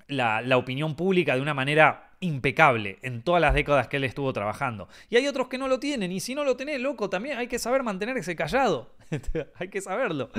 la, 0.08 0.58
opinión 0.58 0.96
pública 0.96 1.36
de 1.36 1.42
una 1.42 1.54
manera 1.54 2.12
impecable 2.20 2.98
en 3.04 3.22
todas 3.22 3.42
las 3.42 3.54
décadas 3.54 3.88
que 3.88 3.98
él 3.98 4.04
estuvo 4.04 4.34
trabajando. 4.34 4.90
Y 5.10 5.18
hay 5.18 5.28
otros 5.28 5.48
que 5.48 5.58
no 5.58 5.68
lo 5.68 5.80
tienen, 5.80 6.12
y 6.12 6.20
si 6.20 6.34
no 6.34 6.44
lo 6.44 6.58
tenés, 6.58 6.82
loco, 6.82 7.10
también 7.10 7.38
hay 7.38 7.48
que 7.48 7.60
saber 7.60 7.84
mantenerse 7.84 8.36
callado. 8.36 8.96
hay 9.56 9.70
que 9.70 9.82
saberlo. 9.82 10.30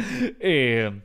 Eh, 0.41 1.03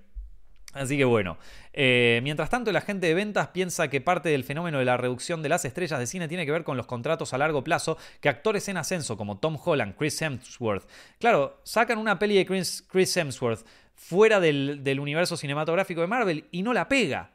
así 0.74 0.98
que 0.98 1.06
bueno, 1.06 1.38
eh, 1.74 2.20
mientras 2.24 2.50
tanto 2.50 2.72
la 2.72 2.82
gente 2.82 3.08
de 3.08 3.14
ventas 3.14 3.48
piensa 3.50 3.90
que 3.90 4.02
parte 4.02 4.30
del 4.30 4.44
fenómeno 4.44 4.80
de 4.80 4.86
la 4.86 4.98
reducción 4.98 5.42
de 5.42 5.50
las 5.50 5.66
estrellas 5.66 6.00
de 6.00 6.08
cine 6.08 6.28
tiene 6.28 6.46
que 6.46 6.52
ver 6.52 6.64
con 6.64 6.78
los 6.78 6.86
contratos 6.86 7.34
a 7.34 7.38
largo 7.38 7.64
plazo 7.64 7.98
que 8.22 8.30
actores 8.30 8.68
en 8.70 8.78
ascenso 8.78 9.18
como 9.18 9.38
Tom 9.38 9.58
Holland, 9.64 9.96
Chris 9.98 10.22
Hemsworth, 10.22 10.88
claro, 11.20 11.60
sacan 11.64 11.98
una 11.98 12.20
peli 12.20 12.36
de 12.36 12.46
Chris, 12.46 13.18
Hemsworth 13.18 13.66
fuera 13.96 14.40
del 14.40 15.00
universo 15.00 15.38
cinematográfico 15.38 16.02
de 16.02 16.08
Marvel 16.08 16.46
y 16.52 16.64
no 16.64 16.74
la 16.74 16.88
pega. 16.88 17.33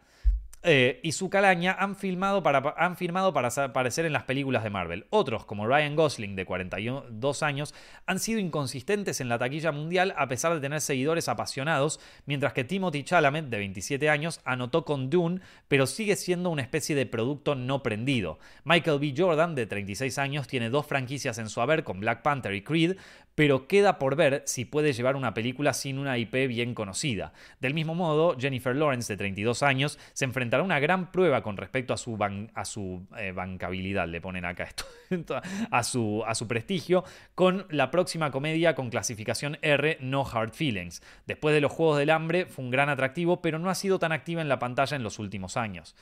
Eh, 0.64 0.98
y 1.04 1.12
su 1.12 1.30
calaña 1.30 1.76
han, 1.78 1.94
filmado 1.94 2.42
para, 2.42 2.74
han 2.76 2.96
firmado 2.96 3.32
para 3.32 3.48
aparecer 3.48 4.06
en 4.06 4.12
las 4.12 4.24
películas 4.24 4.64
de 4.64 4.70
Marvel. 4.70 5.06
Otros, 5.11 5.44
como 5.44 5.66
Ryan 5.68 5.94
Gosling, 5.94 6.34
de 6.34 6.44
42 6.44 7.42
años, 7.44 7.74
han 8.06 8.18
sido 8.18 8.40
inconsistentes 8.40 9.20
en 9.20 9.28
la 9.28 9.38
taquilla 9.38 9.70
mundial 9.70 10.14
a 10.16 10.26
pesar 10.26 10.52
de 10.52 10.61
tener 10.61 10.80
seguidores 10.80 11.28
apasionados, 11.28 12.00
mientras 12.26 12.52
que 12.54 12.64
Timothy 12.64 13.04
Chalamet, 13.04 13.46
de 13.46 13.59
27 13.59 14.11
años, 14.11 14.40
anotó 14.44 14.84
con 14.84 15.11
Dune, 15.11 15.40
pero 15.68 15.86
sigue 15.86 16.16
siendo 16.16 16.50
una 16.50 16.62
especie 16.62 16.96
de 16.96 17.06
producto 17.06 17.54
no 17.54 17.82
prendido. 17.82 18.40
Michael 18.64 18.98
B. 18.98 19.14
Jordan, 19.16 19.54
de 19.54 19.66
36 19.66 20.18
años, 20.18 20.48
tiene 20.48 20.70
dos 20.70 20.86
franquicias 20.86 21.38
en 21.38 21.50
su 21.50 21.61
haber 21.61 21.84
con 21.84 22.00
Black 22.00 22.22
Panther 22.22 22.54
y 22.54 22.62
Creed, 22.62 22.96
pero 23.39 23.68
queda 23.68 24.01
por 24.01 24.16
ver 24.16 24.43
si 24.47 24.64
puede 24.64 24.93
llevar 24.93 25.14
una 25.14 25.32
película 25.32 25.72
sin 25.72 26.01
una 26.01 26.18
IP 26.18 26.49
bien 26.49 26.74
conocida. 26.74 27.32
Del 27.61 27.72
mismo 27.72 27.95
modo, 27.95 28.36
Jennifer 28.36 28.74
Lawrence, 28.74 29.12
de 29.12 29.16
32 29.16 29.62
años, 29.62 29.97
se 30.12 30.24
enfrentará 30.24 30.61
a 30.61 30.64
una 30.64 30.80
gran 30.80 31.12
prueba 31.12 31.41
con 31.41 31.57
respecto 31.57 31.95
a 31.95 31.97
su, 31.97 33.07
eh, 33.16 33.30
bancabilidad, 33.30 34.09
le 34.09 34.20
ponen 34.20 34.45
acá 34.45 34.64
esto, 34.64 34.86
a 35.70 35.78
a 35.78 36.34
su 36.34 36.49
prestigio, 36.49 37.05
con 37.36 37.64
la 37.70 37.93
próxima 37.93 38.32
comedia 38.32 38.74
con 38.74 38.91
clasificación 38.91 39.57
R, 39.62 39.99
No 40.01 40.26
Hard 40.26 40.51
Feelings. 40.51 41.01
Después 41.24 41.55
de 41.55 41.61
los 41.61 41.70
Juegos 41.70 41.99
del 41.99 42.11
Hambre, 42.11 42.47
fue 42.47 42.64
un 42.64 42.72
gran 42.72 42.89
atractivo, 42.89 43.41
pero 43.41 43.61
no 43.61 43.70
ha 43.70 43.76
sido 43.76 44.01
tan 44.01 44.11
activa 44.11 44.43
en 44.43 44.49
la 44.49 44.59
pantalla 44.59 44.97
en 44.97 45.05
los 45.05 45.20
últimos 45.20 45.57
años. 45.57 45.95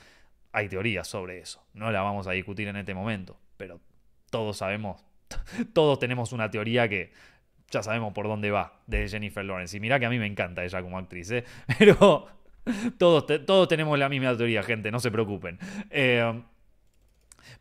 Hay 0.53 0.69
teorías 0.69 1.07
sobre 1.07 1.37
eso, 1.37 1.63
no 1.75 1.91
la 1.91 2.01
vamos 2.01 2.25
a 2.25 2.31
discutir 2.31 2.67
en 2.67 2.77
este 2.77 2.95
momento, 2.95 3.39
pero 3.57 3.79
todos 4.31 4.57
sabemos 4.57 5.06
todos 5.73 5.99
tenemos 5.99 6.31
una 6.33 6.49
teoría 6.49 6.87
que 6.87 7.11
ya 7.69 7.83
sabemos 7.83 8.13
por 8.13 8.27
dónde 8.27 8.51
va 8.51 8.79
de 8.87 9.07
Jennifer 9.07 9.43
Lawrence. 9.43 9.75
Y 9.75 9.79
mira 9.79 9.99
que 9.99 10.05
a 10.05 10.09
mí 10.09 10.19
me 10.19 10.27
encanta 10.27 10.63
ella 10.63 10.81
como 10.81 10.97
actriz, 10.97 11.31
¿eh? 11.31 11.43
pero 11.79 12.27
todos, 12.97 13.25
todos 13.45 13.67
tenemos 13.67 13.97
la 13.97 14.09
misma 14.09 14.35
teoría, 14.35 14.63
gente, 14.63 14.91
no 14.91 14.99
se 14.99 15.11
preocupen. 15.11 15.59
Eh, 15.89 16.41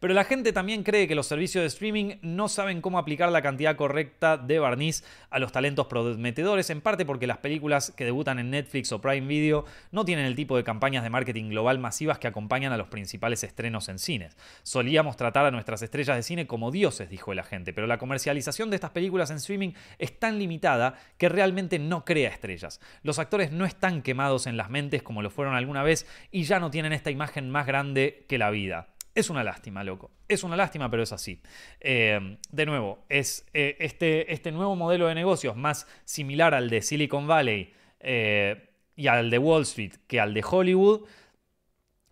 pero 0.00 0.14
la 0.14 0.24
gente 0.24 0.52
también 0.52 0.82
cree 0.82 1.08
que 1.08 1.14
los 1.14 1.26
servicios 1.26 1.62
de 1.62 1.68
streaming 1.68 2.16
no 2.22 2.48
saben 2.48 2.80
cómo 2.80 2.98
aplicar 2.98 3.30
la 3.30 3.42
cantidad 3.42 3.76
correcta 3.76 4.36
de 4.36 4.58
barniz 4.58 5.04
a 5.30 5.38
los 5.38 5.52
talentos 5.52 5.86
prometedores, 5.86 6.70
en 6.70 6.80
parte 6.80 7.04
porque 7.04 7.26
las 7.26 7.38
películas 7.38 7.92
que 7.96 8.04
debutan 8.04 8.38
en 8.38 8.50
Netflix 8.50 8.92
o 8.92 9.00
Prime 9.00 9.26
Video 9.26 9.64
no 9.90 10.04
tienen 10.04 10.26
el 10.26 10.34
tipo 10.34 10.56
de 10.56 10.64
campañas 10.64 11.02
de 11.02 11.10
marketing 11.10 11.50
global 11.50 11.78
masivas 11.78 12.18
que 12.18 12.28
acompañan 12.28 12.72
a 12.72 12.76
los 12.76 12.88
principales 12.88 13.42
estrenos 13.44 13.88
en 13.88 13.98
cines. 13.98 14.36
Solíamos 14.62 15.16
tratar 15.16 15.46
a 15.46 15.50
nuestras 15.50 15.82
estrellas 15.82 16.16
de 16.16 16.22
cine 16.22 16.46
como 16.46 16.70
dioses, 16.70 17.10
dijo 17.10 17.32
el 17.32 17.38
agente, 17.38 17.72
pero 17.72 17.86
la 17.86 17.98
comercialización 17.98 18.70
de 18.70 18.76
estas 18.76 18.90
películas 18.90 19.30
en 19.30 19.38
streaming 19.38 19.72
es 19.98 20.18
tan 20.18 20.38
limitada 20.38 20.94
que 21.18 21.28
realmente 21.28 21.78
no 21.78 22.04
crea 22.04 22.30
estrellas. 22.30 22.80
Los 23.02 23.18
actores 23.18 23.52
no 23.52 23.64
están 23.64 24.02
quemados 24.02 24.46
en 24.46 24.56
las 24.56 24.70
mentes 24.70 25.02
como 25.02 25.22
lo 25.22 25.30
fueron 25.30 25.54
alguna 25.54 25.82
vez 25.82 26.06
y 26.30 26.44
ya 26.44 26.60
no 26.60 26.70
tienen 26.70 26.92
esta 26.92 27.10
imagen 27.10 27.50
más 27.50 27.66
grande 27.66 28.24
que 28.28 28.38
la 28.38 28.50
vida. 28.50 28.88
Es 29.16 29.30
una 29.30 29.42
lástima, 29.42 29.82
loco. 29.82 30.10
Es 30.28 30.44
una 30.44 30.56
lástima, 30.56 30.90
pero 30.90 31.02
es 31.02 31.10
así. 31.10 31.40
Eh, 31.80 32.36
de 32.50 32.66
nuevo, 32.66 33.06
es 33.08 33.46
eh, 33.54 33.74
este, 33.80 34.30
este, 34.30 34.52
nuevo 34.52 34.76
modelo 34.76 35.06
de 35.06 35.14
negocios 35.14 35.56
más 35.56 35.86
similar 36.04 36.52
al 36.52 36.68
de 36.68 36.82
Silicon 36.82 37.26
Valley 37.26 37.72
eh, 37.98 38.68
y 38.94 39.06
al 39.06 39.30
de 39.30 39.38
Wall 39.38 39.62
Street 39.62 39.94
que 40.06 40.20
al 40.20 40.34
de 40.34 40.44
Hollywood. 40.46 41.08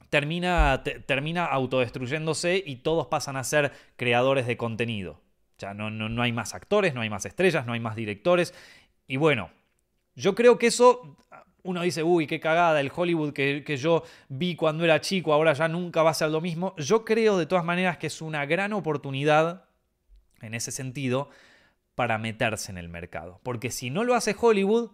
Termina, 0.08 0.82
termina 0.82 1.44
autodestruyéndose 1.44 2.62
y 2.64 2.76
todos 2.76 3.08
pasan 3.08 3.36
a 3.36 3.44
ser 3.44 3.72
creadores 3.96 4.46
de 4.46 4.56
contenido. 4.56 5.20
Ya 5.58 5.74
no, 5.74 5.90
no, 5.90 6.08
no 6.08 6.22
hay 6.22 6.32
más 6.32 6.54
actores, 6.54 6.94
no 6.94 7.02
hay 7.02 7.10
más 7.10 7.26
estrellas, 7.26 7.66
no 7.66 7.74
hay 7.74 7.80
más 7.80 7.96
directores. 7.96 8.54
Y 9.06 9.18
bueno, 9.18 9.50
yo 10.14 10.34
creo 10.34 10.56
que 10.56 10.68
eso 10.68 11.18
uno 11.64 11.82
dice, 11.82 12.02
uy, 12.02 12.26
qué 12.26 12.40
cagada, 12.40 12.78
el 12.80 12.92
Hollywood 12.94 13.32
que, 13.32 13.76
yo 13.76 14.04
vi 14.28 14.54
cuando 14.54 14.84
era 14.84 15.00
chico, 15.00 15.32
ahora 15.32 15.54
ya 15.54 15.66
nunca 15.66 16.02
va 16.02 16.10
a 16.10 16.14
ser 16.14 16.30
lo 16.30 16.40
mismo. 16.40 16.74
Yo 16.76 17.04
creo 17.04 17.38
de 17.38 17.46
todas 17.46 17.64
maneras 17.64 17.96
que 17.96 18.06
es 18.06 18.22
una 18.22 18.44
gran 18.46 18.74
oportunidad, 18.74 19.64
en 20.42 20.54
ese 20.54 20.70
sentido, 20.70 21.30
para 21.94 22.18
meterse 22.18 22.70
en 22.70 22.76
el 22.76 22.90
mercado. 22.90 23.40
Porque 23.42 23.70
si 23.70 23.88
no 23.88 24.04
lo 24.04 24.14
hace 24.14 24.36
Hollywood, 24.38 24.90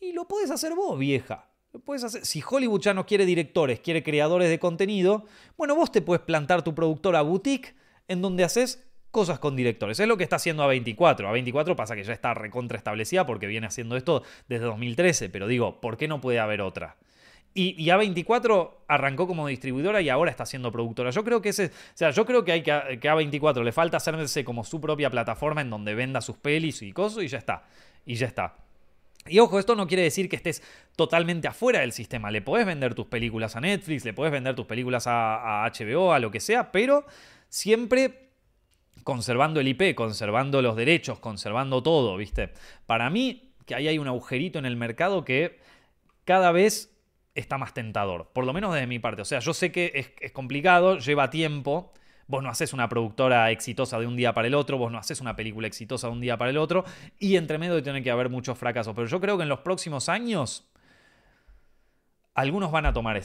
y 0.00 0.12
lo 0.12 0.26
puedes 0.26 0.50
hacer 0.50 0.74
vos, 0.74 0.98
vieja. 0.98 1.50
Lo 1.72 1.80
puedes 1.80 2.02
hacer. 2.02 2.24
Si 2.24 2.42
Hollywood 2.48 2.80
ya 2.80 2.94
no 2.94 3.04
quiere 3.04 3.26
directores, 3.26 3.80
quiere 3.80 4.02
creadores 4.02 4.48
de 4.48 4.58
contenido, 4.58 5.26
bueno, 5.58 5.74
vos 5.74 5.92
te 5.92 6.00
puedes 6.00 6.24
plantar 6.24 6.62
tu 6.62 6.74
productora 6.74 7.20
boutique 7.20 7.74
en 8.08 8.22
donde 8.22 8.44
haces 8.44 8.85
cosas 9.16 9.38
con 9.38 9.56
directores. 9.56 9.98
Es 9.98 10.06
lo 10.06 10.18
que 10.18 10.24
está 10.24 10.36
haciendo 10.36 10.70
A24. 10.70 11.20
A24 11.20 11.74
pasa 11.74 11.96
que 11.96 12.04
ya 12.04 12.12
está 12.12 12.34
recontraestablecida 12.34 13.24
porque 13.24 13.46
viene 13.46 13.66
haciendo 13.66 13.96
esto 13.96 14.22
desde 14.46 14.66
2013, 14.66 15.30
pero 15.30 15.46
digo, 15.46 15.80
¿por 15.80 15.96
qué 15.96 16.06
no 16.06 16.20
puede 16.20 16.38
haber 16.38 16.60
otra? 16.60 16.96
Y, 17.54 17.86
A24 17.86 18.72
arrancó 18.88 19.26
como 19.26 19.46
distribuidora 19.46 20.02
y 20.02 20.10
ahora 20.10 20.30
está 20.30 20.44
siendo 20.44 20.70
productora. 20.70 21.08
Yo 21.12 21.24
creo 21.24 21.40
que 21.40 21.48
ese, 21.48 21.68
o 21.68 21.70
sea, 21.94 22.10
yo 22.10 22.26
creo 22.26 22.44
que 22.44 22.52
hay 22.52 22.62
que, 22.62 22.98
que 23.00 23.08
A24 23.08 23.64
le 23.64 23.72
falta 23.72 23.96
hacerse 23.96 24.44
como 24.44 24.64
su 24.64 24.82
propia 24.82 25.08
plataforma 25.08 25.62
en 25.62 25.70
donde 25.70 25.94
venda 25.94 26.20
sus 26.20 26.36
pelis 26.36 26.82
y 26.82 26.92
cosas 26.92 27.24
y 27.24 27.28
ya 27.28 27.38
está. 27.38 27.64
Y 28.04 28.16
ya 28.16 28.26
está. 28.26 28.54
Y 29.26 29.38
ojo, 29.38 29.58
esto 29.58 29.74
no 29.74 29.86
quiere 29.86 30.02
decir 30.02 30.28
que 30.28 30.36
estés 30.36 30.62
totalmente 30.94 31.48
afuera 31.48 31.80
del 31.80 31.92
sistema. 31.92 32.30
Le 32.30 32.42
podés 32.42 32.66
vender 32.66 32.94
tus 32.94 33.06
películas 33.06 33.56
a 33.56 33.62
Netflix, 33.62 34.04
le 34.04 34.12
podés 34.12 34.30
vender 34.30 34.54
tus 34.54 34.66
películas 34.66 35.06
a 35.06 35.66
HBO, 35.72 36.12
a 36.12 36.18
lo 36.18 36.30
que 36.30 36.40
sea, 36.40 36.70
pero 36.70 37.06
siempre 37.48 38.25
conservando 39.06 39.60
el 39.60 39.68
IP, 39.68 39.94
conservando 39.94 40.60
los 40.60 40.74
derechos, 40.74 41.20
conservando 41.20 41.80
todo, 41.80 42.16
¿viste? 42.16 42.52
Para 42.86 43.08
mí, 43.08 43.52
que 43.64 43.76
ahí 43.76 43.86
hay 43.86 44.00
un 44.00 44.08
agujerito 44.08 44.58
en 44.58 44.66
el 44.66 44.74
mercado 44.74 45.24
que 45.24 45.60
cada 46.24 46.50
vez 46.50 46.92
está 47.36 47.56
más 47.56 47.72
tentador, 47.72 48.30
por 48.32 48.44
lo 48.44 48.52
menos 48.52 48.74
desde 48.74 48.88
mi 48.88 48.98
parte. 48.98 49.22
O 49.22 49.24
sea, 49.24 49.38
yo 49.38 49.54
sé 49.54 49.70
que 49.70 50.12
es, 50.20 50.32
complicado, 50.32 50.98
lleva 50.98 51.30
tiempo. 51.30 51.92
Vos 52.26 52.42
no 52.42 52.50
haces 52.50 52.72
una 52.72 52.88
productora 52.88 53.52
exitosa 53.52 54.00
de 54.00 54.08
un 54.08 54.16
día 54.16 54.34
para 54.34 54.48
el 54.48 54.56
otro, 54.56 54.76
vos 54.76 54.90
no 54.90 54.98
haces 54.98 55.20
una 55.20 55.36
película 55.36 55.68
exitosa 55.68 56.08
de 56.08 56.12
un 56.12 56.20
día 56.20 56.36
para 56.36 56.50
el 56.50 56.58
otro, 56.58 56.84
y 57.20 57.36
entre 57.36 57.58
medio 57.58 57.80
tiene 57.84 58.02
que 58.02 58.10
haber 58.10 58.28
muchos 58.28 58.58
fracasos. 58.58 58.92
Pero 58.96 59.06
yo 59.06 59.20
creo 59.20 59.36
que 59.36 59.44
en 59.44 59.48
los 59.48 59.60
próximos 59.60 60.08
años, 60.08 60.68
algunos 62.34 62.72
van 62.72 62.86
a 62.86 62.92
tomar 62.92 63.22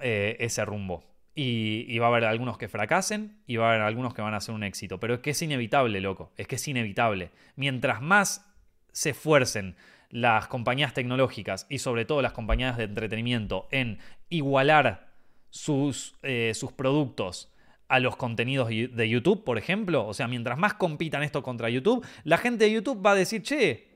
eh, 0.00 0.36
ese 0.38 0.64
rumbo. 0.66 1.11
Y, 1.34 1.98
va 1.98 2.06
a 2.06 2.08
haber 2.10 2.24
algunos 2.24 2.58
que 2.58 2.68
fracasen 2.68 3.38
y 3.46 3.56
va 3.56 3.66
a 3.66 3.70
haber 3.70 3.82
algunos 3.82 4.12
que 4.12 4.20
van 4.20 4.34
a 4.34 4.40
ser 4.40 4.54
un 4.54 4.62
éxito. 4.62 5.00
Pero 5.00 5.14
es 5.14 5.20
que 5.20 5.30
es 5.30 5.40
inevitable, 5.40 6.00
loco. 6.00 6.32
Es 6.36 6.46
que 6.46 6.56
es 6.56 6.68
inevitable. 6.68 7.30
Mientras 7.56 8.02
más 8.02 8.46
se 8.92 9.10
esfuercen 9.10 9.76
las 10.10 10.46
compañías 10.46 10.92
tecnológicas 10.92 11.66
y 11.70 11.78
sobre 11.78 12.04
todo 12.04 12.20
las 12.20 12.32
compañías 12.32 12.76
de 12.76 12.84
entretenimiento 12.84 13.66
en 13.70 13.98
igualar 14.28 15.12
sus, 15.48 16.16
eh, 16.22 16.52
sus 16.54 16.72
productos 16.72 17.52
a 17.88 17.98
los 17.98 18.16
contenidos 18.16 18.68
de 18.68 19.08
YouTube, 19.08 19.44
por 19.44 19.58
ejemplo. 19.58 20.06
O 20.06 20.14
sea, 20.14 20.26
mientras 20.26 20.58
más 20.58 20.74
compitan 20.74 21.22
esto 21.22 21.42
contra 21.42 21.68
YouTube, 21.68 22.06
la 22.24 22.38
gente 22.38 22.64
de 22.64 22.72
YouTube 22.72 23.04
va 23.04 23.10
a 23.10 23.14
decir, 23.14 23.42
che, 23.42 23.86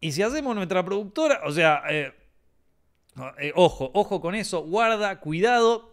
¿y 0.00 0.10
si 0.10 0.22
hacemos 0.22 0.56
nuestra 0.56 0.84
productora? 0.84 1.40
O 1.44 1.52
sea, 1.52 1.82
eh, 1.88 2.12
eh, 3.38 3.52
ojo, 3.54 3.90
ojo 3.94 4.20
con 4.20 4.34
eso, 4.34 4.62
guarda, 4.62 5.20
cuidado. 5.20 5.92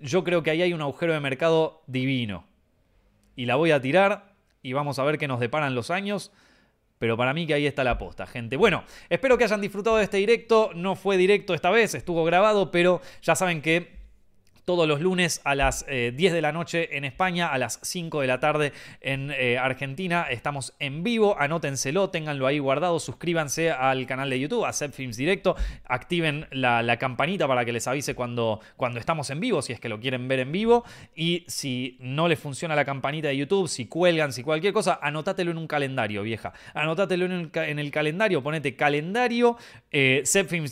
Yo 0.00 0.24
creo 0.24 0.42
que 0.42 0.50
ahí 0.50 0.62
hay 0.62 0.72
un 0.72 0.82
agujero 0.82 1.12
de 1.12 1.20
mercado 1.20 1.82
divino. 1.86 2.46
Y 3.36 3.46
la 3.46 3.56
voy 3.56 3.70
a 3.70 3.80
tirar 3.80 4.34
y 4.62 4.72
vamos 4.72 4.98
a 4.98 5.04
ver 5.04 5.18
qué 5.18 5.28
nos 5.28 5.40
deparan 5.40 5.74
los 5.74 5.90
años. 5.90 6.32
Pero 6.98 7.16
para 7.16 7.34
mí 7.34 7.46
que 7.46 7.54
ahí 7.54 7.66
está 7.66 7.84
la 7.84 7.92
aposta, 7.92 8.26
gente. 8.26 8.56
Bueno, 8.56 8.84
espero 9.08 9.36
que 9.36 9.44
hayan 9.44 9.60
disfrutado 9.60 9.96
de 9.96 10.04
este 10.04 10.18
directo. 10.18 10.70
No 10.74 10.96
fue 10.96 11.16
directo 11.16 11.54
esta 11.54 11.70
vez, 11.70 11.94
estuvo 11.94 12.24
grabado, 12.24 12.70
pero 12.70 13.00
ya 13.22 13.34
saben 13.34 13.62
que 13.62 14.03
todos 14.64 14.88
los 14.88 15.00
lunes 15.00 15.40
a 15.44 15.54
las 15.54 15.86
10 15.86 15.88
eh, 15.88 16.12
de 16.12 16.42
la 16.42 16.52
noche 16.52 16.96
en 16.96 17.04
España, 17.04 17.48
a 17.48 17.58
las 17.58 17.78
5 17.82 18.20
de 18.20 18.26
la 18.26 18.40
tarde 18.40 18.72
en 19.00 19.30
eh, 19.30 19.58
Argentina. 19.58 20.26
Estamos 20.30 20.74
en 20.78 21.02
vivo, 21.02 21.36
anótenselo, 21.38 22.10
ténganlo 22.10 22.46
ahí 22.46 22.58
guardado, 22.58 22.98
suscríbanse 22.98 23.70
al 23.70 24.06
canal 24.06 24.30
de 24.30 24.40
YouTube, 24.40 24.64
a 24.64 24.72
Films 24.72 25.16
Directo, 25.16 25.56
activen 25.84 26.46
la, 26.50 26.96
campanita 26.98 27.48
para 27.48 27.64
que 27.64 27.72
les 27.72 27.86
avise 27.88 28.14
cuando, 28.14 28.60
cuando 28.76 29.00
estamos 29.00 29.28
en 29.30 29.40
vivo, 29.40 29.62
si 29.62 29.72
es 29.72 29.80
que 29.80 29.88
lo 29.88 29.98
quieren 30.00 30.28
ver 30.28 30.40
en 30.40 30.52
vivo. 30.52 30.84
Y 31.14 31.44
si 31.48 31.96
no 32.00 32.28
les 32.28 32.38
funciona 32.38 32.74
la 32.76 32.84
campanita 32.84 33.28
de 33.28 33.36
YouTube, 33.36 33.68
si 33.68 33.86
cuelgan, 33.86 34.32
si 34.32 34.42
cualquier 34.42 34.72
cosa, 34.72 34.98
anótatelo 35.02 35.50
en 35.50 35.58
un 35.58 35.66
calendario, 35.66 36.22
vieja. 36.22 36.52
Anótatelo 36.74 37.24
en 37.26 37.78
el, 37.78 37.90
calendario, 37.90 38.42
ponete 38.42 38.76
calendario, 38.76 39.56
eh, 39.90 40.22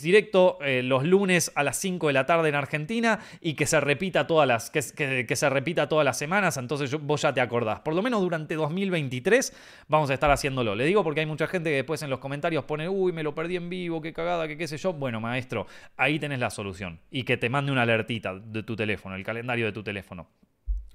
Directo 0.01 0.57
eh, 0.61 0.81
los 0.83 1.03
lunes 1.03 1.51
a 1.55 1.63
las 1.63 1.77
5 1.77 2.07
de 2.07 2.13
la 2.13 2.25
tarde 2.25 2.49
en 2.49 2.55
Argentina 2.55 3.19
y 3.41 3.53
que 3.53 3.65
se 3.65 3.79
repita 3.83 4.27
todas 4.27 4.47
las, 4.47 4.69
que, 4.69 4.81
se 4.81 5.49
repita 5.49 5.87
todas 5.87 6.05
las 6.05 6.17
semanas, 6.17 6.57
entonces 6.57 6.91
vos 7.01 7.21
ya 7.21 7.33
te 7.33 7.41
acordás. 7.41 7.79
Por 7.79 7.95
lo 7.95 8.01
menos 8.01 8.21
durante 8.21 8.55
2023 8.55 9.53
vamos 9.87 10.09
a 10.09 10.13
estar 10.13 10.31
haciéndolo. 10.31 10.75
Le 10.75 10.85
digo 10.85 11.03
porque 11.03 11.21
hay 11.21 11.25
mucha 11.25 11.47
gente 11.47 11.69
que 11.69 11.77
después 11.77 12.01
en 12.03 12.09
los 12.09 12.19
comentarios 12.19 12.63
pone, 12.65 12.89
uy, 12.89 13.11
me 13.11 13.23
lo 13.23 13.33
perdí 13.35 13.55
en 13.55 13.69
vivo, 13.69 14.01
qué 14.01 14.13
cagada, 14.13 14.47
qué 14.47 14.67
sé 14.67 14.77
yo. 14.77 14.93
Bueno, 14.93 15.19
maestro, 15.19 15.67
ahí 15.97 16.19
tenés 16.19 16.39
la 16.39 16.49
solución. 16.49 16.99
Y 17.11 17.23
que 17.23 17.37
te 17.37 17.49
mande 17.49 17.71
una 17.71 17.83
alertita 17.83 18.35
de 18.35 18.63
tu 18.63 18.75
teléfono, 18.75 19.15
el 19.15 19.23
calendario 19.23 19.65
de 19.65 19.71
tu 19.71 19.83
teléfono. 19.83 20.27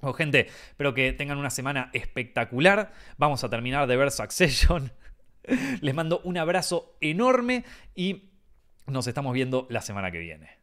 Oh, 0.00 0.12
gente, 0.12 0.46
espero 0.46 0.94
que 0.94 1.12
tengan 1.12 1.38
una 1.38 1.50
semana 1.50 1.90
espectacular. 1.92 2.92
Vamos 3.16 3.42
a 3.42 3.50
terminar 3.50 3.86
de 3.88 3.96
ver 3.96 4.10
Succession. 4.10 4.92
Les 5.80 5.94
mando 5.94 6.20
un 6.24 6.38
abrazo 6.38 6.96
enorme 7.00 7.64
y 7.94 8.30
nos 8.86 9.06
estamos 9.06 9.34
viendo 9.34 9.66
la 9.70 9.80
semana 9.80 10.10
que 10.10 10.18
viene. 10.18 10.57